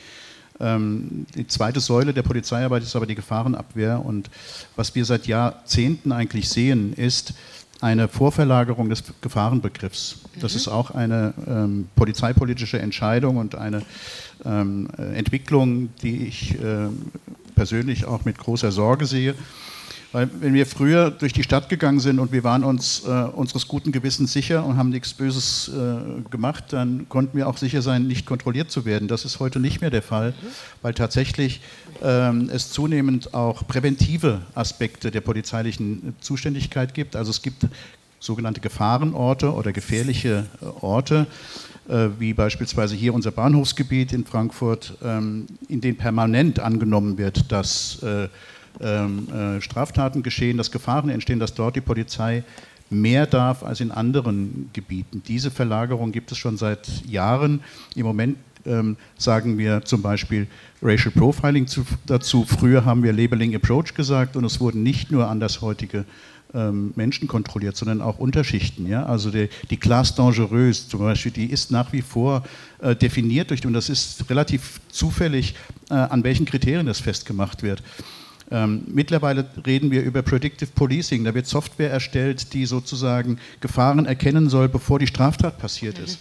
Ähm, 0.60 1.26
die 1.34 1.46
zweite 1.48 1.80
Säule 1.80 2.12
der 2.12 2.22
Polizeiarbeit 2.22 2.84
ist 2.84 2.94
aber 2.94 3.06
die 3.06 3.16
Gefahrenabwehr. 3.16 4.04
Und 4.04 4.30
was 4.76 4.94
wir 4.94 5.04
seit 5.04 5.26
Jahrzehnten 5.26 6.12
eigentlich 6.12 6.48
sehen, 6.48 6.92
ist 6.92 7.34
eine 7.80 8.06
Vorverlagerung 8.06 8.88
des 8.88 9.02
Gefahrenbegriffs. 9.20 10.20
Das 10.40 10.52
mhm. 10.52 10.56
ist 10.56 10.68
auch 10.68 10.92
eine 10.92 11.34
ähm, 11.48 11.88
polizeipolitische 11.96 12.78
Entscheidung 12.78 13.38
und 13.38 13.56
eine 13.56 13.82
ähm, 14.44 14.88
Entwicklung, 15.14 15.88
die 16.02 16.26
ich 16.26 16.54
äh, 16.60 16.86
persönlich 17.62 18.06
auch 18.06 18.24
mit 18.24 18.38
großer 18.38 18.72
Sorge 18.72 19.06
sehe. 19.06 19.36
Weil 20.10 20.28
wenn 20.40 20.52
wir 20.52 20.66
früher 20.66 21.12
durch 21.12 21.32
die 21.32 21.44
Stadt 21.44 21.68
gegangen 21.68 22.00
sind 22.00 22.18
und 22.18 22.32
wir 22.32 22.42
waren 22.42 22.64
uns 22.64 23.04
äh, 23.06 23.08
unseres 23.08 23.68
guten 23.68 23.92
Gewissens 23.92 24.32
sicher 24.32 24.66
und 24.66 24.76
haben 24.76 24.90
nichts 24.90 25.14
Böses 25.14 25.68
äh, 25.68 26.28
gemacht, 26.28 26.64
dann 26.70 27.08
konnten 27.08 27.36
wir 27.36 27.46
auch 27.46 27.56
sicher 27.56 27.80
sein, 27.80 28.08
nicht 28.08 28.26
kontrolliert 28.26 28.72
zu 28.72 28.84
werden. 28.84 29.06
Das 29.06 29.24
ist 29.24 29.38
heute 29.38 29.60
nicht 29.60 29.80
mehr 29.80 29.90
der 29.90 30.02
Fall, 30.02 30.34
weil 30.82 30.92
tatsächlich 30.92 31.60
ähm, 32.02 32.50
es 32.52 32.72
zunehmend 32.72 33.32
auch 33.32 33.64
präventive 33.68 34.40
Aspekte 34.56 35.12
der 35.12 35.20
polizeilichen 35.20 36.16
Zuständigkeit 36.20 36.94
gibt. 36.94 37.14
Also 37.14 37.30
es 37.30 37.42
gibt 37.42 37.68
sogenannte 38.18 38.60
Gefahrenorte 38.60 39.52
oder 39.52 39.72
gefährliche 39.72 40.46
äh, 40.60 40.64
Orte, 40.84 41.28
wie 42.18 42.32
beispielsweise 42.32 42.94
hier 42.94 43.12
unser 43.12 43.32
Bahnhofsgebiet 43.32 44.12
in 44.12 44.24
Frankfurt, 44.24 44.96
ähm, 45.02 45.46
in 45.68 45.80
denen 45.80 45.96
permanent 45.96 46.60
angenommen 46.60 47.18
wird, 47.18 47.50
dass 47.50 48.02
äh, 48.02 48.28
ähm, 48.80 49.28
äh, 49.28 49.60
Straftaten 49.60 50.22
geschehen, 50.22 50.56
dass 50.56 50.70
Gefahren 50.70 51.10
entstehen, 51.10 51.38
dass 51.38 51.54
dort 51.54 51.76
die 51.76 51.80
Polizei 51.80 52.44
mehr 52.90 53.26
darf 53.26 53.62
als 53.62 53.80
in 53.80 53.90
anderen 53.90 54.70
Gebieten. 54.72 55.22
Diese 55.26 55.50
Verlagerung 55.50 56.12
gibt 56.12 56.30
es 56.32 56.38
schon 56.38 56.56
seit 56.56 56.88
Jahren. 57.06 57.60
Im 57.96 58.04
Moment 58.04 58.36
ähm, 58.66 58.96
sagen 59.18 59.58
wir 59.58 59.84
zum 59.84 60.02
Beispiel 60.02 60.46
Racial 60.82 61.12
Profiling 61.12 61.66
zu, 61.66 61.84
dazu. 62.06 62.44
Früher 62.44 62.84
haben 62.84 63.02
wir 63.02 63.12
Labeling 63.12 63.54
Approach 63.54 63.94
gesagt 63.94 64.36
und 64.36 64.44
es 64.44 64.60
wurden 64.60 64.82
nicht 64.82 65.10
nur 65.10 65.28
andershäutige 65.28 66.04
ähm, 66.54 66.92
Menschen 66.96 67.28
kontrolliert, 67.28 67.76
sondern 67.76 68.00
auch 68.00 68.18
Unterschichten. 68.18 68.86
Ja? 68.86 69.04
Also 69.06 69.30
die, 69.30 69.48
die 69.70 69.76
Classe 69.76 70.14
dangereuse 70.16 70.88
zum 70.88 71.00
Beispiel, 71.00 71.32
die 71.32 71.46
ist 71.46 71.70
nach 71.70 71.92
wie 71.92 72.02
vor 72.02 72.44
äh, 72.80 72.94
definiert 72.94 73.50
durch, 73.50 73.64
und 73.66 73.72
das 73.72 73.88
ist 73.88 74.28
relativ 74.30 74.80
zufällig, 74.90 75.54
äh, 75.90 75.94
an 75.94 76.24
welchen 76.24 76.46
Kriterien 76.46 76.86
das 76.86 77.00
festgemacht 77.00 77.62
wird. 77.62 77.82
Ähm, 78.50 78.82
mittlerweile 78.86 79.46
reden 79.66 79.90
wir 79.90 80.02
über 80.02 80.20
Predictive 80.20 80.70
Policing. 80.74 81.24
Da 81.24 81.34
wird 81.34 81.46
Software 81.46 81.90
erstellt, 81.90 82.52
die 82.52 82.66
sozusagen 82.66 83.38
Gefahren 83.60 84.04
erkennen 84.04 84.50
soll, 84.50 84.68
bevor 84.68 84.98
die 84.98 85.06
Straftat 85.06 85.58
passiert 85.58 85.98
ist. 85.98 86.18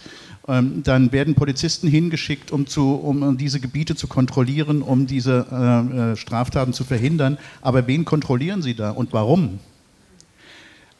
Ähm, 0.48 0.82
dann 0.82 1.12
werden 1.12 1.34
Polizisten 1.34 1.88
hingeschickt, 1.88 2.50
um, 2.50 2.66
zu, 2.66 2.94
um, 2.94 3.36
diese 3.36 3.60
Gebiete 3.60 3.94
zu 3.94 4.08
kontrollieren, 4.08 4.82
um 4.82 5.06
diese 5.06 5.46
äh, 5.52 6.12
äh, 6.12 6.16
Straftaten 6.16 6.72
zu 6.72 6.84
verhindern. 6.84 7.38
Aber 7.60 7.86
wen 7.86 8.04
kontrollieren 8.04 8.62
sie 8.62 8.74
da 8.74 8.90
und 8.90 9.12
warum? 9.12 9.60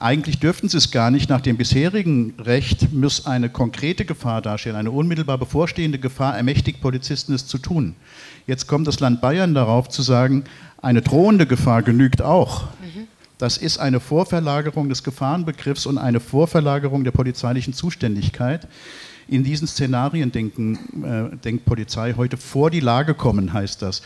Eigentlich 0.03 0.41
dürften 0.41 0.69
sie 0.69 0.79
es 0.79 0.91
gar 0.91 1.13
nicht. 1.13 1.31
Nach 1.31 1.41
dem 1.41 1.57
bisherigen 1.57 2.35
Recht 2.41 2.93
muss 2.93 3.25
eine 3.25 3.49
konkrete 3.49 4.05
Gefahr 4.05 4.43
darstellen, 4.43 4.75
eine 4.75 4.91
unmittelbar 4.91 5.39
bevorstehende 5.39 6.01
Gefahr 6.01 6.37
ermächtigt 6.37 6.81
Polizisten 6.81 7.33
es 7.33 7.47
zu 7.47 7.57
tun. 7.57 7.95
Jetzt 8.49 8.67
kommt 8.67 8.89
das 8.89 8.99
Land 8.99 9.21
Bayern 9.21 9.55
darauf 9.55 9.89
zu 9.89 10.03
sagen, 10.03 10.43
eine 10.83 11.03
drohende 11.03 11.47
Gefahr 11.47 11.83
genügt 11.83 12.21
auch. 12.21 12.65
Das 13.39 13.57
ist 13.57 13.79
eine 13.79 14.01
Vorverlagerung 14.01 14.89
des 14.89 15.05
Gefahrenbegriffs 15.05 15.87
und 15.87 15.99
eine 15.99 16.19
Vorverlagerung 16.19 17.05
der 17.05 17.13
polizeilichen 17.13 17.73
Zuständigkeit. 17.73 18.67
In 19.29 19.45
diesen 19.45 19.69
Szenarien 19.69 20.33
denken, 20.33 20.79
äh, 21.05 21.37
denkt 21.37 21.65
Polizei 21.65 22.15
heute 22.17 22.37
vor 22.39 22.71
die 22.71 22.81
Lage 22.81 23.15
kommen, 23.15 23.53
heißt 23.53 23.83
das. 23.83 24.03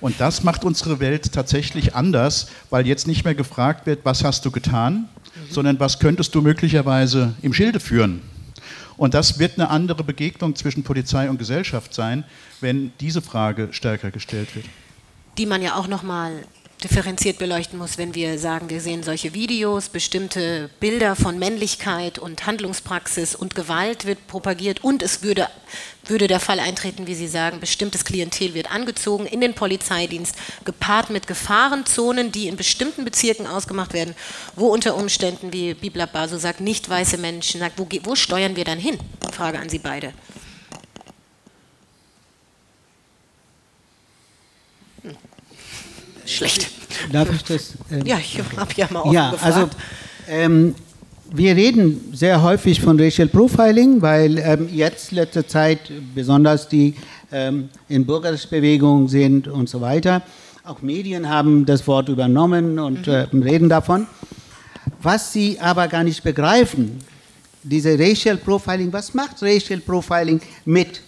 Und 0.00 0.20
das 0.20 0.42
macht 0.42 0.64
unsere 0.64 1.00
Welt 1.00 1.32
tatsächlich 1.32 1.94
anders, 1.94 2.48
weil 2.70 2.86
jetzt 2.86 3.06
nicht 3.06 3.24
mehr 3.24 3.34
gefragt 3.34 3.86
wird, 3.86 4.04
was 4.04 4.24
hast 4.24 4.44
du 4.44 4.50
getan, 4.50 5.08
sondern 5.50 5.80
was 5.80 5.98
könntest 5.98 6.34
du 6.34 6.42
möglicherweise 6.42 7.34
im 7.42 7.52
Schilde 7.52 7.80
führen. 7.80 8.22
Und 8.96 9.14
das 9.14 9.38
wird 9.38 9.58
eine 9.58 9.70
andere 9.70 10.04
Begegnung 10.04 10.54
zwischen 10.54 10.84
Polizei 10.84 11.28
und 11.28 11.38
Gesellschaft 11.38 11.94
sein, 11.94 12.24
wenn 12.60 12.92
diese 13.00 13.22
Frage 13.22 13.68
stärker 13.72 14.10
gestellt 14.10 14.54
wird 14.54 14.66
die 15.38 15.46
man 15.46 15.62
ja 15.62 15.74
auch 15.76 15.88
nochmal 15.88 16.44
differenziert 16.82 17.38
beleuchten 17.38 17.78
muss, 17.78 17.98
wenn 17.98 18.14
wir 18.14 18.38
sagen, 18.38 18.68
wir 18.68 18.80
sehen 18.80 19.02
solche 19.02 19.32
Videos, 19.34 19.88
bestimmte 19.88 20.70
Bilder 20.80 21.16
von 21.16 21.38
Männlichkeit 21.38 22.18
und 22.18 22.46
Handlungspraxis 22.46 23.34
und 23.34 23.54
Gewalt 23.54 24.04
wird 24.04 24.26
propagiert 24.26 24.82
und 24.82 25.02
es 25.02 25.22
würde, 25.22 25.48
würde 26.06 26.26
der 26.26 26.40
Fall 26.40 26.60
eintreten, 26.60 27.06
wie 27.06 27.14
Sie 27.14 27.28
sagen, 27.28 27.60
bestimmtes 27.60 28.04
Klientel 28.04 28.54
wird 28.54 28.70
angezogen 28.70 29.26
in 29.26 29.40
den 29.40 29.54
Polizeidienst, 29.54 30.36
gepaart 30.64 31.10
mit 31.10 31.26
Gefahrenzonen, 31.26 32.32
die 32.32 32.48
in 32.48 32.56
bestimmten 32.56 33.04
Bezirken 33.04 33.46
ausgemacht 33.46 33.92
werden, 33.92 34.14
wo 34.56 34.68
unter 34.68 34.96
Umständen, 34.96 35.52
wie 35.52 35.74
Bibla 35.74 36.06
Baso 36.06 36.38
sagt, 36.38 36.60
nicht 36.60 36.88
weiße 36.88 37.18
Menschen 37.18 37.60
sagt, 37.60 37.78
wo, 37.78 37.88
wo 38.02 38.14
steuern 38.14 38.56
wir 38.56 38.64
dann 38.64 38.78
hin? 38.78 38.98
Frage 39.32 39.58
an 39.58 39.68
Sie 39.68 39.78
beide. 39.78 40.12
Schlecht. 46.26 46.70
Darf 47.12 47.32
ich 47.32 47.42
das? 47.44 47.74
Ähm, 47.90 48.06
ja, 48.06 48.18
ich 48.18 48.38
habe 48.56 48.72
ja 48.76 48.88
mal 48.90 49.00
offen 49.00 49.12
ja, 49.12 49.30
gefragt. 49.30 49.54
Also, 49.54 49.70
ähm, 50.28 50.74
wir 51.30 51.56
reden 51.56 52.12
sehr 52.12 52.42
häufig 52.42 52.80
von 52.80 53.00
Racial 53.00 53.28
Profiling, 53.28 54.00
weil 54.00 54.38
ähm, 54.38 54.68
jetzt 54.70 55.10
letzte 55.10 55.46
Zeit 55.46 55.90
besonders 56.14 56.68
die 56.68 56.94
ähm, 57.32 57.68
in 57.88 58.06
Bürgerrechtsbewegungen 58.06 59.08
sind 59.08 59.48
und 59.48 59.68
so 59.68 59.80
weiter. 59.80 60.22
Auch 60.62 60.80
Medien 60.80 61.28
haben 61.28 61.66
das 61.66 61.86
Wort 61.86 62.08
übernommen 62.08 62.78
und 62.78 63.06
mhm. 63.06 63.12
äh, 63.12 63.26
reden 63.44 63.68
davon. 63.68 64.06
Was 65.02 65.32
sie 65.32 65.58
aber 65.60 65.88
gar 65.88 66.04
nicht 66.04 66.22
begreifen, 66.22 67.00
diese 67.62 67.98
Racial 67.98 68.36
Profiling, 68.36 68.92
was 68.92 69.12
macht 69.14 69.42
Racial 69.42 69.80
Profiling 69.80 70.40
mit 70.64 71.00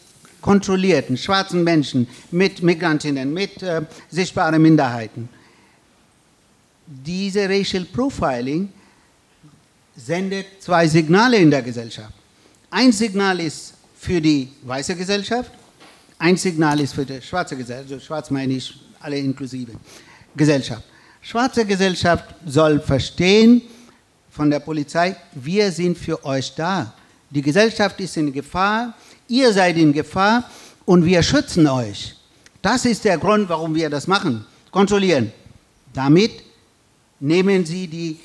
kontrollierten 0.47 1.16
schwarzen 1.16 1.64
Menschen, 1.64 2.06
mit 2.31 2.62
Migrantinnen, 2.62 3.35
mit 3.35 3.62
äh, 3.64 3.82
sichtbaren 4.09 4.62
Minderheiten. 4.62 5.28
Diese 6.86 7.48
Racial 7.48 7.85
Profiling 7.85 8.68
sendet 9.97 10.47
zwei 10.60 10.86
Signale 10.86 11.39
in 11.39 11.51
der 11.51 11.62
Gesellschaft. 11.62 12.14
Ein 12.70 12.93
Signal 12.93 13.40
ist 13.40 13.74
für 13.98 14.20
die 14.20 14.48
weiße 14.62 14.94
Gesellschaft, 14.94 15.51
ein 16.16 16.36
Signal 16.36 16.78
ist 16.78 16.94
für 16.94 17.05
die 17.05 17.20
schwarze 17.20 17.56
Gesellschaft, 17.56 17.90
also 17.90 18.05
schwarz 18.06 18.31
meine 18.31 18.55
ich 18.55 18.73
alle 19.01 19.18
inklusive 19.18 19.73
Gesellschaft. 20.36 20.85
Schwarze 21.23 21.66
Gesellschaft 21.66 22.24
soll 22.47 22.78
verstehen 22.78 23.62
von 24.31 24.48
der 24.48 24.60
Polizei, 24.60 25.16
wir 25.35 25.73
sind 25.73 25.98
für 25.98 26.24
euch 26.24 26.55
da. 26.55 26.94
Die 27.31 27.43
Gesellschaft 27.43 27.98
ist 27.98 28.16
in 28.16 28.32
Gefahr, 28.32 28.94
ihr 29.28 29.53
seid 29.53 29.77
in 29.77 29.93
Gefahr 29.93 30.44
und 30.85 31.05
wir 31.05 31.23
schützen 31.23 31.66
euch. 31.66 32.15
Das 32.62 32.85
ist 32.85 33.05
der 33.05 33.19
Grund, 33.19 33.48
warum 33.48 33.74
wir 33.74 33.90
das 33.90 34.07
machen. 34.07 34.44
Kontrollieren. 34.70 35.32
Damit 35.93 36.43
nehmen 37.20 37.65
sie 37.65 37.86
die 37.86 38.19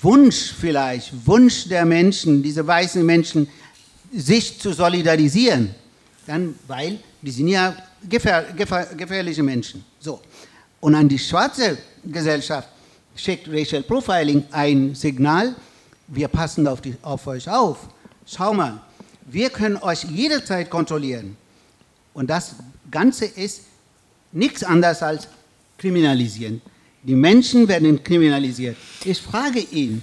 Wunsch 0.00 0.52
vielleicht, 0.58 1.12
Wunsch 1.26 1.68
der 1.68 1.84
Menschen, 1.84 2.42
diese 2.42 2.66
weißen 2.66 3.04
Menschen, 3.04 3.48
sich 4.12 4.58
zu 4.58 4.72
solidarisieren. 4.72 5.74
Dann, 6.26 6.54
weil 6.66 6.98
die 7.20 7.30
sind 7.30 7.48
ja 7.48 7.74
gefähr, 8.08 8.44
gefähr, 8.56 8.86
gefährliche 8.96 9.42
Menschen. 9.42 9.84
So. 9.98 10.20
Und 10.80 10.94
an 10.94 11.08
die 11.08 11.18
schwarze 11.18 11.78
Gesellschaft 12.04 12.68
schickt 13.16 13.48
Racial 13.48 13.82
Profiling 13.82 14.44
ein 14.50 14.94
Signal, 14.94 15.54
wir 16.08 16.28
passen 16.28 16.66
auf, 16.66 16.80
die, 16.80 16.94
auf 17.02 17.26
euch 17.26 17.48
auf. 17.48 17.88
Schau 18.26 18.52
mal, 18.52 18.80
wir 19.26 19.50
können 19.50 19.76
euch 19.78 20.04
jederzeit 20.04 20.70
kontrollieren. 20.70 21.36
Und 22.12 22.28
das 22.30 22.56
Ganze 22.90 23.24
ist 23.26 23.62
nichts 24.32 24.62
anderes 24.62 25.02
als 25.02 25.28
kriminalisieren. 25.78 26.60
Die 27.02 27.14
Menschen 27.14 27.68
werden 27.68 28.02
kriminalisiert. 28.02 28.76
Ich 29.04 29.20
frage 29.20 29.60
ihn, 29.60 30.02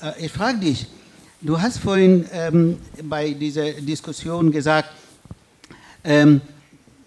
äh, 0.00 0.26
ich 0.26 0.32
frage 0.32 0.58
dich, 0.58 0.86
du 1.40 1.60
hast 1.60 1.78
vorhin 1.78 2.26
ähm, 2.32 2.78
bei 3.04 3.32
dieser 3.32 3.72
Diskussion 3.72 4.50
gesagt, 4.50 4.90
ähm, 6.04 6.40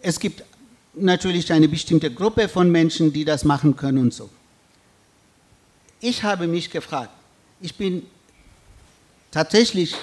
es 0.01 0.19
gibt 0.19 0.43
natürlich 0.93 1.51
eine 1.51 1.67
bestimmte 1.67 2.11
Gruppe 2.11 2.47
von 2.47 2.69
Menschen, 2.71 3.11
die 3.11 3.25
das 3.25 3.43
machen 3.43 3.75
können 3.75 3.97
und 3.97 4.13
so. 4.13 4.29
Ich 5.99 6.21
habe 6.21 6.47
mich 6.47 6.69
gefragt, 6.69 7.09
ich 7.61 7.73
bin 7.75 8.03
tatsächlich 9.31 9.95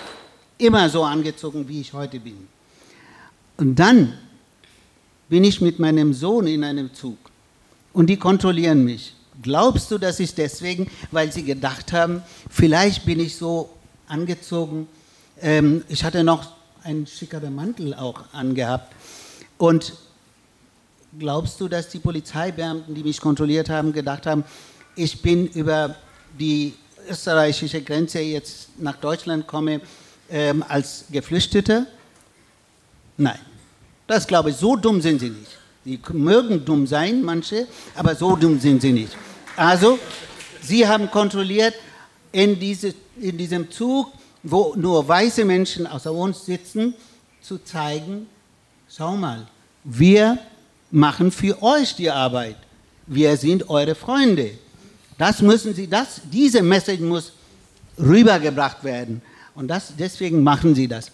immer 0.60 0.88
so 0.88 1.04
angezogen, 1.04 1.66
wie 1.68 1.80
ich 1.80 1.92
heute 1.92 2.20
bin. 2.20 2.48
Und 3.56 3.74
dann 3.76 4.14
bin 5.28 5.44
ich 5.44 5.60
mit 5.60 5.78
meinem 5.78 6.12
Sohn 6.12 6.46
in 6.46 6.64
einem 6.64 6.92
Zug 6.92 7.18
und 7.92 8.06
die 8.08 8.16
kontrollieren 8.16 8.84
mich. 8.84 9.14
Glaubst 9.42 9.90
du, 9.90 9.98
das 9.98 10.20
ist 10.20 10.38
deswegen, 10.38 10.90
weil 11.10 11.32
sie 11.32 11.44
gedacht 11.44 11.92
haben, 11.92 12.22
vielleicht 12.50 13.06
bin 13.06 13.20
ich 13.20 13.36
so 13.36 13.70
angezogen, 14.06 14.86
ähm, 15.40 15.84
ich 15.88 16.04
hatte 16.04 16.24
noch 16.24 16.52
einen 16.82 17.06
schickeren 17.06 17.54
Mantel 17.54 17.94
auch 17.94 18.24
angehabt. 18.32 18.92
Und 19.56 19.94
glaubst 21.18 21.60
du, 21.60 21.68
dass 21.68 21.88
die 21.88 21.98
Polizeibeamten, 21.98 22.94
die 22.94 23.02
mich 23.02 23.20
kontrolliert 23.20 23.68
haben, 23.70 23.92
gedacht 23.92 24.26
haben, 24.26 24.44
ich 24.96 25.22
bin 25.22 25.46
über 25.48 25.96
die 26.38 26.74
österreichische 27.08 27.82
Grenze 27.82 28.20
jetzt 28.20 28.68
nach 28.78 28.96
Deutschland 28.96 29.46
komme 29.46 29.80
ähm, 30.30 30.64
als 30.68 31.04
Geflüchteter? 31.10 31.86
Nein. 33.16 33.38
Das 34.06 34.26
glaube 34.26 34.50
ich, 34.50 34.56
so 34.56 34.76
dumm 34.76 35.00
sind 35.00 35.20
sie 35.20 35.30
nicht. 35.30 35.58
Sie 35.84 36.00
mögen 36.12 36.64
dumm 36.64 36.86
sein, 36.86 37.22
manche, 37.22 37.66
aber 37.94 38.14
so 38.14 38.36
dumm 38.36 38.58
sind 38.58 38.82
sie 38.82 38.92
nicht. 38.92 39.16
Also, 39.56 39.98
sie 40.60 40.86
haben 40.86 41.10
kontrolliert 41.10 41.74
in, 42.32 42.58
diese, 42.58 42.94
in 43.20 43.38
diesem 43.38 43.70
Zug, 43.70 44.12
wo 44.42 44.74
nur 44.76 45.06
weiße 45.06 45.44
Menschen 45.44 45.86
außer 45.86 46.12
uns 46.12 46.44
sitzen, 46.44 46.94
zu 47.40 47.58
zeigen, 47.58 48.26
schau 48.88 49.16
mal, 49.16 49.46
wir 49.84 50.38
machen 50.90 51.30
für 51.30 51.62
euch 51.62 51.94
die 51.94 52.10
Arbeit. 52.10 52.56
Wir 53.06 53.36
sind 53.36 53.68
eure 53.68 53.94
Freunde. 53.94 54.50
Das 55.16 55.40
müssen 55.40 55.74
sie, 55.74 55.86
das, 55.86 56.20
diese 56.30 56.62
Message 56.62 57.00
muss 57.00 57.32
rübergebracht 57.98 58.82
werden. 58.84 59.22
Und 59.60 59.68
das, 59.68 59.92
deswegen 59.98 60.42
machen 60.42 60.74
sie 60.74 60.88
das. 60.88 61.10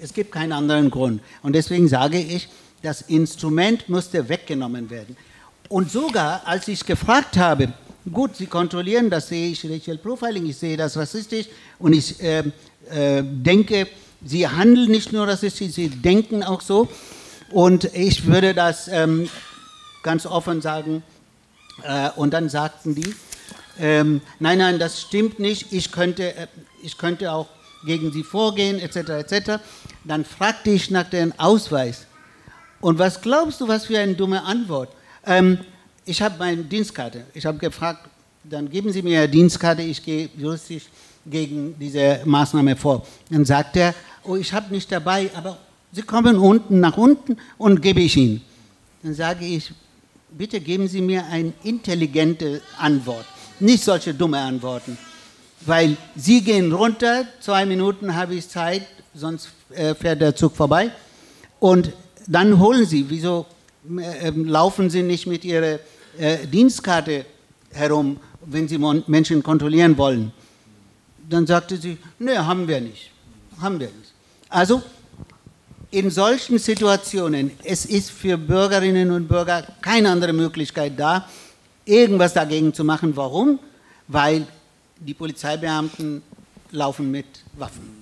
Es 0.00 0.14
gibt 0.14 0.30
keinen 0.30 0.52
anderen 0.52 0.90
Grund. 0.90 1.20
Und 1.42 1.54
deswegen 1.54 1.88
sage 1.88 2.16
ich, 2.16 2.48
das 2.82 3.02
Instrument 3.02 3.88
musste 3.88 4.28
weggenommen 4.28 4.90
werden. 4.90 5.16
Und 5.68 5.90
sogar, 5.90 6.46
als 6.46 6.68
ich 6.68 6.86
gefragt 6.86 7.36
habe, 7.36 7.72
gut, 8.12 8.36
Sie 8.36 8.46
kontrollieren, 8.46 9.10
das 9.10 9.26
sehe 9.26 9.50
ich 9.50 9.68
Racial 9.68 9.98
Profiling, 9.98 10.46
ich 10.46 10.56
sehe 10.56 10.76
das 10.76 10.96
rassistisch 10.96 11.46
und 11.80 11.94
ich 11.94 12.22
äh, 12.22 12.44
äh, 12.90 13.24
denke, 13.24 13.88
Sie 14.24 14.46
handeln 14.46 14.92
nicht 14.92 15.12
nur 15.12 15.26
rassistisch, 15.26 15.72
Sie 15.72 15.88
denken 15.88 16.44
auch 16.44 16.60
so. 16.60 16.86
Und 17.50 17.92
ich 17.92 18.24
würde 18.26 18.54
das 18.54 18.86
ähm, 18.86 19.28
ganz 20.04 20.26
offen 20.26 20.60
sagen. 20.62 21.02
Äh, 21.82 22.10
und 22.14 22.32
dann 22.34 22.48
sagten 22.48 22.94
die, 22.94 23.12
ähm, 23.80 24.20
nein, 24.38 24.58
nein, 24.58 24.78
das 24.78 25.00
stimmt 25.00 25.40
nicht, 25.40 25.72
ich 25.72 25.92
könnte, 25.92 26.36
äh, 26.36 26.46
ich 26.82 26.96
könnte 26.96 27.32
auch 27.32 27.48
gegen 27.84 28.12
Sie 28.12 28.22
vorgehen, 28.22 28.80
etc., 28.80 28.96
etc. 28.96 29.62
Dann 30.04 30.24
fragte 30.24 30.70
ich 30.70 30.90
nach 30.90 31.08
deren 31.08 31.38
Ausweis. 31.38 32.06
Und 32.80 32.98
was 32.98 33.20
glaubst 33.20 33.60
du, 33.60 33.68
was 33.68 33.86
für 33.86 33.98
eine 33.98 34.14
dumme 34.14 34.42
Antwort? 34.42 34.90
Ähm, 35.26 35.58
ich 36.04 36.22
habe 36.22 36.36
meine 36.38 36.62
Dienstkarte. 36.62 37.24
Ich 37.34 37.44
habe 37.44 37.58
gefragt, 37.58 38.08
dann 38.44 38.70
geben 38.70 38.92
Sie 38.92 39.02
mir 39.02 39.18
eine 39.18 39.28
Dienstkarte, 39.28 39.82
ich 39.82 40.02
gehe 40.02 40.30
juristisch 40.36 40.84
gegen 41.26 41.78
diese 41.78 42.20
Maßnahme 42.24 42.76
vor. 42.76 43.06
Dann 43.30 43.44
sagt 43.44 43.76
er, 43.76 43.94
oh, 44.24 44.36
ich 44.36 44.52
habe 44.52 44.72
nicht 44.72 44.90
dabei, 44.90 45.30
aber 45.34 45.58
Sie 45.92 46.02
kommen 46.02 46.36
unten 46.36 46.80
nach 46.80 46.96
unten 46.96 47.36
und 47.56 47.82
gebe 47.82 48.00
ich 48.00 48.16
Ihnen. 48.16 48.42
Dann 49.02 49.14
sage 49.14 49.44
ich, 49.44 49.72
bitte 50.30 50.60
geben 50.60 50.88
Sie 50.88 51.00
mir 51.00 51.24
eine 51.26 51.52
intelligente 51.64 52.62
Antwort, 52.78 53.24
nicht 53.60 53.82
solche 53.82 54.14
dumme 54.14 54.38
Antworten. 54.38 54.96
Weil 55.62 55.96
Sie 56.16 56.42
gehen 56.42 56.72
runter, 56.72 57.24
zwei 57.40 57.66
Minuten 57.66 58.14
habe 58.14 58.34
ich 58.34 58.48
Zeit, 58.48 58.86
sonst 59.14 59.48
äh, 59.70 59.94
fährt 59.94 60.20
der 60.20 60.34
Zug 60.34 60.54
vorbei. 60.56 60.90
Und 61.60 61.92
dann 62.26 62.58
holen 62.58 62.86
Sie, 62.86 63.04
wieso 63.08 63.46
äh, 63.98 64.28
ähm, 64.28 64.44
laufen 64.46 64.90
Sie 64.90 65.02
nicht 65.02 65.26
mit 65.26 65.44
Ihrer 65.44 65.78
äh, 66.18 66.46
Dienstkarte 66.46 67.24
herum, 67.72 68.18
wenn 68.44 68.68
Sie 68.68 68.78
Menschen 69.06 69.42
kontrollieren 69.42 69.96
wollen? 69.98 70.32
Dann 71.28 71.46
sagte 71.46 71.76
sie, 71.76 71.98
ne, 72.18 72.46
haben 72.46 72.66
wir 72.66 72.80
nicht. 72.80 73.10
Haben 73.60 73.78
wir 73.78 73.88
nicht. 73.88 74.12
Also, 74.48 74.82
in 75.90 76.10
solchen 76.10 76.58
Situationen, 76.58 77.50
es 77.64 77.84
ist 77.84 78.10
für 78.10 78.38
Bürgerinnen 78.38 79.10
und 79.10 79.28
Bürger 79.28 79.66
keine 79.80 80.10
andere 80.10 80.32
Möglichkeit 80.32 80.92
da, 80.96 81.28
irgendwas 81.84 82.34
dagegen 82.34 82.72
zu 82.72 82.84
machen. 82.84 83.14
Warum? 83.16 83.58
Weil 84.06 84.46
die 85.00 85.14
Polizeibeamten 85.14 86.22
laufen 86.70 87.10
mit 87.10 87.26
Waffen. 87.56 87.98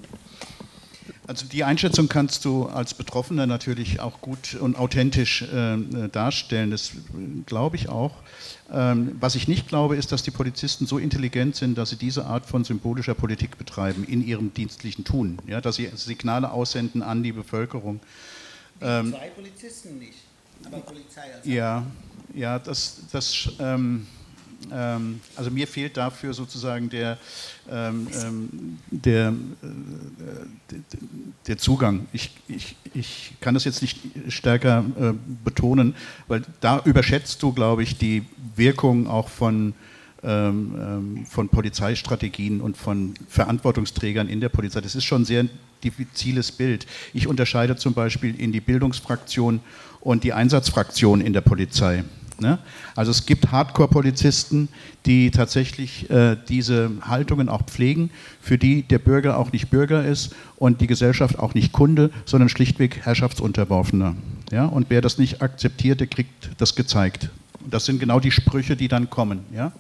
Also 1.28 1.44
die 1.47 1.64
Einschätzung 1.64 2.09
kannst 2.09 2.44
du 2.44 2.66
als 2.66 2.94
Betroffener 2.94 3.47
natürlich 3.47 3.98
auch 3.98 4.20
gut 4.20 4.55
und 4.55 4.77
authentisch 4.77 5.43
äh, 5.43 6.09
darstellen. 6.09 6.70
Das 6.70 6.93
glaube 7.47 7.77
ich 7.77 7.89
auch. 7.89 8.12
Ähm, 8.73 9.16
was 9.18 9.35
ich 9.35 9.48
nicht 9.48 9.66
glaube, 9.68 9.97
ist, 9.97 10.12
dass 10.12 10.23
die 10.23 10.31
Polizisten 10.31 10.86
so 10.86 10.98
intelligent 10.98 11.56
sind, 11.56 11.78
dass 11.78 11.90
sie 11.90 11.97
diese 11.97 12.27
Art 12.27 12.47
von 12.47 12.64
symbolischer 12.64 13.14
Politik 13.14 13.59
betreiben 13.59 14.05
in 14.05 14.24
ihrem 14.24 14.55
dienstlichen 14.55 15.05
Tun. 15.05 15.39
Ja, 15.48 15.60
dass 15.60 15.77
sie 15.77 15.90
Signale 15.94 16.51
aussenden 16.51 17.02
an 17.02 17.24
die 17.24 17.32
Bevölkerung. 17.32 18.01
Ähm, 18.81 19.10
zwei 19.10 19.28
Polizisten 19.31 19.98
nicht, 19.98 20.18
aber 20.64 20.78
Polizei 20.78 21.35
als 21.35 21.44
Ja, 21.44 21.86
ja, 22.35 22.59
das, 22.59 22.98
das 23.10 23.48
ähm, 23.59 24.06
ähm, 24.72 25.20
also 25.36 25.51
mir 25.51 25.66
fehlt 25.66 25.97
dafür 25.97 26.34
sozusagen 26.34 26.88
der, 26.88 27.18
ähm, 27.70 28.09
ähm 28.22 28.78
der, 28.90 29.28
äh, 29.28 30.76
der 31.47 31.59
Zugang. 31.59 32.06
Ich, 32.12 32.30
ich, 32.48 32.76
ich 32.94 33.34
kann 33.40 33.55
das 33.55 33.64
jetzt 33.64 33.82
nicht 33.82 34.01
stärker 34.28 34.84
äh, 34.98 35.12
betonen, 35.44 35.94
weil 36.28 36.43
da 36.60 36.80
überschätzt 36.84 37.43
du, 37.43 37.52
glaube 37.52 37.82
ich, 37.82 37.98
die 37.98 38.24
Wirkung 38.55 39.06
auch 39.06 39.28
von, 39.28 39.74
ähm, 40.22 40.74
ähm, 40.78 41.26
von 41.26 41.48
Polizeistrategien 41.48 42.60
und 42.60 42.76
von 42.76 43.14
Verantwortungsträgern 43.28 44.28
in 44.28 44.40
der 44.40 44.48
Polizei. 44.48 44.80
Das 44.80 44.94
ist 44.94 45.05
schon 45.05 45.22
ein 45.22 45.26
sehr 45.26 45.47
diffiziles 45.84 46.52
Bild. 46.52 46.86
Ich 47.12 47.26
unterscheide 47.26 47.76
zum 47.76 47.94
Beispiel 47.94 48.38
in 48.40 48.52
die 48.52 48.60
Bildungsfraktion 48.60 49.60
und 50.01 50.24
die 50.24 50.32
Einsatzfraktion 50.32 51.20
in 51.20 51.32
der 51.32 51.43
Polizei. 51.43 52.05
Ne? 52.38 52.58
Also 52.94 53.10
es 53.10 53.26
gibt 53.26 53.50
Hardcore-Polizisten, 53.50 54.68
die 55.06 55.30
tatsächlich 55.30 56.10
äh, 56.10 56.36
diese 56.48 56.90
Haltungen 57.02 57.48
auch 57.48 57.62
pflegen, 57.62 58.10
für 58.40 58.58
die 58.58 58.82
der 58.82 58.98
Bürger 58.98 59.38
auch 59.38 59.52
nicht 59.52 59.70
Bürger 59.70 60.04
ist 60.04 60.34
und 60.56 60.80
die 60.80 60.86
Gesellschaft 60.86 61.38
auch 61.38 61.54
nicht 61.54 61.72
Kunde, 61.72 62.10
sondern 62.24 62.48
schlichtweg 62.48 63.04
Herrschaftsunterworfener. 63.04 64.14
Ja? 64.50 64.66
Und 64.66 64.86
wer 64.90 65.00
das 65.00 65.18
nicht 65.18 65.42
akzeptiert, 65.42 66.00
der 66.00 66.08
kriegt 66.08 66.50
das 66.58 66.74
gezeigt. 66.74 67.30
Und 67.64 67.72
das 67.72 67.84
sind 67.84 68.00
genau 68.00 68.20
die 68.20 68.30
Sprüche, 68.30 68.76
die 68.76 68.88
dann 68.88 69.08
kommen. 69.10 69.40
Ja? 69.54 69.72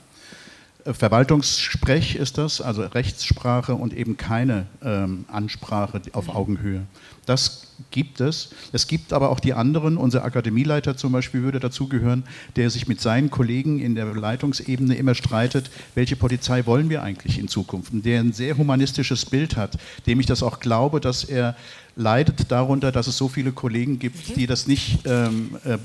Äh, 0.86 0.94
Verwaltungssprech 0.94 2.16
ist 2.16 2.38
das, 2.38 2.60
also 2.60 2.82
Rechtssprache 2.82 3.74
und 3.74 3.92
eben 3.92 4.16
keine 4.16 4.66
ähm, 4.82 5.24
Ansprache 5.28 6.00
auf 6.12 6.34
Augenhöhe. 6.34 6.82
Das 7.26 7.66
gibt 7.90 8.20
es. 8.20 8.50
Es 8.72 8.86
gibt 8.86 9.12
aber 9.12 9.30
auch 9.30 9.40
die 9.40 9.52
anderen. 9.52 9.96
Unser 9.96 10.24
Akademieleiter 10.24 10.96
zum 10.96 11.12
Beispiel 11.12 11.42
würde 11.42 11.60
dazugehören, 11.60 12.24
der 12.54 12.70
sich 12.70 12.88
mit 12.88 13.00
seinen 13.00 13.30
Kollegen 13.30 13.80
in 13.80 13.94
der 13.94 14.06
Leitungsebene 14.06 14.94
immer 14.94 15.14
streitet, 15.14 15.70
welche 15.94 16.16
Polizei 16.16 16.64
wollen 16.66 16.88
wir 16.88 17.02
eigentlich 17.02 17.38
in 17.38 17.48
Zukunft. 17.48 17.92
Und 17.92 18.04
der 18.06 18.20
ein 18.20 18.32
sehr 18.32 18.56
humanistisches 18.56 19.26
Bild 19.26 19.56
hat, 19.56 19.76
dem 20.06 20.20
ich 20.20 20.26
das 20.26 20.42
auch 20.42 20.60
glaube, 20.60 21.00
dass 21.00 21.24
er 21.24 21.56
leidet 21.96 22.50
darunter, 22.50 22.92
dass 22.92 23.06
es 23.06 23.16
so 23.16 23.28
viele 23.28 23.52
Kollegen 23.52 23.98
gibt, 23.98 24.36
die 24.36 24.46
das 24.46 24.66
nicht, 24.66 25.00
ähm, 25.04 25.56
äh, 25.64 25.78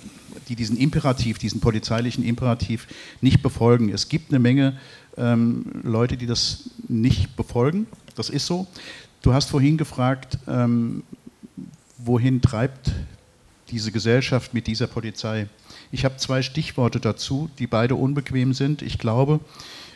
die 0.48 0.56
diesen 0.56 0.78
Imperativ, 0.78 1.40
diesen 1.40 1.60
polizeilichen 1.60 2.24
Imperativ 2.24 2.88
nicht 3.22 3.42
befolgen. 3.42 3.90
Es 3.90 4.10
gibt 4.10 4.32
eine 4.32 4.40
Menge 4.40 4.78
ähm, 5.18 5.66
Leute, 5.84 6.18
die 6.18 6.28
das 6.28 6.70
nicht 6.88 7.36
befolgen. 7.36 7.88
Das 8.16 8.30
ist 8.30 8.46
so. 8.46 8.68
Du 9.22 9.34
hast 9.34 9.50
vorhin 9.50 9.78
gefragt, 9.78 10.40
ähm, 10.48 11.04
wohin 12.04 12.42
treibt 12.42 12.92
diese 13.70 13.92
Gesellschaft 13.92 14.54
mit 14.54 14.68
dieser 14.68 14.88
Polizei? 14.88 15.48
Ich 15.92 16.06
habe 16.06 16.18
zwei 16.18 16.42
Stichworte 16.42 17.00
dazu, 17.00 17.50
die 17.60 17.68
beide 17.68 17.96
unbequem 17.96 18.54
sind. 18.54 18.82
Ich 18.82 18.98
glaube, 18.98 19.40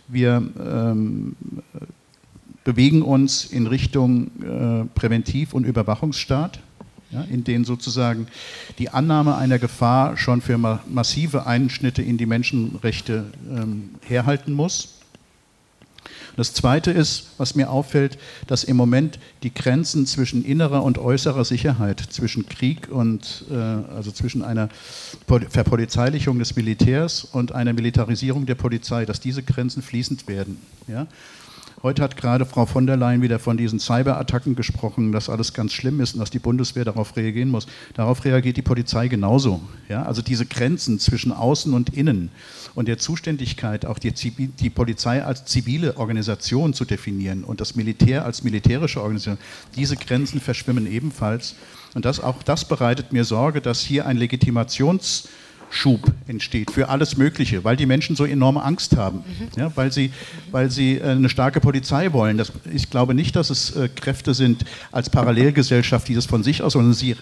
wir 0.07 0.43
ähm, 0.59 1.35
bewegen 2.63 3.01
uns 3.01 3.45
in 3.45 3.67
Richtung 3.67 4.27
äh, 4.41 4.85
Präventiv- 4.99 5.53
und 5.53 5.65
Überwachungsstaat, 5.65 6.59
ja, 7.11 7.21
in 7.21 7.43
denen 7.43 7.63
sozusagen 7.63 8.27
die 8.79 8.89
Annahme 8.89 9.35
einer 9.37 9.59
Gefahr 9.59 10.17
schon 10.17 10.41
für 10.41 10.57
ma 10.57 10.81
massive 10.89 11.45
Einschnitte 11.45 12.01
in 12.01 12.17
die 12.17 12.25
Menschenrechte 12.25 13.25
ähm, 13.49 13.91
herhalten 14.01 14.53
muss. 14.53 14.94
Das 16.35 16.53
Zweite 16.53 16.91
ist, 16.91 17.27
was 17.37 17.55
mir 17.55 17.69
auffällt, 17.69 18.17
dass 18.47 18.63
im 18.63 18.75
Moment 18.75 19.19
die 19.43 19.53
Grenzen 19.53 20.05
zwischen 20.05 20.43
innerer 20.43 20.83
und 20.83 20.97
äußerer 20.97 21.45
Sicherheit, 21.45 21.99
zwischen 21.99 22.47
Krieg 22.47 22.89
und 22.89 23.45
äh, 23.49 23.55
also 23.55 24.11
zwischen 24.11 24.43
einer 24.43 24.69
Verpolizeilichung 25.49 26.39
des 26.39 26.55
Militärs 26.55 27.23
und 27.23 27.53
einer 27.53 27.73
Militarisierung 27.73 28.45
der 28.45 28.55
Polizei, 28.55 29.05
dass 29.05 29.19
diese 29.19 29.43
Grenzen 29.43 29.81
fließend 29.81 30.27
werden. 30.27 30.59
Ja? 30.87 31.07
Heute 31.85 32.01
hat 32.01 32.17
gerade 32.17 32.47
Frau 32.47 32.65
von 32.65 32.87
der 32.87 32.97
Leyen 32.97 33.21
wieder 33.21 33.37
von 33.37 33.57
diesen 33.57 33.77
Cyberattacken 33.77 34.55
gesprochen, 34.55 35.11
dass 35.11 35.29
alles 35.29 35.53
ganz 35.53 35.71
schlimm 35.71 35.99
ist 36.01 36.15
und 36.15 36.19
dass 36.19 36.31
die 36.31 36.39
Bundeswehr 36.39 36.83
darauf 36.83 37.15
reagieren 37.15 37.49
muss. 37.49 37.67
Darauf 37.93 38.25
reagiert 38.25 38.57
die 38.57 38.63
Polizei 38.63 39.07
genauso. 39.07 39.61
Ja? 39.87 40.01
Also 40.01 40.23
diese 40.23 40.47
Grenzen 40.47 40.97
zwischen 40.97 41.31
Außen 41.31 41.75
und 41.75 41.91
Innen 41.95 42.31
und 42.73 42.87
der 42.87 42.97
Zuständigkeit, 42.97 43.85
auch 43.85 43.99
die, 43.99 44.11
die 44.11 44.69
Polizei 44.71 45.23
als 45.23 45.45
zivile 45.45 45.97
Organisation 45.97 46.73
zu 46.73 46.85
definieren 46.85 47.43
und 47.43 47.61
das 47.61 47.75
Militär 47.75 48.25
als 48.25 48.43
militärische 48.43 49.03
Organisation, 49.03 49.37
diese 49.75 49.95
Grenzen 49.95 50.41
verschwimmen 50.41 50.91
ebenfalls. 50.91 51.53
Und 51.93 52.03
das, 52.03 52.19
auch 52.19 52.41
das 52.41 52.67
bereitet 52.67 53.13
mir 53.13 53.25
Sorge, 53.25 53.61
dass 53.61 53.81
hier 53.81 54.07
ein 54.07 54.17
Legitimations- 54.17 55.27
Schub 55.69 56.11
entsteht 56.27 56.71
für 56.71 56.89
alles 56.89 57.17
Mögliche, 57.17 57.63
weil 57.63 57.75
die 57.75 57.85
Menschen 57.85 58.15
so 58.15 58.25
enorme 58.25 58.63
Angst 58.63 58.95
haben, 58.95 59.17
mhm. 59.19 59.47
ja, 59.59 59.71
weil 59.75 59.91
sie, 59.91 60.11
weil 60.51 60.69
sie 60.71 60.97
äh, 60.97 61.09
eine 61.09 61.29
starke 61.29 61.59
Polizei 61.59 62.13
wollen. 62.13 62.37
Das, 62.37 62.51
ich 62.73 62.89
glaube 62.89 63.13
nicht, 63.13 63.35
dass 63.35 63.49
es 63.49 63.75
äh, 63.75 63.89
Kräfte 63.89 64.33
sind 64.33 64.65
als 64.91 65.09
Parallelgesellschaft, 65.09 66.07
die 66.07 66.15
das 66.15 66.25
von 66.25 66.43
sich 66.43 66.61
aus, 66.61 66.73
sondern 66.73 66.93
sie 66.93 67.15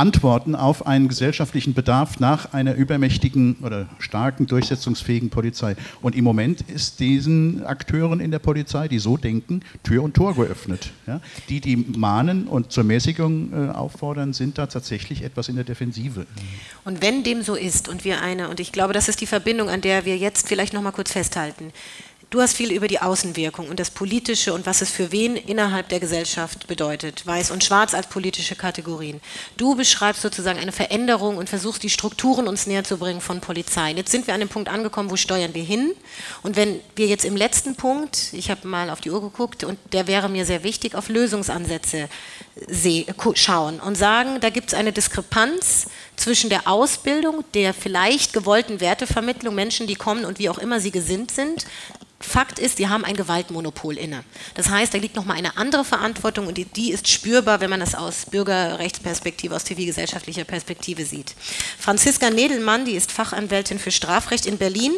Antworten 0.00 0.54
auf 0.54 0.86
einen 0.86 1.08
gesellschaftlichen 1.08 1.74
Bedarf 1.74 2.20
nach 2.20 2.54
einer 2.54 2.74
übermächtigen 2.74 3.56
oder 3.62 3.86
starken, 3.98 4.46
durchsetzungsfähigen 4.46 5.28
Polizei. 5.28 5.76
Und 6.00 6.16
im 6.16 6.24
Moment 6.24 6.62
ist 6.62 7.00
diesen 7.00 7.66
Akteuren 7.66 8.18
in 8.18 8.30
der 8.30 8.38
Polizei, 8.38 8.88
die 8.88 8.98
so 8.98 9.18
denken, 9.18 9.60
Tür 9.82 10.02
und 10.02 10.14
Tor 10.14 10.34
geöffnet. 10.34 10.92
Ja? 11.06 11.20
Die, 11.50 11.60
die 11.60 11.76
mahnen 11.76 12.48
und 12.48 12.72
zur 12.72 12.84
Mäßigung 12.84 13.52
äh, 13.52 13.70
auffordern, 13.72 14.32
sind 14.32 14.56
da 14.56 14.66
tatsächlich 14.66 15.22
etwas 15.22 15.50
in 15.50 15.56
der 15.56 15.64
Defensive. 15.64 16.26
Und 16.86 17.02
wenn 17.02 17.22
dem 17.22 17.42
so 17.42 17.54
ist 17.54 17.86
und 17.86 18.06
wir 18.06 18.22
eine, 18.22 18.48
und 18.48 18.58
ich 18.58 18.72
glaube, 18.72 18.94
das 18.94 19.10
ist 19.10 19.20
die 19.20 19.26
Verbindung, 19.26 19.68
an 19.68 19.82
der 19.82 20.06
wir 20.06 20.16
jetzt 20.16 20.48
vielleicht 20.48 20.72
noch 20.72 20.80
mal 20.80 20.92
kurz 20.92 21.12
festhalten, 21.12 21.72
Du 22.30 22.40
hast 22.40 22.56
viel 22.56 22.70
über 22.70 22.86
die 22.86 23.00
Außenwirkung 23.00 23.68
und 23.68 23.80
das 23.80 23.90
Politische 23.90 24.52
und 24.52 24.64
was 24.64 24.82
es 24.82 24.90
für 24.92 25.10
wen 25.10 25.34
innerhalb 25.34 25.88
der 25.88 25.98
Gesellschaft 25.98 26.68
bedeutet. 26.68 27.26
Weiß 27.26 27.50
und 27.50 27.64
Schwarz 27.64 27.92
als 27.92 28.06
politische 28.06 28.54
Kategorien. 28.54 29.20
Du 29.56 29.74
beschreibst 29.74 30.22
sozusagen 30.22 30.60
eine 30.60 30.70
Veränderung 30.70 31.38
und 31.38 31.48
versuchst 31.48 31.82
die 31.82 31.90
Strukturen 31.90 32.46
uns 32.46 32.68
näher 32.68 32.84
zu 32.84 32.98
bringen 32.98 33.20
von 33.20 33.40
Polizei. 33.40 33.90
Jetzt 33.94 34.12
sind 34.12 34.28
wir 34.28 34.34
an 34.34 34.38
dem 34.38 34.48
Punkt 34.48 34.68
angekommen, 34.68 35.10
wo 35.10 35.16
steuern 35.16 35.54
wir 35.54 35.64
hin? 35.64 35.90
Und 36.44 36.54
wenn 36.54 36.78
wir 36.94 37.08
jetzt 37.08 37.24
im 37.24 37.34
letzten 37.34 37.74
Punkt, 37.74 38.32
ich 38.32 38.48
habe 38.48 38.68
mal 38.68 38.90
auf 38.90 39.00
die 39.00 39.10
Uhr 39.10 39.22
geguckt 39.22 39.64
und 39.64 39.76
der 39.92 40.06
wäre 40.06 40.28
mir 40.28 40.46
sehr 40.46 40.62
wichtig, 40.62 40.94
auf 40.94 41.08
Lösungsansätze 41.08 42.08
schauen 43.34 43.80
und 43.80 43.96
sagen, 43.96 44.38
da 44.40 44.50
gibt 44.50 44.68
es 44.68 44.74
eine 44.74 44.92
Diskrepanz 44.92 45.88
zwischen 46.14 46.48
der 46.48 46.68
Ausbildung, 46.68 47.42
der 47.54 47.74
vielleicht 47.74 48.32
gewollten 48.32 48.80
Wertevermittlung, 48.80 49.52
Menschen, 49.54 49.88
die 49.88 49.96
kommen 49.96 50.24
und 50.24 50.38
wie 50.38 50.48
auch 50.48 50.58
immer 50.58 50.78
sie 50.78 50.92
gesinnt 50.92 51.32
sind, 51.32 51.66
Fakt 52.22 52.58
ist, 52.58 52.78
die 52.78 52.88
haben 52.88 53.06
ein 53.06 53.16
Gewaltmonopol 53.16 53.96
inne. 53.96 54.24
Das 54.54 54.68
heißt, 54.68 54.92
da 54.92 54.98
liegt 54.98 55.16
nochmal 55.16 55.38
eine 55.38 55.56
andere 55.56 55.86
Verantwortung 55.86 56.48
und 56.48 56.58
die, 56.58 56.66
die, 56.66 56.92
ist 56.92 57.08
spürbar, 57.08 57.60
wenn 57.60 57.70
man 57.70 57.80
das 57.80 57.94
aus 57.94 58.26
Bürgerrechtsperspektive, 58.26 59.56
aus 59.56 59.64
zivilgesellschaftlicher 59.64 60.44
Perspektive 60.44 61.06
sieht. 61.06 61.34
Franziska 61.78 62.28
Nedelmann, 62.28 62.84
die 62.84 62.92
ist 62.92 63.10
Fachanwältin 63.10 63.78
für 63.78 63.90
Strafrecht 63.90 64.44
in 64.44 64.58
Berlin 64.58 64.92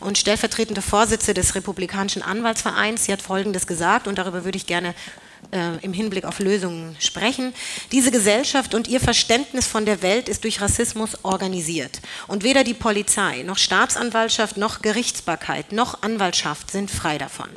und 0.00 0.18
stellvertretende 0.18 0.82
Vorsitzende 0.82 1.40
des 1.40 1.54
Republikanischen 1.54 2.20
Anwaltsvereins. 2.20 3.06
Sie 3.06 3.12
hat 3.14 3.22
Folgendes 3.22 3.66
gesagt 3.66 4.06
und 4.06 4.18
darüber 4.18 4.44
würde 4.44 4.58
ich 4.58 4.66
gerne 4.66 4.94
äh, 5.50 5.82
im 5.82 5.92
Hinblick 5.92 6.24
auf 6.24 6.40
Lösungen 6.40 6.94
sprechen. 6.98 7.54
Diese 7.90 8.10
Gesellschaft 8.10 8.74
und 8.74 8.86
ihr 8.86 9.00
Verständnis 9.00 9.66
von 9.66 9.86
der 9.86 10.02
Welt 10.02 10.28
ist 10.28 10.44
durch 10.44 10.60
Rassismus 10.60 11.24
organisiert. 11.24 12.00
Und 12.26 12.44
weder 12.44 12.64
die 12.64 12.74
Polizei 12.74 13.42
noch 13.44 13.56
Staatsanwaltschaft 13.56 14.56
noch 14.56 14.82
Gerichtsbarkeit 14.82 15.72
noch 15.72 16.02
Anwaltschaft 16.02 16.70
sind 16.70 16.90
frei 16.90 17.16
davon. 17.16 17.48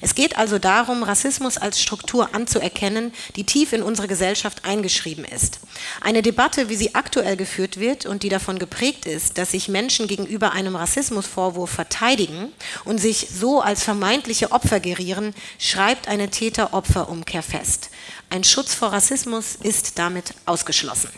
Es 0.00 0.14
geht 0.14 0.36
also 0.38 0.58
darum, 0.58 1.02
Rassismus 1.02 1.56
als 1.56 1.80
Struktur 1.80 2.34
anzuerkennen, 2.34 3.12
die 3.36 3.44
tief 3.44 3.72
in 3.72 3.82
unsere 3.82 4.08
Gesellschaft 4.08 4.64
eingeschrieben 4.64 5.24
ist. 5.24 5.60
Eine 6.00 6.22
Debatte, 6.22 6.68
wie 6.68 6.76
sie 6.76 6.96
aktuell 6.96 7.36
geführt 7.36 7.78
wird 7.78 8.06
und 8.06 8.24
die 8.24 8.28
davon 8.28 8.58
geprägt 8.58 9.06
ist, 9.06 9.38
dass 9.38 9.52
sich 9.52 9.68
Menschen 9.68 10.08
gegenüber 10.08 10.52
einem 10.52 10.74
Rassismusvorwurf 10.74 11.70
verteidigen 11.70 12.52
und 12.84 12.98
sich 12.98 13.28
so 13.32 13.60
als 13.60 13.84
vermeintliche 13.84 14.50
Opfer 14.50 14.80
gerieren, 14.80 15.32
schreibt 15.58 16.08
eine 16.08 16.28
Täter-Opfer-Umkehr 16.28 17.25
Umkehr 17.26 17.42
fest. 17.42 17.90
Ein 18.30 18.44
Schutz 18.44 18.72
vor 18.72 18.92
Rassismus 18.92 19.56
ist 19.56 19.98
damit 19.98 20.32
ausgeschlossen. 20.44 21.08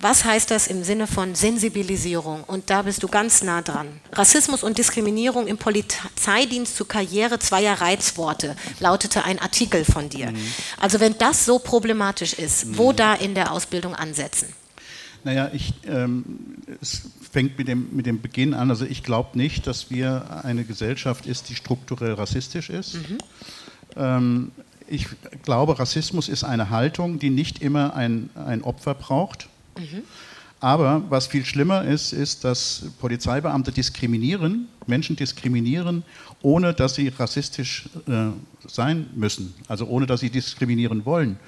Was 0.00 0.24
heißt 0.24 0.50
das 0.50 0.68
im 0.68 0.84
Sinne 0.84 1.06
von 1.06 1.34
Sensibilisierung? 1.34 2.44
Und 2.44 2.70
da 2.70 2.80
bist 2.82 3.02
du 3.02 3.08
ganz 3.08 3.42
nah 3.42 3.60
dran. 3.60 4.00
Rassismus 4.12 4.62
und 4.62 4.78
Diskriminierung 4.78 5.46
im 5.46 5.58
Polizeidienst 5.58 6.76
zu 6.76 6.86
Karriere 6.86 7.38
zweier 7.40 7.78
Reizworte, 7.78 8.56
lautete 8.80 9.24
ein 9.24 9.38
Artikel 9.38 9.84
von 9.84 10.08
dir. 10.08 10.30
Mhm. 10.30 10.38
Also 10.80 10.98
wenn 10.98 11.18
das 11.18 11.44
so 11.44 11.58
problematisch 11.58 12.32
ist, 12.32 12.78
wo 12.78 12.92
mhm. 12.92 12.96
da 12.96 13.14
in 13.14 13.34
der 13.34 13.52
Ausbildung 13.52 13.94
ansetzen? 13.94 14.48
Naja, 15.24 15.50
ich, 15.52 15.74
ähm, 15.84 16.24
es 16.80 17.02
fängt 17.30 17.58
mit 17.58 17.68
dem, 17.68 17.94
mit 17.94 18.06
dem 18.06 18.22
Beginn 18.22 18.54
an. 18.54 18.70
Also 18.70 18.86
ich 18.86 19.02
glaube 19.02 19.36
nicht, 19.36 19.66
dass 19.66 19.90
wir 19.90 20.42
eine 20.42 20.64
Gesellschaft 20.64 21.26
ist, 21.26 21.50
die 21.50 21.54
strukturell 21.54 22.14
rassistisch 22.14 22.70
ist. 22.70 22.94
Mhm. 22.94 23.18
Ähm, 23.96 24.52
ich 24.88 25.06
glaube, 25.42 25.78
Rassismus 25.78 26.28
ist 26.28 26.44
eine 26.44 26.70
Haltung, 26.70 27.18
die 27.18 27.30
nicht 27.30 27.62
immer 27.62 27.94
ein, 27.94 28.30
ein 28.34 28.62
Opfer 28.62 28.94
braucht. 28.94 29.48
Mhm. 29.78 30.02
Aber 30.60 31.02
was 31.08 31.28
viel 31.28 31.44
schlimmer 31.44 31.84
ist, 31.84 32.12
ist, 32.12 32.42
dass 32.42 32.82
Polizeibeamte 32.98 33.70
diskriminieren, 33.70 34.68
Menschen 34.86 35.14
diskriminieren, 35.14 36.02
ohne 36.42 36.74
dass 36.74 36.96
sie 36.96 37.08
rassistisch 37.08 37.88
äh, 38.08 38.30
sein 38.66 39.08
müssen, 39.14 39.54
also 39.68 39.86
ohne 39.86 40.06
dass 40.06 40.20
sie 40.20 40.30
diskriminieren 40.30 41.04
wollen. 41.04 41.38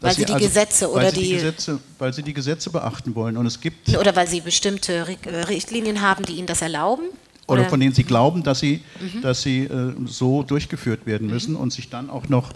Weil 0.00 0.14
sie 0.14 0.24
die 0.24 0.32
also, 0.32 0.46
Gesetze 0.46 0.90
oder 0.90 1.12
die, 1.12 1.22
die, 1.22 1.30
Gesetze, 1.32 1.80
weil 1.98 2.12
sie 2.12 2.22
die 2.22 2.32
Gesetze 2.32 2.70
beachten 2.70 3.14
wollen 3.14 3.36
und 3.36 3.46
es 3.46 3.60
gibt 3.60 3.96
oder 3.96 4.14
weil 4.14 4.28
sie 4.28 4.40
bestimmte 4.40 5.06
Richtlinien 5.48 6.00
haben, 6.00 6.24
die 6.24 6.34
ihnen 6.34 6.46
das 6.46 6.62
erlauben. 6.62 7.04
Oder, 7.48 7.64
von 7.64 7.80
denen 7.80 7.94
sie 7.94 8.04
glauben, 8.04 8.42
dass 8.42 8.60
sie, 8.60 8.82
mhm. 9.00 9.22
dass 9.22 9.42
sie 9.42 9.64
äh, 9.64 9.94
so 10.04 10.42
durchgeführt 10.42 11.06
werden 11.06 11.28
müssen 11.28 11.54
mhm. 11.54 11.60
und 11.60 11.72
sich 11.72 11.88
dann 11.88 12.10
auch 12.10 12.28
noch 12.28 12.52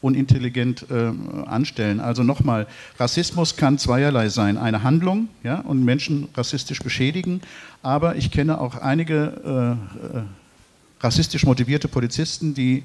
unintelligent 0.00 0.86
äh, 0.88 1.12
anstellen. 1.46 2.00
Also 2.00 2.22
nochmal, 2.22 2.66
Rassismus 2.98 3.56
kann 3.56 3.76
zweierlei 3.76 4.28
sein. 4.28 4.56
Eine 4.56 4.82
Handlung 4.82 5.28
ja, 5.42 5.60
und 5.60 5.84
Menschen 5.84 6.28
rassistisch 6.34 6.80
beschädigen, 6.80 7.40
aber 7.82 8.16
ich 8.16 8.30
kenne 8.30 8.60
auch 8.60 8.76
einige 8.76 9.76
äh, 10.12 10.18
äh 10.18 10.22
rassistisch 10.98 11.44
motivierte 11.44 11.88
Polizisten, 11.88 12.54
die 12.54 12.82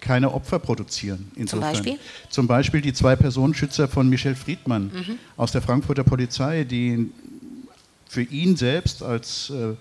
keine 0.00 0.32
Opfer 0.32 0.60
produzieren. 0.60 1.30
Insofern. 1.34 1.74
Zum 1.74 1.82
Beispiel? 1.82 1.98
Zum 2.28 2.46
Beispiel 2.46 2.80
die 2.80 2.92
zwei 2.92 3.16
Personenschützer 3.16 3.88
von 3.88 4.08
Michel 4.08 4.36
Friedmann 4.36 4.84
mhm. 4.84 5.18
aus 5.36 5.50
der 5.50 5.60
Frankfurter 5.60 6.04
Polizei, 6.04 6.62
die 6.62 7.10
für 8.06 8.22
ihn 8.22 8.54
selbst 8.56 9.02
als 9.02 9.50
äh, 9.50 9.74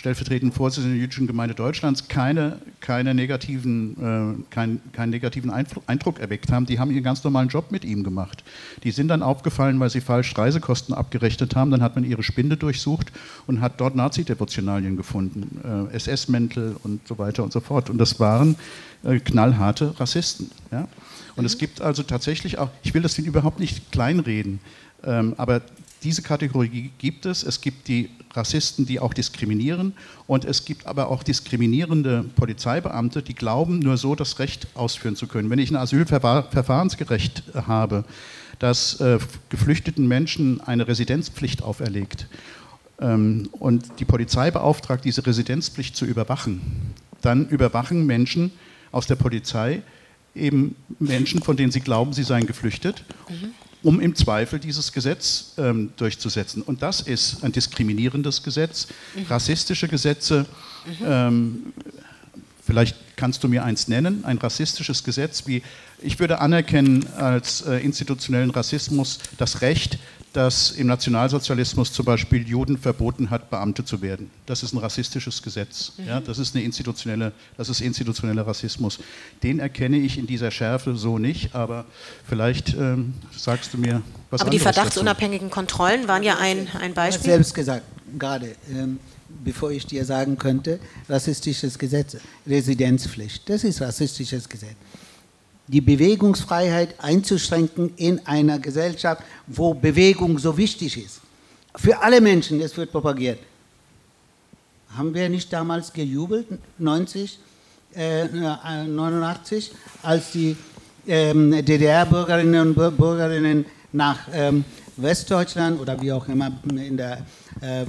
stellvertretenden 0.00 0.50
Vorsitzenden 0.56 0.94
der 0.94 1.02
jüdischen 1.02 1.26
Gemeinde 1.26 1.54
Deutschlands, 1.54 2.08
keine, 2.08 2.58
keine 2.80 3.14
negativen, 3.14 4.38
äh, 4.40 4.42
kein, 4.50 4.80
keinen 4.92 5.10
negativen 5.10 5.50
Eindruck 5.50 6.20
erweckt 6.20 6.50
haben. 6.50 6.64
Die 6.64 6.78
haben 6.78 6.90
ihren 6.90 7.04
ganz 7.04 7.22
normalen 7.22 7.48
Job 7.48 7.70
mit 7.70 7.84
ihm 7.84 8.02
gemacht. 8.02 8.42
Die 8.82 8.92
sind 8.92 9.08
dann 9.08 9.22
aufgefallen, 9.22 9.78
weil 9.78 9.90
sie 9.90 10.00
falsch 10.00 10.36
Reisekosten 10.38 10.94
abgerechnet 10.94 11.54
haben. 11.54 11.70
Dann 11.70 11.82
hat 11.82 11.96
man 11.96 12.04
ihre 12.04 12.22
Spinde 12.22 12.56
durchsucht 12.56 13.12
und 13.46 13.60
hat 13.60 13.78
dort 13.78 13.94
Nazi-Devotionalien 13.94 14.96
gefunden, 14.96 15.60
äh, 15.92 15.94
SS-Mäntel 15.94 16.76
und 16.82 17.06
so 17.06 17.18
weiter 17.18 17.44
und 17.44 17.52
so 17.52 17.60
fort. 17.60 17.90
Und 17.90 17.98
das 17.98 18.18
waren 18.18 18.56
äh, 19.04 19.18
knallharte 19.18 20.00
Rassisten. 20.00 20.50
Ja? 20.72 20.88
Und 21.36 21.42
mhm. 21.42 21.44
es 21.44 21.58
gibt 21.58 21.82
also 21.82 22.02
tatsächlich 22.04 22.56
auch, 22.56 22.70
ich 22.82 22.94
will 22.94 23.02
das 23.02 23.18
überhaupt 23.18 23.60
nicht 23.60 23.92
kleinreden, 23.92 24.60
ähm, 25.04 25.34
aber 25.36 25.60
diese 26.02 26.22
Kategorie 26.22 26.90
gibt 26.98 27.26
es. 27.26 27.42
Es 27.42 27.60
gibt 27.60 27.88
die 27.88 28.10
Rassisten, 28.32 28.86
die 28.86 29.00
auch 29.00 29.12
diskriminieren. 29.12 29.92
Und 30.26 30.44
es 30.44 30.64
gibt 30.64 30.86
aber 30.86 31.08
auch 31.08 31.22
diskriminierende 31.22 32.24
Polizeibeamte, 32.36 33.22
die 33.22 33.34
glauben, 33.34 33.80
nur 33.80 33.96
so 33.96 34.14
das 34.14 34.38
Recht 34.38 34.68
ausführen 34.74 35.16
zu 35.16 35.26
können. 35.26 35.50
Wenn 35.50 35.58
ich 35.58 35.70
ein 35.70 35.76
Asylverfahrensgerecht 35.76 37.42
habe, 37.66 38.04
das 38.58 39.00
äh, 39.00 39.18
geflüchteten 39.48 40.06
Menschen 40.06 40.60
eine 40.60 40.86
Residenzpflicht 40.86 41.62
auferlegt 41.62 42.28
ähm, 43.00 43.48
und 43.52 43.84
die 43.98 44.04
Polizei 44.04 44.50
beauftragt, 44.50 45.04
diese 45.04 45.26
Residenzpflicht 45.26 45.96
zu 45.96 46.04
überwachen, 46.04 46.60
dann 47.22 47.48
überwachen 47.48 48.06
Menschen 48.06 48.52
aus 48.92 49.06
der 49.06 49.16
Polizei 49.16 49.82
eben 50.34 50.76
Menschen, 50.98 51.42
von 51.42 51.56
denen 51.56 51.72
sie 51.72 51.80
glauben, 51.80 52.12
sie 52.12 52.22
seien 52.22 52.46
geflüchtet. 52.46 53.04
Mhm 53.28 53.52
um 53.82 54.00
im 54.00 54.14
Zweifel 54.14 54.58
dieses 54.58 54.92
Gesetz 54.92 55.52
ähm, 55.58 55.92
durchzusetzen. 55.96 56.62
Und 56.62 56.82
das 56.82 57.00
ist 57.00 57.42
ein 57.42 57.52
diskriminierendes 57.52 58.42
Gesetz. 58.42 58.88
Mhm. 59.14 59.22
Rassistische 59.28 59.88
Gesetze, 59.88 60.46
mhm. 60.84 61.06
ähm, 61.06 61.72
vielleicht 62.64 62.96
kannst 63.16 63.42
du 63.44 63.48
mir 63.48 63.64
eins 63.64 63.88
nennen, 63.88 64.24
ein 64.24 64.38
rassistisches 64.38 65.04
Gesetz 65.04 65.46
wie, 65.46 65.62
ich 66.02 66.18
würde 66.18 66.40
anerkennen 66.40 67.06
als 67.16 67.62
äh, 67.62 67.76
institutionellen 67.78 68.50
Rassismus 68.50 69.18
das 69.36 69.60
Recht, 69.60 69.98
dass 70.32 70.70
im 70.70 70.86
Nationalsozialismus 70.86 71.92
zum 71.92 72.04
Beispiel 72.04 72.46
Juden 72.46 72.78
verboten 72.78 73.30
hat, 73.30 73.50
Beamte 73.50 73.84
zu 73.84 74.00
werden. 74.00 74.30
Das 74.46 74.62
ist 74.62 74.72
ein 74.72 74.78
rassistisches 74.78 75.42
Gesetz. 75.42 75.92
Mhm. 75.96 76.06
Ja, 76.06 76.20
das, 76.20 76.38
ist 76.38 76.54
eine 76.54 76.64
institutionelle, 76.64 77.32
das 77.56 77.68
ist 77.68 77.80
institutioneller 77.80 78.46
Rassismus. 78.46 78.98
Den 79.42 79.58
erkenne 79.58 79.98
ich 79.98 80.18
in 80.18 80.26
dieser 80.26 80.50
Schärfe 80.50 80.96
so 80.96 81.18
nicht, 81.18 81.54
aber 81.54 81.84
vielleicht 82.28 82.74
ähm, 82.74 83.14
sagst 83.36 83.74
du 83.74 83.78
mir 83.78 84.02
was 84.30 84.42
Aber 84.42 84.50
die 84.50 84.60
verdachtsunabhängigen 84.60 85.48
dazu. 85.48 85.54
Kontrollen 85.54 86.06
waren 86.06 86.22
ja 86.22 86.38
ein, 86.38 86.68
ein 86.80 86.94
Beispiel. 86.94 87.26
Ich 87.26 87.32
selbst 87.32 87.54
gesagt, 87.54 87.82
gerade. 88.18 88.54
Ähm, 88.70 89.00
bevor 89.44 89.70
ich 89.70 89.86
dir 89.86 90.04
sagen 90.04 90.36
könnte, 90.38 90.80
rassistisches 91.08 91.78
Gesetz, 91.78 92.16
Residenzpflicht, 92.46 93.48
das 93.48 93.62
ist 93.62 93.80
rassistisches 93.80 94.48
Gesetz 94.48 94.74
die 95.70 95.80
Bewegungsfreiheit 95.80 96.96
einzuschränken 96.98 97.92
in 97.96 98.26
einer 98.26 98.58
Gesellschaft, 98.58 99.22
wo 99.46 99.72
Bewegung 99.72 100.38
so 100.38 100.56
wichtig 100.56 101.04
ist. 101.04 101.20
Für 101.76 102.02
alle 102.02 102.20
Menschen, 102.20 102.58
das 102.58 102.76
wird 102.76 102.90
propagiert. 102.90 103.38
Haben 104.96 105.14
wir 105.14 105.28
nicht 105.28 105.52
damals 105.52 105.92
gejubelt, 105.92 106.48
90, 106.78 107.38
äh, 107.94 108.24
89, 108.24 109.70
als 110.02 110.32
die 110.32 110.56
ähm, 111.06 111.52
DDR-Bürgerinnen 111.64 112.74
und 112.74 112.96
Bürgerinnen 112.96 113.64
nach 113.92 114.18
ähm, 114.32 114.64
Westdeutschland 114.96 115.80
oder 115.80 116.00
wie 116.02 116.10
auch 116.10 116.26
immer 116.26 116.50
in 116.68 116.96
der 116.96 117.24
äh, 117.60 117.84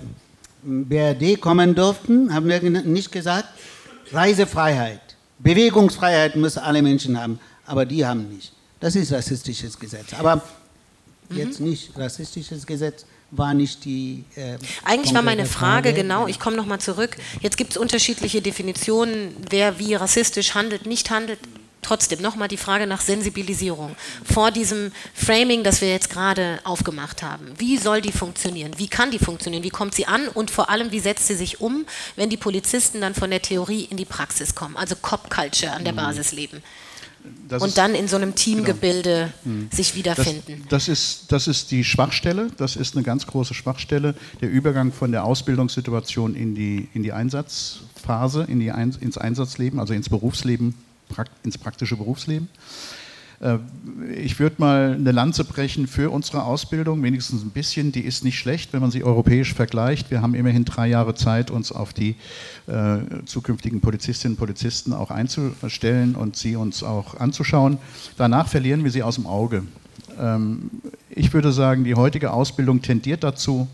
BRD 0.62 1.42
kommen 1.42 1.74
durften, 1.74 2.32
haben 2.32 2.48
wir 2.48 2.62
nicht 2.62 3.12
gesagt, 3.12 3.48
Reisefreiheit, 4.12 5.02
Bewegungsfreiheit 5.40 6.36
müssen 6.36 6.60
alle 6.60 6.84
Menschen 6.84 7.20
haben 7.20 7.40
aber 7.72 7.86
die 7.86 8.06
haben 8.06 8.28
nicht. 8.28 8.52
Das 8.82 8.96
ist 8.98 9.14
rassistisches 9.14 9.80
Gesetz. 9.80 10.14
Aber 10.20 10.42
mhm. 11.30 11.38
jetzt 11.38 11.62
nicht 11.62 11.98
rassistisches 11.98 12.66
Gesetz 12.66 13.06
war 13.32 13.54
nicht 13.54 13.86
die. 13.86 14.26
Äh, 14.36 14.58
Eigentlich 14.84 15.14
war 15.14 15.22
meine 15.22 15.46
Frage, 15.46 15.90
Frage 15.90 15.94
genau, 15.94 16.28
ich 16.28 16.38
komme 16.38 16.58
nochmal 16.58 16.82
zurück. 16.82 17.16
Jetzt 17.40 17.56
gibt 17.56 17.72
es 17.72 17.78
unterschiedliche 17.78 18.42
Definitionen, 18.42 19.34
wer 19.50 19.80
wie 19.80 19.96
rassistisch 19.96 20.54
handelt, 20.54 20.86
nicht 20.86 21.10
handelt. 21.12 21.40
Trotzdem 21.82 22.22
nochmal 22.22 22.50
die 22.50 22.58
Frage 22.58 22.86
nach 22.86 23.02
Sensibilisierung. 23.02 23.96
Vor 24.24 24.52
diesem 24.52 24.92
Framing, 25.16 25.64
das 25.64 25.80
wir 25.82 25.90
jetzt 25.90 26.12
gerade 26.12 26.60
aufgemacht 26.64 27.24
haben. 27.24 27.54
Wie 27.58 27.78
soll 27.78 28.02
die 28.02 28.12
funktionieren? 28.12 28.74
Wie 28.78 28.88
kann 28.88 29.12
die 29.12 29.18
funktionieren? 29.18 29.64
Wie 29.64 29.72
kommt 29.72 29.96
sie 29.96 30.06
an? 30.06 30.28
Und 30.28 30.52
vor 30.52 30.70
allem, 30.70 30.92
wie 30.92 31.00
setzt 31.00 31.26
sie 31.26 31.36
sich 31.36 31.60
um, 31.60 31.86
wenn 32.18 32.30
die 32.30 32.38
Polizisten 32.38 33.02
dann 33.02 33.16
von 33.16 33.32
der 33.32 33.42
Theorie 33.42 33.88
in 33.90 33.98
die 33.98 34.06
Praxis 34.06 34.54
kommen? 34.54 34.76
Also 34.78 34.96
Cop 34.96 35.32
Culture 35.32 35.72
an 35.72 35.84
der 35.84 35.94
mhm. 35.94 35.98
Basis 35.98 36.34
leben 36.34 36.62
das 37.48 37.62
und 37.62 37.78
dann 37.78 37.96
in 37.96 38.08
so 38.08 38.16
einem 38.16 38.36
Teamgebilde 38.36 39.34
genau. 39.44 39.68
Sich 39.72 39.96
wiederfinden. 39.96 40.64
Das, 40.70 40.86
das, 40.86 40.88
ist, 40.88 41.32
das 41.32 41.48
ist 41.48 41.72
die 41.72 41.84
Schwachstelle, 41.84 42.50
das 42.58 42.76
ist 42.76 42.96
eine 42.96 43.04
ganz 43.04 43.28
große 43.28 43.54
Schwachstelle, 43.54 44.16
der 44.42 44.50
Übergang 44.50 44.92
von 44.92 45.12
der 45.12 45.26
Ausbildungssituation 45.26 46.36
in 46.36 46.56
die, 46.56 46.88
in 46.94 47.04
die 47.04 47.12
Einsatzphase, 47.12 48.46
in 48.48 48.60
die 48.60 48.68
ins 48.68 49.18
Einsatzleben, 49.18 49.80
also 49.80 49.94
ins 49.94 50.10
Berufsleben, 50.10 50.76
ins 51.44 51.58
praktische 51.58 51.98
Berufsleben. 51.98 52.48
Äh, 53.42 53.58
ich 54.16 54.40
würde 54.40 54.56
mal 54.60 54.94
eine 54.94 55.12
Lanze 55.12 55.44
brechen 55.44 55.88
für 55.88 56.10
unsere 56.10 56.44
Ausbildung, 56.44 57.04
wenigstens 57.04 57.44
ein 57.44 57.50
bisschen. 57.50 57.92
Die 57.92 58.02
ist 58.02 58.24
nicht 58.24 58.38
schlecht, 58.40 58.74
wenn 58.74 58.82
man 58.82 58.92
sie 58.92 59.04
europäisch 59.04 59.54
vergleicht. 59.54 60.12
Wir 60.12 60.22
haben 60.22 60.34
immerhin 60.34 60.66
drei 60.66 60.88
Jahre 60.88 61.16
Zeit, 61.16 61.52
uns 61.52 61.72
auf 61.72 61.94
die 61.94 62.16
äh, 62.68 63.00
zukünftigen 63.26 63.82
Polizistinnen 63.82 64.36
und 64.36 64.40
Polizisten 64.40 64.94
auch 64.94 65.12
einzustellen 65.12 66.16
und 66.16 66.36
sie 66.36 66.56
uns 66.56 66.84
auch 66.84 67.20
anzuschauen. 67.20 67.78
Danach 68.18 68.48
verlieren 68.48 68.84
wir 68.84 68.92
sie 68.92 69.04
aus 69.04 69.16
dem 69.16 69.28
Auge. 69.28 69.64
Ähm, 70.20 70.70
ich 71.10 71.34
würde 71.34 71.52
sagen, 71.52 71.84
die 71.84 71.96
heutige 71.96 72.32
Ausbildung 72.32 72.82
tendiert 72.82 73.24
dazu, 73.24 73.68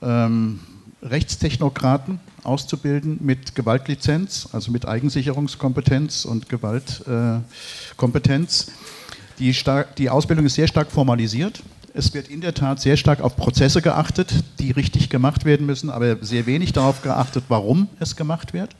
ähm, 0.00 0.60
Rechtstechnokraten 1.02 2.20
auszubilden 2.44 3.18
mit 3.20 3.54
Gewaltlizenz, 3.54 4.48
also 4.52 4.72
mit 4.72 4.86
Eigensicherungskompetenz 4.86 6.24
und 6.24 6.48
Gewaltkompetenz. 6.48 8.68
Äh, 8.68 8.72
die, 9.38 9.54
die 9.98 10.10
Ausbildung 10.10 10.46
ist 10.46 10.54
sehr 10.54 10.68
stark 10.68 10.90
formalisiert. 10.90 11.62
Es 11.94 12.14
wird 12.14 12.28
in 12.28 12.40
der 12.40 12.54
Tat 12.54 12.80
sehr 12.80 12.96
stark 12.96 13.20
auf 13.20 13.36
Prozesse 13.36 13.82
geachtet, 13.82 14.32
die 14.58 14.70
richtig 14.70 15.10
gemacht 15.10 15.44
werden 15.44 15.66
müssen, 15.66 15.90
aber 15.90 16.16
sehr 16.24 16.46
wenig 16.46 16.72
darauf 16.72 17.02
geachtet, 17.02 17.44
warum 17.48 17.88
es 18.00 18.16
gemacht 18.16 18.54
wird. 18.54 18.74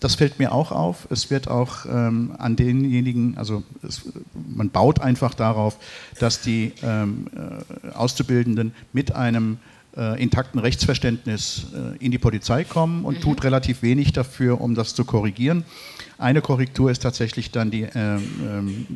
Das 0.00 0.14
fällt 0.14 0.38
mir 0.38 0.52
auch 0.52 0.72
auf. 0.72 1.06
Es 1.10 1.30
wird 1.30 1.48
auch 1.48 1.86
ähm, 1.86 2.34
an 2.36 2.56
denjenigen, 2.56 3.38
also 3.38 3.62
es, 3.82 4.02
man 4.34 4.68
baut 4.70 5.00
einfach 5.00 5.34
darauf, 5.34 5.78
dass 6.18 6.42
die 6.42 6.72
ähm, 6.82 7.28
äh, 7.34 7.92
Auszubildenden 7.92 8.74
mit 8.92 9.14
einem 9.14 9.54
äh, 9.54 9.75
intakten 9.96 10.60
Rechtsverständnis 10.60 11.68
äh, 11.74 12.04
in 12.04 12.10
die 12.10 12.18
Polizei 12.18 12.64
kommen 12.64 13.04
und 13.04 13.18
mhm. 13.18 13.22
tut 13.22 13.44
relativ 13.44 13.82
wenig 13.82 14.12
dafür, 14.12 14.60
um 14.60 14.74
das 14.74 14.94
zu 14.94 15.04
korrigieren. 15.04 15.64
Eine 16.18 16.40
Korrektur 16.40 16.90
ist 16.90 17.02
tatsächlich 17.02 17.50
dann 17.50 17.70
die, 17.70 17.82
äh, 17.82 18.18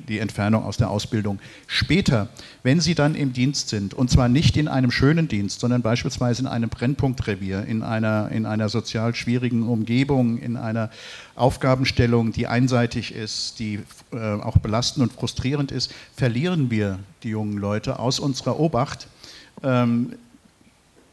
die 0.09 0.19
Entfernung 0.19 0.65
aus 0.65 0.79
der 0.79 0.91
Ausbildung. 0.91 1.39
Später, 1.67 2.29
wenn 2.63 2.81
Sie 2.81 2.95
dann 2.95 3.15
im 3.15 3.33
Dienst 3.33 3.69
sind, 3.69 3.93
und 3.93 4.11
zwar 4.11 4.29
nicht 4.29 4.57
in 4.57 4.69
einem 4.69 4.91
schönen 4.91 5.29
Dienst, 5.29 5.61
sondern 5.61 5.83
beispielsweise 5.83 6.43
in 6.43 6.49
einem 6.49 6.71
Brennpunktrevier, 6.71 7.65
in 7.65 7.83
einer, 7.83 8.31
in 8.31 8.47
einer 8.47 8.69
sozial 8.71 9.15
schwierigen 9.15 9.69
Umgebung, 9.69 10.39
in 10.39 10.57
einer 10.57 10.91
Aufgabenstellung, 11.35 12.33
die 12.33 12.47
einseitig 12.47 13.15
ist, 13.15 13.59
die 13.59 13.81
äh, 14.13 14.17
auch 14.17 14.59
belastend 14.59 15.03
und 15.03 15.13
frustrierend 15.13 15.73
ist, 15.73 15.95
verlieren 16.15 16.71
wir 16.71 16.99
die 17.23 17.31
jungen 17.31 17.59
Leute 17.59 17.99
aus 17.99 18.19
unserer 18.19 18.59
Obacht. 18.59 19.09
Ähm, 19.63 20.15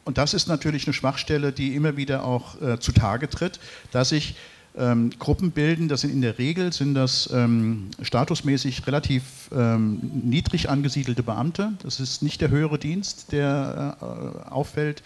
und 0.07 0.17
das 0.17 0.33
ist 0.33 0.47
natürlich 0.47 0.87
eine 0.87 0.93
Schwachstelle, 0.93 1.51
die 1.51 1.75
immer 1.75 1.97
wieder 1.97 2.23
auch 2.23 2.61
äh, 2.61 2.79
zutage 2.79 3.29
tritt, 3.29 3.59
dass 3.91 4.09
sich 4.09 4.35
ähm, 4.77 5.11
Gruppen 5.19 5.51
bilden, 5.51 5.89
das 5.89 6.01
sind 6.01 6.11
in 6.11 6.21
der 6.21 6.37
Regel 6.37 6.71
sind 6.71 6.93
das 6.93 7.29
ähm, 7.33 7.89
statusmäßig 8.01 8.87
relativ 8.87 9.23
ähm, 9.51 9.99
niedrig 10.23 10.69
angesiedelte 10.69 11.23
Beamte. 11.23 11.73
Das 11.83 11.99
ist 11.99 12.23
nicht 12.23 12.39
der 12.39 12.49
höhere 12.49 12.79
Dienst, 12.79 13.31
der 13.31 13.97
äh, 13.99 14.49
auffällt, 14.49 15.03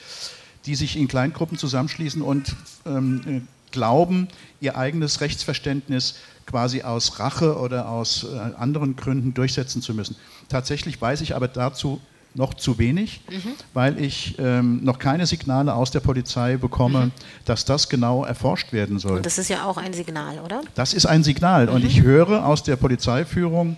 die 0.68 0.76
sich 0.76 0.98
in 0.98 1.08
Kleingruppen 1.08 1.58
zusammenschließen 1.58 2.22
und 2.22 2.56
ähm, 2.86 3.22
äh, 3.26 3.42
glauben, 3.72 4.28
ihr 4.60 4.78
eigenes 4.78 5.22
Rechtsverständnis 5.22 6.16
quasi 6.46 6.84
aus 6.84 7.18
Rache 7.18 7.58
oder 7.58 7.90
aus 7.90 8.26
äh, 8.26 8.38
anderen 8.58 8.96
Gründen 8.96 9.34
durchsetzen 9.34 9.82
zu 9.82 9.96
müssen. 9.96 10.16
Tatsächlich 10.48 11.02
weiß 11.02 11.22
ich 11.22 11.36
aber 11.36 11.48
dazu 11.48 12.02
noch 12.34 12.54
zu 12.54 12.78
wenig, 12.78 13.22
mhm. 13.30 13.54
weil 13.74 14.02
ich 14.02 14.36
ähm, 14.40 14.84
noch 14.84 15.00
keine 15.00 15.26
Signale 15.26 15.74
aus 15.74 15.92
der 15.92 16.00
Polizei 16.00 16.58
bekomme, 16.58 17.08
mhm. 17.08 17.12
dass 17.46 17.66
das 17.66 17.90
genau 17.90 18.24
erforscht 18.24 18.72
werden 18.72 19.00
soll. 19.00 19.18
Und 19.18 19.26
das 19.26 19.38
ist 19.38 19.50
ja 19.50 19.66
auch 19.66 19.78
ein 19.78 19.94
Signal, 19.94 20.40
oder? 20.40 20.62
Das 20.76 20.94
ist 20.94 21.06
ein 21.06 21.24
Signal. 21.24 21.68
Mhm. 21.68 21.74
Und 21.74 21.86
ich 21.86 22.02
höre 22.02 22.46
aus 22.46 22.64
der 22.64 22.78
Polizeiführung, 22.78 23.78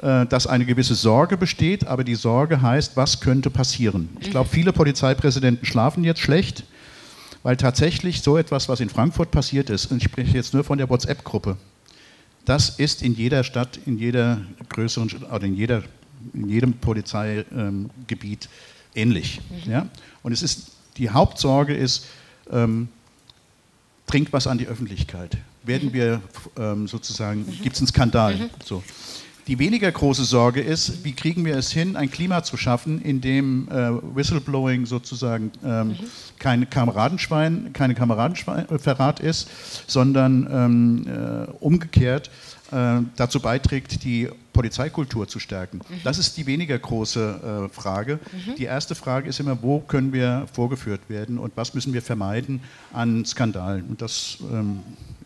äh, 0.00 0.26
dass 0.26 0.46
eine 0.46 0.64
gewisse 0.64 0.94
Sorge 0.94 1.36
besteht, 1.36 1.86
aber 1.86 2.04
die 2.04 2.14
Sorge 2.14 2.62
heißt, 2.62 2.96
was 2.96 3.20
könnte 3.20 3.50
passieren. 3.50 4.08
Ich 4.20 4.30
glaube, 4.30 4.48
mhm. 4.48 4.52
viele 4.52 4.72
Polizeipräsidenten 4.72 5.66
schlafen 5.66 6.04
jetzt 6.04 6.20
schlecht, 6.20 6.64
weil 7.42 7.56
tatsächlich 7.56 8.22
so 8.22 8.36
etwas, 8.36 8.68
was 8.68 8.78
in 8.80 8.90
Frankfurt 8.90 9.32
passiert 9.32 9.70
ist, 9.70 9.90
und 9.90 9.98
ich 9.98 10.04
spreche 10.04 10.36
jetzt 10.36 10.54
nur 10.54 10.62
von 10.62 10.78
der 10.78 10.88
WhatsApp-Gruppe, 10.88 11.56
das 12.44 12.70
ist 12.70 13.02
in 13.02 13.14
jeder 13.14 13.44
Stadt, 13.44 13.78
in 13.84 13.98
jeder 13.98 14.40
größeren 14.70 15.10
oder 15.30 15.44
in, 15.44 15.54
jeder, 15.54 15.82
in 16.34 16.48
jedem 16.48 16.74
Polizeigebiet 16.74 18.48
ähnlich. 18.94 19.40
Mhm. 19.64 19.70
Ja? 19.70 19.88
Und 20.22 20.32
es 20.32 20.42
ist, 20.42 20.72
die 20.96 21.10
Hauptsorge 21.10 21.74
ist, 21.74 22.06
ähm, 22.50 22.88
dringt 24.06 24.32
was 24.32 24.46
an 24.46 24.58
die 24.58 24.66
Öffentlichkeit. 24.66 25.36
Werden 25.64 25.90
mhm. 25.90 25.92
wir 25.94 26.22
ähm, 26.56 26.88
sozusagen, 26.88 27.40
mhm. 27.40 27.62
gibt 27.62 27.76
es 27.76 27.80
einen 27.80 27.88
Skandal? 27.88 28.36
Mhm. 28.36 28.50
So. 28.64 28.82
Die 29.46 29.58
weniger 29.58 29.90
große 29.90 30.24
Sorge 30.24 30.60
ist, 30.60 31.04
wie 31.04 31.12
kriegen 31.12 31.46
wir 31.46 31.56
es 31.56 31.72
hin, 31.72 31.96
ein 31.96 32.10
Klima 32.10 32.42
zu 32.42 32.58
schaffen, 32.58 33.00
in 33.00 33.22
dem 33.22 33.66
äh, 33.70 33.92
Whistleblowing 34.14 34.84
sozusagen 34.84 35.52
ähm, 35.64 35.88
mhm. 35.88 35.96
kein 36.38 36.68
Kameradenschwein, 36.68 37.72
keine 37.72 37.94
Kameradenverrat 37.94 39.20
ist, 39.20 39.48
sondern 39.86 40.46
ähm, 40.52 41.06
äh, 41.06 41.50
umgekehrt 41.60 42.30
äh, 42.72 43.00
dazu 43.16 43.40
beiträgt, 43.40 44.04
die 44.04 44.28
Polizeikultur 44.58 45.28
zu 45.28 45.38
stärken. 45.38 45.78
Mhm. 45.88 46.00
Das 46.02 46.18
ist 46.18 46.36
die 46.36 46.46
weniger 46.46 46.76
große 46.76 47.68
äh, 47.70 47.72
Frage. 47.72 48.18
Mhm. 48.32 48.56
Die 48.56 48.64
erste 48.64 48.96
Frage 48.96 49.28
ist 49.28 49.38
immer, 49.38 49.62
wo 49.62 49.78
können 49.78 50.12
wir 50.12 50.48
vorgeführt 50.52 51.02
werden 51.08 51.38
und 51.38 51.56
was 51.56 51.74
müssen 51.74 51.92
wir 51.94 52.02
vermeiden 52.02 52.60
an 52.92 53.24
Skandalen. 53.24 53.84
Und 53.84 54.02
das 54.02 54.38
ähm, 54.50 54.80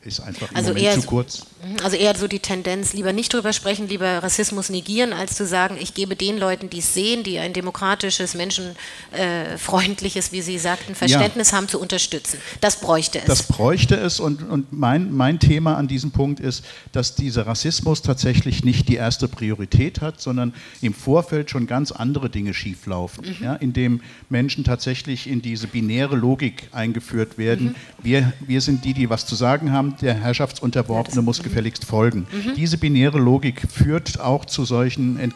ist 0.05 0.21
einfach 0.21 0.51
im 0.51 0.57
also 0.57 0.71
Moment 0.71 0.85
eher 0.85 1.01
zu 1.01 1.07
kurz. 1.07 1.43
Mhm, 1.65 1.77
also 1.85 1.97
eher 1.97 2.17
so 2.17 2.27
die 2.27 2.41
Tendenz, 2.41 2.93
lieber 2.93 3.13
nicht 3.13 3.33
drüber 3.33 3.53
sprechen, 3.53 3.89
lieber 3.89 4.23
Rassismus 4.23 4.69
negieren, 4.69 5.13
als 5.13 5.37
zu 5.37 5.47
sagen, 5.47 5.77
ich 5.81 5.95
gebe 5.95 6.17
den 6.17 6.39
Leuten, 6.39 6.71
die 6.71 6.79
es 6.79 6.93
sehen, 6.95 7.23
die 7.23 7.39
ein 7.39 7.53
demokratisches, 7.53 8.35
menschenfreundliches, 8.35 10.33
wie 10.33 10.43
Sie 10.43 10.59
sagten, 10.59 10.95
Verständnis 10.95 11.51
ja. 11.51 11.57
haben, 11.57 11.69
zu 11.69 11.81
unterstützen. 11.81 12.39
Das 12.61 12.81
bräuchte 12.81 13.21
es. 13.21 13.25
Das 13.27 13.43
bräuchte 13.45 13.95
es 13.97 14.19
und, 14.19 14.49
und 14.49 14.73
mein, 14.73 15.13
mein 15.13 15.39
Thema 15.39 15.77
an 15.77 15.89
diesem 15.89 16.11
Punkt 16.11 16.41
ist, 16.41 16.65
dass 16.93 17.15
dieser 17.15 17.47
Rassismus 17.47 18.03
tatsächlich 18.03 18.65
nicht 18.65 18.89
die 18.89 18.97
erste 18.97 19.29
Priorität 19.29 20.01
hat, 20.01 20.21
sondern 20.21 20.55
im 20.81 20.95
Vorfeld 20.95 21.51
schon 21.51 21.67
ganz 21.67 21.93
andere 21.93 22.29
Dinge 22.29 22.55
schieflaufen, 22.55 23.25
mhm. 23.25 23.45
ja, 23.45 23.55
indem 23.55 24.01
Menschen 24.29 24.65
tatsächlich 24.65 25.29
in 25.29 25.43
diese 25.43 25.69
binäre 25.69 26.17
Logik 26.17 26.69
eingeführt 26.73 27.39
werden. 27.39 27.69
Mhm. 27.69 27.75
Wir, 28.03 28.33
wir 28.41 28.61
sind 28.61 28.85
die, 28.85 28.95
die 28.95 29.09
was 29.09 29.27
zu 29.27 29.37
sagen 29.37 29.73
haben, 29.73 29.92
der 30.01 30.15
Herrschaftsunterworfene 30.15 31.17
ja, 31.17 31.23
muss 31.23 31.43
gefälligst 31.43 31.85
folgen. 31.85 32.27
Mhm. 32.33 32.55
Diese 32.55 32.79
binäre 32.79 33.19
Logik 33.19 33.63
führt 33.71 34.21
auch 34.21 34.45
zu 34.45 34.65
solchen, 34.65 35.19
äh, 35.19 35.31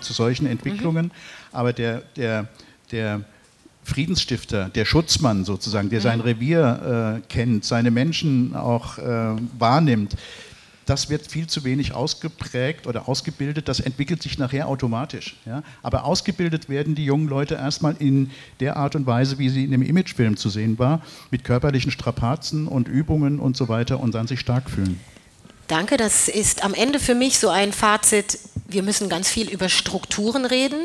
zu 0.00 0.12
solchen 0.12 0.46
Entwicklungen, 0.46 1.06
mhm. 1.06 1.10
aber 1.52 1.72
der, 1.72 2.02
der, 2.16 2.48
der 2.92 3.22
Friedensstifter, 3.84 4.68
der 4.68 4.84
Schutzmann 4.84 5.44
sozusagen, 5.44 5.88
der 5.88 6.00
sein 6.00 6.20
Revier 6.20 7.20
äh, 7.24 7.32
kennt, 7.32 7.64
seine 7.64 7.90
Menschen 7.90 8.54
auch 8.54 8.98
äh, 8.98 9.36
wahrnimmt, 9.58 10.14
das 10.88 11.10
wird 11.10 11.30
viel 11.30 11.46
zu 11.46 11.64
wenig 11.64 11.92
ausgeprägt 11.92 12.86
oder 12.86 13.08
ausgebildet. 13.08 13.68
Das 13.68 13.80
entwickelt 13.80 14.22
sich 14.22 14.38
nachher 14.38 14.68
automatisch. 14.68 15.36
Ja? 15.44 15.62
Aber 15.82 16.04
ausgebildet 16.04 16.68
werden 16.68 16.94
die 16.94 17.04
jungen 17.04 17.28
Leute 17.28 17.56
erstmal 17.56 17.96
in 17.98 18.30
der 18.60 18.76
Art 18.76 18.96
und 18.96 19.06
Weise, 19.06 19.38
wie 19.38 19.50
sie 19.50 19.64
in 19.64 19.70
dem 19.70 19.82
Imagefilm 19.82 20.36
zu 20.36 20.48
sehen 20.48 20.78
war, 20.78 21.02
mit 21.30 21.44
körperlichen 21.44 21.90
Strapazen 21.90 22.66
und 22.66 22.88
Übungen 22.88 23.38
und 23.38 23.56
so 23.56 23.68
weiter 23.68 24.00
und 24.00 24.14
dann 24.14 24.26
sich 24.26 24.40
stark 24.40 24.70
fühlen. 24.70 24.98
Danke, 25.66 25.98
das 25.98 26.28
ist 26.28 26.64
am 26.64 26.72
Ende 26.72 26.98
für 26.98 27.14
mich 27.14 27.38
so 27.38 27.50
ein 27.50 27.72
Fazit. 27.72 28.38
Wir 28.66 28.82
müssen 28.82 29.10
ganz 29.10 29.28
viel 29.28 29.50
über 29.50 29.68
Strukturen 29.68 30.46
reden 30.46 30.80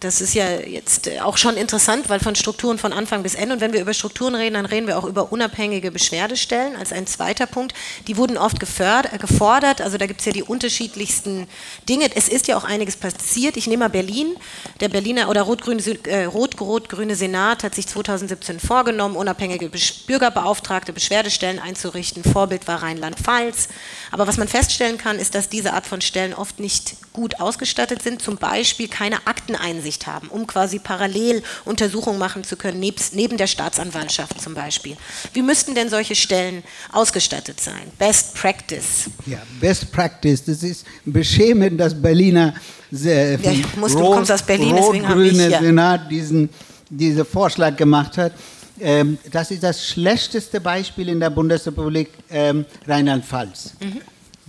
das 0.00 0.20
ist 0.20 0.34
ja 0.34 0.60
jetzt 0.60 1.08
auch 1.22 1.36
schon 1.36 1.56
interessant, 1.56 2.08
weil 2.08 2.20
von 2.20 2.34
Strukturen 2.34 2.78
von 2.78 2.92
Anfang 2.92 3.22
bis 3.22 3.34
Ende, 3.34 3.54
und 3.54 3.60
wenn 3.60 3.72
wir 3.72 3.80
über 3.80 3.94
Strukturen 3.94 4.34
reden, 4.34 4.54
dann 4.54 4.66
reden 4.66 4.86
wir 4.86 4.98
auch 4.98 5.04
über 5.04 5.32
unabhängige 5.32 5.90
Beschwerdestellen 5.90 6.76
als 6.76 6.92
ein 6.92 7.06
zweiter 7.06 7.46
Punkt. 7.46 7.74
Die 8.06 8.16
wurden 8.16 8.36
oft 8.36 8.62
äh, 8.62 9.18
gefordert, 9.18 9.80
also 9.80 9.98
da 9.98 10.06
gibt 10.06 10.20
es 10.20 10.26
ja 10.26 10.32
die 10.32 10.42
unterschiedlichsten 10.42 11.46
Dinge. 11.88 12.10
Es 12.14 12.28
ist 12.28 12.48
ja 12.48 12.56
auch 12.56 12.64
einiges 12.64 12.96
passiert. 12.96 13.56
Ich 13.56 13.66
nehme 13.66 13.84
mal 13.84 13.88
Berlin. 13.88 14.36
Der 14.80 14.88
Berliner 14.88 15.28
oder 15.28 15.40
äh, 15.40 16.24
Rot 16.24 16.56
-Rot 16.56 17.14
Senat 17.14 17.64
hat 17.64 17.74
sich 17.74 17.86
2017 17.86 18.60
vorgenommen, 18.60 19.16
unabhängige 19.16 19.70
Bürgerbeauftragte 20.06 20.92
Beschwerdestellen 20.92 21.58
einzurichten. 21.58 22.24
Vorbild 22.24 22.68
war 22.68 22.82
Rheinland-Pfalz. 22.82 23.68
Aber 24.10 24.26
was 24.26 24.36
man 24.36 24.48
feststellen 24.48 24.98
kann, 24.98 25.18
ist, 25.18 25.34
dass 25.34 25.48
diese 25.48 25.72
Art 25.72 25.86
von 25.86 26.00
Stellen 26.00 26.34
oft 26.34 26.60
nicht 26.60 26.96
gut 27.12 27.40
ausgestattet 27.40 28.02
sind, 28.02 28.20
zum 28.20 28.36
Beispiel 28.36 28.88
keine 28.88 29.26
Akteneinsicht 29.26 29.85
haben, 30.06 30.28
um 30.28 30.46
quasi 30.46 30.78
parallel 30.78 31.42
Untersuchungen 31.64 32.18
machen 32.18 32.44
zu 32.44 32.56
können, 32.56 32.80
nebst, 32.80 33.14
neben 33.14 33.36
der 33.36 33.46
Staatsanwaltschaft 33.46 34.40
zum 34.40 34.54
Beispiel. 34.54 34.96
Wie 35.32 35.42
müssten 35.42 35.74
denn 35.74 35.88
solche 35.88 36.14
Stellen 36.14 36.62
ausgestattet 36.92 37.60
sein? 37.60 37.82
Best 37.98 38.34
Practice. 38.34 39.10
Ja, 39.26 39.38
Best 39.60 39.92
Practice, 39.92 40.44
das 40.44 40.62
ist 40.62 40.84
beschämend, 41.04 41.78
dass 41.78 41.94
Berliner 41.94 42.54
äh, 42.92 43.36
ja, 43.36 43.52
muss, 43.76 43.94
Rot, 43.94 44.02
du 44.02 44.10
kommst 44.10 44.32
aus 44.32 44.42
Berlin, 44.42 44.76
deswegen 44.76 45.08
habe 45.08 45.26
ich 45.26 45.36
ja. 45.36 45.60
Senat 45.60 46.10
diesen, 46.10 46.48
diesen 46.88 47.24
Vorschlag 47.24 47.76
gemacht 47.76 48.16
hat. 48.18 48.32
Ähm, 48.78 49.18
das 49.30 49.50
ist 49.50 49.62
das 49.62 49.86
schlechteste 49.86 50.60
Beispiel 50.60 51.08
in 51.08 51.20
der 51.20 51.30
Bundesrepublik 51.30 52.10
ähm, 52.30 52.64
Rheinland-Pfalz. 52.86 53.72
Mhm. 53.80 54.00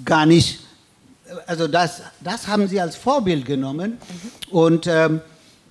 Gar 0.03 0.25
nicht 0.25 0.59
also 1.45 1.67
das, 1.67 2.01
das 2.21 2.47
haben 2.47 2.67
sie 2.67 2.79
als 2.79 2.95
Vorbild 2.95 3.45
genommen. 3.45 3.97
Und 4.51 4.87
ähm, 4.87 5.21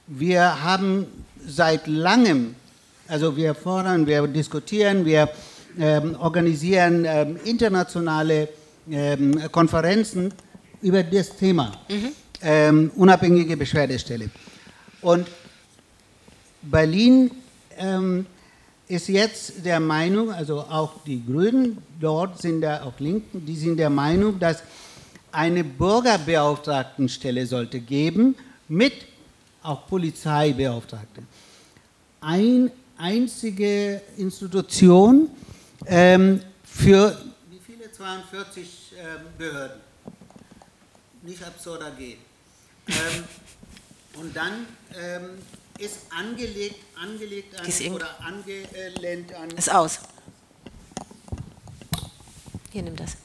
wir 0.06 0.62
haben 0.62 1.06
seit 1.46 1.86
langem, 1.86 2.54
also 3.08 3.36
wir 3.36 3.54
fordern, 3.54 4.06
wir 4.06 4.26
diskutieren, 4.26 5.04
wir 5.04 5.28
ähm, 5.78 6.16
organisieren 6.18 7.04
ähm, 7.04 7.38
internationale 7.44 8.48
ähm, 8.90 9.50
Konferenzen 9.50 10.32
über 10.82 11.02
das 11.02 11.36
Thema, 11.36 11.72
mhm. 11.88 12.12
Unabhängige 12.96 13.56
Beschwerdestelle. 13.56 14.28
Und 15.00 15.26
Berlin 16.62 17.30
ähm, 17.78 18.26
ist 18.86 19.08
jetzt 19.08 19.64
der 19.64 19.80
Meinung, 19.80 20.30
also 20.30 20.60
auch 20.60 21.02
die 21.04 21.24
Grünen 21.24 21.78
dort 21.98 22.40
sind 22.40 22.60
da 22.60 22.82
auch 22.82 23.00
Linken, 23.00 23.44
die 23.46 23.56
sind 23.56 23.78
der 23.78 23.90
Meinung, 23.90 24.38
dass 24.38 24.62
eine 25.36 25.62
Bürgerbeauftragtenstelle 25.62 27.46
sollte 27.46 27.78
geben 27.80 28.34
mit 28.68 28.94
auch 29.62 29.86
Polizeibeauftragte. 29.86 31.22
Eine 32.22 32.70
einzige 32.96 34.00
Institution 34.16 35.28
ähm, 35.84 36.40
für 36.64 37.20
wie 37.50 37.58
viele 37.58 37.92
42 37.92 38.94
ähm, 38.96 39.06
Behörden. 39.36 39.80
Nicht 41.20 41.44
absurder 41.44 41.90
geht. 41.90 42.18
Ähm, 42.88 43.24
und 44.18 44.34
dann 44.34 44.66
ähm, 44.98 45.30
ist 45.78 45.98
angelegt, 46.16 46.76
angelegt 46.94 47.60
an, 47.60 47.92
oder 47.92 48.08
angelehnt 48.20 49.34
an. 49.34 49.50
Ist 49.50 49.70
aus. 49.70 49.98
Hier 52.72 52.82
nimm 52.82 52.96
das. 52.96 53.18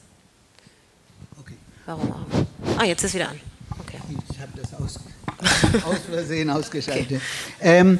Warum 1.86 2.12
auch? 2.12 2.78
Ah, 2.78 2.84
jetzt 2.84 3.02
ist 3.02 3.14
wieder 3.14 3.28
an. 3.28 3.40
Okay. 3.80 3.98
Ich 4.30 4.38
habe 4.38 4.52
das 4.56 4.74
aus, 4.74 5.00
aus 5.84 5.98
Versehen 6.10 6.50
ausgeschaltet. 6.50 7.06
Okay. 7.06 7.20
Ähm, 7.60 7.98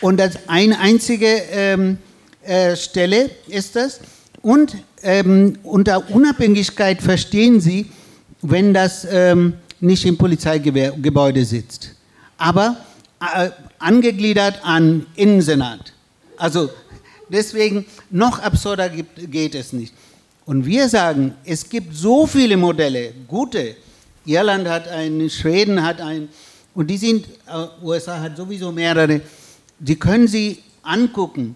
und 0.00 0.16
das 0.16 0.48
eine 0.48 0.78
einzige 0.78 1.26
ähm, 1.26 1.98
äh, 2.42 2.74
Stelle 2.74 3.30
ist 3.46 3.76
das. 3.76 4.00
Und 4.42 4.76
ähm, 5.02 5.58
unter 5.62 6.10
Unabhängigkeit 6.10 7.02
verstehen 7.02 7.60
Sie, 7.60 7.90
wenn 8.42 8.74
das 8.74 9.06
ähm, 9.10 9.54
nicht 9.80 10.04
im 10.06 10.16
Polizeigebäude 10.16 11.44
sitzt, 11.44 11.94
aber 12.38 12.78
äh, 13.20 13.50
angegliedert 13.78 14.60
an 14.64 15.06
Innensenat. 15.14 15.92
Also 16.36 16.70
deswegen 17.28 17.84
noch 18.10 18.38
absurder 18.40 18.88
gibt, 18.88 19.30
geht 19.30 19.54
es 19.54 19.72
nicht. 19.72 19.94
Und 20.50 20.66
wir 20.66 20.88
sagen, 20.88 21.34
es 21.44 21.68
gibt 21.68 21.94
so 21.94 22.26
viele 22.26 22.56
Modelle, 22.56 23.12
gute. 23.28 23.76
Irland 24.26 24.66
hat 24.66 24.88
einen, 24.88 25.30
Schweden 25.30 25.80
hat 25.80 26.00
einen, 26.00 26.28
und 26.74 26.88
die 26.88 26.96
sind, 26.96 27.24
äh, 27.46 27.84
USA 27.84 28.18
hat 28.18 28.36
sowieso 28.36 28.72
mehrere, 28.72 29.20
die 29.78 29.94
können 29.94 30.26
Sie 30.26 30.58
angucken. 30.82 31.54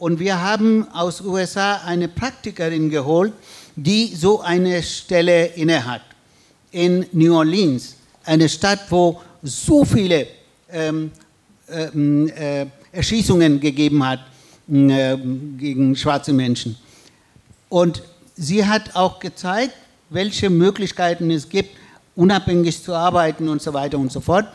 Und 0.00 0.18
wir 0.18 0.42
haben 0.42 0.88
aus 0.92 1.20
USA 1.20 1.76
eine 1.86 2.08
Praktikerin 2.08 2.90
geholt, 2.90 3.32
die 3.76 4.12
so 4.16 4.40
eine 4.40 4.82
Stelle 4.82 5.46
innehat. 5.54 6.02
In 6.72 7.06
New 7.12 7.36
Orleans, 7.36 7.94
eine 8.24 8.48
Stadt, 8.48 8.80
wo 8.90 9.20
so 9.44 9.84
viele 9.84 10.26
ähm, 10.72 11.12
ähm 11.68 12.28
äh, 12.36 12.66
Erschießungen 12.90 13.60
gegeben 13.60 14.04
hat 14.04 14.18
äh, 14.68 15.16
gegen 15.56 15.94
schwarze 15.94 16.32
Menschen. 16.32 16.76
Und 17.68 18.02
sie 18.38 18.64
hat 18.64 18.94
auch 18.94 19.18
gezeigt, 19.18 19.74
welche 20.10 20.48
Möglichkeiten 20.48 21.30
es 21.30 21.48
gibt, 21.48 21.76
unabhängig 22.16 22.82
zu 22.82 22.94
arbeiten 22.94 23.48
und 23.48 23.60
so 23.60 23.74
weiter 23.74 23.98
und 23.98 24.12
so 24.12 24.20
fort. 24.20 24.46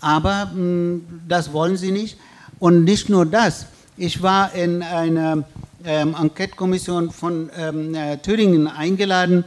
Aber 0.00 0.46
mh, 0.46 0.52
hm, 0.52 1.20
das 1.26 1.52
wollen 1.52 1.76
sie 1.76 1.90
nicht. 1.90 2.16
Und 2.60 2.84
nicht 2.84 3.08
nur 3.08 3.26
das. 3.26 3.66
Ich 3.96 4.22
war 4.22 4.54
in 4.54 4.80
einer 4.82 5.42
ähm, 5.84 6.14
Enquete-Kommission 6.20 7.10
von 7.10 7.50
ähm, 7.56 7.94
äh, 7.94 8.18
Thüringen 8.18 8.68
eingeladen 8.68 9.44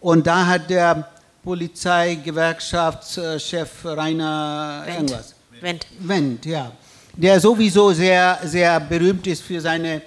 und 0.00 0.26
da 0.26 0.46
hat 0.46 0.68
der 0.70 1.08
Polizeigewerkschaftschef 1.42 3.84
Rainer 3.84 4.82
Wendt. 4.84 4.98
irgendwas. 4.98 5.34
Wendt. 5.60 5.86
Wendt, 5.98 6.46
ja. 6.46 6.72
Der 7.14 7.40
sowieso 7.40 7.92
sehr, 7.92 8.38
sehr 8.44 8.78
berühmt 8.80 9.26
ist 9.26 9.42
für 9.42 9.60
seine 9.60 10.02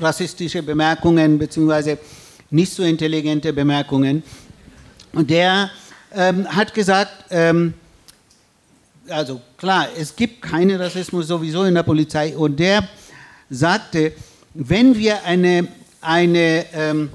rassistische 0.00 0.62
Bemerkungen 0.62 1.38
beziehungsweise 1.38 1.98
nicht 2.50 2.72
so 2.72 2.82
intelligente 2.82 3.52
Bemerkungen. 3.52 4.22
Und 5.12 5.30
der 5.30 5.70
ähm, 6.14 6.46
hat 6.48 6.74
gesagt, 6.74 7.24
ähm, 7.30 7.74
also 9.08 9.40
klar, 9.56 9.88
es 9.98 10.14
gibt 10.14 10.42
keinen 10.42 10.80
Rassismus 10.80 11.26
sowieso 11.26 11.64
in 11.64 11.74
der 11.74 11.82
Polizei. 11.82 12.36
Und 12.36 12.58
der 12.58 12.88
sagte, 13.50 14.12
wenn 14.54 14.96
wir 14.96 15.24
eine, 15.24 15.68
eine 16.00 16.64
ähm, 16.74 17.10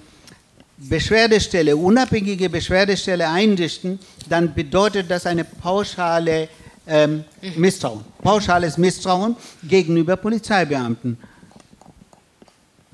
Beschwerdestelle, 0.77 1.75
unabhängige 1.75 2.49
Beschwerdestelle 2.49 3.27
einrichten, 3.27 3.99
dann 4.29 4.53
bedeutet 4.53 5.09
das 5.09 5.25
eine 5.25 5.43
pauschale 5.43 6.49
ähm, 6.87 7.23
Misstrauen, 7.55 8.03
pauschales 8.21 8.77
Misstrauen 8.77 9.35
gegenüber 9.63 10.15
Polizeibeamten. 10.15 11.17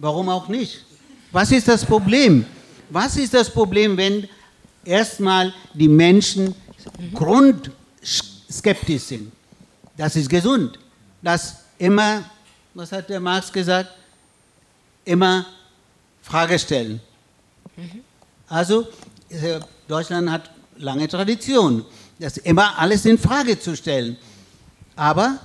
Warum 0.04 0.28
auch 0.28 0.50
nicht? 0.50 0.84
Was 1.32 1.50
ist 1.54 1.66
das 1.66 1.86
Problem? 1.86 2.46
Was 2.90 3.16
ist 3.16 3.34
das 3.34 3.50
Problem, 3.50 3.96
wenn 3.96 4.28
erstmal 4.84 5.54
die 5.74 5.88
Menschen 5.88 6.54
grundskeptisch 7.14 9.04
sind? 9.04 9.32
Das 9.96 10.18
ist 10.18 10.30
gesund. 10.30 10.78
Das 11.22 11.56
immer, 11.78 12.26
was 12.74 12.92
hat 12.92 13.10
der 13.10 13.22
Marx 13.22 13.50
gesagt? 13.50 13.92
Immer 15.06 15.46
Frage 16.22 16.60
stellen. 16.60 17.00
Also, 18.50 18.86
äh, 19.30 19.62
Deutschland 19.88 20.30
hat 20.30 20.52
lange 20.80 21.08
Tradition, 21.08 21.86
das 22.20 22.36
immer 22.40 22.78
alles 22.78 23.06
in 23.06 23.18
Frage 23.18 23.58
zu 23.58 23.74
stellen. 23.74 24.18
Aber 24.98 25.40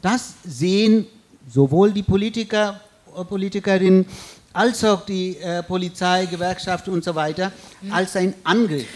das 0.00 0.34
sehen 0.44 1.04
sowohl 1.48 1.92
die 1.92 2.04
Politiker, 2.04 2.80
Politikerinnen 3.22 4.06
als 4.52 4.84
auch 4.84 5.04
die 5.04 5.36
äh, 5.38 5.62
Polizei, 5.62 6.26
Gewerkschaften 6.26 6.90
und 6.92 7.04
so 7.04 7.14
weiter 7.14 7.52
als 7.90 8.16
ein 8.16 8.34
Angriff 8.44 8.86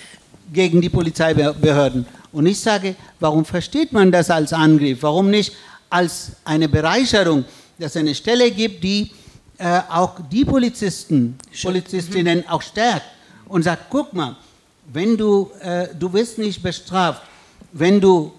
gegen 0.53 0.81
die 0.81 0.89
Polizeibehörden. 0.89 2.07
Und 2.33 2.47
ich 2.47 2.61
sage, 2.61 2.95
warum 3.21 3.45
versteht 3.45 3.93
man 3.93 4.11
das 4.13 4.31
als 4.31 4.53
Angriff? 4.53 5.03
Warum 5.03 5.31
nicht 5.31 5.53
als 5.91 6.33
eine 6.45 6.69
Bereicherung, 6.69 7.45
dass 7.79 7.93
es 7.93 7.97
eine 7.97 8.15
Stelle 8.15 8.51
gibt, 8.51 8.83
die 8.85 9.11
äh, 9.59 9.81
auch 9.89 10.15
die 10.31 10.45
Polizisten, 10.45 11.37
Polizistinnen 11.63 12.49
auch 12.49 12.63
stärkt 12.63 13.07
und 13.49 13.63
sagt, 13.63 13.85
guck 13.91 14.13
mal, 14.13 14.37
wenn 14.93 15.17
du, 15.17 15.51
äh, 15.61 15.89
du 15.99 16.13
wirst 16.13 16.39
nicht 16.39 16.63
bestraft, 16.63 17.23
wenn 17.73 18.01
du 18.01 18.33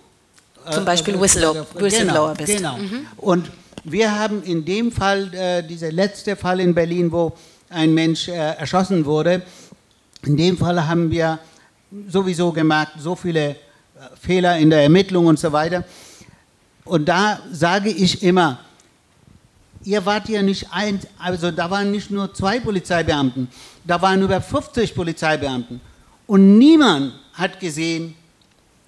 äh, 0.66 0.72
Zum 0.72 0.86
Beispiel 0.86 1.16
äh, 1.16 1.18
Whistleblower- 1.18 1.66
genau, 1.74 1.82
Whistleblower 1.86 2.34
bist. 2.36 2.58
Genau. 2.58 2.78
Und 3.18 3.52
wir 3.84 4.18
haben 4.18 4.44
in 4.44 4.66
dem 4.66 4.92
Fall, 4.92 5.34
äh, 5.34 5.64
dieser 5.64 5.92
letzte 5.92 6.36
Fall 6.36 6.60
in 6.60 6.74
Berlin, 6.74 7.12
wo 7.12 7.34
ein 7.70 7.94
Mensch 7.94 8.28
äh, 8.28 8.34
erschossen 8.34 9.06
wurde, 9.06 9.42
in 10.24 10.36
dem 10.36 10.58
Fall 10.58 10.88
haben 10.88 11.10
wir 11.10 11.40
sowieso 12.08 12.52
gemerkt, 12.52 12.94
so 13.00 13.16
viele 13.16 13.52
äh, 13.52 13.56
Fehler 14.20 14.58
in 14.58 14.70
der 14.70 14.84
Ermittlung 14.84 15.28
und 15.28 15.40
so 15.40 15.52
weiter. 15.52 15.84
Und 16.86 17.06
da 17.06 17.40
sage 17.52 17.90
ich 17.90 18.24
immer, 18.24 18.60
ihr 19.84 20.06
wart 20.06 20.28
ja 20.30 20.42
nicht 20.42 20.68
ein, 20.72 21.00
also 21.18 21.52
da 21.52 21.70
waren 21.70 21.92
nicht 21.92 22.12
nur 22.12 22.34
zwei 22.34 22.60
Polizeibeamten, 22.60 23.48
da 23.86 24.02
waren 24.02 24.22
über 24.22 24.42
50 24.42 24.94
Polizeibeamten. 24.94 25.80
Und 26.28 26.58
niemand 26.58 27.14
hat 27.34 27.60
gesehen, 27.60 28.16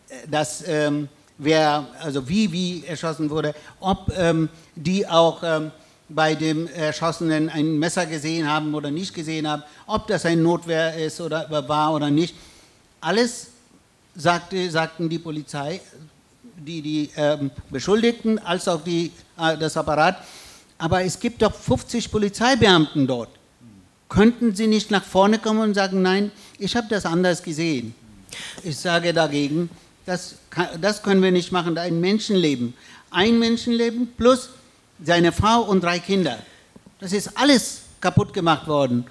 äh, 0.10 0.28
dass 0.28 0.64
ähm, 0.68 1.08
wer, 1.38 1.88
also 2.00 2.28
wie, 2.28 2.52
wie 2.52 2.86
erschossen 2.86 3.30
wurde, 3.30 3.54
ob 3.80 4.12
ähm, 4.18 4.50
die 4.76 5.08
auch 5.08 5.42
ähm, 5.44 5.72
bei 6.10 6.36
dem 6.36 6.68
Erschossenen 6.68 7.50
ein 7.50 7.80
Messer 7.80 8.06
gesehen 8.06 8.50
haben 8.50 8.74
oder 8.74 8.92
nicht 8.92 9.14
gesehen 9.14 9.48
haben, 9.48 9.64
ob 9.88 10.08
das 10.08 10.26
ein 10.26 10.44
Notwehr 10.44 10.96
ist 10.96 11.22
oder 11.22 11.48
war 11.68 11.94
oder 11.94 12.10
nicht. 12.10 12.36
Alles 13.00 13.48
sagte, 14.16 14.70
sagten 14.70 15.10
die 15.10 15.20
Polizei, 15.20 15.82
die, 16.58 16.82
die 16.82 17.10
ähm, 17.16 17.52
Beschuldigten, 17.70 18.40
als 18.40 18.68
auch 18.68 18.84
die, 18.84 19.12
äh, 19.38 19.58
das 19.58 19.78
Apparat. 19.78 20.18
Aber 20.78 21.04
es 21.04 21.20
gibt 21.20 21.42
doch 21.42 21.54
50 21.54 22.12
Polizeibeamten 22.12 23.08
dort. 23.08 23.30
Könnten 24.10 24.54
Sie 24.56 24.68
nicht 24.68 24.92
nach 24.92 25.04
vorne 25.04 25.40
kommen 25.40 25.62
und 25.62 25.74
sagen, 25.74 26.02
nein, 26.02 26.32
ich 26.60 26.76
habe 26.76 26.88
das 26.90 27.06
anders 27.06 27.42
gesehen? 27.42 27.96
Ich 28.64 28.78
sage 28.78 29.14
dagegen, 29.14 29.70
das, 30.12 30.36
das 30.82 31.04
können 31.04 31.24
wir 31.24 31.32
nicht 31.32 31.54
machen, 31.54 31.78
ein 31.78 32.02
Menschenleben. 32.02 32.74
Ein 33.12 33.40
Menschenleben 33.40 34.10
plus 34.18 34.50
seine 35.04 35.32
Frau 35.32 35.62
und 35.62 35.82
drei 35.82 36.00
Kinder. 36.00 36.38
Das 37.00 37.14
ist 37.14 37.38
alles 37.38 37.84
kaputt 38.02 38.34
gemacht 38.34 38.68
worden. 38.68 39.06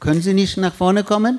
Können 0.00 0.22
Sie 0.22 0.32
nicht 0.32 0.56
nach 0.56 0.74
vorne 0.74 1.04
kommen? 1.04 1.38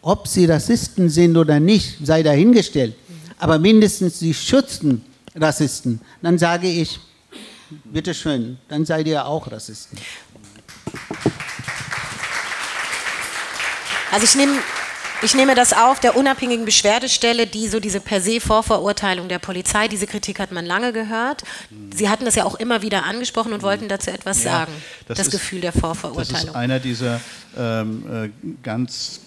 Ob 0.00 0.28
Sie 0.28 0.46
Rassisten 0.46 1.10
sind 1.10 1.36
oder 1.36 1.58
nicht, 1.58 1.98
sei 2.06 2.22
dahingestellt. 2.22 2.94
Aber 3.38 3.58
mindestens 3.58 4.20
Sie 4.20 4.32
schützen 4.32 5.04
Rassisten. 5.34 6.00
Dann 6.22 6.38
sage 6.38 6.68
ich, 6.68 7.00
bitteschön, 7.84 8.58
dann 8.68 8.86
seid 8.86 9.08
ihr 9.08 9.26
auch 9.26 9.50
Rassisten. 9.50 9.98
Also 14.12 14.24
ich 14.24 14.34
nehme, 14.36 14.58
ich 15.22 15.34
nehme 15.34 15.54
das 15.54 15.72
auf 15.72 16.00
der 16.00 16.16
unabhängigen 16.16 16.64
Beschwerdestelle, 16.64 17.46
die 17.46 17.68
so 17.68 17.80
diese 17.80 18.00
per 18.00 18.20
se 18.20 18.40
Vorverurteilung 18.40 19.28
der 19.28 19.38
Polizei, 19.38 19.88
diese 19.88 20.06
Kritik 20.06 20.38
hat 20.40 20.52
man 20.52 20.64
lange 20.64 20.92
gehört. 20.92 21.42
Sie 21.94 22.08
hatten 22.08 22.24
das 22.24 22.34
ja 22.36 22.44
auch 22.44 22.54
immer 22.54 22.82
wieder 22.82 23.04
angesprochen 23.04 23.52
und 23.52 23.62
wollten 23.62 23.88
dazu 23.88 24.10
etwas 24.10 24.44
Ja, 24.44 24.52
sagen. 24.52 24.72
das 25.08 25.18
Das, 25.18 25.26
ist- 25.28 25.32
Gefühl 25.32 25.60
der 25.60 25.72
Das 25.72 25.76
ist 25.76 25.80
Vorverurteilung. 25.80 26.54
einer 26.54 26.78
dieser 26.80 27.20
ähm, 27.56 28.04
äh, 28.34 28.48
ganz 28.62 29.20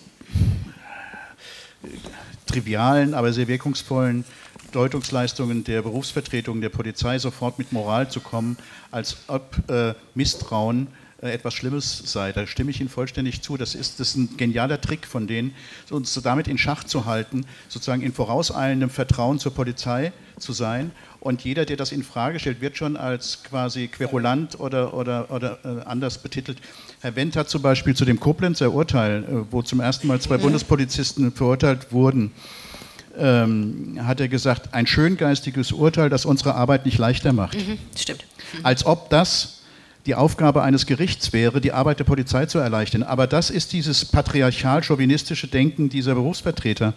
trivialen, 2.46 3.14
aber 3.14 3.34
sehr 3.34 3.48
wirkungsvollen 3.48 4.24
Deutungsleistungen 4.72 5.64
der 5.64 5.82
Berufsvertretung 5.84 6.60
der 6.62 6.70
Polizei, 6.70 7.20
sofort 7.20 7.60
mit 7.60 7.72
Moral 7.72 8.10
zu 8.10 8.20
kommen, 8.22 8.58
als 8.90 9.18
ob 9.28 9.56
äh, 9.70 9.94
Misstrauen 10.16 10.88
äh, 10.88 11.03
etwas 11.32 11.54
Schlimmes 11.54 12.04
sei. 12.06 12.32
Da 12.32 12.46
stimme 12.48 12.72
ich 12.72 12.80
Ihnen 12.80 12.90
vollständig 12.90 13.42
zu. 13.42 13.58
Das 13.58 13.76
ist, 13.76 14.00
das 14.00 14.10
ist 14.10 14.16
ein 14.16 14.38
genialer 14.38 14.80
Trick 14.82 15.06
von 15.06 15.28
denen, 15.28 15.54
uns 15.90 16.14
damit 16.24 16.48
in 16.48 16.58
Schach 16.58 16.84
zu 16.84 17.06
halten, 17.06 17.46
sozusagen 17.70 18.02
in 18.02 18.14
vorauseilendem 18.14 18.90
Vertrauen 18.90 19.40
zur 19.40 19.54
Polizei 19.54 20.12
zu 20.40 20.54
sein. 20.54 20.92
Und 21.20 21.44
jeder, 21.44 21.66
der 21.66 21.78
das 21.78 21.92
in 21.92 22.04
Frage 22.04 22.40
stellt, 22.40 22.60
wird 22.60 22.76
schon 22.76 22.98
als 22.98 23.44
quasi 23.44 23.88
querulant 23.88 24.60
oder, 24.60 24.94
oder, 24.94 25.32
oder 25.32 25.60
äh, 25.64 25.84
anders 25.86 26.18
betitelt. 26.18 26.58
Herr 27.00 27.16
Wendt 27.16 27.38
hat 27.38 27.50
zum 27.50 27.62
Beispiel 27.62 27.96
zu 27.96 28.04
dem 28.04 28.20
Koblenzer 28.20 28.74
Urteil, 28.74 29.24
äh, 29.24 29.52
wo 29.52 29.62
zum 29.62 29.80
ersten 29.80 30.08
Mal 30.08 30.20
zwei 30.20 30.38
Bundespolizisten 30.38 31.32
verurteilt 31.32 31.92
wurden, 31.92 32.32
ähm, 33.18 34.00
hat 34.02 34.20
er 34.20 34.28
gesagt, 34.28 34.74
ein 34.74 34.88
schöngeistiges 34.88 35.72
Urteil, 35.72 36.10
das 36.10 36.26
unsere 36.26 36.56
Arbeit 36.56 36.86
nicht 36.86 36.98
leichter 36.98 37.32
macht. 37.32 37.56
Mhm, 37.56 37.78
stimmt. 37.96 38.26
Als 38.64 38.86
ob 38.86 39.10
das 39.10 39.63
die 40.06 40.16
Aufgabe 40.16 40.64
eines 40.64 40.86
Gerichts 40.86 41.32
wäre, 41.34 41.62
die 41.62 41.72
Arbeit 41.72 42.00
der 42.00 42.04
Polizei 42.04 42.46
zu 42.46 42.60
erleichtern. 42.60 43.04
Aber 43.04 43.28
das 43.28 43.50
ist 43.50 43.74
dieses 43.74 44.06
patriarchal-chauvinistische 44.06 45.48
Denken 45.48 45.90
dieser 45.90 46.16
Berufsvertreter. 46.16 46.94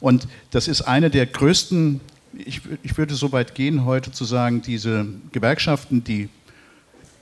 Und 0.00 0.26
das 0.50 0.68
ist 0.68 0.82
eine 0.82 1.10
der 1.10 1.26
größten, 1.26 2.00
ich, 2.34 2.62
ich 2.82 2.98
würde 2.98 3.14
so 3.14 3.32
weit 3.32 3.54
gehen, 3.54 3.84
heute 3.84 4.10
zu 4.10 4.24
sagen, 4.24 4.62
diese 4.62 5.06
Gewerkschaften, 5.32 6.02
die 6.02 6.28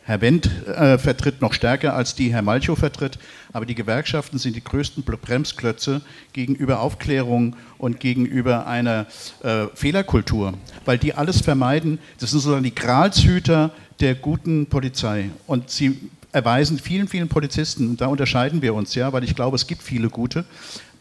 Herr 0.06 0.20
Wendt 0.20 0.48
äh, 0.68 0.98
vertritt 0.98 1.40
noch 1.40 1.52
stärker 1.52 1.94
als 1.94 2.14
die 2.14 2.32
Herr 2.32 2.40
Malchow 2.40 2.78
vertritt, 2.78 3.18
aber 3.52 3.66
die 3.66 3.74
Gewerkschaften 3.74 4.38
sind 4.38 4.54
die 4.54 4.62
größten 4.62 5.02
Bremsklötze 5.02 6.00
gegenüber 6.32 6.78
Aufklärung 6.78 7.56
und 7.76 7.98
gegenüber 7.98 8.68
einer 8.68 9.06
äh, 9.42 9.66
Fehlerkultur, 9.74 10.54
weil 10.84 10.98
die 10.98 11.14
alles 11.14 11.40
vermeiden. 11.40 11.98
Das 12.20 12.30
sind 12.30 12.38
sozusagen 12.38 12.62
die 12.62 12.74
Gralshüter 12.74 13.72
der 14.00 14.14
guten 14.14 14.66
Polizei 14.66 15.30
und 15.46 15.70
sie 15.70 15.98
erweisen 16.32 16.78
vielen, 16.78 17.08
vielen 17.08 17.28
Polizisten, 17.28 17.90
und 17.90 18.00
da 18.00 18.06
unterscheiden 18.06 18.60
wir 18.60 18.74
uns 18.74 18.94
ja, 18.94 19.12
weil 19.12 19.24
ich 19.24 19.34
glaube, 19.34 19.56
es 19.56 19.66
gibt 19.66 19.82
viele 19.82 20.10
gute, 20.10 20.44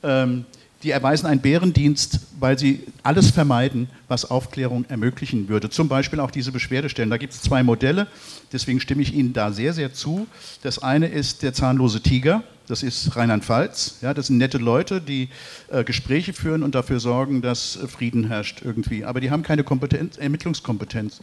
ähm, 0.01 0.45
die 0.83 0.91
erweisen 0.91 1.25
einen 1.25 1.41
Bärendienst, 1.41 2.19
weil 2.39 2.59
sie 2.59 2.83
alles 3.01 3.31
vermeiden, 3.31 3.89
was 4.07 4.29
Aufklärung 4.29 4.85
ermöglichen 4.87 5.49
würde. 5.49 5.69
Zum 5.69 5.87
Beispiel 5.87 6.19
auch 6.19 6.29
diese 6.29 6.51
Beschwerdestellen. 6.51 7.09
Da 7.09 7.17
gibt 7.17 7.33
es 7.33 7.41
zwei 7.41 7.63
Modelle, 7.63 8.07
deswegen 8.53 8.79
stimme 8.79 9.01
ich 9.01 9.13
Ihnen 9.13 9.33
da 9.33 9.51
sehr, 9.51 9.73
sehr 9.73 9.93
zu. 9.93 10.27
Das 10.61 10.77
eine 10.77 11.07
ist 11.07 11.41
der 11.41 11.53
zahnlose 11.53 12.01
Tiger. 12.01 12.43
das 12.67 12.83
ist 12.83 13.15
Rheinland-Pfalz. 13.15 13.97
Ja, 14.01 14.13
das 14.13 14.27
sind 14.27 14.37
nette 14.37 14.57
Leute, 14.57 15.01
die 15.01 15.29
äh, 15.69 15.83
Gespräche 15.83 16.33
führen 16.33 16.61
und 16.63 16.75
dafür 16.75 16.99
sorgen, 16.99 17.41
dass 17.41 17.79
Frieden 17.87 18.27
herrscht 18.27 18.61
irgendwie. 18.63 19.05
Aber 19.05 19.21
die 19.21 19.31
haben 19.31 19.43
keine 19.43 19.63
Kompetenz, 19.63 20.17
Ermittlungskompetenz. 20.17 21.21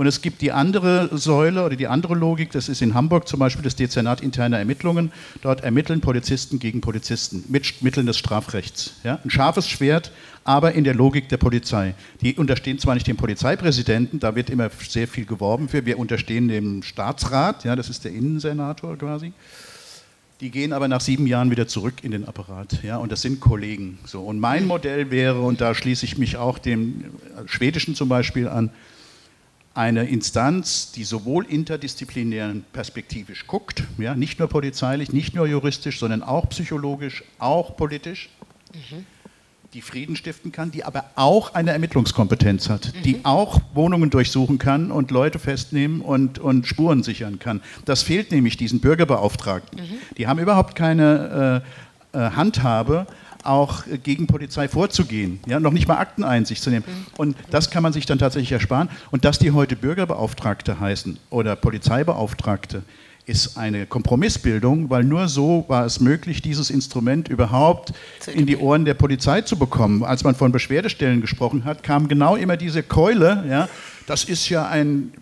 Und 0.00 0.06
es 0.06 0.22
gibt 0.22 0.40
die 0.40 0.50
andere 0.50 1.10
Säule 1.12 1.62
oder 1.62 1.76
die 1.76 1.86
andere 1.86 2.14
Logik, 2.14 2.52
das 2.52 2.70
ist 2.70 2.80
in 2.80 2.94
Hamburg 2.94 3.28
zum 3.28 3.38
Beispiel 3.38 3.62
das 3.62 3.76
Dezernat 3.76 4.22
interner 4.22 4.58
Ermittlungen. 4.58 5.12
Dort 5.42 5.62
ermitteln 5.62 6.00
Polizisten 6.00 6.58
gegen 6.58 6.80
Polizisten 6.80 7.44
mit 7.48 7.82
Mitteln 7.82 8.06
des 8.06 8.16
Strafrechts. 8.16 8.94
Ja? 9.04 9.18
Ein 9.22 9.28
scharfes 9.28 9.68
Schwert, 9.68 10.10
aber 10.42 10.72
in 10.72 10.84
der 10.84 10.94
Logik 10.94 11.28
der 11.28 11.36
Polizei. 11.36 11.94
Die 12.22 12.34
unterstehen 12.36 12.78
zwar 12.78 12.94
nicht 12.94 13.08
dem 13.08 13.18
Polizeipräsidenten, 13.18 14.20
da 14.20 14.34
wird 14.34 14.48
immer 14.48 14.70
sehr 14.88 15.06
viel 15.06 15.26
geworben 15.26 15.68
für, 15.68 15.84
wir 15.84 15.98
unterstehen 15.98 16.48
dem 16.48 16.82
Staatsrat, 16.82 17.64
ja, 17.64 17.76
das 17.76 17.90
ist 17.90 18.02
der 18.06 18.12
Innensenator 18.12 18.96
quasi. 18.96 19.34
Die 20.40 20.50
gehen 20.50 20.72
aber 20.72 20.88
nach 20.88 21.02
sieben 21.02 21.26
Jahren 21.26 21.50
wieder 21.50 21.68
zurück 21.68 21.96
in 22.00 22.12
den 22.12 22.26
Apparat. 22.26 22.82
Ja, 22.82 22.96
und 22.96 23.12
das 23.12 23.20
sind 23.20 23.40
Kollegen. 23.40 23.98
So. 24.06 24.22
Und 24.22 24.40
mein 24.40 24.66
Modell 24.66 25.10
wäre, 25.10 25.42
und 25.42 25.60
da 25.60 25.74
schließe 25.74 26.06
ich 26.06 26.16
mich 26.16 26.38
auch 26.38 26.58
dem 26.58 27.04
schwedischen 27.44 27.94
zum 27.94 28.08
Beispiel 28.08 28.48
an, 28.48 28.70
eine 29.74 30.04
Instanz, 30.04 30.92
die 30.92 31.04
sowohl 31.04 31.46
interdisziplinär 31.46 32.54
perspektivisch 32.72 33.46
guckt, 33.46 33.84
ja, 33.98 34.14
nicht 34.14 34.38
nur 34.38 34.48
polizeilich, 34.48 35.12
nicht 35.12 35.34
nur 35.34 35.46
juristisch, 35.46 36.00
sondern 36.00 36.22
auch 36.22 36.48
psychologisch, 36.48 37.22
auch 37.38 37.76
politisch, 37.76 38.30
mhm. 38.74 39.06
die 39.72 39.80
Frieden 39.80 40.16
stiften 40.16 40.50
kann, 40.50 40.72
die 40.72 40.84
aber 40.84 41.04
auch 41.14 41.54
eine 41.54 41.70
Ermittlungskompetenz 41.70 42.68
hat, 42.68 42.92
mhm. 42.94 43.02
die 43.02 43.24
auch 43.24 43.60
Wohnungen 43.72 44.10
durchsuchen 44.10 44.58
kann 44.58 44.90
und 44.90 45.12
Leute 45.12 45.38
festnehmen 45.38 46.00
und, 46.00 46.40
und 46.40 46.66
Spuren 46.66 47.04
sichern 47.04 47.38
kann. 47.38 47.62
Das 47.84 48.02
fehlt 48.02 48.32
nämlich 48.32 48.56
diesen 48.56 48.80
Bürgerbeauftragten. 48.80 49.80
Mhm. 49.80 49.98
Die 50.18 50.26
haben 50.26 50.40
überhaupt 50.40 50.74
keine 50.74 51.62
äh, 52.12 52.18
äh 52.18 52.30
Handhabe, 52.32 53.06
auch 53.44 53.84
gegen 54.02 54.26
Polizei 54.26 54.68
vorzugehen, 54.68 55.40
ja, 55.46 55.60
noch 55.60 55.72
nicht 55.72 55.88
mal 55.88 55.98
Akteneinsicht 55.98 56.62
zu 56.62 56.70
nehmen. 56.70 56.84
Und 57.16 57.36
das 57.50 57.70
kann 57.70 57.82
man 57.82 57.92
sich 57.92 58.06
dann 58.06 58.18
tatsächlich 58.18 58.52
ersparen. 58.52 58.88
Und 59.10 59.24
dass 59.24 59.38
die 59.38 59.50
heute 59.50 59.76
Bürgerbeauftragte 59.76 60.80
heißen 60.80 61.18
oder 61.30 61.56
Polizeibeauftragte, 61.56 62.82
ist 63.26 63.56
eine 63.56 63.86
Kompromissbildung, 63.86 64.90
weil 64.90 65.04
nur 65.04 65.28
so 65.28 65.64
war 65.68 65.84
es 65.84 66.00
möglich, 66.00 66.42
dieses 66.42 66.68
Instrument 66.68 67.28
überhaupt 67.28 67.92
in 68.34 68.46
die 68.46 68.56
Ohren 68.56 68.84
der 68.84 68.94
Polizei 68.94 69.42
zu 69.42 69.56
bekommen. 69.56 70.02
Als 70.02 70.24
man 70.24 70.34
von 70.34 70.50
Beschwerdestellen 70.50 71.20
gesprochen 71.20 71.64
hat, 71.64 71.82
kam 71.82 72.08
genau 72.08 72.34
immer 72.34 72.56
diese 72.56 72.82
Keule, 72.82 73.44
ja, 73.48 73.68
das 74.10 74.24
ist 74.24 74.48
ja 74.48 74.66
ein 74.66 75.12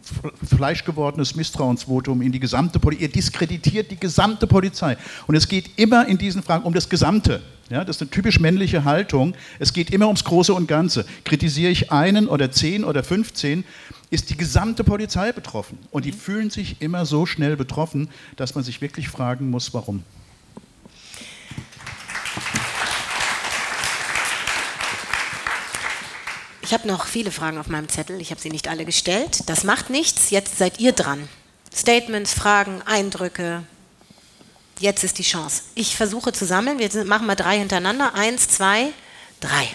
fleischgewordenes 0.57 1.35
Misstrauensvotum 1.35 2.23
in 2.23 2.33
die 2.33 2.41
gesamte 2.41 2.79
Polizei. 2.79 3.03
Ihr 3.03 3.13
diskreditiert 3.13 3.91
die 3.91 4.01
gesamte 4.01 4.47
Polizei. 4.47 4.97
Und 5.27 5.35
es 5.35 5.47
geht 5.47 5.79
immer 5.79 6.09
in 6.09 6.17
diesen 6.17 6.43
Fragen 6.43 6.65
um 6.65 6.73
das 6.73 6.89
Gesamte. 6.89 7.43
Ja, 7.69 7.85
das 7.85 7.97
ist 7.97 8.03
eine 8.03 8.11
typisch 8.11 8.41
männliche 8.41 8.85
Haltung. 8.85 9.35
Es 9.59 9.75
geht 9.75 9.91
immer 9.91 10.07
ums 10.07 10.25
Große 10.25 10.55
und 10.55 10.69
Ganze. 10.69 11.05
Kritisiere 11.25 11.71
ich 11.71 11.93
einen 11.93 12.29
oder 12.29 12.51
zehn 12.51 12.83
oder 12.83 13.05
15, 13.05 13.63
ist 14.09 14.31
die 14.31 14.39
gesamte 14.39 14.85
Polizei 14.85 15.33
betroffen. 15.33 15.79
Und 15.91 16.07
die 16.07 16.13
fühlen 16.13 16.49
sich 16.49 16.81
immer 16.81 17.05
so 17.05 17.27
schnell 17.27 17.59
betroffen, 17.59 18.09
dass 18.37 18.55
man 18.55 18.65
sich 18.65 18.81
wirklich 18.81 19.11
fragen 19.11 19.51
muss, 19.51 19.75
warum. 19.75 20.03
Ich 26.69 26.75
habe 26.75 26.87
noch 26.87 27.07
viele 27.07 27.31
Fragen 27.31 27.57
auf 27.57 27.69
meinem 27.69 27.89
Zettel. 27.89 28.21
Ich 28.21 28.31
habe 28.31 28.43
sie 28.43 28.51
nicht 28.51 28.69
alle 28.69 28.85
gestellt. 28.85 29.45
Das 29.47 29.65
macht 29.65 29.89
nichts. 29.89 30.29
Jetzt 30.29 30.59
seid 30.59 30.79
ihr 30.79 30.93
dran. 30.93 31.27
Statements, 31.75 32.35
Fragen, 32.35 32.83
Eindrücke, 32.83 33.65
Jetzt 34.79 35.03
ist 35.03 35.17
die 35.19 35.23
Chance. 35.23 35.63
Ich 35.75 35.97
versuche 35.97 36.31
zu 36.35 36.45
sammeln. 36.45 36.79
Wir 36.79 37.05
machen 37.07 37.27
mal 37.27 37.37
drei 37.37 37.59
hintereinander. 37.59 38.15
Eins, 38.15 38.49
zwei, 38.49 38.91
drei. 39.41 39.67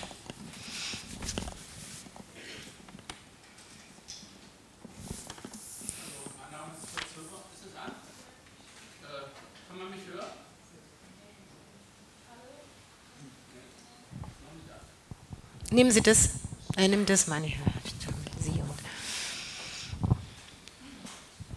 Nehmen 15.71 15.89
Sie 15.89 16.01
das. 16.01 16.42
Äh, 16.75 16.87
nimm 16.87 17.05
das, 17.05 17.27
meine 17.27 17.47
ich. 17.47 17.57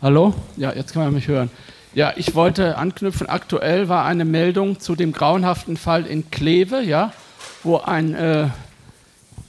Hallo? 0.03 0.35
Ja, 0.59 0.75
jetzt 0.75 0.93
kann 0.93 1.05
man 1.05 1.15
mich 1.15 1.27
hören. 1.27 1.51
Ja, 1.95 2.13
ich 2.17 2.35
wollte 2.35 2.77
anknüpfen. 2.77 3.27
Aktuell 3.29 3.89
war 3.89 4.05
eine 4.05 4.27
Meldung 4.27 4.79
zu 4.79 4.95
dem 4.95 5.13
grauenhaften 5.13 5.79
Fall 5.79 6.05
in 6.07 6.31
Kleve, 6.31 6.83
ja, 6.83 7.13
wo 7.63 7.79
ein 7.79 8.15
äh, 8.15 8.49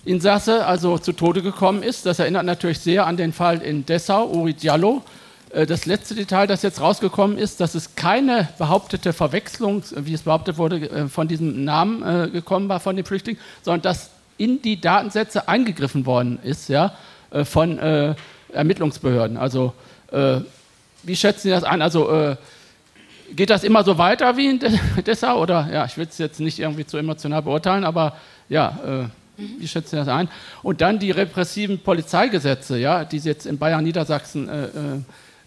Insasse 0.06 0.66
also 0.66 0.98
zu 0.98 1.12
Tode 1.12 1.42
gekommen 1.42 1.84
ist. 1.84 2.06
Das 2.06 2.20
erinnert 2.20 2.46
natürlich 2.46 2.80
sehr 2.80 3.06
an 3.06 3.18
den 3.18 3.34
Fall 3.34 3.62
in 3.62 3.86
Dessau, 3.86 4.30
Uri 4.30 4.54
Diallo. 4.54 5.04
Äh, 5.50 5.66
das 5.66 5.86
letzte 5.86 6.16
Detail, 6.16 6.48
das 6.48 6.62
jetzt 6.62 6.80
rausgekommen 6.80 7.38
ist, 7.38 7.60
dass 7.60 7.76
es 7.76 7.96
keine 7.96 8.48
behauptete 8.58 9.12
Verwechslung, 9.12 9.84
wie 9.98 10.14
es 10.14 10.22
behauptet 10.22 10.58
wurde, 10.58 10.90
äh, 10.90 11.08
von 11.10 11.28
diesem 11.28 11.66
Namen 11.66 12.32
gekommen 12.32 12.70
war 12.70 12.80
von 12.80 12.96
dem 12.96 13.06
Flüchtling, 13.06 13.38
sondern 13.64 13.82
dass 13.82 14.12
in 14.38 14.62
die 14.62 14.80
Datensätze 14.80 15.48
eingegriffen 15.48 16.06
worden 16.06 16.40
ist, 16.44 16.70
ja, 16.70 16.94
äh, 17.32 17.44
von 17.44 17.80
äh, 17.80 18.16
Ermittlungsbehörden. 18.54 19.38
Also 19.38 19.74
wie 21.04 21.16
schätzen 21.16 21.44
Sie 21.44 21.50
das 21.50 21.64
ein? 21.64 21.82
Also 21.82 22.12
äh, 22.12 22.36
geht 23.36 23.50
das 23.50 23.64
immer 23.64 23.84
so 23.84 23.98
weiter 23.98 24.38
wie 24.38 24.48
in 24.48 24.60
Dessau? 25.06 25.42
Oder 25.42 25.70
ja, 25.72 25.86
ich 25.86 25.98
will 25.98 26.08
es 26.10 26.18
jetzt 26.18 26.40
nicht 26.40 26.60
irgendwie 26.60 26.86
zu 26.86 26.98
emotional 26.98 27.42
beurteilen, 27.42 27.84
aber 27.84 28.16
ja, 28.50 28.80
äh, 28.86 29.42
wie 29.60 29.68
schätzen 29.68 29.92
Sie 29.92 29.96
das 29.98 30.08
ein? 30.08 30.30
Und 30.64 30.82
dann 30.82 31.00
die 31.00 31.12
repressiven 31.12 31.80
Polizeigesetze, 31.80 32.78
ja, 32.78 33.06
die 33.06 33.18
jetzt 33.18 33.46
in 33.46 33.58
Bayern, 33.58 33.84
Niedersachsen 33.84 34.50
äh, 34.50 34.68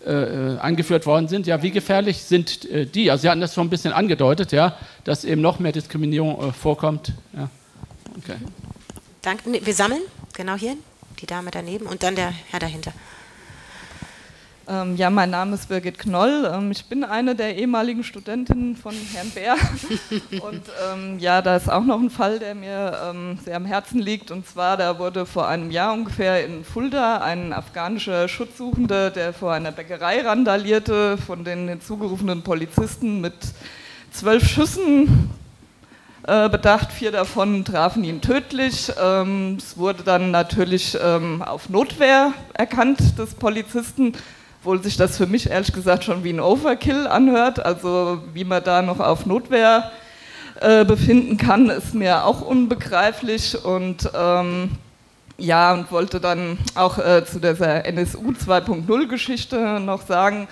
äh, 0.06 0.54
äh 0.54 0.58
eingeführt 0.58 1.06
worden 1.06 1.28
sind. 1.28 1.46
Ja, 1.46 1.62
wie 1.62 1.70
gefährlich 1.70 2.22
sind 2.22 2.70
äh, 2.70 2.86
die? 2.86 3.10
Also 3.10 3.22
Sie 3.22 3.28
hatten 3.28 3.40
das 3.40 3.54
schon 3.54 3.66
ein 3.66 3.70
bisschen 3.70 3.92
angedeutet, 3.92 4.52
ja, 4.52 4.76
dass 5.04 5.24
eben 5.24 5.40
noch 5.40 5.58
mehr 5.58 5.72
Diskriminierung 5.72 6.52
vorkommt. 6.52 7.12
Ja. 7.36 7.50
Okay. 8.16 8.36
Danke. 9.22 9.64
Wir 9.64 9.74
sammeln 9.74 10.02
genau 10.32 10.54
hier 10.54 10.76
die 11.20 11.26
Dame 11.26 11.50
daneben 11.50 11.86
und 11.86 12.02
dann 12.02 12.16
der 12.16 12.32
Herr 12.50 12.60
dahinter. 12.60 12.92
Ähm, 14.66 14.94
ja, 14.96 15.10
mein 15.10 15.30
Name 15.30 15.56
ist 15.56 15.68
Birgit 15.68 15.98
Knoll. 15.98 16.50
Ähm, 16.54 16.70
ich 16.70 16.86
bin 16.86 17.04
eine 17.04 17.34
der 17.34 17.56
ehemaligen 17.56 18.04
Studentinnen 18.04 18.76
von 18.76 18.94
Herrn 19.12 19.30
Bär. 19.30 19.56
und 20.42 20.62
ähm, 20.90 21.18
ja, 21.18 21.42
da 21.42 21.56
ist 21.56 21.68
auch 21.68 21.82
noch 21.82 22.00
ein 22.00 22.08
Fall, 22.08 22.38
der 22.38 22.54
mir 22.54 22.96
ähm, 23.10 23.38
sehr 23.44 23.56
am 23.56 23.66
Herzen 23.66 23.98
liegt. 23.98 24.30
Und 24.30 24.46
zwar, 24.46 24.76
da 24.76 24.98
wurde 24.98 25.26
vor 25.26 25.48
einem 25.48 25.70
Jahr 25.70 25.92
ungefähr 25.92 26.44
in 26.46 26.64
Fulda 26.64 27.18
ein 27.18 27.52
afghanischer 27.52 28.28
Schutzsuchender, 28.28 29.10
der 29.10 29.34
vor 29.34 29.52
einer 29.52 29.72
Bäckerei 29.72 30.22
randalierte, 30.22 31.18
von 31.18 31.44
den 31.44 31.68
hinzugerufenen 31.68 32.42
Polizisten 32.42 33.20
mit 33.20 33.34
zwölf 34.12 34.48
Schüssen 34.48 35.30
bedacht. 36.22 36.92
Vier 36.92 37.12
davon 37.12 37.64
trafen 37.64 38.04
ihn 38.04 38.20
tödlich. 38.20 38.92
Ähm, 39.02 39.56
es 39.58 39.76
wurde 39.78 40.02
dann 40.02 40.30
natürlich 40.30 40.96
ähm, 41.02 41.42
auf 41.42 41.68
Notwehr 41.68 42.32
erkannt 42.54 43.18
des 43.18 43.34
Polizisten 43.34 44.14
obwohl 44.60 44.82
sich 44.82 44.98
das 44.98 45.16
für 45.16 45.26
mich 45.26 45.48
ehrlich 45.48 45.72
gesagt 45.72 46.04
schon 46.04 46.22
wie 46.22 46.34
ein 46.34 46.40
Overkill 46.40 47.06
anhört. 47.06 47.64
Also 47.64 48.22
wie 48.34 48.44
man 48.44 48.62
da 48.62 48.82
noch 48.82 49.00
auf 49.00 49.24
Notwehr 49.24 49.90
äh, 50.60 50.84
befinden 50.84 51.38
kann, 51.38 51.70
ist 51.70 51.94
mir 51.94 52.26
auch 52.26 52.42
unbegreiflich. 52.42 53.64
Und 53.64 54.10
ähm, 54.14 54.72
ja, 55.38 55.72
und 55.72 55.90
wollte 55.90 56.20
dann 56.20 56.58
auch 56.74 56.98
äh, 56.98 57.24
zu 57.24 57.40
dieser 57.40 57.86
NSU 57.86 58.32
2.0 58.32 59.08
Geschichte 59.08 59.80
noch 59.80 60.06
sagen, 60.06 60.46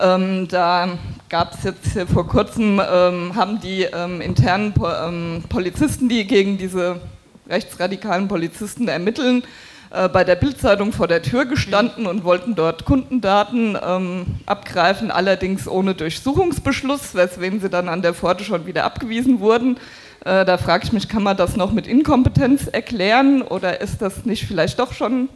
ähm, 0.00 0.48
da 0.48 0.98
gab 1.28 1.54
es 1.54 1.64
jetzt 1.64 2.10
vor 2.10 2.26
kurzem, 2.26 2.80
ähm, 2.80 3.34
haben 3.34 3.60
die 3.60 3.82
ähm, 3.82 4.20
internen 4.20 4.72
po 4.72 4.88
ähm, 4.88 5.44
Polizisten, 5.48 6.08
die 6.08 6.26
gegen 6.26 6.58
diese 6.58 7.00
rechtsradikalen 7.48 8.28
Polizisten 8.28 8.88
ermitteln, 8.88 9.42
äh, 9.90 10.08
bei 10.08 10.24
der 10.24 10.36
Bildzeitung 10.36 10.92
vor 10.92 11.08
der 11.08 11.22
Tür 11.22 11.44
gestanden 11.44 12.06
und 12.06 12.24
wollten 12.24 12.54
dort 12.54 12.84
Kundendaten 12.86 13.76
ähm, 13.86 14.26
abgreifen, 14.46 15.10
allerdings 15.10 15.68
ohne 15.68 15.94
Durchsuchungsbeschluss, 15.94 17.14
weswegen 17.14 17.60
sie 17.60 17.68
dann 17.68 17.88
an 17.88 18.00
der 18.00 18.14
Pforte 18.14 18.44
schon 18.44 18.66
wieder 18.66 18.84
abgewiesen 18.84 19.40
wurden. 19.40 19.76
Äh, 20.24 20.44
da 20.46 20.56
frage 20.56 20.84
ich 20.84 20.92
mich, 20.92 21.08
kann 21.08 21.22
man 21.22 21.36
das 21.36 21.56
noch 21.56 21.72
mit 21.72 21.86
Inkompetenz 21.86 22.68
erklären 22.68 23.42
oder 23.42 23.80
ist 23.80 24.00
das 24.00 24.24
nicht 24.24 24.46
vielleicht 24.46 24.78
doch 24.78 24.92
schon 24.92 25.28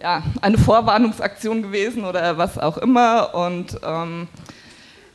ja, 0.00 0.22
eine 0.40 0.58
Vorwarnungsaktion 0.58 1.62
gewesen 1.62 2.04
oder 2.04 2.38
was 2.38 2.58
auch 2.58 2.78
immer? 2.78 3.34
Und 3.34 3.78
ähm, 3.84 4.28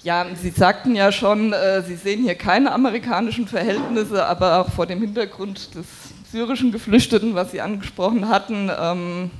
ja, 0.04 0.26
Sie 0.36 0.52
sagten 0.52 0.96
ja 0.96 1.12
schon, 1.12 1.54
äh, 1.54 1.82
Sie 1.82 1.96
sehen 1.96 2.24
hier 2.24 2.36
keine 2.36 2.72
amerikanischen 2.72 3.48
Verhältnisse, 3.48 4.26
aber 4.26 4.60
auch 4.62 4.70
vor 4.70 4.86
dem 4.86 5.02
Hintergrund 5.02 5.74
des 5.76 5.86
syrischen 6.32 6.72
Geflüchteten, 6.72 7.34
was 7.34 7.52
Sie 7.52 7.62
angesprochen 7.62 8.30
hatten, 8.30 8.70
ähm, 8.80 9.32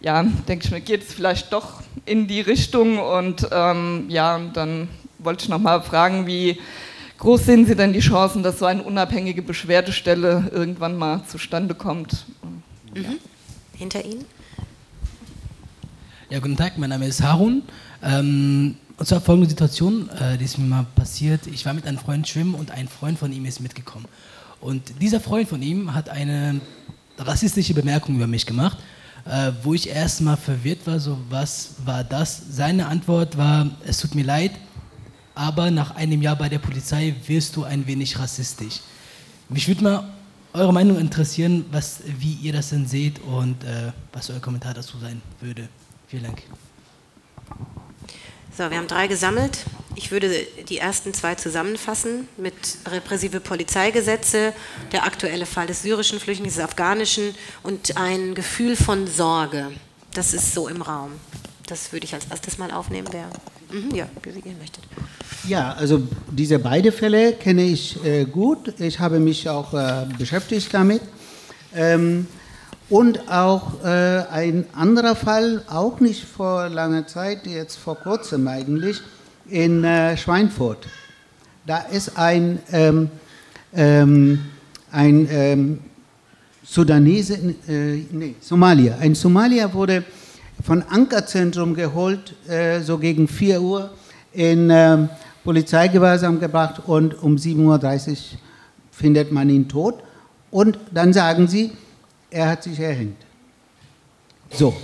ja, 0.00 0.24
denke 0.48 0.64
ich 0.64 0.70
mir, 0.72 0.80
geht 0.80 1.02
es 1.02 1.14
vielleicht 1.14 1.52
doch 1.52 1.82
in 2.04 2.26
die 2.26 2.40
Richtung 2.40 2.98
und 2.98 3.46
ähm, 3.52 4.06
ja, 4.08 4.40
dann 4.52 4.88
wollte 5.18 5.44
ich 5.44 5.48
noch 5.48 5.60
mal 5.60 5.80
fragen, 5.82 6.26
wie 6.26 6.58
groß 7.18 7.46
sehen 7.46 7.66
Sie 7.66 7.76
denn 7.76 7.92
die 7.92 8.00
Chancen, 8.00 8.42
dass 8.42 8.58
so 8.58 8.66
eine 8.66 8.82
unabhängige 8.82 9.42
Beschwerdestelle 9.42 10.50
irgendwann 10.52 10.96
mal 10.96 11.22
zustande 11.28 11.76
kommt? 11.76 12.26
Mhm. 12.92 13.02
Ja. 13.02 13.10
Hinter 13.76 14.04
Ihnen? 14.04 14.24
Ja, 16.32 16.38
guten 16.38 16.56
Tag, 16.56 16.78
mein 16.78 16.88
Name 16.88 17.06
ist 17.08 17.22
Harun. 17.22 17.62
Ähm, 18.02 18.76
und 18.96 19.06
zwar 19.06 19.20
folgende 19.20 19.50
Situation, 19.50 20.08
äh, 20.08 20.38
die 20.38 20.46
ist 20.46 20.56
mir 20.56 20.64
mal 20.64 20.86
passiert. 20.94 21.46
Ich 21.46 21.66
war 21.66 21.74
mit 21.74 21.86
einem 21.86 21.98
Freund 21.98 22.26
schwimmen 22.26 22.54
und 22.54 22.70
ein 22.70 22.88
Freund 22.88 23.18
von 23.18 23.30
ihm 23.34 23.44
ist 23.44 23.60
mitgekommen. 23.60 24.06
Und 24.58 24.94
dieser 24.98 25.20
Freund 25.20 25.46
von 25.46 25.60
ihm 25.60 25.92
hat 25.92 26.08
eine 26.08 26.62
rassistische 27.18 27.74
Bemerkung 27.74 28.14
über 28.14 28.26
mich 28.26 28.46
gemacht, 28.46 28.78
äh, 29.26 29.52
wo 29.62 29.74
ich 29.74 29.90
erstmal 29.90 30.38
verwirrt 30.38 30.86
war, 30.86 30.98
so 31.00 31.18
was 31.28 31.74
war 31.84 32.02
das? 32.02 32.40
Seine 32.48 32.86
Antwort 32.86 33.36
war, 33.36 33.68
es 33.86 33.98
tut 33.98 34.14
mir 34.14 34.24
leid, 34.24 34.52
aber 35.34 35.70
nach 35.70 35.96
einem 35.96 36.22
Jahr 36.22 36.36
bei 36.36 36.48
der 36.48 36.60
Polizei 36.60 37.14
wirst 37.26 37.56
du 37.56 37.64
ein 37.64 37.86
wenig 37.86 38.18
rassistisch. 38.18 38.80
Mich 39.50 39.68
würde 39.68 39.84
mal 39.84 40.04
eure 40.54 40.72
Meinung 40.72 40.98
interessieren, 40.98 41.66
was, 41.70 42.00
wie 42.18 42.32
ihr 42.36 42.54
das 42.54 42.70
denn 42.70 42.86
seht 42.86 43.20
und 43.20 43.62
äh, 43.64 43.92
was 44.14 44.30
euer 44.30 44.40
Kommentar 44.40 44.72
dazu 44.72 44.96
sein 44.98 45.20
würde. 45.38 45.68
Vielen 46.12 46.24
Dank. 46.24 46.42
So, 48.54 48.70
wir 48.70 48.76
haben 48.76 48.86
drei 48.86 49.06
gesammelt. 49.06 49.60
Ich 49.94 50.10
würde 50.10 50.28
die 50.68 50.76
ersten 50.76 51.14
zwei 51.14 51.36
zusammenfassen 51.36 52.28
mit 52.36 52.52
repressive 52.86 53.40
Polizeigesetze, 53.40 54.52
der 54.92 55.06
aktuelle 55.06 55.46
Fall 55.46 55.66
des 55.66 55.80
syrischen 55.80 56.20
Flüchtlings, 56.20 56.56
des 56.56 56.62
afghanischen 56.62 57.34
und 57.62 57.96
ein 57.96 58.34
Gefühl 58.34 58.76
von 58.76 59.06
Sorge. 59.06 59.68
Das 60.12 60.34
ist 60.34 60.52
so 60.52 60.68
im 60.68 60.82
Raum. 60.82 61.12
Das 61.66 61.94
würde 61.94 62.04
ich 62.04 62.12
als 62.12 62.26
erstes 62.28 62.58
mal 62.58 62.70
aufnehmen. 62.72 63.08
Wer? 63.10 63.30
Mhm, 63.70 63.94
ja, 63.94 64.06
wie 64.22 64.50
ihr 64.50 64.56
möchtet. 64.56 64.84
Ja, 65.48 65.72
also 65.72 66.02
diese 66.30 66.58
beiden 66.58 66.92
Fälle 66.92 67.32
kenne 67.32 67.64
ich 67.64 68.04
äh, 68.04 68.26
gut. 68.26 68.78
Ich 68.80 69.00
habe 69.00 69.18
mich 69.18 69.48
auch 69.48 69.72
äh, 69.72 70.04
beschäftigt 70.18 70.74
damit. 70.74 71.00
Ähm, 71.74 72.26
und 72.92 73.26
auch 73.30 73.82
äh, 73.82 74.22
ein 74.30 74.66
anderer 74.74 75.16
Fall, 75.16 75.62
auch 75.66 75.98
nicht 76.00 76.26
vor 76.26 76.68
langer 76.68 77.06
Zeit, 77.06 77.46
jetzt 77.46 77.76
vor 77.76 77.96
kurzem 77.96 78.46
eigentlich, 78.46 79.00
in 79.48 79.82
äh, 79.82 80.14
Schweinfurt. 80.18 80.86
Da 81.66 81.78
ist 81.78 82.18
ein, 82.18 82.58
ähm, 82.70 83.10
ähm, 83.74 84.40
ein 84.90 85.26
ähm, 85.30 85.78
Sudanese, 86.62 87.38
äh, 87.66 88.04
nee, 88.10 88.34
Somalier. 88.40 88.98
Ein 89.00 89.14
Somalier 89.14 89.72
wurde 89.72 90.04
von 90.62 90.82
Ankerzentrum 90.82 91.74
geholt, 91.74 92.34
äh, 92.46 92.80
so 92.80 92.98
gegen 92.98 93.26
4 93.26 93.62
Uhr 93.62 93.90
in 94.34 94.68
ähm, 94.70 95.08
Polizeigewahrsam 95.44 96.38
gebracht 96.38 96.82
und 96.86 97.22
um 97.22 97.36
7.30 97.36 98.10
Uhr 98.10 98.16
findet 98.90 99.32
man 99.32 99.48
ihn 99.48 99.66
tot. 99.66 99.94
Und 100.50 100.78
dann 100.90 101.14
sagen 101.14 101.48
sie, 101.48 101.72
er 102.32 102.48
hat 102.48 102.62
sich 102.62 102.80
erhängt. 102.80 103.16
So, 104.50 104.74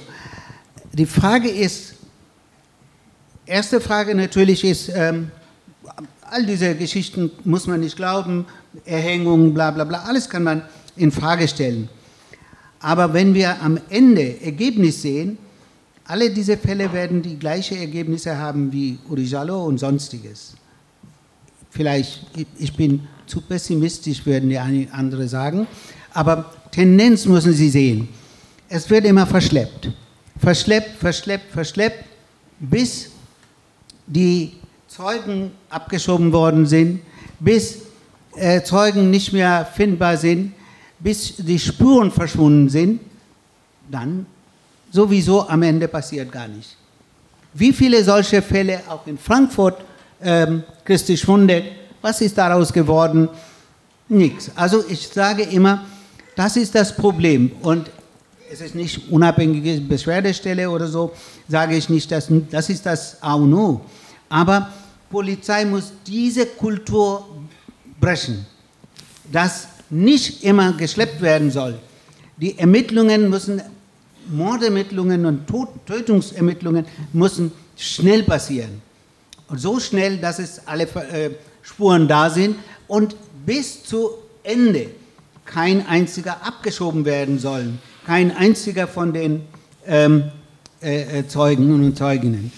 die 0.93 1.07
Frage 1.07 1.49
ist, 1.49 1.95
erste 3.47 3.81
Frage 3.81 4.15
natürlich 4.15 4.65
ist, 4.65 4.91
ähm, 4.95 5.31
all 6.23 6.45
diese 6.45 6.75
Geschichten 6.75 7.31
muss 7.45 7.67
man 7.67 7.81
nicht 7.81 7.97
glauben, 7.97 8.47
Erhängung, 8.85 9.55
bla 9.55 9.71
bla 9.71 9.85
bla, 9.85 10.03
alles 10.03 10.29
kann 10.29 10.45
man 10.45 10.63
in 10.97 11.11
Frage 11.11 11.49
stellen. 11.49 11.89
Aber 12.81 13.13
wenn 13.13 13.35
wir 13.35 13.61
am 13.63 13.81
Ende 13.89 14.41
Ergebnis 14.41 15.03
sehen, 15.03 15.39
alle 16.05 16.31
diese 16.31 16.57
Fälle 16.57 16.93
werden 16.93 17.23
die 17.23 17.39
gleichen 17.39 17.79
Ergebnisse 17.79 18.37
haben 18.37 18.73
wie 18.73 18.99
Urijalo 19.09 19.65
und 19.65 19.79
sonstiges. 19.79 20.55
Vielleicht, 21.71 22.25
ich 22.59 22.75
bin 22.75 23.07
zu 23.27 23.41
pessimistisch, 23.43 24.25
würden 24.25 24.49
die 24.49 24.59
anderen 24.59 25.29
sagen, 25.29 25.67
aber 26.15 26.47
Tendenz 26.71 27.25
müssen 27.27 27.53
Sie 27.53 27.69
sehen. 27.69 28.09
Es 28.69 28.89
wird 28.91 29.05
immer 29.05 29.27
verschleppt. 29.27 29.91
Verschleppt, 30.39 30.99
verschleppt, 30.99 31.53
verschleppt, 31.53 32.05
bis 32.61 33.11
die 34.07 34.53
Zeugen 34.87 35.53
abgeschoben 35.71 36.33
worden 36.33 36.67
sind, 36.67 37.01
bis 37.41 37.79
äh, 38.37 38.63
Zeugen 38.63 39.11
nicht 39.11 39.33
mehr 39.33 39.67
findbar 39.75 40.17
sind, 40.17 40.53
bis 40.99 41.37
die 41.37 41.59
Spuren 41.59 42.11
verschwunden 42.11 42.69
sind, 42.69 43.01
dann 43.91 44.27
sowieso 44.91 45.49
am 45.49 45.63
Ende 45.63 45.89
passiert 45.89 46.31
gar 46.33 46.49
nichts. 46.49 46.77
Wie 47.55 47.73
viele 47.73 48.03
solche 48.05 48.43
Fälle 48.43 48.81
auch 48.89 49.07
in 49.07 49.19
Frankfurt, 49.19 49.81
ähm, 50.23 50.63
Christi 50.85 51.17
Schwunde, 51.17 51.65
was 52.01 52.21
ist 52.21 52.37
daraus 52.37 52.73
geworden? 52.73 53.29
Nichts. 54.09 54.51
Also 54.55 54.85
ich 54.89 55.07
sage 55.09 55.43
immer, 55.43 55.85
das 56.39 56.57
ist 56.57 56.73
das 56.73 56.95
Problem. 56.95 57.51
Und 57.63 57.91
es 58.49 58.61
ist 58.61 58.77
nicht 58.77 59.11
unabhängige 59.11 59.81
Beschwerdestelle 59.81 60.71
oder 60.71 60.87
so, 60.87 61.13
sage 61.49 61.77
ich 61.77 61.89
nicht, 61.89 62.13
dass, 62.13 62.29
das 62.49 62.71
ist 62.71 62.87
das 62.87 63.21
A 63.21 63.35
und 63.35 63.53
O. 63.53 63.81
Aber 64.29 64.73
Polizei 65.11 65.65
muss 65.65 65.93
diese 66.07 66.47
Kultur 66.47 67.29
brechen, 68.01 68.47
dass 69.33 69.67
nicht 69.91 70.45
immer 70.45 70.75
geschleppt 70.75 71.21
werden 71.21 71.51
soll. 71.51 71.77
Die 72.37 72.57
Ermittlungen 72.57 73.29
müssen, 73.29 73.61
Mordermittlungen 74.29 75.27
und 75.27 75.43
Tötungsermittlungen 75.87 76.87
müssen 77.13 77.51
schnell 77.77 78.23
passieren. 78.23 78.81
Und 79.49 79.59
so 79.59 79.81
schnell, 79.81 80.19
dass 80.19 80.39
es 80.39 80.61
alle 80.69 80.85
äh, 80.85 81.31
Spuren 81.63 82.07
da 82.07 82.31
sind 82.31 82.57
und 82.87 83.17
bis 83.45 83.83
zu 83.83 84.11
Ende 84.45 84.91
kein 85.49 85.87
einziger 85.87 86.47
abgeschoben 86.47 87.05
werden 87.05 87.39
soll. 87.39 87.73
Kein 88.07 88.35
einziger 88.37 88.87
von 88.87 89.13
den 89.13 89.43
ähm, 89.87 90.31
äh, 90.81 91.21
äh, 91.21 91.29
Zeugen 91.29 91.73
und 91.75 91.97
Zeuginnen. 91.97 92.53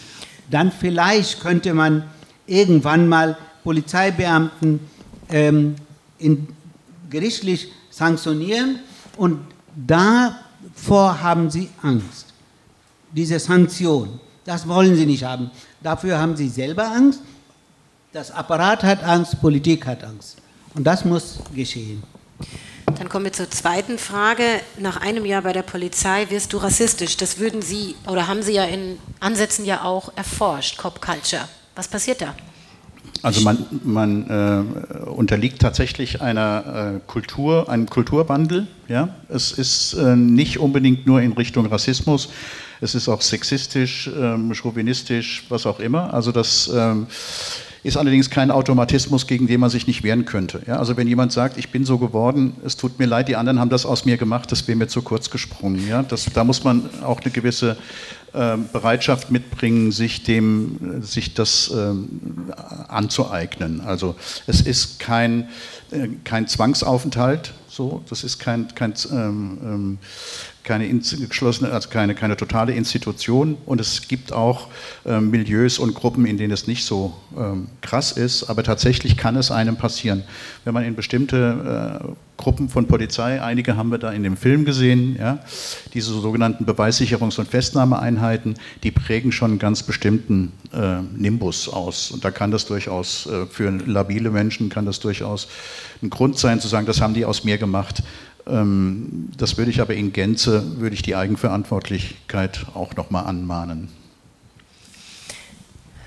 Dann 0.51 0.73
vielleicht 0.73 1.41
könnte 1.41 1.73
man 1.73 2.05
irgendwann 2.47 3.09
mal 3.09 3.39
Polizeibeamten 3.63 4.81
ähm, 5.29 5.77
in, 6.19 6.49
gerichtlich 7.09 7.73
sanktionieren 7.91 8.81
und 9.17 9.39
davor 9.75 11.23
haben 11.23 11.51
sie 11.51 11.71
Angst. 11.83 12.27
Diese 13.13 13.39
Sanktion, 13.39 14.21
das 14.45 14.67
wollen 14.67 14.97
sie 14.97 15.07
nicht 15.07 15.25
haben. 15.25 15.51
Dafür 15.83 16.19
haben 16.19 16.37
sie 16.37 16.49
selber 16.49 16.91
Angst, 16.91 17.21
das 18.13 18.33
Apparat 18.33 18.83
hat 18.83 19.05
Angst, 19.05 19.41
Politik 19.41 19.87
hat 19.87 20.03
Angst. 20.03 20.39
Und 20.75 20.85
das 20.85 21.05
muss 21.05 21.39
geschehen. 21.55 22.03
Dann 22.99 23.09
kommen 23.09 23.25
wir 23.25 23.33
zur 23.33 23.51
zweiten 23.51 23.99
Frage. 23.99 24.43
Nach 24.79 25.01
einem 25.01 25.25
Jahr 25.25 25.43
bei 25.43 25.53
der 25.53 25.63
Polizei 25.63 26.27
wirst 26.31 26.53
du 26.53 26.59
rassistisch. 26.59 27.17
Das 27.17 27.39
würden 27.39 27.63
Sie 27.63 27.95
oder 28.07 28.29
haben 28.29 28.43
Sie 28.43 28.53
ja 28.53 28.65
in 28.65 28.99
Ansätzen 29.21 29.65
ja 29.65 29.83
auch 29.85 30.13
erforscht, 30.17 30.79
Cop 30.79 31.01
Culture. 31.01 31.49
Was 31.75 31.89
passiert 31.89 32.21
da? 32.21 32.35
Also 33.23 33.43
man, 33.43 33.67
man 33.85 34.31
äh, 34.31 35.09
unterliegt 35.11 35.61
tatsächlich 35.61 36.23
einer 36.23 36.95
äh, 36.97 37.01
Kultur, 37.07 37.69
einem 37.69 37.89
Kulturwandel. 37.89 38.67
Ja? 38.89 39.11
Es 39.29 39.53
ist 39.53 39.95
äh, 39.95 40.17
nicht 40.17 40.59
unbedingt 40.59 41.07
nur 41.07 41.21
in 41.21 41.33
Richtung 41.33 41.67
Rassismus, 41.67 42.31
es 42.81 42.95
ist 42.95 43.09
auch 43.09 43.21
sexistisch, 43.21 44.11
ähm, 44.19 44.55
chauvinistisch, 44.55 45.45
was 45.51 45.67
auch 45.67 45.81
immer. 45.81 46.15
Also 46.15 46.33
das 46.33 46.71
ähm, 46.75 47.09
ist 47.83 47.97
allerdings 47.97 48.29
kein 48.29 48.51
Automatismus, 48.51 49.27
gegen 49.27 49.47
den 49.47 49.61
man 49.61 49.71
sich 49.71 49.87
nicht 49.87 50.03
wehren 50.03 50.25
könnte. 50.25 50.63
Ja, 50.67 50.79
also 50.79 50.97
wenn 50.97 51.09
jemand 51.09 51.33
sagt, 51.33 51.57
ich 51.57 51.71
bin 51.71 51.85
so 51.85 51.99
geworden, 51.99 52.55
es 52.65 52.77
tut 52.77 52.99
mir 52.99 53.07
leid, 53.07 53.29
die 53.29 53.37
anderen 53.37 53.59
haben 53.59 53.71
das 53.71 53.87
aus 53.87 54.05
mir 54.05 54.17
gemacht, 54.17 54.53
das 54.53 54.69
wäre 54.69 54.77
mir 54.77 54.89
zu 54.89 55.03
kurz 55.03 55.31
gesprungen. 55.31 55.87
Ja, 55.89 56.03
das, 56.03 56.27
da 56.27 56.45
muss 56.45 56.63
man 56.63 56.89
auch 57.03 57.21
eine 57.21 57.31
gewisse 57.31 57.77
äh, 58.35 58.57
Bereitschaft 58.73 59.31
mitbringen, 59.31 59.93
sich 59.93 60.23
dem, 60.23 61.03
sich 61.03 61.35
das 61.35 61.71
äh, 61.71 61.93
anzueignen. 62.89 63.81
Also 63.81 64.15
es 64.47 64.61
ist 64.61 64.99
kein, 64.99 65.49
äh, 65.91 66.09
kein 66.25 66.47
Zwangsaufenthalt, 66.47 67.55
so, 67.69 68.03
das 68.11 68.25
ist 68.25 68.39
kein, 68.39 68.69
kein 68.75 68.95
ähm, 69.11 69.59
ähm 69.63 69.99
keine 70.71 70.89
geschlossene, 70.89 71.73
also 71.73 71.89
keine, 71.89 72.15
keine 72.15 72.37
totale 72.37 72.73
Institution 72.73 73.57
und 73.67 73.81
es 73.81 74.07
gibt 74.07 74.33
auch 74.33 74.69
ähm, 75.05 75.31
Milieus 75.31 75.81
und 75.81 75.95
Gruppen, 75.95 76.27
in 76.27 76.37
denen 76.37 76.53
es 76.53 76.69
nicht 76.69 76.85
so 76.85 77.13
ähm, 77.37 77.67
krass 77.81 78.13
ist, 78.13 78.45
aber 78.45 78.63
tatsächlich 78.63 79.17
kann 79.17 79.35
es 79.35 79.51
einem 79.51 79.75
passieren. 79.75 80.23
Wenn 80.65 80.73
man 80.73 80.85
in 80.85 80.95
bestimmte 80.95 82.01
äh, 82.01 82.13
Gruppen 82.37 82.69
von 82.69 82.87
Polizei, 82.87 83.43
einige 83.43 83.77
haben 83.77 83.91
wir 83.91 83.99
da 83.99 84.13
in 84.13 84.23
dem 84.23 84.37
Film 84.37 84.65
gesehen, 84.65 85.17
ja, 85.19 85.41
diese 85.93 86.13
sogenannten 86.13 86.65
Beweissicherungs- 86.65 87.41
und 87.41 87.49
Festnahmeeinheiten, 87.49 88.55
die 88.85 88.93
prägen 88.93 89.33
schon 89.33 89.51
einen 89.51 89.59
ganz 89.59 89.83
bestimmten 89.83 90.53
äh, 90.73 91.01
Nimbus 91.17 91.69
aus. 91.69 92.13
Und 92.13 92.25
da 92.25 92.31
kann 92.31 92.53
das 92.53 92.65
durchaus, 92.65 93.27
äh, 93.27 93.47
für 93.47 93.71
labile 93.71 94.31
Menschen 94.31 94.69
kann 94.69 94.87
das 94.87 95.01
durchaus 95.01 95.49
ein 96.01 96.11
Grund 96.11 96.39
sein 96.39 96.61
zu 96.61 96.69
sagen, 96.69 96.87
das 96.87 97.01
haben 97.01 97.13
die 97.13 97.25
aus 97.25 97.43
mir 97.45 97.59
gemacht. 97.59 98.03
Ähm, 98.51 99.31
das 99.37 99.57
würde 99.57 99.71
ich 99.71 99.81
aber 99.81 99.95
in 99.95 100.13
Gänze, 100.13 100.79
würde 100.79 100.95
ich 100.95 101.03
die 101.03 101.15
Eigenverantwortlichkeit 101.15 102.67
auch 102.75 102.97
nochmal 102.97 103.27
anmahnen. 103.27 103.89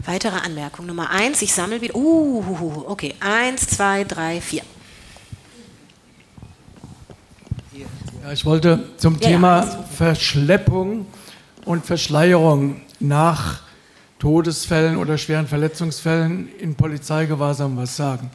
Weitere 0.05 0.35
Anmerkung 0.37 0.85
Nummer 0.85 1.09
eins, 1.11 1.41
ich 1.41 1.53
sammle 1.53 1.79
wieder. 1.81 1.95
Uh, 1.95 2.83
okay, 2.87 3.15
eins, 3.21 3.67
zwei, 3.67 4.03
drei, 4.03 4.41
vier. 4.41 4.63
Ja, 8.23 8.31
ich 8.31 8.45
wollte 8.45 8.89
zum 8.97 9.15
Ja, 9.15 9.29
Thema 9.29 9.63
ja, 9.63 9.83
Verschleppung 9.95 11.05
und 11.65 11.85
Verschleierung 11.85 12.81
nach 12.99 13.61
Todesfällen 14.19 14.97
oder 14.97 15.17
schweren 15.17 15.47
Verletzungsfällen 15.47 16.49
in 16.57 16.75
Polizeigewahrsam 16.75 17.77
was 17.77 17.95
sagen. 17.95 18.29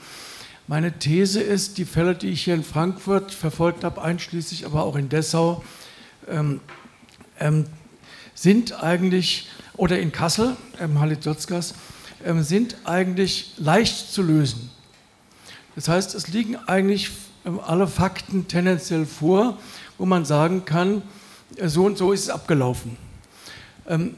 Meine 0.70 0.98
These 0.98 1.40
ist, 1.40 1.78
die 1.78 1.86
Fälle, 1.86 2.14
die 2.14 2.28
ich 2.28 2.44
hier 2.44 2.52
in 2.52 2.62
Frankfurt 2.62 3.32
verfolgt 3.32 3.84
habe, 3.84 4.02
einschließlich 4.02 4.66
aber 4.66 4.82
auch 4.82 4.96
in 4.96 5.08
Dessau, 5.08 5.64
ähm, 6.28 6.60
ähm, 7.40 7.64
sind 8.34 8.84
eigentlich, 8.84 9.48
oder 9.78 9.98
in 9.98 10.12
Kassel, 10.12 10.58
ähm, 10.78 11.00
Halitotskas, 11.00 11.72
ähm, 12.22 12.42
sind 12.42 12.76
eigentlich 12.84 13.54
leicht 13.56 14.12
zu 14.12 14.20
lösen. 14.20 14.70
Das 15.74 15.88
heißt, 15.88 16.14
es 16.14 16.28
liegen 16.28 16.56
eigentlich 16.56 17.12
ähm, 17.46 17.60
alle 17.60 17.86
Fakten 17.86 18.46
tendenziell 18.46 19.06
vor, 19.06 19.56
wo 19.96 20.04
man 20.04 20.26
sagen 20.26 20.66
kann, 20.66 21.00
äh, 21.56 21.68
so 21.68 21.86
und 21.86 21.96
so 21.96 22.12
ist 22.12 22.24
es 22.24 22.28
abgelaufen. 22.28 22.98
Ähm, 23.86 24.16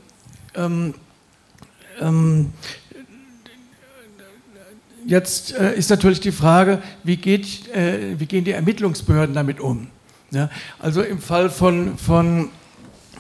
ähm, 0.56 0.94
ähm, 2.01 2.52
jetzt 5.11 5.53
äh, 5.59 5.74
ist 5.74 5.91
natürlich 5.91 6.20
die 6.20 6.32
Frage, 6.32 6.81
wie, 7.03 7.16
geht, 7.16 7.69
äh, 7.74 8.19
wie 8.19 8.27
gehen 8.27 8.45
die 8.45 8.53
Ermittlungsbehörden 8.53 9.35
damit 9.35 9.61
um? 9.61 9.89
Ja, 10.31 10.49
also 10.78 11.03
im 11.03 11.19
Fall 11.19 11.51
von, 11.51 11.99
von 11.99 12.51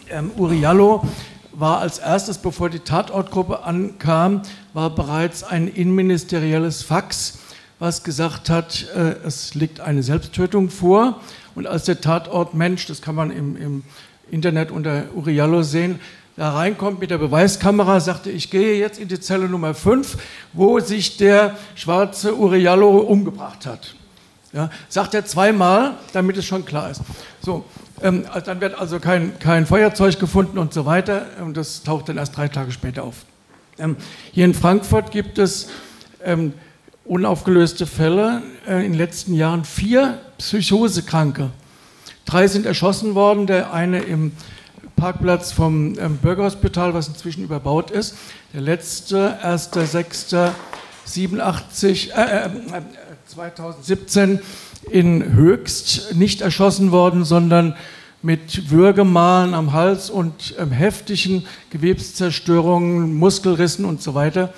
ähm, 0.08 0.30
Uriallo 0.36 1.04
war 1.52 1.80
als 1.80 1.98
erstes, 1.98 2.38
bevor 2.38 2.70
die 2.70 2.78
Tatortgruppe 2.78 3.64
ankam, 3.64 4.42
war 4.72 4.94
bereits 4.94 5.42
ein 5.42 5.66
innenministerielles 5.66 6.84
Fax, 6.84 7.40
was 7.80 8.04
gesagt 8.04 8.48
hat, 8.48 8.86
äh, 8.94 9.16
es 9.26 9.56
liegt 9.56 9.80
eine 9.80 10.04
Selbsttötung 10.04 10.70
vor. 10.70 11.20
Und 11.56 11.66
als 11.66 11.86
der 11.86 12.00
Tatortmensch, 12.00 12.86
das 12.86 13.02
kann 13.02 13.16
man 13.16 13.32
im, 13.32 13.56
im 13.56 13.82
Internet 14.30 14.70
unter 14.70 15.06
Uriallo 15.16 15.64
sehen, 15.64 15.98
da 16.40 16.52
reinkommt 16.52 17.00
mit 17.00 17.10
der 17.10 17.18
Beweiskamera, 17.18 18.00
sagte, 18.00 18.30
ich 18.30 18.50
gehe 18.50 18.78
jetzt 18.78 18.98
in 18.98 19.08
die 19.08 19.20
Zelle 19.20 19.46
Nummer 19.46 19.74
5, 19.74 20.16
wo 20.54 20.80
sich 20.80 21.18
der 21.18 21.58
schwarze 21.74 22.34
Uriallo 22.34 22.96
umgebracht 22.96 23.66
hat. 23.66 23.94
Ja, 24.54 24.70
sagt 24.88 25.12
er 25.12 25.26
zweimal, 25.26 25.98
damit 26.14 26.38
es 26.38 26.46
schon 26.46 26.64
klar 26.64 26.90
ist. 26.90 27.02
So, 27.42 27.66
ähm, 28.00 28.24
dann 28.46 28.58
wird 28.62 28.74
also 28.74 29.00
kein, 29.00 29.38
kein 29.38 29.66
Feuerzeug 29.66 30.18
gefunden 30.18 30.56
und 30.56 30.72
so 30.72 30.86
weiter. 30.86 31.26
Und 31.44 31.58
das 31.58 31.82
taucht 31.82 32.08
dann 32.08 32.16
erst 32.16 32.38
drei 32.38 32.48
Tage 32.48 32.72
später 32.72 33.02
auf. 33.02 33.16
Ähm, 33.78 33.98
hier 34.32 34.46
in 34.46 34.54
Frankfurt 34.54 35.10
gibt 35.10 35.36
es 35.36 35.68
ähm, 36.24 36.54
unaufgelöste 37.04 37.86
Fälle. 37.86 38.40
Äh, 38.66 38.76
in 38.86 38.92
den 38.92 38.94
letzten 38.94 39.34
Jahren 39.34 39.66
vier 39.66 40.18
Psychosekranke. 40.38 41.50
Drei 42.24 42.48
sind 42.48 42.64
erschossen 42.64 43.14
worden, 43.14 43.46
der 43.46 43.74
eine 43.74 43.98
im 43.98 44.32
Parkplatz 45.00 45.50
vom 45.50 45.98
ähm, 45.98 46.18
Bürgerhospital, 46.18 46.92
was 46.92 47.08
inzwischen 47.08 47.42
überbaut 47.42 47.90
ist. 47.90 48.14
Der 48.52 48.60
letzte, 48.60 49.38
1.6.87, 49.42 52.12
äh, 52.12 52.46
äh, 52.46 52.50
2017 53.26 54.40
in 54.90 55.32
Höchst 55.32 56.14
nicht 56.14 56.42
erschossen 56.42 56.92
worden, 56.92 57.24
sondern 57.24 57.74
mit 58.20 58.70
Würgemalen 58.70 59.54
am 59.54 59.72
Hals 59.72 60.10
und 60.10 60.54
ähm, 60.58 60.70
heftigen 60.70 61.46
Gewebszerstörungen, 61.70 63.14
Muskelrissen 63.14 63.86
und 63.86 64.02
so 64.02 64.14
weiter. 64.14 64.52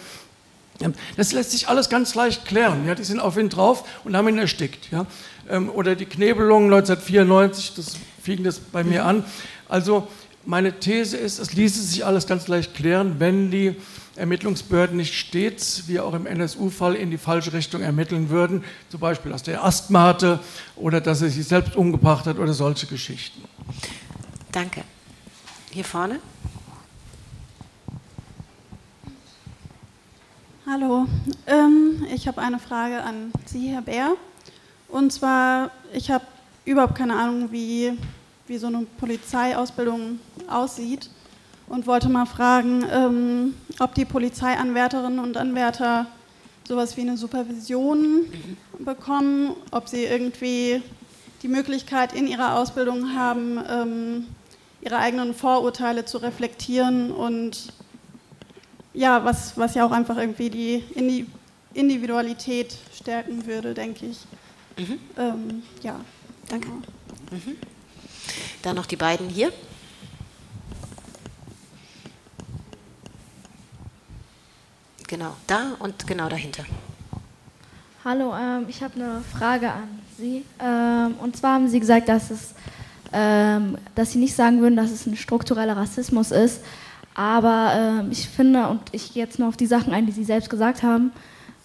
Ähm, 0.80 0.94
das 1.16 1.32
lässt 1.32 1.52
sich 1.52 1.68
alles 1.68 1.88
ganz 1.88 2.16
leicht 2.16 2.46
klären. 2.46 2.84
Ja, 2.84 2.96
die 2.96 3.04
sind 3.04 3.20
auf 3.20 3.36
ihn 3.36 3.48
drauf 3.48 3.84
und 4.02 4.16
haben 4.16 4.26
ihn 4.26 4.38
erstickt. 4.38 4.90
Ja. 4.90 5.06
Ähm, 5.48 5.70
oder 5.70 5.94
die 5.94 6.06
Knebelung 6.06 6.64
1994, 6.64 7.74
das 7.76 7.96
fing 8.20 8.42
das 8.42 8.58
bei 8.58 8.82
mir 8.82 9.04
an. 9.04 9.24
Also 9.68 10.08
meine 10.44 10.78
These 10.78 11.16
ist, 11.16 11.38
es 11.38 11.52
ließe 11.52 11.82
sich 11.82 12.04
alles 12.04 12.26
ganz 12.26 12.48
leicht 12.48 12.74
klären, 12.74 13.16
wenn 13.18 13.50
die 13.50 13.76
Ermittlungsbehörden 14.16 14.96
nicht 14.96 15.14
stets, 15.14 15.88
wie 15.88 16.00
auch 16.00 16.14
im 16.14 16.26
NSU-Fall, 16.26 16.94
in 16.94 17.10
die 17.10 17.18
falsche 17.18 17.52
Richtung 17.52 17.80
ermitteln 17.80 18.28
würden, 18.28 18.64
zum 18.90 19.00
Beispiel, 19.00 19.32
dass 19.32 19.42
der 19.42 19.64
Asthma 19.64 20.02
hatte 20.04 20.40
oder 20.76 21.00
dass 21.00 21.22
er 21.22 21.30
sich 21.30 21.46
selbst 21.46 21.76
umgebracht 21.76 22.26
hat 22.26 22.38
oder 22.38 22.52
solche 22.52 22.86
Geschichten. 22.86 23.42
Danke. 24.50 24.84
Hier 25.70 25.84
vorne? 25.84 26.20
Hallo, 30.66 31.06
ähm, 31.46 32.06
ich 32.14 32.28
habe 32.28 32.40
eine 32.40 32.58
Frage 32.58 33.02
an 33.02 33.32
Sie, 33.46 33.68
Herr 33.68 33.82
Bär. 33.82 34.14
Und 34.88 35.12
zwar, 35.12 35.70
ich 35.92 36.10
habe 36.10 36.24
überhaupt 36.64 36.94
keine 36.94 37.16
Ahnung, 37.16 37.50
wie, 37.50 37.92
wie 38.52 38.58
so 38.58 38.66
eine 38.66 38.84
Polizeiausbildung 38.98 40.20
aussieht 40.46 41.08
und 41.68 41.86
wollte 41.86 42.10
mal 42.10 42.26
fragen, 42.26 42.84
ähm, 42.92 43.54
ob 43.78 43.94
die 43.94 44.04
Polizeianwärterinnen 44.04 45.20
und 45.20 45.38
Anwärter 45.38 46.06
sowas 46.68 46.98
wie 46.98 47.00
eine 47.00 47.16
Supervision 47.16 48.26
bekommen, 48.78 49.56
ob 49.70 49.88
sie 49.88 50.04
irgendwie 50.04 50.82
die 51.42 51.48
Möglichkeit 51.48 52.12
in 52.12 52.26
ihrer 52.26 52.58
Ausbildung 52.58 53.14
haben, 53.14 53.58
ähm, 53.70 54.26
ihre 54.82 54.98
eigenen 54.98 55.32
Vorurteile 55.32 56.04
zu 56.04 56.18
reflektieren 56.18 57.10
und 57.10 57.72
ja, 58.92 59.24
was, 59.24 59.56
was 59.56 59.74
ja 59.74 59.86
auch 59.86 59.92
einfach 59.92 60.18
irgendwie 60.18 60.50
die 60.50 60.84
Individualität 61.72 62.76
stärken 62.94 63.46
würde, 63.46 63.72
denke 63.72 64.04
ich. 64.04 64.18
Mhm. 64.76 64.98
Ähm, 65.16 65.62
ja, 65.82 65.98
danke. 66.50 66.68
Mhm. 66.68 67.56
Dann 68.62 68.76
noch 68.76 68.86
die 68.86 68.96
beiden 68.96 69.28
hier. 69.28 69.52
Genau, 75.08 75.36
da 75.46 75.76
und 75.78 76.06
genau 76.06 76.28
dahinter. 76.28 76.64
Hallo, 78.04 78.34
ähm, 78.34 78.64
ich 78.66 78.82
habe 78.82 78.94
eine 78.94 79.20
Frage 79.20 79.70
an 79.70 80.00
Sie. 80.16 80.44
Ähm, 80.58 81.14
und 81.20 81.36
zwar 81.36 81.54
haben 81.54 81.68
Sie 81.68 81.78
gesagt, 81.78 82.08
dass, 82.08 82.30
es, 82.30 82.54
ähm, 83.12 83.76
dass 83.94 84.12
Sie 84.12 84.18
nicht 84.18 84.34
sagen 84.34 84.60
würden, 84.60 84.74
dass 84.74 84.90
es 84.90 85.06
ein 85.06 85.16
struktureller 85.16 85.76
Rassismus 85.76 86.30
ist. 86.30 86.62
Aber 87.14 87.72
ähm, 87.76 88.08
ich 88.10 88.28
finde, 88.28 88.66
und 88.68 88.80
ich 88.92 89.12
gehe 89.12 89.22
jetzt 89.22 89.38
nur 89.38 89.48
auf 89.48 89.56
die 89.56 89.66
Sachen 89.66 89.92
ein, 89.92 90.06
die 90.06 90.12
Sie 90.12 90.24
selbst 90.24 90.48
gesagt 90.48 90.82
haben, 90.82 91.12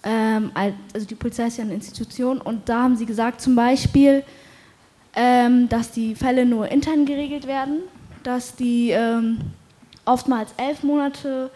ähm, 0.04 0.52
also 0.94 1.08
die 1.08 1.16
Polizei 1.16 1.48
ist 1.48 1.58
ja 1.58 1.64
eine 1.64 1.74
Institution 1.74 2.40
und 2.40 2.68
da 2.70 2.84
haben 2.84 2.98
Sie 2.98 3.06
gesagt 3.06 3.42
zum 3.42 3.56
Beispiel, 3.56 4.24
ähm, 5.18 5.68
dass 5.68 5.92
die 5.92 6.16
Fälle 6.16 6.46
nur 6.46 6.72
intern 6.72 7.06
geregelt 7.06 7.46
werden, 7.46 7.80
dass 8.24 8.56
die 8.56 8.96
oftmals 10.06 10.54
elf 10.58 10.84
Monate 10.84 11.52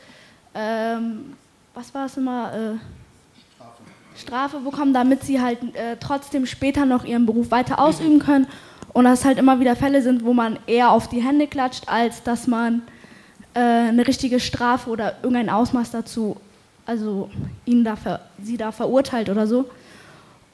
was 1.73 1.93
war 1.93 2.05
es 2.05 2.17
immer, 2.17 2.53
äh, 2.53 4.19
Strafe 4.19 4.59
bekommen, 4.59 4.93
damit 4.93 5.23
sie 5.23 5.41
halt 5.41 5.59
äh, 5.75 5.95
trotzdem 5.99 6.45
später 6.45 6.85
noch 6.85 7.05
ihren 7.05 7.25
Beruf 7.25 7.51
weiter 7.51 7.79
ausüben 7.79 8.19
können. 8.19 8.47
Und 8.93 9.05
dass 9.05 9.23
halt 9.23 9.37
immer 9.37 9.59
wieder 9.59 9.75
Fälle 9.75 10.01
sind, 10.01 10.25
wo 10.25 10.33
man 10.33 10.59
eher 10.67 10.91
auf 10.91 11.07
die 11.07 11.21
Hände 11.21 11.47
klatscht, 11.47 11.87
als 11.87 12.23
dass 12.23 12.45
man 12.45 12.81
äh, 13.53 13.59
eine 13.59 14.05
richtige 14.05 14.39
Strafe 14.39 14.89
oder 14.89 15.15
irgendein 15.23 15.49
Ausmaß 15.49 15.91
dazu, 15.91 16.35
also 16.85 17.29
ihn 17.65 17.85
da 17.85 17.95
sie 18.41 18.57
da 18.57 18.71
verurteilt 18.71 19.29
oder 19.29 19.47
so. 19.47 19.69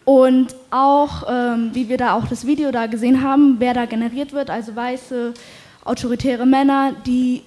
Und 0.08 0.56
auch, 0.72 1.24
ähm, 1.30 1.72
wie 1.74 1.90
wir 1.90 1.98
da 1.98 2.14
auch 2.14 2.28
das 2.28 2.48
Video 2.48 2.72
da 2.72 2.86
gesehen 2.86 3.22
haben, 3.22 3.58
wer 3.60 3.74
da 3.74 3.84
generiert 3.84 4.32
wird, 4.32 4.50
also 4.50 4.74
weiße, 4.74 5.34
autoritäre 5.84 6.46
Männer, 6.46 6.94
die 7.06 7.44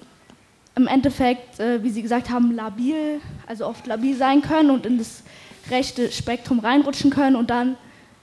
im 0.75 0.85
Endeffekt, 0.85 1.59
äh, 1.59 1.81
wie 1.81 1.89
Sie 1.89 2.03
gesagt 2.03 2.29
haben, 2.29 2.55
labil, 2.55 3.19
also 3.47 3.65
oft 3.65 3.87
labil 3.87 4.15
sein 4.15 4.43
können 4.43 4.69
und 4.69 4.85
in 4.85 4.99
das 4.99 5.23
rechte 5.71 6.11
Spektrum 6.11 6.59
reinrutschen 6.59 7.09
können 7.09 7.35
und 7.35 7.49
dann 7.49 7.77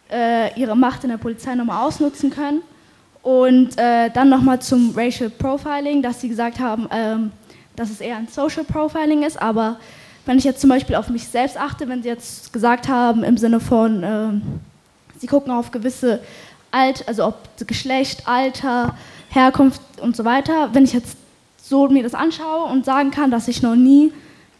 äh, 0.08 0.56
ihre 0.56 0.76
Macht 0.76 1.02
in 1.02 1.10
der 1.10 1.16
Polizei 1.16 1.56
nochmal 1.56 1.84
ausnutzen 1.84 2.30
können. 2.30 2.62
Und 3.24 3.76
äh, 3.76 4.08
dann 4.08 4.28
nochmal 4.28 4.62
zum 4.62 4.92
Racial 4.94 5.30
Profiling, 5.30 6.00
dass 6.00 6.20
Sie 6.20 6.28
gesagt 6.28 6.60
haben, 6.60 6.86
ähm, 6.92 7.32
dass 7.74 7.90
es 7.90 8.00
eher 8.00 8.18
ein 8.18 8.28
Social 8.28 8.62
Profiling 8.62 9.24
ist, 9.24 9.42
aber 9.42 9.80
wenn 10.28 10.36
ich 10.36 10.44
jetzt 10.44 10.60
zum 10.60 10.68
Beispiel 10.68 10.94
auf 10.94 11.08
mich 11.08 11.26
selbst 11.26 11.56
achte, 11.56 11.88
wenn 11.88 12.02
Sie 12.02 12.08
jetzt 12.10 12.52
gesagt 12.52 12.86
haben 12.86 13.24
im 13.24 13.38
Sinne 13.38 13.60
von, 13.60 14.02
ähm, 14.04 14.42
Sie 15.16 15.26
gucken 15.26 15.50
auf 15.50 15.70
gewisse 15.70 16.20
Alt, 16.70 17.08
also 17.08 17.24
ob 17.24 17.38
Geschlecht, 17.66 18.28
Alter, 18.28 18.94
Herkunft 19.30 19.80
und 20.02 20.14
so 20.14 20.26
weiter, 20.26 20.68
wenn 20.74 20.84
ich 20.84 20.92
jetzt 20.92 21.16
so 21.62 21.88
mir 21.88 22.02
das 22.02 22.12
anschaue 22.12 22.70
und 22.70 22.84
sagen 22.84 23.10
kann, 23.10 23.30
dass 23.30 23.48
ich 23.48 23.62
noch 23.62 23.74
nie 23.74 24.12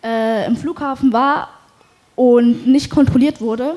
äh, 0.03 0.47
im 0.47 0.57
Flughafen 0.57 1.13
war 1.13 1.51
und 2.17 2.67
nicht 2.67 2.89
kontrolliert 2.89 3.43
wurde. 3.43 3.77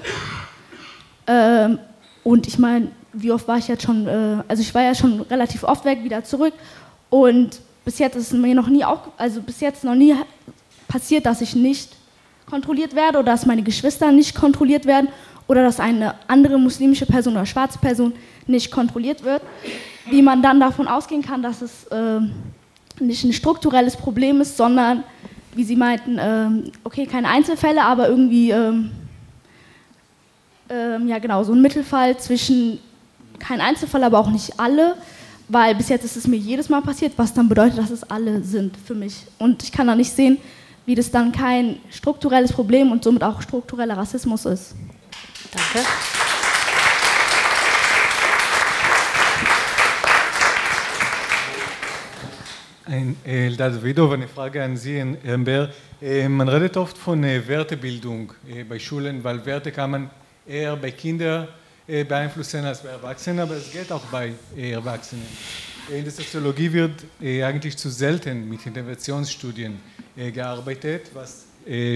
Ähm, 1.28 1.78
und 2.24 2.48
ich 2.48 2.58
meine, 2.58 2.88
wie 3.12 3.34
oft 3.34 3.50
war 3.50 3.58
ich 3.58 3.68
jetzt 3.68 3.84
schon, 3.84 4.08
äh, 4.08 4.38
also 4.48 4.62
ich 4.62 4.74
war 4.74 4.82
ja 4.82 4.96
schon 4.96 5.22
relativ 5.24 5.66
oft 5.66 5.84
weg, 5.84 6.06
wieder 6.06 6.24
zurück. 6.24 6.54
Und 7.10 7.60
bis 7.84 8.00
jetzt 8.00 8.16
ist 8.16 8.32
mir 8.32 8.56
noch 8.56 8.70
nie 8.70 8.86
auch, 8.86 9.10
also 9.18 9.42
bis 9.42 9.60
jetzt 9.60 9.84
noch 9.84 9.96
nie 9.96 10.16
passiert, 10.92 11.26
dass 11.26 11.42
ich 11.42 11.56
nicht 11.56 11.90
kontrolliert 12.46 12.96
werde 12.96 13.20
oder 13.20 13.32
dass 13.32 13.46
meine 13.46 13.64
Geschwister 13.64 14.12
nicht 14.12 14.36
kontrolliert 14.36 14.86
werden 14.86 15.08
oder 15.48 15.64
dass 15.64 15.80
eine 15.80 16.16
andere 16.28 16.60
muslimische 16.60 17.06
Person 17.06 17.34
oder 17.34 17.46
schwarze 17.46 17.80
Person 17.80 18.14
nicht 18.46 18.72
kontrolliert 18.72 19.24
wird, 19.24 19.42
wie 20.10 20.22
man 20.22 20.42
dann 20.42 20.60
davon 20.60 20.88
ausgehen 20.88 21.22
kann, 21.22 21.42
dass 21.42 21.62
es 21.62 21.86
äh, 21.86 22.20
nicht 23.00 23.24
ein 23.24 23.32
strukturelles 23.32 23.96
Problem 23.96 24.42
ist, 24.42 24.58
sondern, 24.58 25.04
wie 25.56 25.64
Sie 25.64 25.78
meinten, 25.78 26.18
äh, 26.18 26.72
okay, 26.84 27.06
keine 27.06 27.30
Einzelfälle, 27.30 27.84
aber 27.84 28.10
irgendwie, 28.10 28.52
äh, 28.52 28.74
ja 30.70 31.20
genau, 31.20 31.44
so 31.44 31.54
ein 31.54 31.62
Mittelfall 31.62 32.18
zwischen 32.18 32.80
kein 33.40 33.62
Einzelfall, 33.62 34.04
aber 34.04 34.20
auch 34.20 34.30
nicht 34.30 34.60
alle, 34.60 34.96
weil 35.48 35.76
bis 35.76 35.90
jetzt 35.90 36.06
ist 36.06 36.16
es 36.16 36.28
mir 36.28 36.38
jedes 36.38 36.70
Mal 36.70 36.82
passiert, 36.82 37.14
was 37.18 37.34
dann 37.34 37.50
bedeutet, 37.50 37.78
dass 37.78 37.92
es 37.92 38.04
alle 38.04 38.42
sind 38.44 38.76
für 38.78 38.96
mich. 38.96 39.16
Und 39.38 39.64
ich 39.64 39.72
kann 39.72 39.88
da 39.88 39.96
nicht 39.96 40.12
sehen, 40.12 40.38
wie 40.86 40.96
das 40.96 41.12
dann 41.12 41.32
kein 41.32 41.78
strukturelles 41.90 42.52
Problem 42.54 42.92
und 42.92 43.04
somit 43.04 43.24
auch 43.24 43.42
struktureller 43.42 43.98
Rassismus 43.98 44.46
ist. 44.46 44.76
Danke. 45.52 45.88
Ein, 52.86 53.16
Eldad 53.24 53.82
Vidov, 53.82 54.12
eine 54.12 54.28
Frage 54.28 54.62
an 54.62 54.76
Sie, 54.76 55.02
Herr 55.24 55.38
Bär. 55.38 55.70
Äh, 56.02 56.28
man 56.28 56.50
redet 56.50 56.76
oft 56.78 56.98
von 56.98 57.24
äh, 57.24 57.48
Wertebildung 57.48 58.34
äh, 58.50 58.64
bei 58.64 58.80
Schulen, 58.80 59.24
weil 59.24 59.46
Werte 59.46 59.72
kann 59.72 59.92
man 59.92 60.10
eher 60.46 60.76
bei 60.76 60.92
Kindern 60.92 61.48
beeinflussen 61.88 62.64
als 62.64 62.82
bei 62.82 62.90
Erwachsenen, 62.90 63.40
aber 63.40 63.56
es 63.56 63.72
geht 63.72 63.92
auch 63.92 64.06
bei 64.06 64.34
Erwachsenen. 64.56 65.26
In 65.90 66.04
der 66.04 66.12
Soziologie 66.12 66.72
wird 66.72 67.04
eigentlich 67.22 67.76
zu 67.76 67.90
selten 67.90 68.48
mit 68.48 68.66
Interventionsstudien 68.66 69.80
gearbeitet, 70.16 71.12
was 71.14 71.46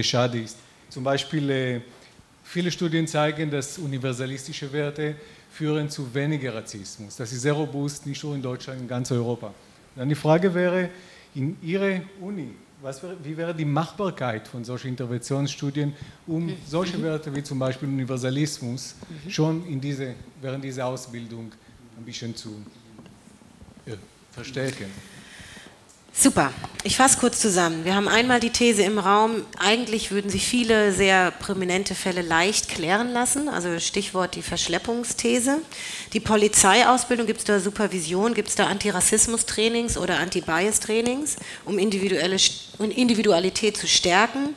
schade 0.02 0.40
ist. 0.40 0.56
Zum 0.88 1.04
Beispiel 1.04 1.82
viele 2.44 2.70
Studien 2.70 3.06
zeigen, 3.06 3.50
dass 3.50 3.78
universalistische 3.78 4.72
Werte 4.72 5.16
führen 5.50 5.88
zu 5.88 6.12
weniger 6.14 6.54
Rassismus. 6.54 7.16
Das 7.16 7.32
ist 7.32 7.42
sehr 7.42 7.52
robust, 7.52 8.06
nicht 8.06 8.22
nur 8.22 8.34
in 8.34 8.42
Deutschland, 8.42 8.80
in 8.80 8.88
ganz 8.88 9.10
Europa. 9.10 9.52
Dann 9.94 10.08
die 10.08 10.14
Frage 10.14 10.52
wäre, 10.52 10.90
in 11.34 11.56
Ihrer 11.62 12.00
Uni, 12.20 12.50
wäre, 12.82 13.16
wie 13.22 13.36
wäre 13.36 13.54
die 13.54 13.64
Machbarkeit 13.64 14.46
von 14.46 14.64
solchen 14.64 14.88
Interventionsstudien, 14.88 15.94
um 16.26 16.46
mhm. 16.46 16.56
solche 16.66 17.02
Werte 17.02 17.34
wie 17.34 17.42
zum 17.42 17.58
Beispiel 17.58 17.88
Universalismus 17.88 18.94
mhm. 19.24 19.30
schon 19.30 19.66
in 19.66 19.80
diese, 19.80 20.14
während 20.40 20.62
dieser 20.62 20.86
Ausbildung 20.86 21.52
ein 21.98 22.04
bisschen 22.04 22.36
zu 22.36 22.62
ja, 23.86 23.94
verstärken? 24.32 24.90
Super. 26.18 26.50
Ich 26.82 26.96
fasse 26.96 27.18
kurz 27.18 27.40
zusammen. 27.40 27.84
Wir 27.84 27.94
haben 27.94 28.08
einmal 28.08 28.40
die 28.40 28.48
These 28.48 28.82
im 28.84 28.98
Raum, 28.98 29.44
eigentlich 29.58 30.12
würden 30.12 30.30
sich 30.30 30.46
viele 30.46 30.92
sehr 30.92 31.30
prominente 31.30 31.94
Fälle 31.94 32.22
leicht 32.22 32.70
klären 32.70 33.12
lassen, 33.12 33.50
also 33.50 33.78
Stichwort 33.78 34.34
die 34.34 34.40
Verschleppungsthese. 34.40 35.58
Die 36.14 36.20
Polizeiausbildung, 36.20 37.26
gibt 37.26 37.40
es 37.40 37.44
da 37.44 37.60
Supervision, 37.60 38.32
gibt 38.32 38.48
es 38.48 38.54
da 38.54 38.66
Antirassismus-Trainings 38.66 39.98
oder 39.98 40.18
Anti-Bias-Trainings, 40.18 41.36
um 41.66 41.76
individuelle, 41.78 42.38
Individualität 42.78 43.76
zu 43.76 43.86
stärken. 43.86 44.54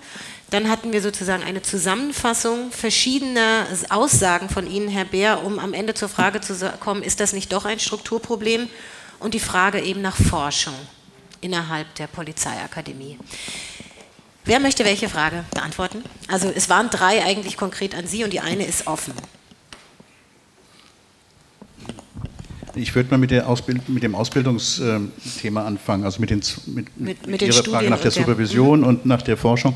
Dann 0.52 0.70
hatten 0.70 0.94
wir 0.94 1.02
sozusagen 1.02 1.44
eine 1.44 1.62
Zusammenfassung 1.62 2.72
verschiedener 2.72 3.66
Aussagen 3.90 4.48
von 4.48 4.66
Ihnen, 4.66 4.88
Herr 4.88 5.06
Bär, 5.06 5.44
um 5.44 5.60
am 5.60 5.74
Ende 5.74 5.94
zur 5.94 6.08
Frage 6.08 6.40
zu 6.40 6.56
kommen, 6.80 7.04
ist 7.04 7.20
das 7.20 7.34
nicht 7.34 7.52
doch 7.52 7.66
ein 7.66 7.80
Strukturproblem? 7.82 8.70
Und 9.20 9.34
die 9.34 9.42
Frage 9.42 9.82
eben 9.82 10.02
nach 10.02 10.16
Forschung 10.16 10.76
innerhalb 11.42 11.94
der 11.96 12.08
Polizeiakademie. 12.08 13.18
Wer 14.46 14.60
möchte 14.60 14.86
welche 14.86 15.10
Frage 15.10 15.44
beantworten? 15.52 16.04
Also 16.28 16.52
es 16.54 16.70
waren 16.70 16.90
drei 16.90 17.24
eigentlich 17.24 17.58
konkret 17.58 17.96
an 17.96 18.08
Sie 18.08 18.24
und 18.24 18.34
die 18.34 18.40
eine 18.40 18.66
ist 18.66 18.88
offen. 18.88 19.14
Ich 22.76 22.96
würde 22.96 23.10
mal 23.12 23.18
mit, 23.18 23.34
Ausbild 23.44 23.90
mit 23.90 24.04
dem 24.04 24.16
Ausbildungsthema 24.16 25.66
anfangen, 25.66 26.04
also 26.04 26.22
mit, 26.22 26.30
den, 26.30 26.42
mit, 26.68 26.98
mit, 26.98 27.28
mit 27.28 27.42
Ihrer 27.42 27.64
Frage 27.64 27.90
nach 27.90 28.00
der 28.00 28.12
Supervision 28.12 28.82
der, 28.82 28.90
und 28.90 29.06
nach 29.06 29.22
der 29.22 29.38
Forschung. 29.38 29.76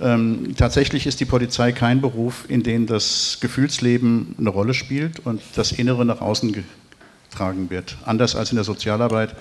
Ähm, 0.00 0.54
tatsächlich 0.56 1.06
ist 1.06 1.20
die 1.20 1.24
Polizei 1.24 1.72
kein 1.72 2.00
Beruf, 2.00 2.44
in 2.48 2.62
dem 2.62 2.86
das 2.86 3.38
Gefühlsleben 3.40 4.34
eine 4.38 4.50
Rolle 4.50 4.74
spielt 4.74 5.20
und 5.20 5.40
das 5.56 5.72
Innere 5.72 6.04
nach 6.04 6.20
außen 6.20 6.64
getragen 7.30 7.70
wird. 7.70 7.96
Anders 8.04 8.34
als 8.36 8.50
in 8.50 8.56
der 8.56 8.64
Sozialarbeit 8.64 9.34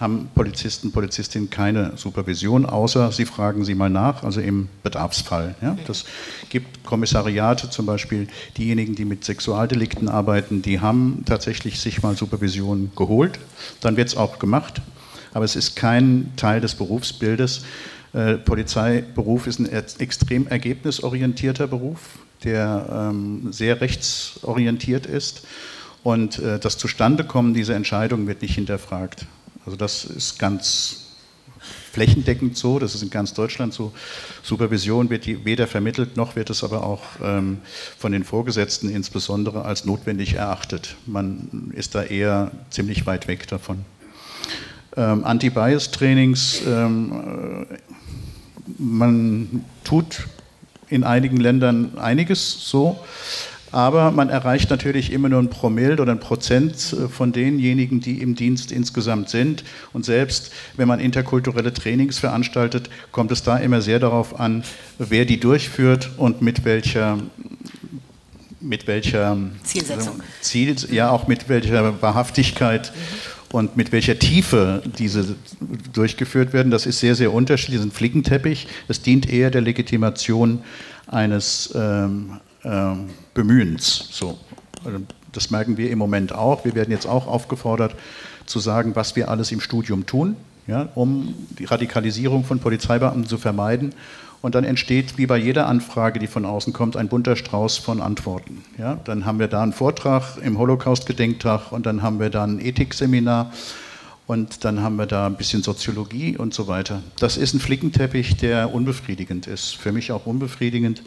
haben 0.00 0.30
Polizisten, 0.34 0.92
Polizistinnen 0.92 1.50
keine 1.50 1.92
Supervision, 1.96 2.64
außer 2.64 3.12
sie 3.12 3.26
fragen 3.26 3.66
sie 3.66 3.74
mal 3.74 3.90
nach, 3.90 4.24
also 4.24 4.40
im 4.40 4.70
Bedarfsfall. 4.82 5.54
Ja. 5.60 5.76
Das 5.86 6.06
gibt 6.48 6.84
Kommissariate 6.84 7.68
zum 7.68 7.84
Beispiel, 7.84 8.26
diejenigen, 8.56 8.94
die 8.94 9.04
mit 9.04 9.24
Sexualdelikten 9.24 10.08
arbeiten, 10.08 10.62
die 10.62 10.80
haben 10.80 11.22
tatsächlich 11.26 11.80
sich 11.80 12.02
mal 12.02 12.16
Supervision 12.16 12.90
geholt. 12.96 13.38
Dann 13.82 13.98
wird 13.98 14.08
es 14.08 14.16
auch 14.16 14.38
gemacht, 14.38 14.80
aber 15.34 15.44
es 15.44 15.54
ist 15.54 15.76
kein 15.76 16.32
Teil 16.36 16.62
des 16.62 16.74
Berufsbildes. 16.76 17.64
Äh, 18.14 18.38
Polizeiberuf 18.38 19.46
ist 19.46 19.58
ein 19.58 19.68
extrem 19.70 20.46
ergebnisorientierter 20.46 21.66
Beruf, 21.66 21.98
der 22.42 23.10
ähm, 23.12 23.52
sehr 23.52 23.82
rechtsorientiert 23.82 25.04
ist. 25.04 25.46
Und 26.02 26.38
äh, 26.38 26.58
das 26.58 26.78
Zustandekommen 26.78 27.52
dieser 27.52 27.74
Entscheidung 27.74 28.26
wird 28.26 28.40
nicht 28.40 28.54
hinterfragt. 28.54 29.26
Also 29.70 29.78
das 29.78 30.02
ist 30.02 30.36
ganz 30.40 30.96
flächendeckend 31.92 32.56
so, 32.56 32.80
das 32.80 32.96
ist 32.96 33.02
in 33.02 33.10
ganz 33.10 33.34
Deutschland 33.34 33.72
so. 33.72 33.92
Supervision 34.42 35.10
wird 35.10 35.28
weder 35.44 35.68
vermittelt, 35.68 36.16
noch 36.16 36.34
wird 36.34 36.50
es 36.50 36.64
aber 36.64 36.82
auch 36.82 37.02
ähm, 37.22 37.58
von 37.96 38.10
den 38.10 38.24
Vorgesetzten 38.24 38.90
insbesondere 38.90 39.64
als 39.64 39.84
notwendig 39.84 40.34
erachtet. 40.34 40.96
Man 41.06 41.70
ist 41.72 41.94
da 41.94 42.02
eher 42.02 42.50
ziemlich 42.70 43.06
weit 43.06 43.28
weg 43.28 43.46
davon. 43.46 43.84
Ähm, 44.96 45.22
Anti-Bias-Trainings, 45.22 46.62
ähm, 46.66 47.68
äh, 47.70 47.76
man 48.76 49.64
tut 49.84 50.26
in 50.88 51.04
einigen 51.04 51.36
Ländern 51.36 51.96
einiges 51.96 52.68
so. 52.68 52.98
Aber 53.72 54.10
man 54.10 54.28
erreicht 54.30 54.70
natürlich 54.70 55.12
immer 55.12 55.28
nur 55.28 55.40
ein 55.40 55.50
Promille 55.50 56.00
oder 56.00 56.12
ein 56.12 56.20
Prozent 56.20 56.74
äh, 56.92 57.08
von 57.08 57.32
denjenigen, 57.32 58.00
die 58.00 58.20
im 58.20 58.34
Dienst 58.34 58.72
insgesamt 58.72 59.28
sind. 59.28 59.64
Und 59.92 60.04
selbst 60.04 60.52
wenn 60.76 60.88
man 60.88 61.00
interkulturelle 61.00 61.72
Trainings 61.72 62.18
veranstaltet, 62.18 62.90
kommt 63.12 63.30
es 63.30 63.42
da 63.42 63.56
immer 63.58 63.80
sehr 63.80 63.98
darauf 63.98 64.40
an, 64.40 64.64
wer 64.98 65.24
die 65.24 65.38
durchführt 65.38 66.10
und 66.16 66.42
mit 66.42 66.64
welcher 66.64 67.18
mit 68.62 68.86
welcher 68.86 69.38
Zielsetzung. 69.62 70.20
Ziel, 70.42 70.76
ja, 70.90 71.10
auch 71.10 71.26
mit 71.26 71.48
welcher 71.48 72.02
Wahrhaftigkeit 72.02 72.92
mhm. 72.94 73.56
und 73.56 73.76
mit 73.78 73.90
welcher 73.90 74.18
Tiefe 74.18 74.82
diese 74.98 75.34
durchgeführt 75.94 76.52
werden. 76.52 76.70
Das 76.70 76.84
ist 76.84 77.00
sehr, 77.00 77.14
sehr 77.14 77.32
unterschiedlich. 77.32 77.78
Das 77.78 77.86
ist 77.86 77.92
ein 77.92 77.96
Flickenteppich. 77.96 78.68
Es 78.86 79.00
dient 79.00 79.30
eher 79.30 79.50
der 79.50 79.62
Legitimation 79.62 80.62
eines 81.06 81.72
ähm, 81.74 82.38
ähm, 82.64 83.08
Bemühens. 83.40 84.08
So. 84.10 84.36
Also, 84.84 84.98
das 85.32 85.50
merken 85.50 85.78
wir 85.78 85.90
im 85.90 85.98
Moment 85.98 86.34
auch. 86.34 86.66
Wir 86.66 86.74
werden 86.74 86.90
jetzt 86.90 87.06
auch 87.06 87.26
aufgefordert 87.26 87.94
zu 88.44 88.58
sagen, 88.58 88.96
was 88.96 89.16
wir 89.16 89.30
alles 89.30 89.50
im 89.50 89.60
Studium 89.60 90.04
tun, 90.04 90.36
ja, 90.66 90.90
um 90.94 91.34
die 91.58 91.64
Radikalisierung 91.64 92.44
von 92.44 92.58
Polizeibeamten 92.58 93.26
zu 93.26 93.38
vermeiden. 93.38 93.94
Und 94.42 94.54
dann 94.54 94.64
entsteht, 94.64 95.16
wie 95.16 95.26
bei 95.26 95.38
jeder 95.38 95.66
Anfrage, 95.68 96.18
die 96.18 96.26
von 96.26 96.44
außen 96.44 96.74
kommt, 96.74 96.96
ein 96.96 97.08
bunter 97.08 97.36
Strauß 97.36 97.78
von 97.78 98.02
Antworten. 98.02 98.62
Ja, 98.76 98.98
dann 99.04 99.24
haben 99.24 99.38
wir 99.38 99.48
da 99.48 99.62
einen 99.62 99.72
Vortrag 99.72 100.36
im 100.42 100.58
Holocaust-Gedenktag 100.58 101.72
und 101.72 101.86
dann 101.86 102.02
haben 102.02 102.20
wir 102.20 102.28
da 102.28 102.44
ein 102.44 102.60
Ethikseminar 102.60 103.52
und 104.26 104.64
dann 104.64 104.82
haben 104.82 104.96
wir 104.96 105.06
da 105.06 105.26
ein 105.26 105.36
bisschen 105.36 105.62
Soziologie 105.62 106.36
und 106.36 106.52
so 106.52 106.68
weiter. 106.68 107.02
Das 107.18 107.38
ist 107.38 107.54
ein 107.54 107.60
Flickenteppich, 107.60 108.36
der 108.36 108.72
unbefriedigend 108.74 109.46
ist. 109.46 109.76
Für 109.76 109.92
mich 109.92 110.12
auch 110.12 110.26
unbefriedigend. 110.26 111.02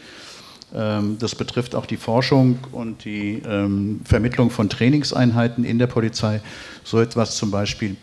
Ähm, 0.73 1.17
das 1.19 1.35
betrifft 1.35 1.75
auch 1.75 1.85
die 1.85 1.97
Forschung 1.97 2.59
und 2.71 3.05
die 3.05 3.41
ähm, 3.47 4.01
Vermittlung 4.05 4.49
von 4.49 4.69
Trainingseinheiten 4.69 5.63
in 5.63 5.79
der 5.79 5.87
Polizei. 5.87 6.41
So 6.83 6.99
etwas 6.99 7.35
zum 7.35 7.51
Beispiel 7.51 7.95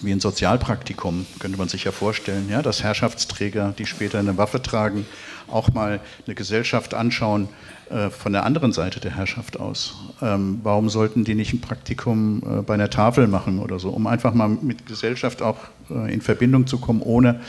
wie 0.00 0.12
ein 0.12 0.20
Sozialpraktikum, 0.20 1.26
könnte 1.38 1.58
man 1.58 1.68
sich 1.68 1.84
ja 1.84 1.92
vorstellen, 1.92 2.48
ja, 2.50 2.62
dass 2.62 2.82
Herrschaftsträger, 2.82 3.74
die 3.78 3.86
später 3.86 4.18
eine 4.18 4.36
Waffe 4.36 4.60
tragen, 4.60 5.06
auch 5.48 5.72
mal 5.72 6.00
eine 6.26 6.34
Gesellschaft 6.34 6.94
anschauen 6.94 7.48
äh, 7.90 8.10
von 8.10 8.32
der 8.32 8.44
anderen 8.44 8.72
Seite 8.72 9.00
der 9.00 9.16
Herrschaft 9.16 9.60
aus. 9.60 9.94
Ähm, 10.22 10.60
warum 10.62 10.88
sollten 10.88 11.24
die 11.24 11.34
nicht 11.34 11.52
ein 11.52 11.60
Praktikum 11.60 12.42
äh, 12.42 12.62
bei 12.62 12.74
einer 12.74 12.90
Tafel 12.90 13.28
machen 13.28 13.58
oder 13.58 13.78
so, 13.78 13.90
um 13.90 14.06
einfach 14.06 14.34
mal 14.34 14.48
mit 14.48 14.86
Gesellschaft 14.86 15.42
auch 15.42 15.58
äh, 15.90 16.12
in 16.12 16.20
Verbindung 16.20 16.66
zu 16.66 16.78
kommen, 16.78 17.02
ohne 17.02 17.40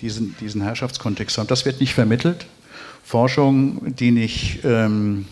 diesen, 0.00 0.34
diesen 0.40 0.62
Herrschaftskontext 0.62 1.34
zu 1.34 1.40
haben? 1.40 1.48
Das 1.48 1.64
wird 1.66 1.80
nicht 1.80 1.94
vermittelt. 1.94 2.46
Forschung, 3.06 3.94
die 3.94 4.10
nicht 4.10 4.64
ähm, 4.64 5.26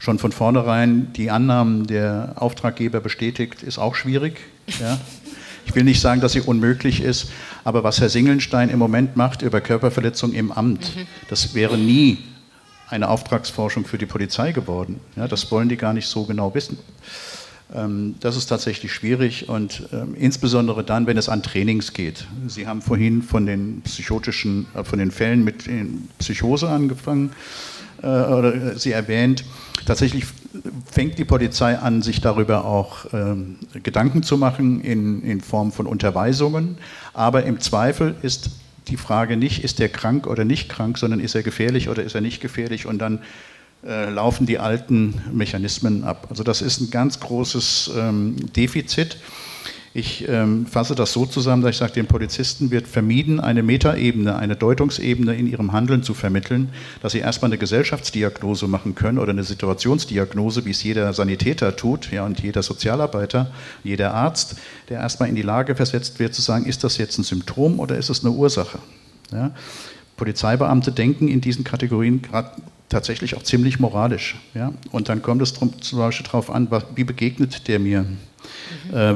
schon 0.00 0.18
von 0.18 0.32
vornherein 0.32 1.12
die 1.12 1.30
Annahmen 1.30 1.86
der 1.86 2.32
Auftraggeber 2.34 2.98
bestätigt, 2.98 3.62
ist 3.62 3.78
auch 3.78 3.94
schwierig. 3.94 4.40
Ja? 4.80 4.98
Ich 5.66 5.76
will 5.76 5.84
nicht 5.84 6.00
sagen, 6.00 6.20
dass 6.20 6.32
sie 6.32 6.40
unmöglich 6.40 7.00
ist, 7.00 7.30
aber 7.62 7.84
was 7.84 8.00
Herr 8.00 8.08
Singelstein 8.08 8.70
im 8.70 8.80
Moment 8.80 9.14
macht 9.14 9.42
über 9.42 9.60
Körperverletzung 9.60 10.32
im 10.32 10.50
Amt, 10.50 10.96
mhm. 10.96 11.06
das 11.28 11.54
wäre 11.54 11.78
nie 11.78 12.18
eine 12.88 13.08
Auftragsforschung 13.08 13.84
für 13.84 13.96
die 13.96 14.06
Polizei 14.06 14.50
geworden. 14.50 14.98
Ja, 15.14 15.28
das 15.28 15.48
wollen 15.52 15.68
die 15.68 15.76
gar 15.76 15.92
nicht 15.92 16.08
so 16.08 16.24
genau 16.24 16.52
wissen. 16.56 16.76
Ähm, 17.74 18.16
das 18.20 18.36
ist 18.36 18.46
tatsächlich 18.46 18.92
schwierig 18.92 19.48
und 19.48 19.88
ähm, 19.92 20.14
insbesondere 20.18 20.84
dann, 20.84 21.06
wenn 21.06 21.16
es 21.16 21.28
an 21.28 21.42
Trainings 21.42 21.92
geht. 21.92 22.26
Sie 22.46 22.66
haben 22.66 22.82
vorhin 22.82 23.22
von 23.22 23.46
den 23.46 23.82
psychotischen, 23.82 24.66
äh, 24.74 24.84
von 24.84 24.98
den 24.98 25.10
Fällen 25.10 25.44
mit 25.44 25.68
Psychose 26.18 26.68
angefangen 26.68 27.30
äh, 28.02 28.06
oder 28.06 28.78
Sie 28.78 28.92
erwähnt. 28.92 29.44
Tatsächlich 29.86 30.24
fängt 30.90 31.18
die 31.18 31.24
Polizei 31.24 31.78
an, 31.78 32.02
sich 32.02 32.20
darüber 32.20 32.64
auch 32.64 33.06
ähm, 33.12 33.56
Gedanken 33.82 34.22
zu 34.22 34.36
machen 34.36 34.80
in, 34.80 35.22
in 35.22 35.40
Form 35.40 35.72
von 35.72 35.86
Unterweisungen. 35.86 36.78
Aber 37.14 37.44
im 37.44 37.60
Zweifel 37.60 38.16
ist 38.22 38.50
die 38.88 38.96
Frage 38.96 39.36
nicht, 39.36 39.62
ist 39.62 39.78
er 39.78 39.88
krank 39.88 40.26
oder 40.26 40.44
nicht 40.44 40.68
krank, 40.68 40.98
sondern 40.98 41.20
ist 41.20 41.34
er 41.34 41.42
gefährlich 41.42 41.88
oder 41.88 42.02
ist 42.02 42.14
er 42.14 42.20
nicht 42.20 42.40
gefährlich 42.40 42.86
und 42.86 42.98
dann 42.98 43.20
äh, 43.86 44.10
laufen 44.10 44.46
die 44.46 44.58
alten 44.58 45.22
Mechanismen 45.32 46.04
ab. 46.04 46.26
Also 46.30 46.42
das 46.42 46.60
ist 46.60 46.80
ein 46.80 46.90
ganz 46.90 47.20
großes 47.20 47.90
ähm, 47.96 48.36
Defizit. 48.54 49.16
Ich 49.92 50.28
ähm, 50.28 50.66
fasse 50.66 50.94
das 50.94 51.12
so 51.12 51.26
zusammen, 51.26 51.62
dass 51.62 51.72
ich 51.72 51.78
sage, 51.78 51.94
den 51.94 52.06
Polizisten 52.06 52.70
wird 52.70 52.86
vermieden, 52.86 53.40
eine 53.40 53.64
Metaebene, 53.64 54.36
eine 54.36 54.54
Deutungsebene 54.54 55.34
in 55.34 55.48
ihrem 55.48 55.72
Handeln 55.72 56.04
zu 56.04 56.14
vermitteln, 56.14 56.68
dass 57.02 57.12
sie 57.12 57.18
erstmal 57.18 57.48
eine 57.48 57.58
Gesellschaftsdiagnose 57.58 58.68
machen 58.68 58.94
können 58.94 59.18
oder 59.18 59.32
eine 59.32 59.42
Situationsdiagnose, 59.42 60.64
wie 60.64 60.70
es 60.70 60.84
jeder 60.84 61.12
Sanitäter 61.12 61.74
tut 61.74 62.12
ja, 62.12 62.24
und 62.24 62.38
jeder 62.38 62.62
Sozialarbeiter, 62.62 63.50
jeder 63.82 64.14
Arzt, 64.14 64.56
der 64.90 65.00
erstmal 65.00 65.28
in 65.28 65.34
die 65.34 65.42
Lage 65.42 65.74
versetzt 65.74 66.20
wird 66.20 66.34
zu 66.34 66.42
sagen, 66.42 66.66
ist 66.66 66.84
das 66.84 66.96
jetzt 66.98 67.18
ein 67.18 67.24
Symptom 67.24 67.80
oder 67.80 67.96
ist 67.96 68.10
es 68.10 68.24
eine 68.24 68.32
Ursache? 68.32 68.78
Ja? 69.32 69.50
Polizeibeamte 70.16 70.92
denken 70.92 71.26
in 71.26 71.40
diesen 71.40 71.64
Kategorien 71.64 72.22
gerade 72.22 72.52
tatsächlich 72.90 73.34
auch 73.36 73.42
ziemlich 73.42 73.80
moralisch. 73.80 74.36
Ja? 74.54 74.74
Und 74.90 75.08
dann 75.08 75.22
kommt 75.22 75.40
es 75.40 75.54
zum 75.54 75.72
Beispiel 75.98 76.26
darauf 76.26 76.50
an, 76.50 76.68
wie 76.94 77.04
begegnet 77.04 77.66
der 77.68 77.78
mir? 77.78 78.02
Mhm. 78.02 78.18
Äh, 78.92 79.14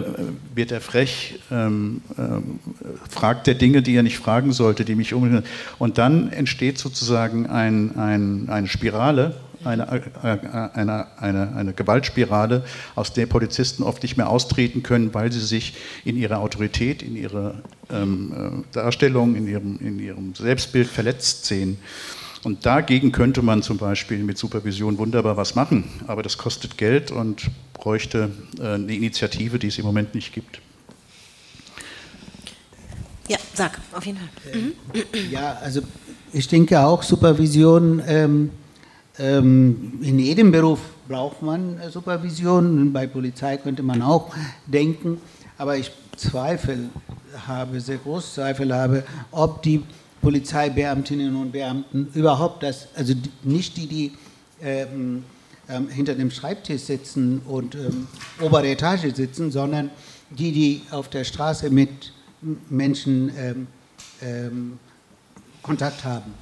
wird 0.54 0.72
er 0.72 0.80
frech, 0.80 1.40
ähm, 1.50 2.02
äh, 2.16 3.10
fragt 3.10 3.48
er 3.48 3.54
Dinge, 3.54 3.82
die 3.82 3.94
er 3.94 4.02
nicht 4.02 4.18
fragen 4.18 4.52
sollte, 4.52 4.84
die 4.84 4.94
mich 4.94 5.12
um 5.12 5.42
und 5.78 5.98
dann 5.98 6.30
entsteht 6.30 6.78
sozusagen 6.78 7.46
ein, 7.46 7.96
ein, 7.96 8.48
eine 8.48 8.68
Spirale, 8.68 9.34
eine, 9.64 10.02
äh, 10.22 10.38
eine, 10.74 11.06
eine, 11.18 11.56
eine 11.56 11.72
Gewaltspirale, 11.72 12.64
aus 12.94 13.12
der 13.12 13.26
Polizisten 13.26 13.82
oft 13.82 14.02
nicht 14.02 14.16
mehr 14.16 14.28
austreten 14.28 14.82
können, 14.82 15.14
weil 15.14 15.32
sie 15.32 15.40
sich 15.40 15.74
in 16.04 16.16
ihrer 16.16 16.38
Autorität, 16.38 17.02
in 17.02 17.16
ihrer 17.16 17.54
ähm, 17.90 18.64
äh, 18.70 18.74
Darstellung, 18.74 19.34
in 19.34 19.48
ihrem, 19.48 19.78
in 19.80 19.98
ihrem 19.98 20.34
Selbstbild 20.34 20.88
verletzt 20.88 21.46
sehen. 21.46 21.78
Und 22.44 22.66
dagegen 22.66 23.10
könnte 23.10 23.40
man 23.40 23.62
zum 23.62 23.78
Beispiel 23.78 24.18
mit 24.18 24.36
Supervision 24.36 24.98
wunderbar 24.98 25.38
was 25.38 25.54
machen, 25.54 25.84
aber 26.06 26.22
das 26.22 26.36
kostet 26.36 26.76
Geld 26.76 27.10
und 27.10 27.50
bräuchte 27.72 28.30
äh, 28.60 28.74
eine 28.74 28.94
Initiative, 28.94 29.58
die 29.58 29.68
es 29.68 29.78
im 29.78 29.86
Moment 29.86 30.14
nicht 30.14 30.34
gibt. 30.34 30.60
Ja, 33.28 33.38
sag, 33.54 33.80
auf 33.92 34.04
jeden 34.04 34.18
Fall. 34.18 34.60
Mhm. 34.60 34.72
Ja, 35.30 35.58
also 35.62 35.80
ich 36.34 36.46
denke 36.46 36.78
auch, 36.78 37.02
Supervision, 37.02 38.02
ähm, 38.06 38.50
ähm, 39.18 39.94
in 40.02 40.18
jedem 40.18 40.52
Beruf 40.52 40.80
braucht 41.08 41.40
man 41.40 41.78
äh, 41.78 41.90
Supervision, 41.90 42.92
bei 42.92 43.06
Polizei 43.06 43.56
könnte 43.56 43.82
man 43.82 44.02
auch 44.02 44.34
denken, 44.66 45.18
aber 45.56 45.78
ich 45.78 45.90
Zweifel 46.16 46.90
habe, 47.46 47.80
sehr 47.80 47.96
große 47.96 48.34
Zweifel 48.34 48.74
habe, 48.74 49.04
ob 49.30 49.62
die 49.62 49.82
Polizeibeamtinnen 50.24 51.36
und 51.36 51.52
Beamten 51.52 52.08
überhaupt 52.14 52.62
das, 52.62 52.88
also 52.96 53.12
nicht 53.42 53.76
die, 53.76 53.86
die 53.86 54.12
ähm, 54.62 55.24
ähm, 55.68 55.88
hinter 55.88 56.14
dem 56.14 56.30
Schreibtisch 56.30 56.82
sitzen 56.82 57.42
und 57.46 57.74
ähm, 57.74 58.08
obere 58.40 58.68
Etage 58.68 59.14
sitzen, 59.14 59.50
sondern 59.50 59.90
die, 60.30 60.50
die 60.52 60.82
auf 60.90 61.08
der 61.10 61.24
Straße 61.24 61.68
mit 61.68 62.12
Menschen 62.70 63.32
ähm, 63.36 63.66
ähm, 64.22 64.78
Kontakt 65.62 66.04
haben. 66.04 66.32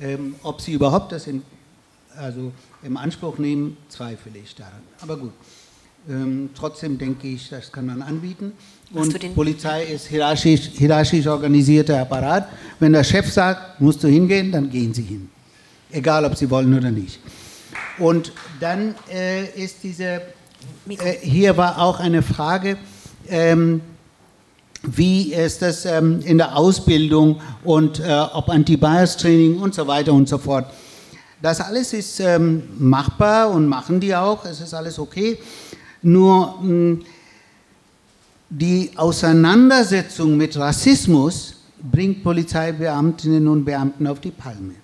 Ähm, 0.00 0.36
ob 0.42 0.60
sie 0.60 0.72
überhaupt 0.72 1.12
das 1.12 1.26
in, 1.26 1.42
also 2.16 2.52
im 2.82 2.96
Anspruch 2.96 3.38
nehmen, 3.38 3.76
zweifle 3.88 4.32
ich 4.42 4.54
daran. 4.54 4.82
Aber 5.00 5.16
gut. 5.16 5.32
Ähm, 6.08 6.50
trotzdem 6.54 6.98
denke 6.98 7.28
ich, 7.28 7.48
das 7.48 7.70
kann 7.70 7.86
man 7.86 8.02
anbieten. 8.02 8.52
Und 8.92 9.34
Polizei 9.34 9.84
ist 9.84 10.08
hierarchisch, 10.08 10.70
hierarchisch 10.74 11.26
organisierter 11.26 12.00
Apparat. 12.00 12.48
Wenn 12.80 12.92
der 12.92 13.04
Chef 13.04 13.32
sagt, 13.32 13.80
musst 13.80 14.02
du 14.02 14.08
hingehen, 14.08 14.50
dann 14.50 14.68
gehen 14.68 14.92
sie 14.92 15.02
hin. 15.02 15.30
Egal, 15.90 16.24
ob 16.24 16.36
sie 16.36 16.50
wollen 16.50 16.76
oder 16.76 16.90
nicht. 16.90 17.20
Und 17.98 18.32
dann 18.58 18.94
äh, 19.12 19.46
ist 19.62 19.76
diese, 19.82 20.22
äh, 20.88 21.12
hier 21.20 21.56
war 21.56 21.80
auch 21.80 22.00
eine 22.00 22.22
Frage, 22.22 22.76
ähm, 23.28 23.80
wie 24.82 25.32
ist 25.32 25.62
das 25.62 25.84
ähm, 25.84 26.20
in 26.24 26.38
der 26.38 26.56
Ausbildung 26.56 27.40
und 27.62 28.00
äh, 28.00 28.26
ob 28.32 28.48
Anti-Bias-Training 28.48 29.58
und 29.58 29.74
so 29.74 29.86
weiter 29.86 30.12
und 30.12 30.28
so 30.28 30.38
fort. 30.38 30.66
Das 31.40 31.60
alles 31.60 31.92
ist 31.92 32.20
ähm, 32.20 32.62
machbar 32.78 33.50
und 33.50 33.66
machen 33.66 34.00
die 34.00 34.14
auch, 34.14 34.44
es 34.44 34.60
ist 34.60 34.74
alles 34.74 34.98
okay. 34.98 35.38
Nur 36.02 36.58
mh, 36.60 36.98
die 38.50 38.90
Auseinandersetzung 38.96 40.36
mit 40.36 40.56
Rassismus 40.56 41.54
bringt 41.90 42.22
Polizeibeamtinnen 42.22 43.48
und 43.48 43.64
Beamten 43.64 44.06
auf 44.06 44.20
die 44.20 44.30
Palme. 44.30 44.74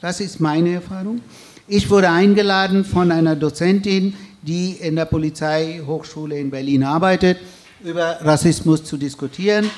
Das 0.00 0.20
ist 0.20 0.40
meine 0.40 0.74
Erfahrung. 0.74 1.20
Ich 1.66 1.90
wurde 1.90 2.10
eingeladen 2.10 2.84
von 2.84 3.10
einer 3.10 3.34
Dozentin, 3.34 4.14
die 4.42 4.72
in 4.72 4.94
der 4.94 5.06
Polizeihochschule 5.06 6.38
in 6.38 6.50
Berlin 6.50 6.84
arbeitet, 6.84 7.38
über 7.82 8.18
Rassismus 8.20 8.84
zu 8.84 8.96
diskutieren. 8.96 9.68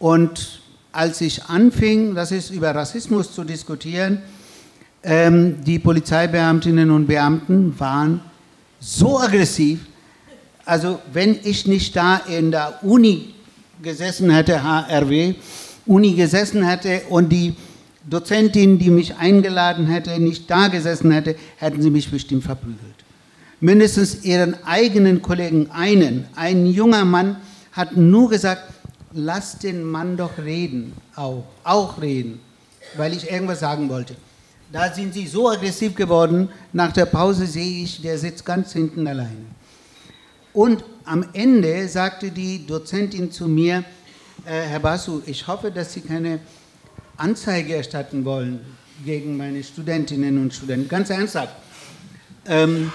Und 0.00 0.60
als 0.90 1.20
ich 1.20 1.44
anfing, 1.44 2.14
das 2.14 2.32
ist 2.32 2.50
über 2.50 2.74
Rassismus 2.74 3.32
zu 3.32 3.44
diskutieren, 3.44 4.22
ähm, 5.04 5.62
die 5.64 5.78
Polizeibeamtinnen 5.78 6.90
und 6.90 7.06
Beamten 7.06 7.78
waren 7.78 8.20
so 8.80 9.18
aggressiv, 9.18 9.80
also 10.64 11.00
wenn 11.12 11.38
ich 11.44 11.66
nicht 11.66 11.96
da 11.96 12.16
in 12.28 12.50
der 12.50 12.82
Uni 12.82 13.34
gesessen 13.82 14.30
hätte, 14.30 14.62
HRW, 14.62 15.34
Uni 15.86 16.12
gesessen 16.14 16.62
hätte 16.66 17.02
und 17.08 17.30
die 17.30 17.54
Dozentin, 18.08 18.78
die 18.78 18.90
mich 18.90 19.16
eingeladen 19.16 19.86
hätte, 19.86 20.18
nicht 20.20 20.50
da 20.50 20.68
gesessen 20.68 21.10
hätte, 21.10 21.36
hätten 21.56 21.82
sie 21.82 21.90
mich 21.90 22.10
bestimmt 22.10 22.44
verprügelt. 22.44 22.94
Mindestens 23.60 24.24
ihren 24.24 24.62
eigenen 24.64 25.20
Kollegen, 25.20 25.70
einen, 25.70 26.26
ein 26.36 26.66
junger 26.66 27.04
Mann, 27.04 27.36
hat 27.72 27.96
nur 27.96 28.30
gesagt, 28.30 28.62
lass 29.12 29.58
den 29.58 29.84
Mann 29.84 30.16
doch 30.16 30.38
reden, 30.38 30.92
auch, 31.16 31.44
auch 31.64 32.00
reden, 32.00 32.40
weil 32.96 33.12
ich 33.12 33.30
irgendwas 33.30 33.60
sagen 33.60 33.88
wollte. 33.88 34.14
Da 34.70 34.92
sind 34.92 35.14
sie 35.14 35.26
so 35.26 35.48
aggressiv 35.48 35.94
geworden, 35.94 36.50
nach 36.72 36.92
der 36.92 37.06
Pause 37.06 37.46
sehe 37.46 37.84
ich, 37.84 38.02
der 38.02 38.18
sitzt 38.18 38.44
ganz 38.44 38.72
hinten 38.72 39.06
alleine. 39.06 39.46
Und 40.52 40.84
am 41.04 41.24
Ende 41.32 41.88
sagte 41.88 42.30
die 42.30 42.66
Dozentin 42.66 43.32
zu 43.32 43.48
mir, 43.48 43.84
äh, 44.44 44.62
Herr 44.62 44.80
Basu, 44.80 45.22
ich 45.24 45.46
hoffe, 45.46 45.70
dass 45.70 45.94
Sie 45.94 46.02
keine 46.02 46.40
Anzeige 47.16 47.76
erstatten 47.76 48.24
wollen 48.24 48.60
gegen 49.04 49.36
meine 49.36 49.62
Studentinnen 49.64 50.36
und 50.42 50.52
Studenten. 50.52 50.88
Ganz 50.88 51.10
ernsthaft. 51.10 51.54
Ähm, 52.46 52.92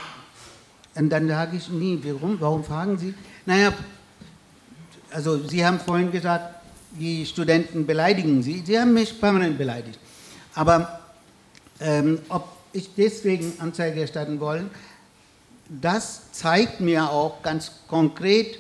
und 0.96 1.10
dann 1.10 1.28
sage 1.28 1.58
ich, 1.58 1.70
nie, 1.70 2.00
warum, 2.04 2.40
warum 2.40 2.64
fragen 2.64 2.98
Sie? 3.00 3.16
Naja, 3.46 3.74
also 5.12 5.48
Sie 5.48 5.66
haben 5.66 5.80
vorhin 5.80 6.12
gesagt, 6.12 6.56
die 7.00 7.26
Studenten 7.26 7.88
beleidigen 7.88 8.44
Sie. 8.44 8.62
Sie 8.64 8.80
haben 8.80 8.94
mich 8.94 9.20
permanent 9.20 9.58
beleidigt. 9.58 10.00
Aber 10.54 11.03
ähm, 11.84 12.20
ob 12.30 12.48
ich 12.72 12.90
deswegen 12.96 13.54
Anzeige 13.60 14.02
erstatten 14.02 14.40
wollen, 14.40 14.70
das 15.70 16.32
zeigt 16.32 16.82
mir 16.82 17.10
auch 17.10 17.42
ganz 17.44 17.72
konkret, 17.88 18.58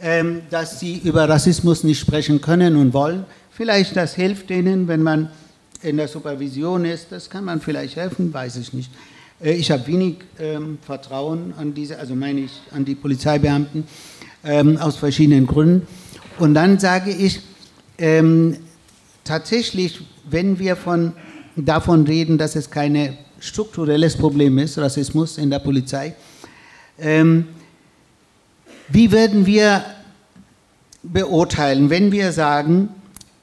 ähm, 0.00 0.42
dass 0.50 0.78
sie 0.80 0.98
über 0.98 1.28
Rassismus 1.28 1.84
nicht 1.84 1.98
sprechen 1.98 2.40
können 2.40 2.76
und 2.76 2.92
wollen. 2.92 3.24
Vielleicht 3.50 3.96
das 3.96 4.14
hilft 4.14 4.50
ihnen, 4.50 4.86
wenn 4.86 5.02
man 5.02 5.30
in 5.82 5.96
der 5.96 6.08
Supervision 6.08 6.84
ist. 6.84 7.10
Das 7.10 7.28
kann 7.30 7.44
man 7.44 7.60
vielleicht 7.60 7.96
helfen, 7.96 8.32
weiß 8.32 8.56
ich 8.56 8.72
nicht. 8.72 8.90
Äh, 9.40 9.54
ich 9.54 9.70
habe 9.70 9.86
wenig 9.86 10.16
ähm, 10.38 10.78
Vertrauen 10.84 11.54
an 11.56 11.74
diese, 11.74 11.98
also 11.98 12.14
meine 12.14 12.40
ich 12.42 12.52
an 12.70 12.84
die 12.84 12.94
Polizeibeamten 12.94 13.84
ähm, 14.44 14.76
aus 14.76 14.96
verschiedenen 14.96 15.46
Gründen. 15.46 15.86
Und 16.38 16.54
dann 16.54 16.78
sage 16.78 17.10
ich, 17.10 17.40
ähm, 17.98 18.56
tatsächlich, 19.24 20.00
wenn 20.30 20.58
wir 20.58 20.76
von, 20.76 21.12
davon 21.64 22.06
reden, 22.06 22.38
dass 22.38 22.56
es 22.56 22.70
kein 22.70 23.18
strukturelles 23.40 24.16
Problem 24.16 24.58
ist, 24.58 24.78
Rassismus 24.78 25.38
in 25.38 25.50
der 25.50 25.58
Polizei, 25.58 26.14
ähm, 26.98 27.48
wie 28.88 29.12
werden 29.12 29.46
wir 29.46 29.84
beurteilen, 31.02 31.90
wenn 31.90 32.10
wir 32.10 32.32
sagen, 32.32 32.88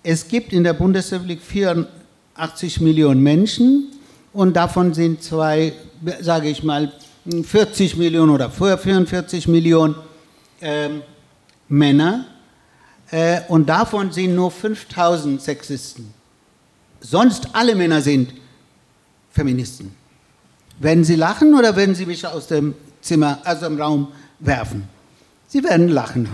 es 0.04 0.28
gibt 0.28 0.54
in 0.54 0.64
der 0.64 0.74
Bundesrepublik 0.74 1.42
84 1.42 2.82
Millionen 2.82 3.22
Menschen 3.22 3.92
und 4.34 4.56
davon 4.56 4.94
sind 4.94 5.24
zwei, 5.24 5.74
sage 6.22 6.50
ich 6.50 6.64
mal, 6.64 6.92
40 7.26 7.98
Millionen 7.98 8.32
oder 8.32 8.50
44 8.50 9.48
Millionen 9.48 9.96
ähm, 10.62 11.02
Männer 11.68 12.26
äh, 13.12 13.42
und 13.48 13.68
davon 13.68 14.12
sind 14.12 14.36
nur 14.36 14.52
5000 14.52 15.42
Sexisten. 15.42 16.15
Sonst 17.02 17.50
alle 17.54 17.76
Männer 17.76 18.02
sind 18.02 18.34
Feministen. 19.32 19.92
Werden 20.80 21.04
Sie 21.04 21.16
lachen 21.16 21.54
oder 21.54 21.76
werden 21.76 21.96
Sie 21.96 22.06
mich 22.06 22.26
aus 22.26 22.48
dem 22.48 22.74
Zimmer, 23.02 23.40
aus 23.46 23.60
dem 23.60 23.80
Raum 23.80 24.08
werfen? 24.40 24.84
Sie 25.48 25.64
werden 25.64 25.90
lachen, 25.90 26.28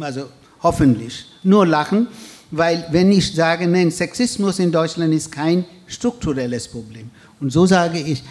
also 0.00 0.28
hoffentlich. 0.62 1.26
Nur 1.42 1.66
lachen, 1.66 2.08
weil 2.50 2.86
wenn 2.90 3.12
ich 3.12 3.34
sage, 3.34 3.66
nein, 3.66 3.90
Sexismus 3.90 4.58
in 4.58 4.72
Deutschland 4.72 5.12
ist 5.14 5.30
kein 5.30 5.64
strukturelles 5.86 6.68
Problem. 6.68 7.10
Und 7.40 7.50
so 7.50 7.66
sage 7.66 8.00
ich, 8.00 8.22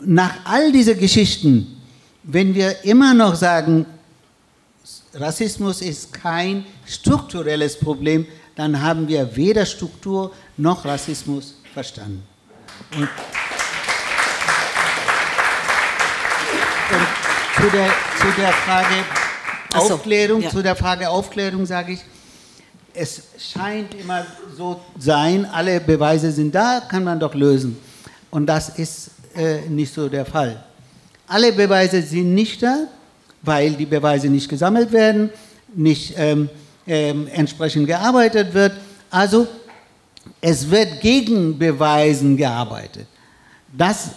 nach 0.00 0.32
all 0.44 0.72
diesen 0.72 0.98
Geschichten, 0.98 1.76
wenn 2.22 2.54
wir 2.54 2.84
immer 2.84 3.14
noch 3.14 3.34
sagen, 3.34 3.86
Rassismus 5.14 5.82
ist 5.82 6.12
kein 6.12 6.64
strukturelles 6.86 7.78
Problem, 7.78 8.26
dann 8.58 8.82
haben 8.82 9.06
wir 9.06 9.36
weder 9.36 9.64
Struktur 9.64 10.32
noch 10.56 10.84
Rassismus 10.84 11.54
verstanden. 11.72 12.24
Und, 12.90 13.02
und 13.02 13.08
zu, 17.56 17.70
der, 17.70 17.86
zu 18.18 18.26
der 18.36 18.52
Frage 18.52 18.94
so, 19.72 19.94
Aufklärung, 19.94 20.40
ja. 20.42 20.50
zu 20.50 20.60
der 20.60 20.74
Frage 20.74 21.08
Aufklärung 21.08 21.66
sage 21.66 21.92
ich, 21.92 22.00
es 22.94 23.22
scheint 23.38 23.94
immer 23.94 24.26
so 24.56 24.80
sein, 24.98 25.44
alle 25.52 25.78
Beweise 25.78 26.32
sind 26.32 26.52
da, 26.52 26.82
kann 26.88 27.04
man 27.04 27.20
doch 27.20 27.34
lösen. 27.34 27.78
Und 28.28 28.46
das 28.46 28.70
ist 28.70 29.12
äh, 29.36 29.60
nicht 29.68 29.94
so 29.94 30.08
der 30.08 30.26
Fall. 30.26 30.64
Alle 31.28 31.52
Beweise 31.52 32.02
sind 32.02 32.34
nicht 32.34 32.60
da, 32.60 32.88
weil 33.40 33.74
die 33.74 33.86
Beweise 33.86 34.26
nicht 34.28 34.48
gesammelt 34.48 34.90
werden, 34.90 35.30
nicht 35.76 36.14
ähm, 36.16 36.50
ähm, 36.88 37.28
entsprechend 37.32 37.86
gearbeitet 37.86 38.52
wird. 38.54 38.72
Also 39.10 39.46
es 40.40 40.68
wird 40.70 41.00
gegen 41.00 41.58
Beweisen 41.58 42.36
gearbeitet. 42.36 43.06
Das, 43.76 44.10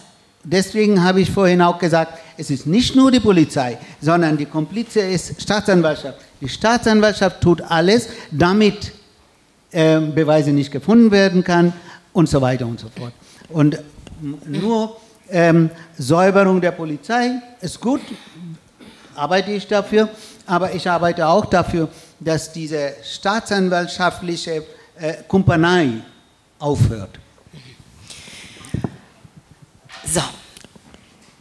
deswegen 0.44 1.04
habe 1.04 1.22
ich 1.22 1.30
vorhin 1.30 1.62
auch 1.62 1.78
gesagt, 1.78 2.20
es 2.38 2.50
ist 2.50 2.66
nicht 2.66 2.96
nur 2.96 3.12
die 3.12 3.20
Polizei, 3.20 3.78
sondern 4.02 4.38
die 4.38 4.46
Komplize 4.46 5.02
ist 5.02 5.42
Staatsanwaltschaft. 5.42 6.20
Die 6.40 6.50
Staatsanwaltschaft 6.50 7.42
tut 7.42 7.62
alles, 7.62 8.10
damit 8.32 8.92
äh, 9.72 10.00
Beweise 10.00 10.52
nicht 10.52 10.72
gefunden 10.72 11.12
werden 11.12 11.44
kann 11.44 11.74
und 12.14 12.30
so 12.30 12.42
weiter 12.42 12.66
und 12.66 12.80
so 12.80 12.88
fort. 12.98 13.14
Und 13.50 13.80
nur 14.48 14.98
ähm, 15.30 15.70
Säuberung 15.98 16.62
der 16.62 16.72
Polizei 16.72 17.42
ist 17.62 17.80
gut, 17.80 18.02
arbeite 19.16 19.52
ich 19.52 19.68
dafür, 19.68 20.10
aber 20.46 20.74
ich 20.74 20.90
arbeite 20.90 21.28
auch 21.28 21.46
dafür, 21.46 21.90
dass 22.20 22.52
diese 22.52 22.94
staatsanwaltschaftliche 23.04 24.64
äh, 24.96 25.16
Kumpanei 25.28 25.90
aufhört. 26.60 27.20
So, 30.06 30.22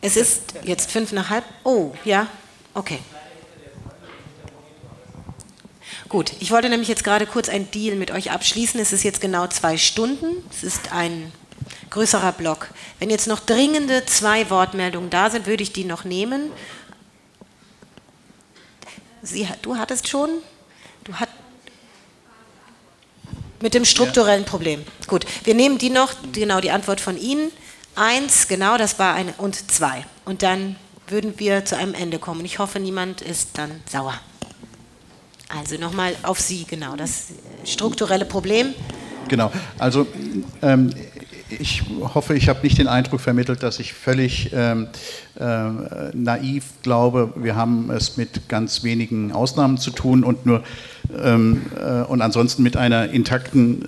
es 0.01 0.17
ist 0.17 0.55
jetzt 0.65 0.91
fünf 0.91 1.13
nach 1.13 1.31
halb. 1.31 1.45
Oh, 1.65 1.93
ja, 2.05 2.27
okay. 2.75 2.99
Gut, 6.09 6.33
ich 6.41 6.51
wollte 6.51 6.69
nämlich 6.69 6.89
jetzt 6.89 7.05
gerade 7.05 7.27
kurz 7.27 7.49
einen 7.49 7.71
Deal 7.71 7.97
mit 7.97 8.11
euch 8.11 8.33
abschließen. 8.33 8.81
Es 8.81 8.93
ist 8.93 9.05
jetzt 9.05 9.21
genau 9.21 9.47
zwei 9.47 9.77
Stunden. 9.77 10.27
Es 10.51 10.65
ist 10.65 10.93
ein 10.93 11.33
größerer 11.91 12.33
Block. 12.33 12.69
Wenn 12.99 13.11
jetzt 13.11 13.29
noch 13.29 13.41
dringende 13.41 14.05
zwei 14.07 14.51
Wortmeldungen 14.51 15.11
da 15.11 15.31
sind, 15.31 15.47
würde 15.47 15.63
ich 15.63 15.73
die 15.73 15.85
noch 15.85 16.05
nehmen. 16.05 16.51
Sie, 19.23 19.49
du 19.63 19.77
hattest 19.77 20.09
schon? 20.09 20.31
Du 21.05 21.15
hat, 21.15 21.29
mit 23.61 23.75
dem 23.75 23.85
strukturellen 23.85 24.45
ja. 24.45 24.49
Problem. 24.49 24.85
Gut, 25.07 25.27
wir 25.45 25.55
nehmen 25.55 25.79
die 25.79 25.91
noch, 25.91 26.13
genau 26.33 26.61
die 26.61 26.71
Antwort 26.71 27.01
von 27.01 27.19
Ihnen. 27.19 27.51
Eins, 27.95 28.49
genau, 28.49 28.79
das 28.79 28.99
war 28.99 29.15
eine, 29.15 29.35
und 29.39 29.71
zwei. 29.71 30.05
Und 30.25 30.43
dann 30.43 30.77
würden 31.09 31.39
wir 31.39 31.65
zu 31.65 31.77
einem 31.77 31.95
Ende 31.95 32.19
kommen. 32.19 32.45
Ich 32.45 32.59
hoffe, 32.59 32.81
niemand 32.81 33.21
ist 33.21 33.51
dann 33.55 33.83
sauer. 33.91 34.15
Also 35.49 35.77
nochmal 35.77 36.17
auf 36.23 36.41
Sie, 36.41 36.65
genau, 36.65 36.97
das 36.97 37.27
strukturelle 37.65 38.25
Problem. 38.25 38.73
Genau, 39.29 39.53
also 39.79 40.07
ähm, 40.63 40.95
ich 41.59 41.83
hoffe, 42.15 42.35
ich 42.35 42.49
habe 42.49 42.61
nicht 42.63 42.79
den 42.79 42.87
Eindruck 42.87 43.21
vermittelt, 43.21 43.63
dass 43.63 43.79
ich 43.79 43.93
völlig 43.93 44.51
ähm, 44.53 44.89
äh, 45.39 45.45
naiv 46.13 46.65
glaube, 46.83 47.33
wir 47.37 47.57
haben 47.57 47.91
es 47.91 48.17
mit 48.17 48.49
ganz 48.49 48.85
wenigen 48.85 49.33
Ausnahmen 49.33 49.79
zu 49.79 49.91
tun 49.91 50.25
und 50.25 50.47
nur 50.47 50.63
ähm, 51.23 51.63
äh, 51.79 52.03
und 52.03 52.23
ansonsten 52.23 52.63
mit 52.63 52.77
einer 52.77 53.11
intakten 53.11 53.83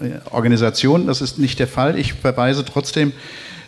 äh, 0.00 0.30
Organisation. 0.30 1.06
Das 1.06 1.20
ist 1.20 1.38
nicht 1.38 1.58
der 1.58 1.68
Fall. 1.68 1.98
Ich 1.98 2.14
verweise 2.14 2.64
trotzdem 2.64 3.12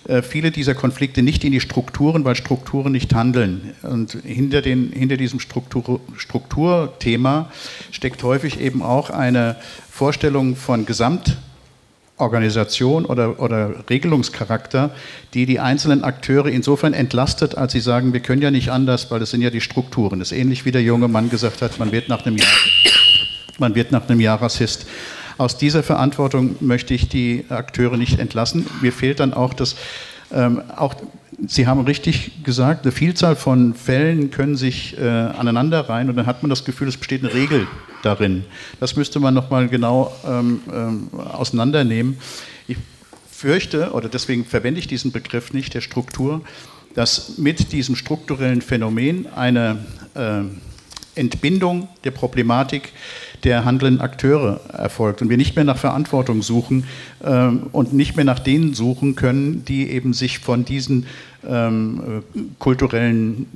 äh, 0.09 0.23
viele 0.23 0.51
dieser 0.51 0.75
Konflikte 0.75 1.23
nicht 1.23 1.45
in 1.45 1.53
die 1.53 1.61
Strukturen, 1.61 2.25
weil 2.25 2.37
Strukturen 2.37 2.93
nicht 2.93 3.15
handeln. 3.15 3.73
Und 3.83 4.13
hinter, 4.25 4.63
den, 4.63 4.93
hinter 4.93 5.17
diesem 5.17 5.41
Struktur, 5.41 6.01
Strukturthema 6.17 7.51
steckt 7.91 8.23
häufig 8.23 8.61
eben 8.61 8.83
auch 8.83 9.11
eine 9.11 9.57
Vorstellung 9.91 10.57
von 10.57 10.87
Gesamt 10.87 11.37
Organisation 12.19 13.05
oder, 13.05 13.41
oder 13.41 13.85
Regelungscharakter, 13.91 14.91
die 15.35 15.45
die 15.45 15.61
einzelnen 15.61 16.03
Akteure 16.03 16.47
insofern 16.47 16.95
entlastet, 16.95 17.57
als 17.57 17.73
sie 17.73 17.81
sagen, 17.81 18.13
wir 18.13 18.21
können 18.21 18.41
ja 18.41 18.51
nicht 18.51 18.71
anders, 18.71 19.11
weil 19.11 19.21
das 19.21 19.31
sind 19.31 19.43
ja 19.43 19.51
die 19.51 19.61
Strukturen. 19.61 20.19
Das 20.19 20.33
ist 20.33 20.39
ähnlich 20.39 20.65
wie 20.65 20.73
der 20.73 20.83
junge 20.83 21.09
Mann 21.09 21.29
gesagt 21.29 21.61
hat, 21.61 21.79
man 21.79 21.93
wird 21.93 22.09
nach 22.09 22.25
einem 22.25 22.39
Jahr, 22.39 22.49
man 23.59 23.75
wird 23.75 23.93
nach 23.93 24.09
einem 24.09 24.21
Jahr 24.21 24.41
Rassist. 24.41 24.87
Aus 25.39 25.59
dieser 25.59 25.83
Verantwortung 25.83 26.57
möchte 26.61 26.95
ich 26.95 27.11
die 27.11 27.45
Akteure 27.51 27.99
nicht 27.99 28.19
entlassen. 28.19 28.67
Mir 28.81 28.93
fehlt 28.93 29.21
dann 29.21 29.35
auch 29.35 29.53
das, 29.53 29.77
ähm, 30.33 30.63
auch 30.75 30.95
Sie 31.45 31.67
haben 31.67 31.81
richtig 31.83 32.45
gesagt, 32.45 32.85
eine 32.85 32.93
Vielzahl 32.93 33.37
von 33.37 33.75
Fällen 33.75 34.31
können 34.31 34.57
sich 34.57 34.97
äh, 34.99 35.03
aneinander 35.03 35.87
rein 35.89 36.09
und 36.09 36.17
dann 36.17 36.27
hat 36.27 36.43
man 36.43 36.49
das 36.49 36.65
Gefühl, 36.65 36.89
es 36.89 36.97
besteht 36.97 37.23
eine 37.23 37.35
Regel 37.35 37.67
darin. 38.03 38.45
Das 38.81 38.97
müsste 38.97 39.21
man 39.21 39.35
nochmal 39.35 39.69
genau 39.69 40.15
ähm, 40.27 40.61
ähm, 40.73 41.11
auseinandernehmen. 41.13 42.17
Ich 42.69 42.79
fürchte, 43.31 43.93
oder 43.93 44.09
deswegen 44.09 44.47
verwende 44.47 44.81
ich 44.81 44.87
diesen 44.87 45.13
Begriff 45.13 45.53
nicht, 45.53 45.75
der 45.75 45.83
Struktur, 45.83 46.41
dass 46.95 47.37
mit 47.37 47.73
diesem 47.73 47.97
strukturellen 47.97 48.63
Phänomen 48.63 49.27
eine 49.35 49.85
äh, 50.15 50.41
Entbindung 51.17 51.89
der 52.05 52.13
Problematik 52.13 52.93
der 53.45 53.65
handelnden 53.65 54.01
Akteure 54.01 54.61
erfolgt 54.73 55.23
und 55.23 55.29
wir 55.29 55.37
nicht 55.37 55.57
mehr 55.57 55.65
nach 55.65 55.79
Verantwortung 55.79 56.43
suchen 56.43 56.85
ähm, 57.25 57.69
und 57.73 57.93
nicht 57.93 58.17
mehr 58.17 58.25
nach 58.25 58.39
denen 58.39 58.75
suchen 58.75 59.15
können, 59.15 59.65
die 59.65 59.91
eben 59.91 60.13
sich 60.13 60.39
von 60.39 60.65
diesen 60.65 61.07
ähm, 61.49 62.23
kulturellen 62.59 63.47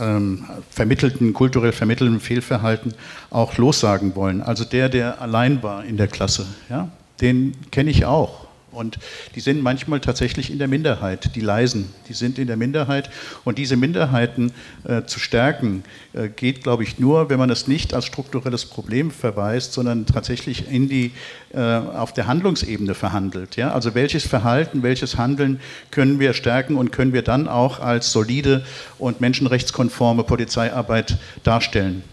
ähm, 0.00 0.44
vermittelten, 0.70 1.32
kulturell 1.32 1.72
vermittelten 1.72 2.20
Fehlverhalten 2.20 2.94
auch 3.30 3.56
lossagen 3.56 4.14
wollen. 4.14 4.42
Also 4.42 4.64
der, 4.64 4.88
der 4.88 5.20
allein 5.20 5.62
war 5.62 5.84
in 5.84 5.96
der 5.96 6.08
Klasse, 6.08 6.46
ja, 6.68 6.88
den 7.20 7.54
kenne 7.70 7.90
ich 7.90 8.04
auch. 8.04 8.49
Und 8.72 8.98
die 9.34 9.40
sind 9.40 9.62
manchmal 9.62 10.00
tatsächlich 10.00 10.50
in 10.50 10.58
der 10.58 10.68
Minderheit, 10.68 11.34
die 11.34 11.40
Leisen, 11.40 11.92
die 12.08 12.12
sind 12.12 12.38
in 12.38 12.46
der 12.46 12.56
Minderheit. 12.56 13.10
Und 13.44 13.58
diese 13.58 13.76
Minderheiten 13.76 14.52
äh, 14.84 15.02
zu 15.04 15.18
stärken, 15.18 15.82
äh, 16.12 16.28
geht, 16.28 16.62
glaube 16.62 16.84
ich, 16.84 16.98
nur, 16.98 17.30
wenn 17.30 17.38
man 17.38 17.50
es 17.50 17.66
nicht 17.66 17.94
als 17.94 18.06
strukturelles 18.06 18.64
Problem 18.64 19.10
verweist, 19.10 19.72
sondern 19.72 20.06
tatsächlich 20.06 20.70
in 20.70 20.88
die, 20.88 21.12
äh, 21.52 21.60
auf 21.60 22.12
der 22.12 22.26
Handlungsebene 22.26 22.94
verhandelt. 22.94 23.56
Ja? 23.56 23.72
Also 23.72 23.94
welches 23.94 24.26
Verhalten, 24.26 24.82
welches 24.82 25.16
Handeln 25.16 25.60
können 25.90 26.20
wir 26.20 26.32
stärken 26.32 26.76
und 26.76 26.92
können 26.92 27.12
wir 27.12 27.22
dann 27.22 27.48
auch 27.48 27.80
als 27.80 28.12
solide 28.12 28.64
und 28.98 29.20
menschenrechtskonforme 29.20 30.22
Polizeiarbeit 30.22 31.18
darstellen. 31.42 32.04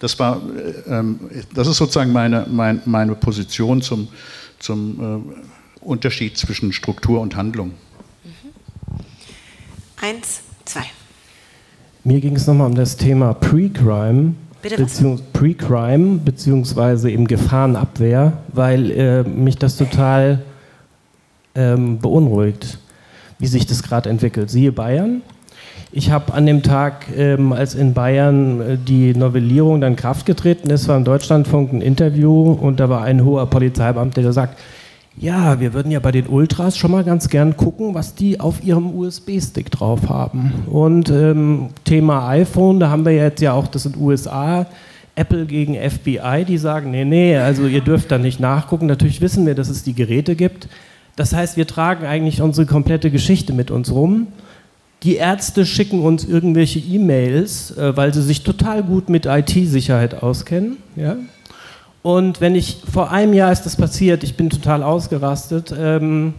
Das, 0.00 0.18
war, 0.18 0.40
äh, 0.56 0.90
ähm, 0.90 1.20
das 1.54 1.68
ist 1.68 1.76
sozusagen 1.76 2.12
meine, 2.12 2.46
meine, 2.50 2.80
meine 2.86 3.14
Position 3.14 3.82
zum, 3.82 4.08
zum 4.60 5.34
äh, 5.80 5.84
Unterschied 5.84 6.38
zwischen 6.38 6.72
Struktur 6.72 7.20
und 7.20 7.34
Handlung. 7.34 7.72
Mhm. 8.22 8.50
Eins, 10.00 10.42
zwei. 10.64 10.84
Mir 12.04 12.20
ging 12.20 12.36
es 12.36 12.46
nochmal 12.46 12.68
um 12.68 12.74
das 12.74 12.96
Thema 12.96 13.34
Pre-Crime. 13.34 14.34
Beziehungs 14.62 15.22
Pre-Crime 15.32 16.18
beziehungsweise 16.18 17.10
eben 17.10 17.26
Gefahrenabwehr, 17.26 18.38
weil 18.52 18.90
äh, 18.90 19.22
mich 19.22 19.56
das 19.56 19.76
total 19.76 20.42
ähm, 21.54 21.98
beunruhigt, 21.98 22.78
wie 23.38 23.46
sich 23.46 23.66
das 23.66 23.82
gerade 23.82 24.10
entwickelt. 24.10 24.50
Siehe 24.50 24.70
Bayern. 24.70 25.22
Ich 25.92 26.12
habe 26.12 26.32
an 26.34 26.46
dem 26.46 26.62
Tag, 26.62 27.06
ähm, 27.16 27.52
als 27.52 27.74
in 27.74 27.94
Bayern 27.94 28.60
äh, 28.60 28.78
die 28.78 29.12
Novellierung 29.12 29.80
dann 29.80 29.96
Kraft 29.96 30.24
getreten 30.24 30.70
ist, 30.70 30.86
war 30.86 30.96
im 30.96 31.04
Deutschlandfunk 31.04 31.72
ein 31.72 31.80
Interview 31.80 32.52
und 32.52 32.78
da 32.78 32.88
war 32.88 33.02
ein 33.02 33.24
hoher 33.24 33.46
Polizeibeamter, 33.46 34.22
der 34.22 34.32
sagt, 34.32 34.58
ja, 35.16 35.58
wir 35.58 35.74
würden 35.74 35.90
ja 35.90 35.98
bei 35.98 36.12
den 36.12 36.28
Ultras 36.28 36.76
schon 36.76 36.92
mal 36.92 37.02
ganz 37.02 37.28
gern 37.28 37.56
gucken, 37.56 37.94
was 37.94 38.14
die 38.14 38.38
auf 38.38 38.62
ihrem 38.62 38.94
USB-Stick 38.96 39.70
drauf 39.70 40.08
haben. 40.08 40.52
Und 40.70 41.10
ähm, 41.10 41.70
Thema 41.84 42.28
iPhone, 42.28 42.78
da 42.78 42.88
haben 42.88 43.04
wir 43.04 43.12
jetzt 43.12 43.42
ja 43.42 43.52
auch 43.52 43.66
das 43.66 43.84
in 43.84 43.92
den 43.92 44.02
USA, 44.02 44.66
Apple 45.16 45.44
gegen 45.46 45.74
FBI, 45.74 46.44
die 46.46 46.56
sagen, 46.56 46.92
nee, 46.92 47.04
nee, 47.04 47.36
also 47.36 47.66
ihr 47.66 47.80
dürft 47.80 48.12
da 48.12 48.18
nicht 48.18 48.38
nachgucken. 48.38 48.86
Natürlich 48.86 49.20
wissen 49.20 49.44
wir, 49.44 49.56
dass 49.56 49.68
es 49.68 49.82
die 49.82 49.94
Geräte 49.94 50.36
gibt. 50.36 50.68
Das 51.16 51.34
heißt, 51.34 51.56
wir 51.56 51.66
tragen 51.66 52.06
eigentlich 52.06 52.40
unsere 52.40 52.66
komplette 52.66 53.10
Geschichte 53.10 53.52
mit 53.52 53.72
uns 53.72 53.92
rum. 53.92 54.28
Die 55.02 55.16
Ärzte 55.16 55.64
schicken 55.64 56.02
uns 56.02 56.24
irgendwelche 56.24 56.78
E-Mails, 56.78 57.76
äh, 57.76 57.96
weil 57.96 58.12
sie 58.12 58.22
sich 58.22 58.42
total 58.42 58.82
gut 58.82 59.08
mit 59.08 59.26
IT-Sicherheit 59.26 60.22
auskennen. 60.22 60.76
Ja? 60.94 61.16
Und 62.02 62.40
wenn 62.40 62.54
ich, 62.54 62.82
vor 62.90 63.10
einem 63.10 63.32
Jahr 63.32 63.52
ist 63.52 63.62
das 63.62 63.76
passiert, 63.76 64.22
ich 64.24 64.36
bin 64.36 64.50
total 64.50 64.82
ausgerastet, 64.82 65.74
ähm, 65.76 66.34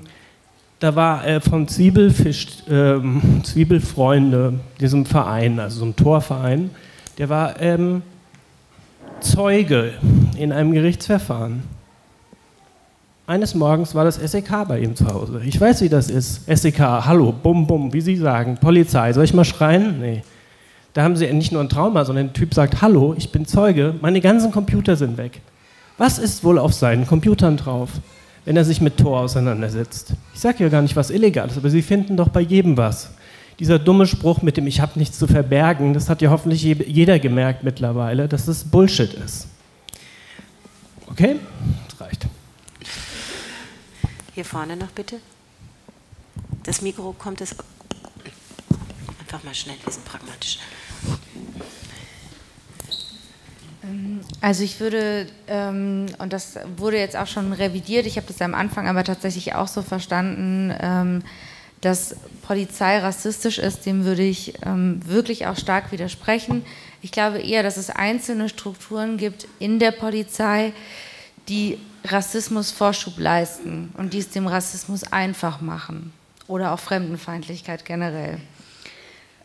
da 0.80 0.96
war 0.96 1.28
äh, 1.28 1.40
von 1.42 1.68
Zwiebelfisch, 1.68 2.48
ähm, 2.70 3.22
Zwiebelfreunde, 3.44 4.60
diesem 4.80 5.06
Verein, 5.06 5.60
also 5.60 5.80
so 5.80 5.86
einem 5.86 5.96
Torverein, 5.96 6.70
der 7.18 7.30
war 7.30 7.60
ähm, 7.62 8.02
Zeuge 9.20 9.94
in 10.38 10.52
einem 10.52 10.72
Gerichtsverfahren. 10.72 11.64
Eines 13.32 13.56
Morgens 13.56 13.96
war 13.96 14.04
das 14.04 14.18
SEK 14.18 14.68
bei 14.68 14.80
ihm 14.82 14.94
zu 14.94 15.08
Hause. 15.08 15.42
Ich 15.46 15.62
weiß, 15.62 15.80
wie 15.84 15.88
das 15.88 16.10
ist. 16.10 16.42
SEK, 16.54 16.80
hallo, 16.80 17.32
bum, 17.32 17.66
bum, 17.66 17.94
wie 17.94 18.02
Sie 18.02 18.18
sagen. 18.18 18.58
Polizei, 18.58 19.14
soll 19.14 19.24
ich 19.24 19.34
mal 19.34 19.46
schreien? 19.46 20.02
Nee. 20.02 20.24
Da 20.92 21.04
haben 21.04 21.16
sie 21.16 21.32
nicht 21.32 21.54
nur 21.54 21.62
ein 21.62 21.70
Trauma, 21.70 22.04
sondern 22.04 22.26
der 22.26 22.34
Typ 22.34 22.54
sagt, 22.54 22.82
hallo, 22.82 23.16
ich 23.18 23.32
bin 23.32 23.46
Zeuge, 23.46 23.96
meine 24.02 24.20
ganzen 24.20 24.52
Computer 24.52 24.98
sind 24.98 25.18
weg. 25.18 25.40
Was 25.98 26.20
ist 26.20 26.44
wohl 26.44 26.60
auf 26.60 26.74
seinen 26.74 27.08
Computern 27.08 27.56
drauf, 27.56 27.92
wenn 28.44 28.58
er 28.58 28.66
sich 28.66 28.82
mit 28.82 28.98
Tor 28.98 29.22
auseinandersetzt? 29.22 30.12
Ich 30.34 30.42
sage 30.42 30.66
ja 30.66 30.70
gar 30.70 30.82
nicht 30.82 30.98
was 30.98 31.10
Illegales, 31.10 31.56
aber 31.56 31.70
Sie 31.70 31.84
finden 31.84 32.18
doch 32.18 32.28
bei 32.28 32.42
jedem 32.42 32.76
was. 32.76 33.12
Dieser 33.60 33.80
dumme 33.80 34.08
Spruch 34.08 34.42
mit 34.42 34.58
dem 34.58 34.68
Ich 34.68 34.82
habe 34.82 35.00
nichts 35.00 35.18
zu 35.18 35.28
verbergen, 35.28 35.94
das 35.94 36.10
hat 36.10 36.22
ja 36.22 36.32
hoffentlich 36.32 36.64
jeder 36.64 37.18
gemerkt 37.18 37.64
mittlerweile, 37.64 38.28
dass 38.28 38.48
das 38.48 38.66
Bullshit 38.66 39.14
ist. 39.14 39.48
Okay? 41.10 41.38
Hier 44.42 44.46
vorne 44.50 44.76
noch 44.76 44.90
bitte. 44.90 45.20
Das 46.64 46.82
Mikro 46.82 47.14
kommt 47.14 47.42
es. 47.42 47.56
Einfach 49.20 49.44
mal 49.44 49.54
schnell, 49.54 49.76
wir 49.84 49.94
sind 49.94 50.04
pragmatisch. 50.04 50.58
Ähm, 53.84 54.22
also 54.42 54.64
ich 54.64 54.80
würde, 54.80 55.28
ähm, 55.48 56.08
und 56.18 56.34
das 56.34 56.58
wurde 56.76 56.98
jetzt 56.98 57.16
auch 57.16 57.28
schon 57.28 57.54
revidiert, 57.54 58.08
ich 58.08 58.18
habe 58.18 58.26
das 58.26 58.42
am 58.42 58.56
Anfang 58.56 58.88
aber 58.88 59.04
tatsächlich 59.04 59.54
auch 59.54 59.68
so 59.68 59.84
verstanden, 59.84 60.74
ähm, 60.82 61.22
dass 61.82 62.16
Polizei 62.42 62.98
rassistisch 62.98 63.60
ist, 63.60 63.86
dem 63.86 64.06
würde 64.06 64.24
ich 64.24 64.56
wirklich 64.64 65.46
auch 65.46 65.58
stark 65.58 65.92
widersprechen. 65.92 66.66
Ich 67.04 67.12
glaube 67.12 67.40
eher, 67.40 67.62
dass 67.62 67.78
es 67.78 67.92
einzelne 67.92 68.50
Strukturen 68.50 69.18
gibt 69.18 69.48
in 69.60 69.78
der 69.78 69.92
Polizei, 69.92 70.74
die 71.48 71.78
Rassismus 72.06 72.72
Vorschub 72.72 73.18
leisten 73.18 73.94
und 73.98 74.14
dies 74.14 74.30
dem 74.30 74.48
Rassismus 74.48 75.04
einfach 75.12 75.62
machen 75.62 76.14
oder 76.48 76.74
auch 76.74 76.80
Fremdenfeindlichkeit 76.80 77.86
generell. 77.86 78.40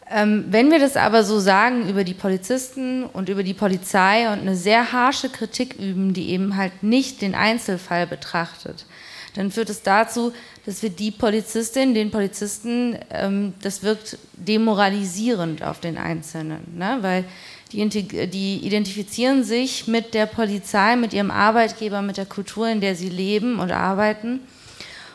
Ähm, 0.09 0.45
wenn 0.51 0.71
wir 0.71 0.79
das 0.79 0.97
aber 0.97 1.25
so 1.25 1.41
sagen 1.41 1.89
über 1.89 2.05
die 2.05 2.15
Polizisten 2.15 3.05
und 3.05 3.29
über 3.29 3.43
die 3.43 3.55
Polizei 3.55 4.33
und 4.33 4.41
eine 4.41 4.55
sehr 4.55 4.93
harsche 4.93 5.29
Kritik 5.29 5.75
üben, 5.75 6.15
die 6.15 6.31
eben 6.31 6.57
halt 6.57 6.83
nicht 6.83 7.23
den 7.23 7.35
Einzelfall 7.35 8.07
betrachtet, 8.07 8.87
dann 9.35 9.51
führt 9.51 9.69
es 9.69 9.83
dazu, 9.83 10.33
dass 10.65 10.83
wir 10.83 10.91
die 10.91 11.11
Polizistin, 11.11 11.93
den 11.93 12.11
Polizisten, 12.11 12.97
ähm, 13.11 13.55
das 13.63 13.83
wirkt 13.83 14.19
demoralisierend 14.35 15.63
auf 15.63 15.81
den 15.81 15.99
Einzelnen, 15.99 16.77
ne? 16.77 16.99
weil 17.01 17.25
die, 17.73 18.29
die 18.29 18.59
identifizieren 18.65 19.45
sich 19.45 19.87
mit 19.87 20.15
der 20.15 20.27
Polizei, 20.27 20.97
mit 20.97 21.13
ihrem 21.13 21.31
Arbeitgeber, 21.31 22.03
mit 22.03 22.17
der 22.17 22.27
Kultur, 22.27 22.69
in 22.69 22.81
der 22.81 22.95
sie 22.95 23.09
leben 23.09 23.59
und 23.59 23.73
arbeiten. 23.73 24.41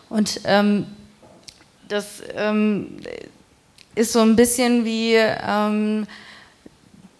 Und 0.09 0.41
ähm, 0.45 0.85
das 1.87 2.21
ähm, 2.35 2.97
ist 3.95 4.13
so 4.13 4.19
ein 4.19 4.35
bisschen 4.35 4.85
wie 4.85 5.15
ähm, 5.15 6.05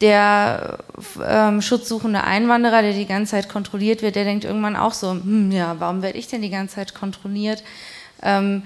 der 0.02 0.80
ähm, 1.26 1.62
schutzsuchende 1.62 2.24
Einwanderer, 2.24 2.82
der 2.82 2.94
die 2.94 3.06
ganze 3.06 3.32
Zeit 3.32 3.49
kontrolliert 3.49 4.02
wird, 4.02 4.16
der 4.16 4.24
denkt 4.24 4.45
irgendwann 4.45 4.76
auch 4.76 4.94
so, 4.94 5.12
hm, 5.12 5.52
ja, 5.52 5.76
warum 5.80 6.02
werde 6.02 6.18
ich 6.18 6.28
denn 6.28 6.41
die 6.41 6.49
ganze 6.49 6.76
Zeit 6.76 6.95
kontrolliert? 6.95 7.64
Ähm, 8.24 8.64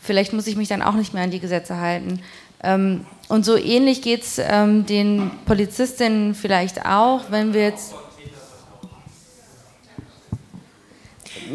vielleicht 0.00 0.32
muss 0.32 0.46
ich 0.46 0.56
mich 0.56 0.68
dann 0.68 0.82
auch 0.82 0.94
nicht 0.94 1.14
mehr 1.14 1.24
an 1.24 1.30
die 1.30 1.40
Gesetze 1.40 1.78
halten. 1.78 2.20
Ähm, 2.62 3.04
und 3.28 3.44
so 3.44 3.56
ähnlich 3.56 4.00
geht 4.02 4.22
es 4.22 4.38
ähm, 4.38 4.86
den 4.86 5.30
Polizistinnen 5.44 6.34
vielleicht 6.34 6.84
auch, 6.86 7.30
wenn 7.30 7.52
wir 7.52 7.62
jetzt. 7.62 7.94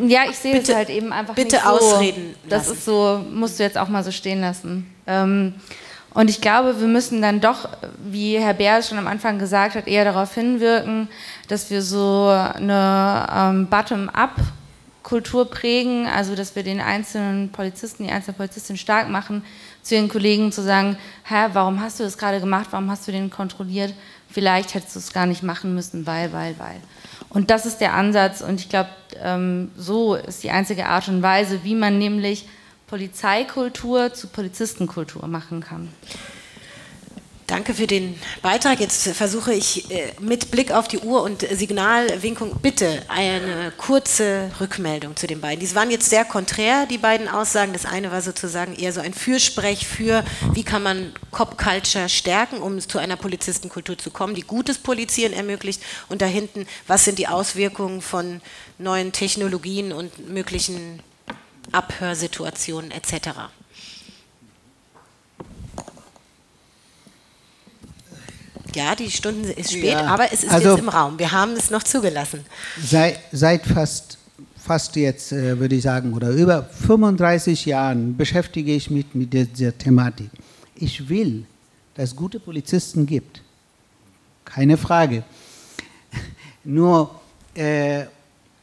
Ja, 0.08 0.22
ich 0.30 0.38
sehe 0.38 0.60
es 0.60 0.74
halt 0.74 0.90
eben 0.90 1.12
einfach 1.12 1.36
bitte 1.36 1.56
nicht 1.56 1.66
so. 1.66 1.70
ausreden. 1.70 2.36
Das 2.48 2.68
ist 2.68 2.86
so, 2.86 3.24
musst 3.32 3.60
du 3.60 3.64
jetzt 3.64 3.78
auch 3.78 3.90
mal 3.90 4.04
so 4.04 4.12
stehen 4.12 4.42
lassen. 4.42 4.94
Ähm, 5.06 5.56
und 6.14 6.30
ich 6.30 6.42
glaube, 6.42 6.80
wir 6.80 6.88
müssen 6.88 7.22
dann 7.22 7.42
doch, 7.42 7.70
wie 8.04 8.38
Herr 8.38 8.54
Bär 8.54 8.84
schon 8.84 9.00
am 9.00 9.08
Anfang 9.08 9.40
gesagt 9.40 9.76
hat, 9.76 9.88
eher 9.88 10.06
darauf 10.06 10.36
hinwirken, 10.36 11.10
dass 11.48 11.72
wir 11.72 11.82
so 11.82 12.28
eine 12.30 13.28
ähm, 13.36 13.68
Bottom-up-Kultur 13.68 15.50
prägen, 15.50 16.06
also 16.06 16.36
dass 16.36 16.56
wir 16.56 16.62
den 16.62 16.82
einzelnen 16.82 17.52
Polizisten, 17.52 18.04
die 18.04 18.12
einzelnen 18.12 18.38
Polizistinnen 18.38 18.78
stark 18.78 19.10
machen, 19.10 19.44
zu 19.84 19.96
ihren 19.96 20.10
Kollegen 20.10 20.52
zu 20.52 20.64
sagen, 20.64 20.98
Hä, 21.26 21.50
warum 21.54 21.80
hast 21.82 22.00
du 22.00 22.04
das 22.04 22.18
gerade 22.18 22.40
gemacht, 22.40 22.68
warum 22.72 22.90
hast 22.90 23.08
du 23.08 23.12
den 23.12 23.30
kontrolliert? 23.30 23.94
Vielleicht 24.30 24.74
hättest 24.74 24.96
du 24.96 25.00
es 25.00 25.14
gar 25.14 25.28
nicht 25.28 25.44
machen 25.44 25.76
müssen, 25.76 26.08
weil, 26.08 26.34
weil, 26.34 26.58
weil. 26.58 26.82
Und 27.30 27.52
das 27.52 27.66
ist 27.66 27.78
der 27.78 27.94
Ansatz 27.94 28.42
und 28.42 28.60
ich 28.60 28.70
glaube, 28.70 28.90
ähm, 29.22 29.72
so 29.78 30.16
ist 30.16 30.44
die 30.44 30.50
einzige 30.50 30.88
Art 30.88 31.08
und 31.08 31.22
Weise, 31.22 31.64
wie 31.64 31.76
man 31.76 32.00
nämlich 32.00 32.48
Polizeikultur 32.88 34.14
zu 34.14 34.28
Polizistenkultur 34.28 35.28
machen 35.28 35.62
kann. 35.62 35.90
Danke 37.54 37.76
für 37.76 37.86
den 37.86 38.20
Beitrag. 38.42 38.80
Jetzt 38.80 39.10
versuche 39.10 39.54
ich 39.54 39.92
äh, 39.92 40.12
mit 40.20 40.50
Blick 40.50 40.72
auf 40.72 40.88
die 40.88 40.98
Uhr 40.98 41.22
und 41.22 41.46
Signalwinkung 41.52 42.56
bitte 42.64 43.04
eine 43.10 43.72
kurze 43.78 44.50
Rückmeldung 44.60 45.16
zu 45.16 45.28
den 45.28 45.40
beiden. 45.40 45.60
Die 45.60 45.76
waren 45.76 45.92
jetzt 45.92 46.10
sehr 46.10 46.26
konträr, 46.26 46.88
die 46.88 46.98
beiden 46.98 47.28
Aussagen. 47.28 47.72
Das 47.72 47.86
eine 47.86 48.12
war 48.12 48.24
sozusagen 48.24 48.74
eher 48.74 48.92
so 48.92 49.02
ein 49.02 49.14
Fürsprech 49.14 49.86
für, 49.86 50.26
wie 50.54 50.64
kann 50.64 50.82
man 50.82 51.14
Cop 51.30 51.60
Culture 51.60 52.10
stärken, 52.10 52.58
um 52.58 52.80
zu 52.80 52.98
einer 52.98 53.18
Polizistenkultur 53.18 54.00
zu 54.00 54.10
kommen, 54.10 54.34
die 54.34 54.42
gutes 54.42 54.80
Polizieren 54.80 55.34
ermöglicht. 55.34 55.84
Und 56.10 56.24
da 56.24 56.26
hinten, 56.26 56.66
was 56.88 57.06
sind 57.06 57.20
die 57.20 57.28
Auswirkungen 57.28 58.02
von 58.02 58.42
neuen 58.80 59.12
Technologien 59.12 59.94
und 59.94 60.28
möglichen 60.28 61.04
Abhörsituationen 61.72 62.90
etc. 62.90 63.30
Ja, 68.76 68.96
die 68.96 69.12
Stunde 69.12 69.52
ist 69.52 69.72
spät, 69.72 69.92
ja, 69.92 70.06
aber 70.06 70.32
es 70.32 70.44
ist 70.44 70.52
also, 70.52 70.72
jetzt 70.72 70.80
im 70.80 70.90
Raum. 70.90 71.20
Wir 71.20 71.32
haben 71.32 71.54
es 71.54 71.70
noch 71.70 71.84
zugelassen. 71.84 72.46
Seit, 72.82 73.20
seit 73.32 73.66
fast, 73.66 74.18
fast 74.58 74.96
jetzt, 74.96 75.32
äh, 75.32 75.60
würde 75.60 75.76
ich 75.76 75.84
sagen, 75.84 76.14
oder 76.14 76.30
über 76.30 76.64
35 76.64 77.66
Jahren 77.66 78.16
beschäftige 78.18 78.74
ich 78.74 78.90
mich 78.90 79.06
mit 79.14 79.34
dieser 79.34 79.78
Thematik. 79.78 80.30
Ich 80.76 81.08
will, 81.08 81.46
dass 81.96 82.10
es 82.10 82.16
gute 82.16 82.40
Polizisten 82.40 83.06
gibt. 83.06 83.42
Keine 84.46 84.78
Frage. 84.78 85.24
Nur, 86.64 87.10
äh, 87.56 88.06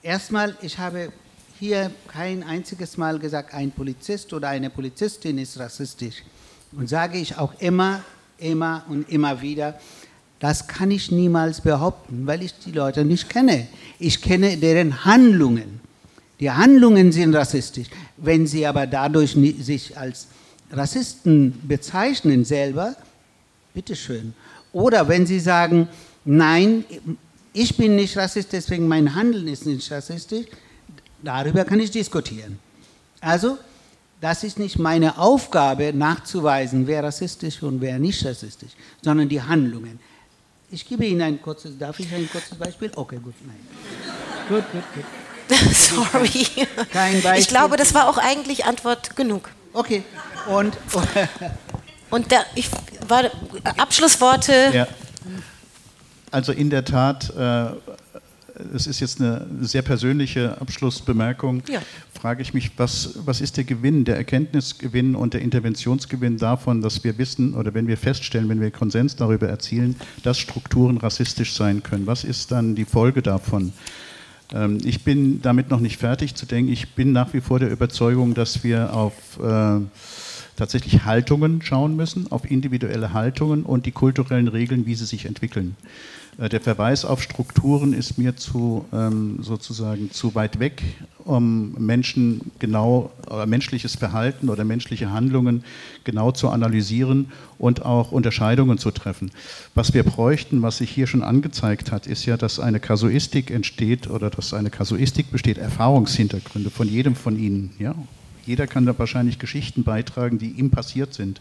erstmal, 0.03 0.57
ich 0.62 0.78
habe 0.78 1.12
hier 1.59 1.91
kein 2.09 2.43
einziges 2.43 2.97
Mal 2.97 3.19
gesagt, 3.19 3.53
ein 3.55 3.70
Polizist 3.70 4.32
oder 4.32 4.49
eine 4.49 4.70
Polizistin 4.70 5.39
ist 5.39 5.59
rassistisch. 5.59 6.23
Und 6.73 6.89
sage 6.89 7.19
ich 7.19 7.37
auch 7.37 7.53
immer, 7.59 8.03
immer 8.39 8.85
und 8.89 9.09
immer 9.11 9.41
wieder, 9.41 9.78
das 10.41 10.67
kann 10.67 10.91
ich 10.91 11.11
niemals 11.11 11.61
behaupten, 11.61 12.27
weil 12.27 12.43
ich 12.43 12.55
die 12.65 12.73
Leute 12.73 13.05
nicht 13.05 13.29
kenne. 13.29 13.69
Ich 13.99 14.23
kenne 14.23 14.57
deren 14.57 15.05
Handlungen. 15.05 15.81
Die 16.41 16.51
Handlungen 16.51 17.12
sind 17.12 17.35
rassistisch. 17.35 17.89
Wenn 18.17 18.47
sie 18.47 18.67
aber 18.67 18.87
dadurch 18.87 19.37
sich 19.61 19.99
als 19.99 20.29
Rassisten 20.73 21.61
bezeichnen 21.69 22.47
selber, 22.47 22.97
bitteschön. 23.75 24.33
Oder 24.73 25.07
wenn 25.09 25.27
sie 25.27 25.41
sagen, 25.41 25.89
nein, 26.25 26.85
ich 27.53 27.77
bin 27.77 27.97
nicht 27.97 28.17
rassistisch, 28.17 28.62
deswegen 28.62 28.89
mein 28.89 29.15
Handeln 29.15 29.47
ist 29.47 29.67
nicht 29.67 29.91
rassistisch, 29.91 30.47
darüber 31.23 31.67
kann 31.67 31.81
ich 31.81 31.91
diskutieren. 31.91 32.59
Also, 33.21 33.59
das 34.23 34.45
ist 34.45 34.59
nicht 34.59 34.79
meine 34.79 35.19
Aufgabe, 35.19 35.93
nachzuweisen, 35.93 36.87
wer 36.87 37.05
rassistisch 37.05 37.62
und 37.62 37.83
wer 37.83 37.99
nicht 37.99 38.25
rassistisch, 38.25 38.73
sondern 39.03 39.29
die 39.29 39.43
Handlungen. 39.43 39.99
Ich 40.72 40.88
gebe 40.88 41.05
Ihnen 41.05 41.22
ein 41.22 41.42
kurzes, 41.42 41.76
darf 41.78 41.98
ich 41.98 42.12
ein 42.14 42.28
kurzes 42.30 42.56
Beispiel? 42.56 42.92
Okay, 42.94 43.18
gut, 43.22 43.34
nein. 43.44 43.59
Gut, 44.48 44.64
gut, 44.70 44.82
gut. 44.94 45.05
Sorry. 45.74 46.47
Kein 46.92 47.20
Beispiel. 47.22 47.40
Ich 47.40 47.48
glaube, 47.48 47.76
das 47.76 47.92
war 47.92 48.09
auch 48.09 48.18
eigentlich 48.18 48.64
Antwort 48.64 49.16
genug. 49.16 49.51
Okay. 49.72 50.05
Und, 50.48 50.76
und 52.10 52.30
der, 52.30 52.44
ich, 52.55 52.70
war, 53.09 53.24
Abschlussworte. 53.76 54.70
Ja. 54.72 54.86
Also 56.30 56.52
in 56.52 56.70
der 56.70 56.84
Tat, 56.84 57.30
äh, 57.30 57.70
es 58.74 58.87
ist 58.87 59.01
jetzt 59.01 59.20
eine 59.20 59.47
sehr 59.61 59.82
persönliche 59.82 60.61
Abschlussbemerkung, 60.61 61.62
ja. 61.69 61.81
frage 62.12 62.43
ich 62.43 62.55
mich, 62.55 62.70
was, 62.77 63.19
was 63.24 63.41
ist 63.41 63.57
der 63.57 63.65
Gewinn, 63.65 64.05
der 64.05 64.16
Erkenntnisgewinn 64.16 65.15
und 65.15 65.35
der 65.35 65.43
Interventionsgewinn 65.43 66.39
davon, 66.39 66.81
dass 66.82 67.03
wir 67.05 67.19
wissen 67.19 67.55
oder 67.55 67.74
wenn 67.74 67.87
wir 67.87 67.97
feststellen, 67.97 68.49
wenn 68.49 68.61
wir 68.61 68.70
Konsens 68.70 69.16
darüber 69.16 69.49
erzielen, 69.49 69.97
dass 70.23 70.39
Strukturen 70.39 70.99
rassistisch 70.99 71.55
sein 71.55 71.82
können? 71.82 72.07
Was 72.07 72.24
ist 72.24 72.53
dann 72.53 72.74
die 72.74 72.85
Folge 72.85 73.23
davon? 73.23 73.73
Ähm, 74.53 74.78
ich 74.85 75.05
bin 75.05 75.43
damit 75.43 75.70
noch 75.70 75.81
nicht 75.81 75.99
fertig 75.99 76.35
zu 76.35 76.47
denken. 76.47 76.73
Ich 76.73 76.95
bin 76.95 77.12
nach 77.12 77.32
wie 77.32 77.41
vor 77.41 77.59
der 77.59 77.70
Überzeugung, 77.70 78.35
dass 78.35 78.65
wir 78.65 78.93
auf 78.95 79.39
äh, 79.39 79.81
tatsächlich 80.57 81.05
Haltungen 81.05 81.62
schauen 81.62 81.97
müssen, 81.97 82.31
auf 82.31 82.51
individuelle 82.51 83.12
Haltungen 83.12 83.62
und 83.62 83.87
die 83.87 83.93
kulturellen 83.93 84.49
Regeln, 84.49 84.87
wie 84.87 84.95
sie 84.95 85.07
sich 85.07 85.24
entwickeln. 85.24 85.77
Äh, 86.41 86.49
der 86.49 86.61
Verweis 86.61 87.05
auf 87.05 87.23
Strukturen 87.23 87.93
ist 87.93 88.19
mir 88.19 88.37
zu 88.37 88.87
ähm, 88.93 89.39
sozusagen 89.43 90.11
zu 90.11 90.35
weit 90.35 90.59
weg, 90.59 90.83
um 91.19 91.73
Menschen 91.79 92.51
genau 92.59 93.12
oder 93.27 93.47
menschliches 93.47 93.95
Verhalten 93.95 94.49
oder 94.49 94.65
menschliche 94.65 95.11
Handlungen 95.11 95.65
genau 96.05 96.33
zu 96.33 96.49
analysieren 96.49 97.31
und 97.59 97.85
auch 97.85 98.11
Unterscheidungen 98.11 98.79
zu 98.79 98.91
treffen. 98.91 99.31
Was 99.75 99.93
wir 99.93 100.03
bräuchten, 100.03 100.62
was 100.62 100.79
sich 100.79 100.91
hier 100.91 101.07
schon 101.07 101.23
angezeigt 101.23 101.93
hat, 101.93 102.07
ist 102.07 102.25
ja, 102.25 102.37
dass 102.37 102.59
eine 102.59 102.81
Kasuistik 102.81 103.51
entsteht 103.51 104.09
oder 104.09 104.31
dass 104.31 104.55
eine 104.55 104.71
Kasuistik 104.71 105.31
besteht, 105.31 105.59
Erfahrungshintergründe 105.59 106.71
von 106.71 106.89
jedem 106.89 107.15
von 107.15 107.39
Ihnen. 107.39 107.75
Ja? 107.79 107.95
Jeder 108.47 108.67
kann 108.67 108.87
da 108.87 108.99
wahrscheinlich 108.99 109.39
Geschichten 109.39 109.85
beitragen, 109.85 110.39
die 110.39 110.51
ihm 110.51 110.71
passiert 110.71 111.12
sind. 111.12 111.41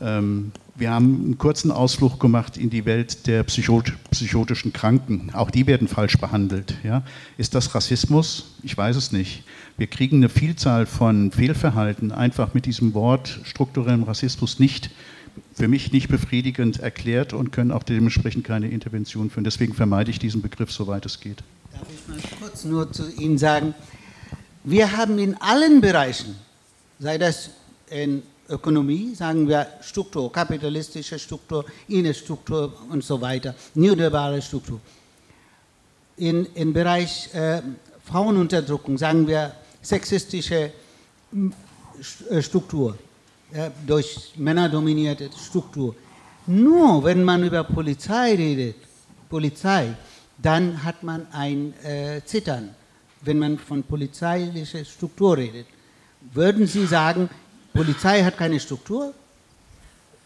Ähm, 0.00 0.52
wir 0.74 0.90
haben 0.90 1.24
einen 1.24 1.38
kurzen 1.38 1.70
Ausflug 1.70 2.18
gemacht 2.18 2.56
in 2.56 2.70
die 2.70 2.86
Welt 2.86 3.26
der 3.26 3.42
psychot 3.44 3.92
psychotischen 4.10 4.72
Kranken. 4.72 5.30
Auch 5.34 5.50
die 5.50 5.66
werden 5.66 5.86
falsch 5.86 6.16
behandelt. 6.18 6.74
Ja? 6.82 7.02
Ist 7.36 7.54
das 7.54 7.74
Rassismus? 7.74 8.54
Ich 8.62 8.76
weiß 8.76 8.96
es 8.96 9.12
nicht. 9.12 9.44
Wir 9.76 9.86
kriegen 9.86 10.16
eine 10.16 10.28
Vielzahl 10.28 10.86
von 10.86 11.30
Fehlverhalten 11.30 12.10
einfach 12.10 12.54
mit 12.54 12.64
diesem 12.66 12.94
Wort 12.94 13.40
strukturellem 13.44 14.04
Rassismus 14.04 14.58
nicht, 14.58 14.90
für 15.54 15.68
mich 15.68 15.92
nicht 15.92 16.08
befriedigend 16.08 16.80
erklärt 16.80 17.32
und 17.32 17.52
können 17.52 17.70
auch 17.70 17.82
dementsprechend 17.82 18.44
keine 18.44 18.68
Intervention 18.68 19.30
führen. 19.30 19.44
Deswegen 19.44 19.74
vermeide 19.74 20.10
ich 20.10 20.18
diesen 20.18 20.40
Begriff, 20.40 20.72
soweit 20.72 21.04
es 21.04 21.20
geht. 21.20 21.42
Darf 21.72 21.86
ich 21.90 22.08
mal 22.08 22.18
kurz 22.40 22.64
nur 22.64 22.90
zu 22.92 23.10
Ihnen 23.12 23.38
sagen, 23.38 23.74
wir 24.64 24.96
haben 24.96 25.18
in 25.18 25.34
allen 25.40 25.80
Bereichen, 25.80 26.34
sei 26.98 27.18
das 27.18 27.50
in 27.90 28.22
Ökonomie, 28.48 29.14
sagen 29.14 29.48
wir 29.48 29.66
Struktur, 29.80 30.30
kapitalistische 30.32 31.18
Struktur, 31.18 31.64
Innenstruktur 31.88 32.72
und 32.90 33.02
so 33.04 33.20
weiter, 33.20 33.54
neoliberale 33.74 34.42
Struktur. 34.42 34.80
In, 36.16 36.46
Im 36.54 36.72
Bereich 36.72 37.32
äh, 37.34 37.62
Frauenunterdrückung 38.04 38.98
sagen 38.98 39.26
wir 39.26 39.52
sexistische 39.80 40.72
äh, 42.30 42.42
Struktur, 42.42 42.98
äh, 43.52 43.70
durch 43.86 44.32
Männer 44.36 44.68
dominierte 44.68 45.30
Struktur. 45.38 45.94
Nur 46.46 47.04
wenn 47.04 47.22
man 47.22 47.44
über 47.44 47.64
Polizei 47.64 48.34
redet, 48.34 48.76
Polizei, 49.28 49.94
dann 50.38 50.82
hat 50.82 51.02
man 51.02 51.26
ein 51.32 51.72
äh, 51.84 52.20
Zittern, 52.24 52.74
wenn 53.22 53.38
man 53.38 53.58
von 53.58 53.82
polizeilicher 53.82 54.84
Struktur 54.84 55.36
redet. 55.36 55.66
Würden 56.32 56.66
Sie 56.66 56.86
sagen, 56.86 57.30
Polizei 57.72 58.22
hat 58.22 58.36
keine 58.36 58.60
Struktur. 58.60 59.14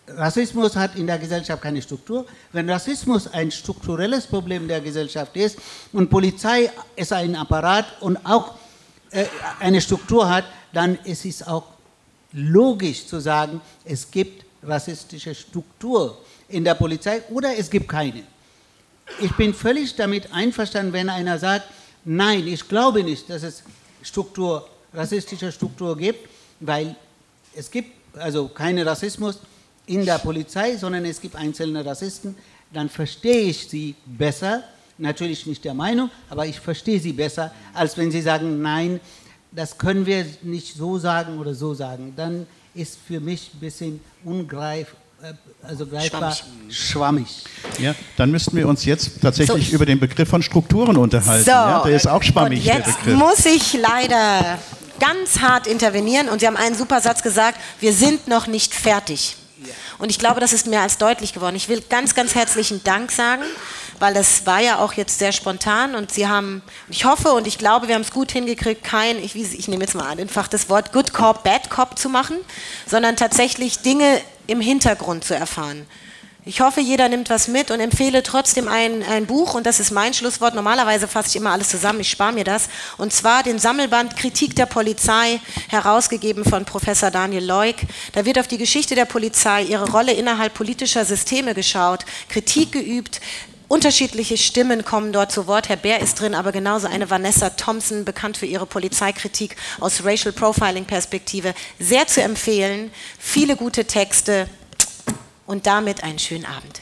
Rassismus 0.08 0.76
hat 0.76 0.96
in 0.96 1.06
der 1.06 1.18
Gesellschaft 1.18 1.62
keine 1.62 1.82
Struktur. 1.82 2.26
Wenn 2.52 2.70
Rassismus 2.70 3.26
ein 3.26 3.50
strukturelles 3.50 4.26
Problem 4.26 4.68
der 4.68 4.80
Gesellschaft 4.80 5.36
ist 5.36 5.58
und 5.92 6.10
Polizei 6.10 6.70
ist 6.94 7.12
ein 7.12 7.34
Apparat 7.34 7.86
und 8.00 8.16
auch 8.24 8.54
äh, 9.10 9.24
eine 9.58 9.80
Struktur 9.80 10.28
hat, 10.28 10.44
dann 10.72 10.96
ist 11.04 11.24
es 11.24 11.46
auch 11.46 11.64
logisch 12.32 13.06
zu 13.06 13.20
sagen, 13.20 13.60
es 13.84 14.10
gibt 14.10 14.44
rassistische 14.62 15.34
Struktur 15.34 16.18
in 16.48 16.64
der 16.64 16.74
Polizei 16.74 17.22
oder 17.30 17.56
es 17.56 17.70
gibt 17.70 17.88
keine. 17.88 18.22
Ich 19.20 19.32
bin 19.36 19.54
völlig 19.54 19.94
damit 19.94 20.32
einverstanden, 20.32 20.92
wenn 20.92 21.08
einer 21.08 21.38
sagt, 21.38 21.66
nein, 22.04 22.46
ich 22.46 22.68
glaube 22.68 23.02
nicht, 23.02 23.30
dass 23.30 23.42
es 23.42 23.62
Struktur, 24.02 24.68
rassistische 24.92 25.50
Struktur 25.50 25.96
gibt, 25.96 26.28
weil 26.60 26.94
es 27.56 27.70
gibt 27.70 27.92
also 28.18 28.48
keinen 28.48 28.86
Rassismus 28.86 29.40
in 29.86 30.04
der 30.04 30.18
Polizei, 30.18 30.76
sondern 30.76 31.04
es 31.04 31.20
gibt 31.20 31.36
einzelne 31.36 31.84
Rassisten, 31.84 32.36
dann 32.72 32.88
verstehe 32.88 33.42
ich 33.42 33.68
sie 33.68 33.94
besser. 34.04 34.62
Natürlich 34.98 35.46
nicht 35.46 35.64
der 35.64 35.74
Meinung, 35.74 36.10
aber 36.30 36.46
ich 36.46 36.58
verstehe 36.58 36.98
sie 36.98 37.12
besser, 37.12 37.52
als 37.74 37.96
wenn 37.96 38.10
sie 38.10 38.22
sagen, 38.22 38.62
nein, 38.62 38.98
das 39.52 39.76
können 39.76 40.06
wir 40.06 40.26
nicht 40.42 40.74
so 40.74 40.98
sagen 40.98 41.38
oder 41.38 41.54
so 41.54 41.74
sagen. 41.74 42.14
Dann 42.16 42.46
ist 42.74 42.98
für 43.06 43.20
mich 43.20 43.50
ein 43.54 43.60
bisschen 43.60 44.00
ungreif, 44.24 44.94
äh, 45.22 45.34
also 45.62 45.86
greifbar 45.86 46.32
schwammig. 46.32 46.76
schwammig. 46.76 47.44
Ja, 47.78 47.94
dann 48.16 48.30
müssten 48.30 48.56
wir 48.56 48.66
uns 48.66 48.84
jetzt 48.86 49.20
tatsächlich 49.20 49.68
so. 49.68 49.74
über 49.74 49.84
den 49.84 50.00
Begriff 50.00 50.28
von 50.28 50.42
Strukturen 50.42 50.96
unterhalten. 50.96 51.44
So. 51.44 51.50
Ja, 51.50 51.82
der 51.84 51.96
ist 51.96 52.08
auch 52.08 52.22
schwammig. 52.22 52.60
Und 52.60 52.64
jetzt 52.64 53.06
muss 53.06 53.44
ich 53.44 53.74
leider 53.74 54.58
ganz 54.98 55.40
hart 55.40 55.66
intervenieren 55.66 56.28
und 56.28 56.40
Sie 56.40 56.46
haben 56.46 56.56
einen 56.56 56.76
super 56.76 57.00
Satz 57.00 57.22
gesagt, 57.22 57.58
wir 57.80 57.92
sind 57.92 58.28
noch 58.28 58.46
nicht 58.46 58.74
fertig. 58.74 59.36
Und 59.98 60.10
ich 60.10 60.18
glaube, 60.18 60.40
das 60.40 60.52
ist 60.52 60.66
mehr 60.66 60.82
als 60.82 60.98
deutlich 60.98 61.32
geworden. 61.32 61.56
Ich 61.56 61.68
will 61.68 61.80
ganz, 61.88 62.14
ganz 62.14 62.34
herzlichen 62.34 62.84
Dank 62.84 63.10
sagen, 63.10 63.42
weil 63.98 64.12
das 64.12 64.44
war 64.44 64.60
ja 64.60 64.78
auch 64.78 64.92
jetzt 64.92 65.18
sehr 65.18 65.32
spontan 65.32 65.94
und 65.94 66.12
Sie 66.12 66.28
haben, 66.28 66.62
ich 66.90 67.04
hoffe 67.04 67.32
und 67.32 67.46
ich 67.46 67.56
glaube, 67.56 67.88
wir 67.88 67.94
haben 67.94 68.02
es 68.02 68.10
gut 68.10 68.32
hingekriegt, 68.32 68.84
kein, 68.84 69.18
ich, 69.22 69.34
ich 69.34 69.68
nehme 69.68 69.84
jetzt 69.84 69.94
mal 69.94 70.06
einfach 70.06 70.48
das 70.48 70.68
Wort 70.68 70.92
Good 70.92 71.14
Cop, 71.14 71.42
Bad 71.44 71.70
Cop 71.70 71.98
zu 71.98 72.10
machen, 72.10 72.36
sondern 72.86 73.16
tatsächlich 73.16 73.78
Dinge 73.78 74.20
im 74.46 74.60
Hintergrund 74.60 75.24
zu 75.24 75.34
erfahren. 75.34 75.86
Ich 76.48 76.60
hoffe, 76.60 76.80
jeder 76.80 77.08
nimmt 77.08 77.28
was 77.28 77.48
mit 77.48 77.72
und 77.72 77.80
empfehle 77.80 78.22
trotzdem 78.22 78.68
ein, 78.68 79.02
ein 79.02 79.26
Buch, 79.26 79.54
und 79.54 79.66
das 79.66 79.80
ist 79.80 79.90
mein 79.90 80.14
Schlusswort. 80.14 80.54
Normalerweise 80.54 81.08
fasse 81.08 81.30
ich 81.30 81.34
immer 81.34 81.50
alles 81.50 81.70
zusammen, 81.70 81.98
ich 81.98 82.08
spare 82.08 82.32
mir 82.32 82.44
das. 82.44 82.68
Und 82.98 83.12
zwar 83.12 83.42
den 83.42 83.58
Sammelband 83.58 84.16
Kritik 84.16 84.54
der 84.54 84.66
Polizei, 84.66 85.40
herausgegeben 85.66 86.44
von 86.44 86.64
Professor 86.64 87.10
Daniel 87.10 87.44
Leuk. 87.44 87.74
Da 88.12 88.24
wird 88.24 88.38
auf 88.38 88.46
die 88.46 88.58
Geschichte 88.58 88.94
der 88.94 89.06
Polizei, 89.06 89.64
ihre 89.64 89.90
Rolle 89.90 90.12
innerhalb 90.12 90.54
politischer 90.54 91.04
Systeme 91.04 91.52
geschaut, 91.52 92.04
Kritik 92.28 92.70
geübt, 92.70 93.20
Unterschiedliche 93.68 94.36
Stimmen 94.36 94.84
kommen 94.84 95.12
dort 95.12 95.32
zu 95.32 95.48
Wort. 95.48 95.68
Herr 95.68 95.74
Bär 95.74 95.98
ist 95.98 96.20
drin, 96.20 96.36
aber 96.36 96.52
genauso 96.52 96.86
eine 96.86 97.10
Vanessa 97.10 97.50
Thompson, 97.50 98.04
bekannt 98.04 98.36
für 98.36 98.46
ihre 98.46 98.64
Polizeikritik 98.64 99.56
aus 99.80 100.04
Racial 100.04 100.32
Profiling 100.32 100.84
Perspektive. 100.84 101.52
Sehr 101.80 102.06
zu 102.06 102.22
empfehlen. 102.22 102.92
Viele 103.18 103.56
gute 103.56 103.84
Texte 103.84 104.46
und 105.46 105.66
damit 105.66 106.02
einen 106.02 106.18
schönen 106.18 106.44
Abend. 106.44 106.80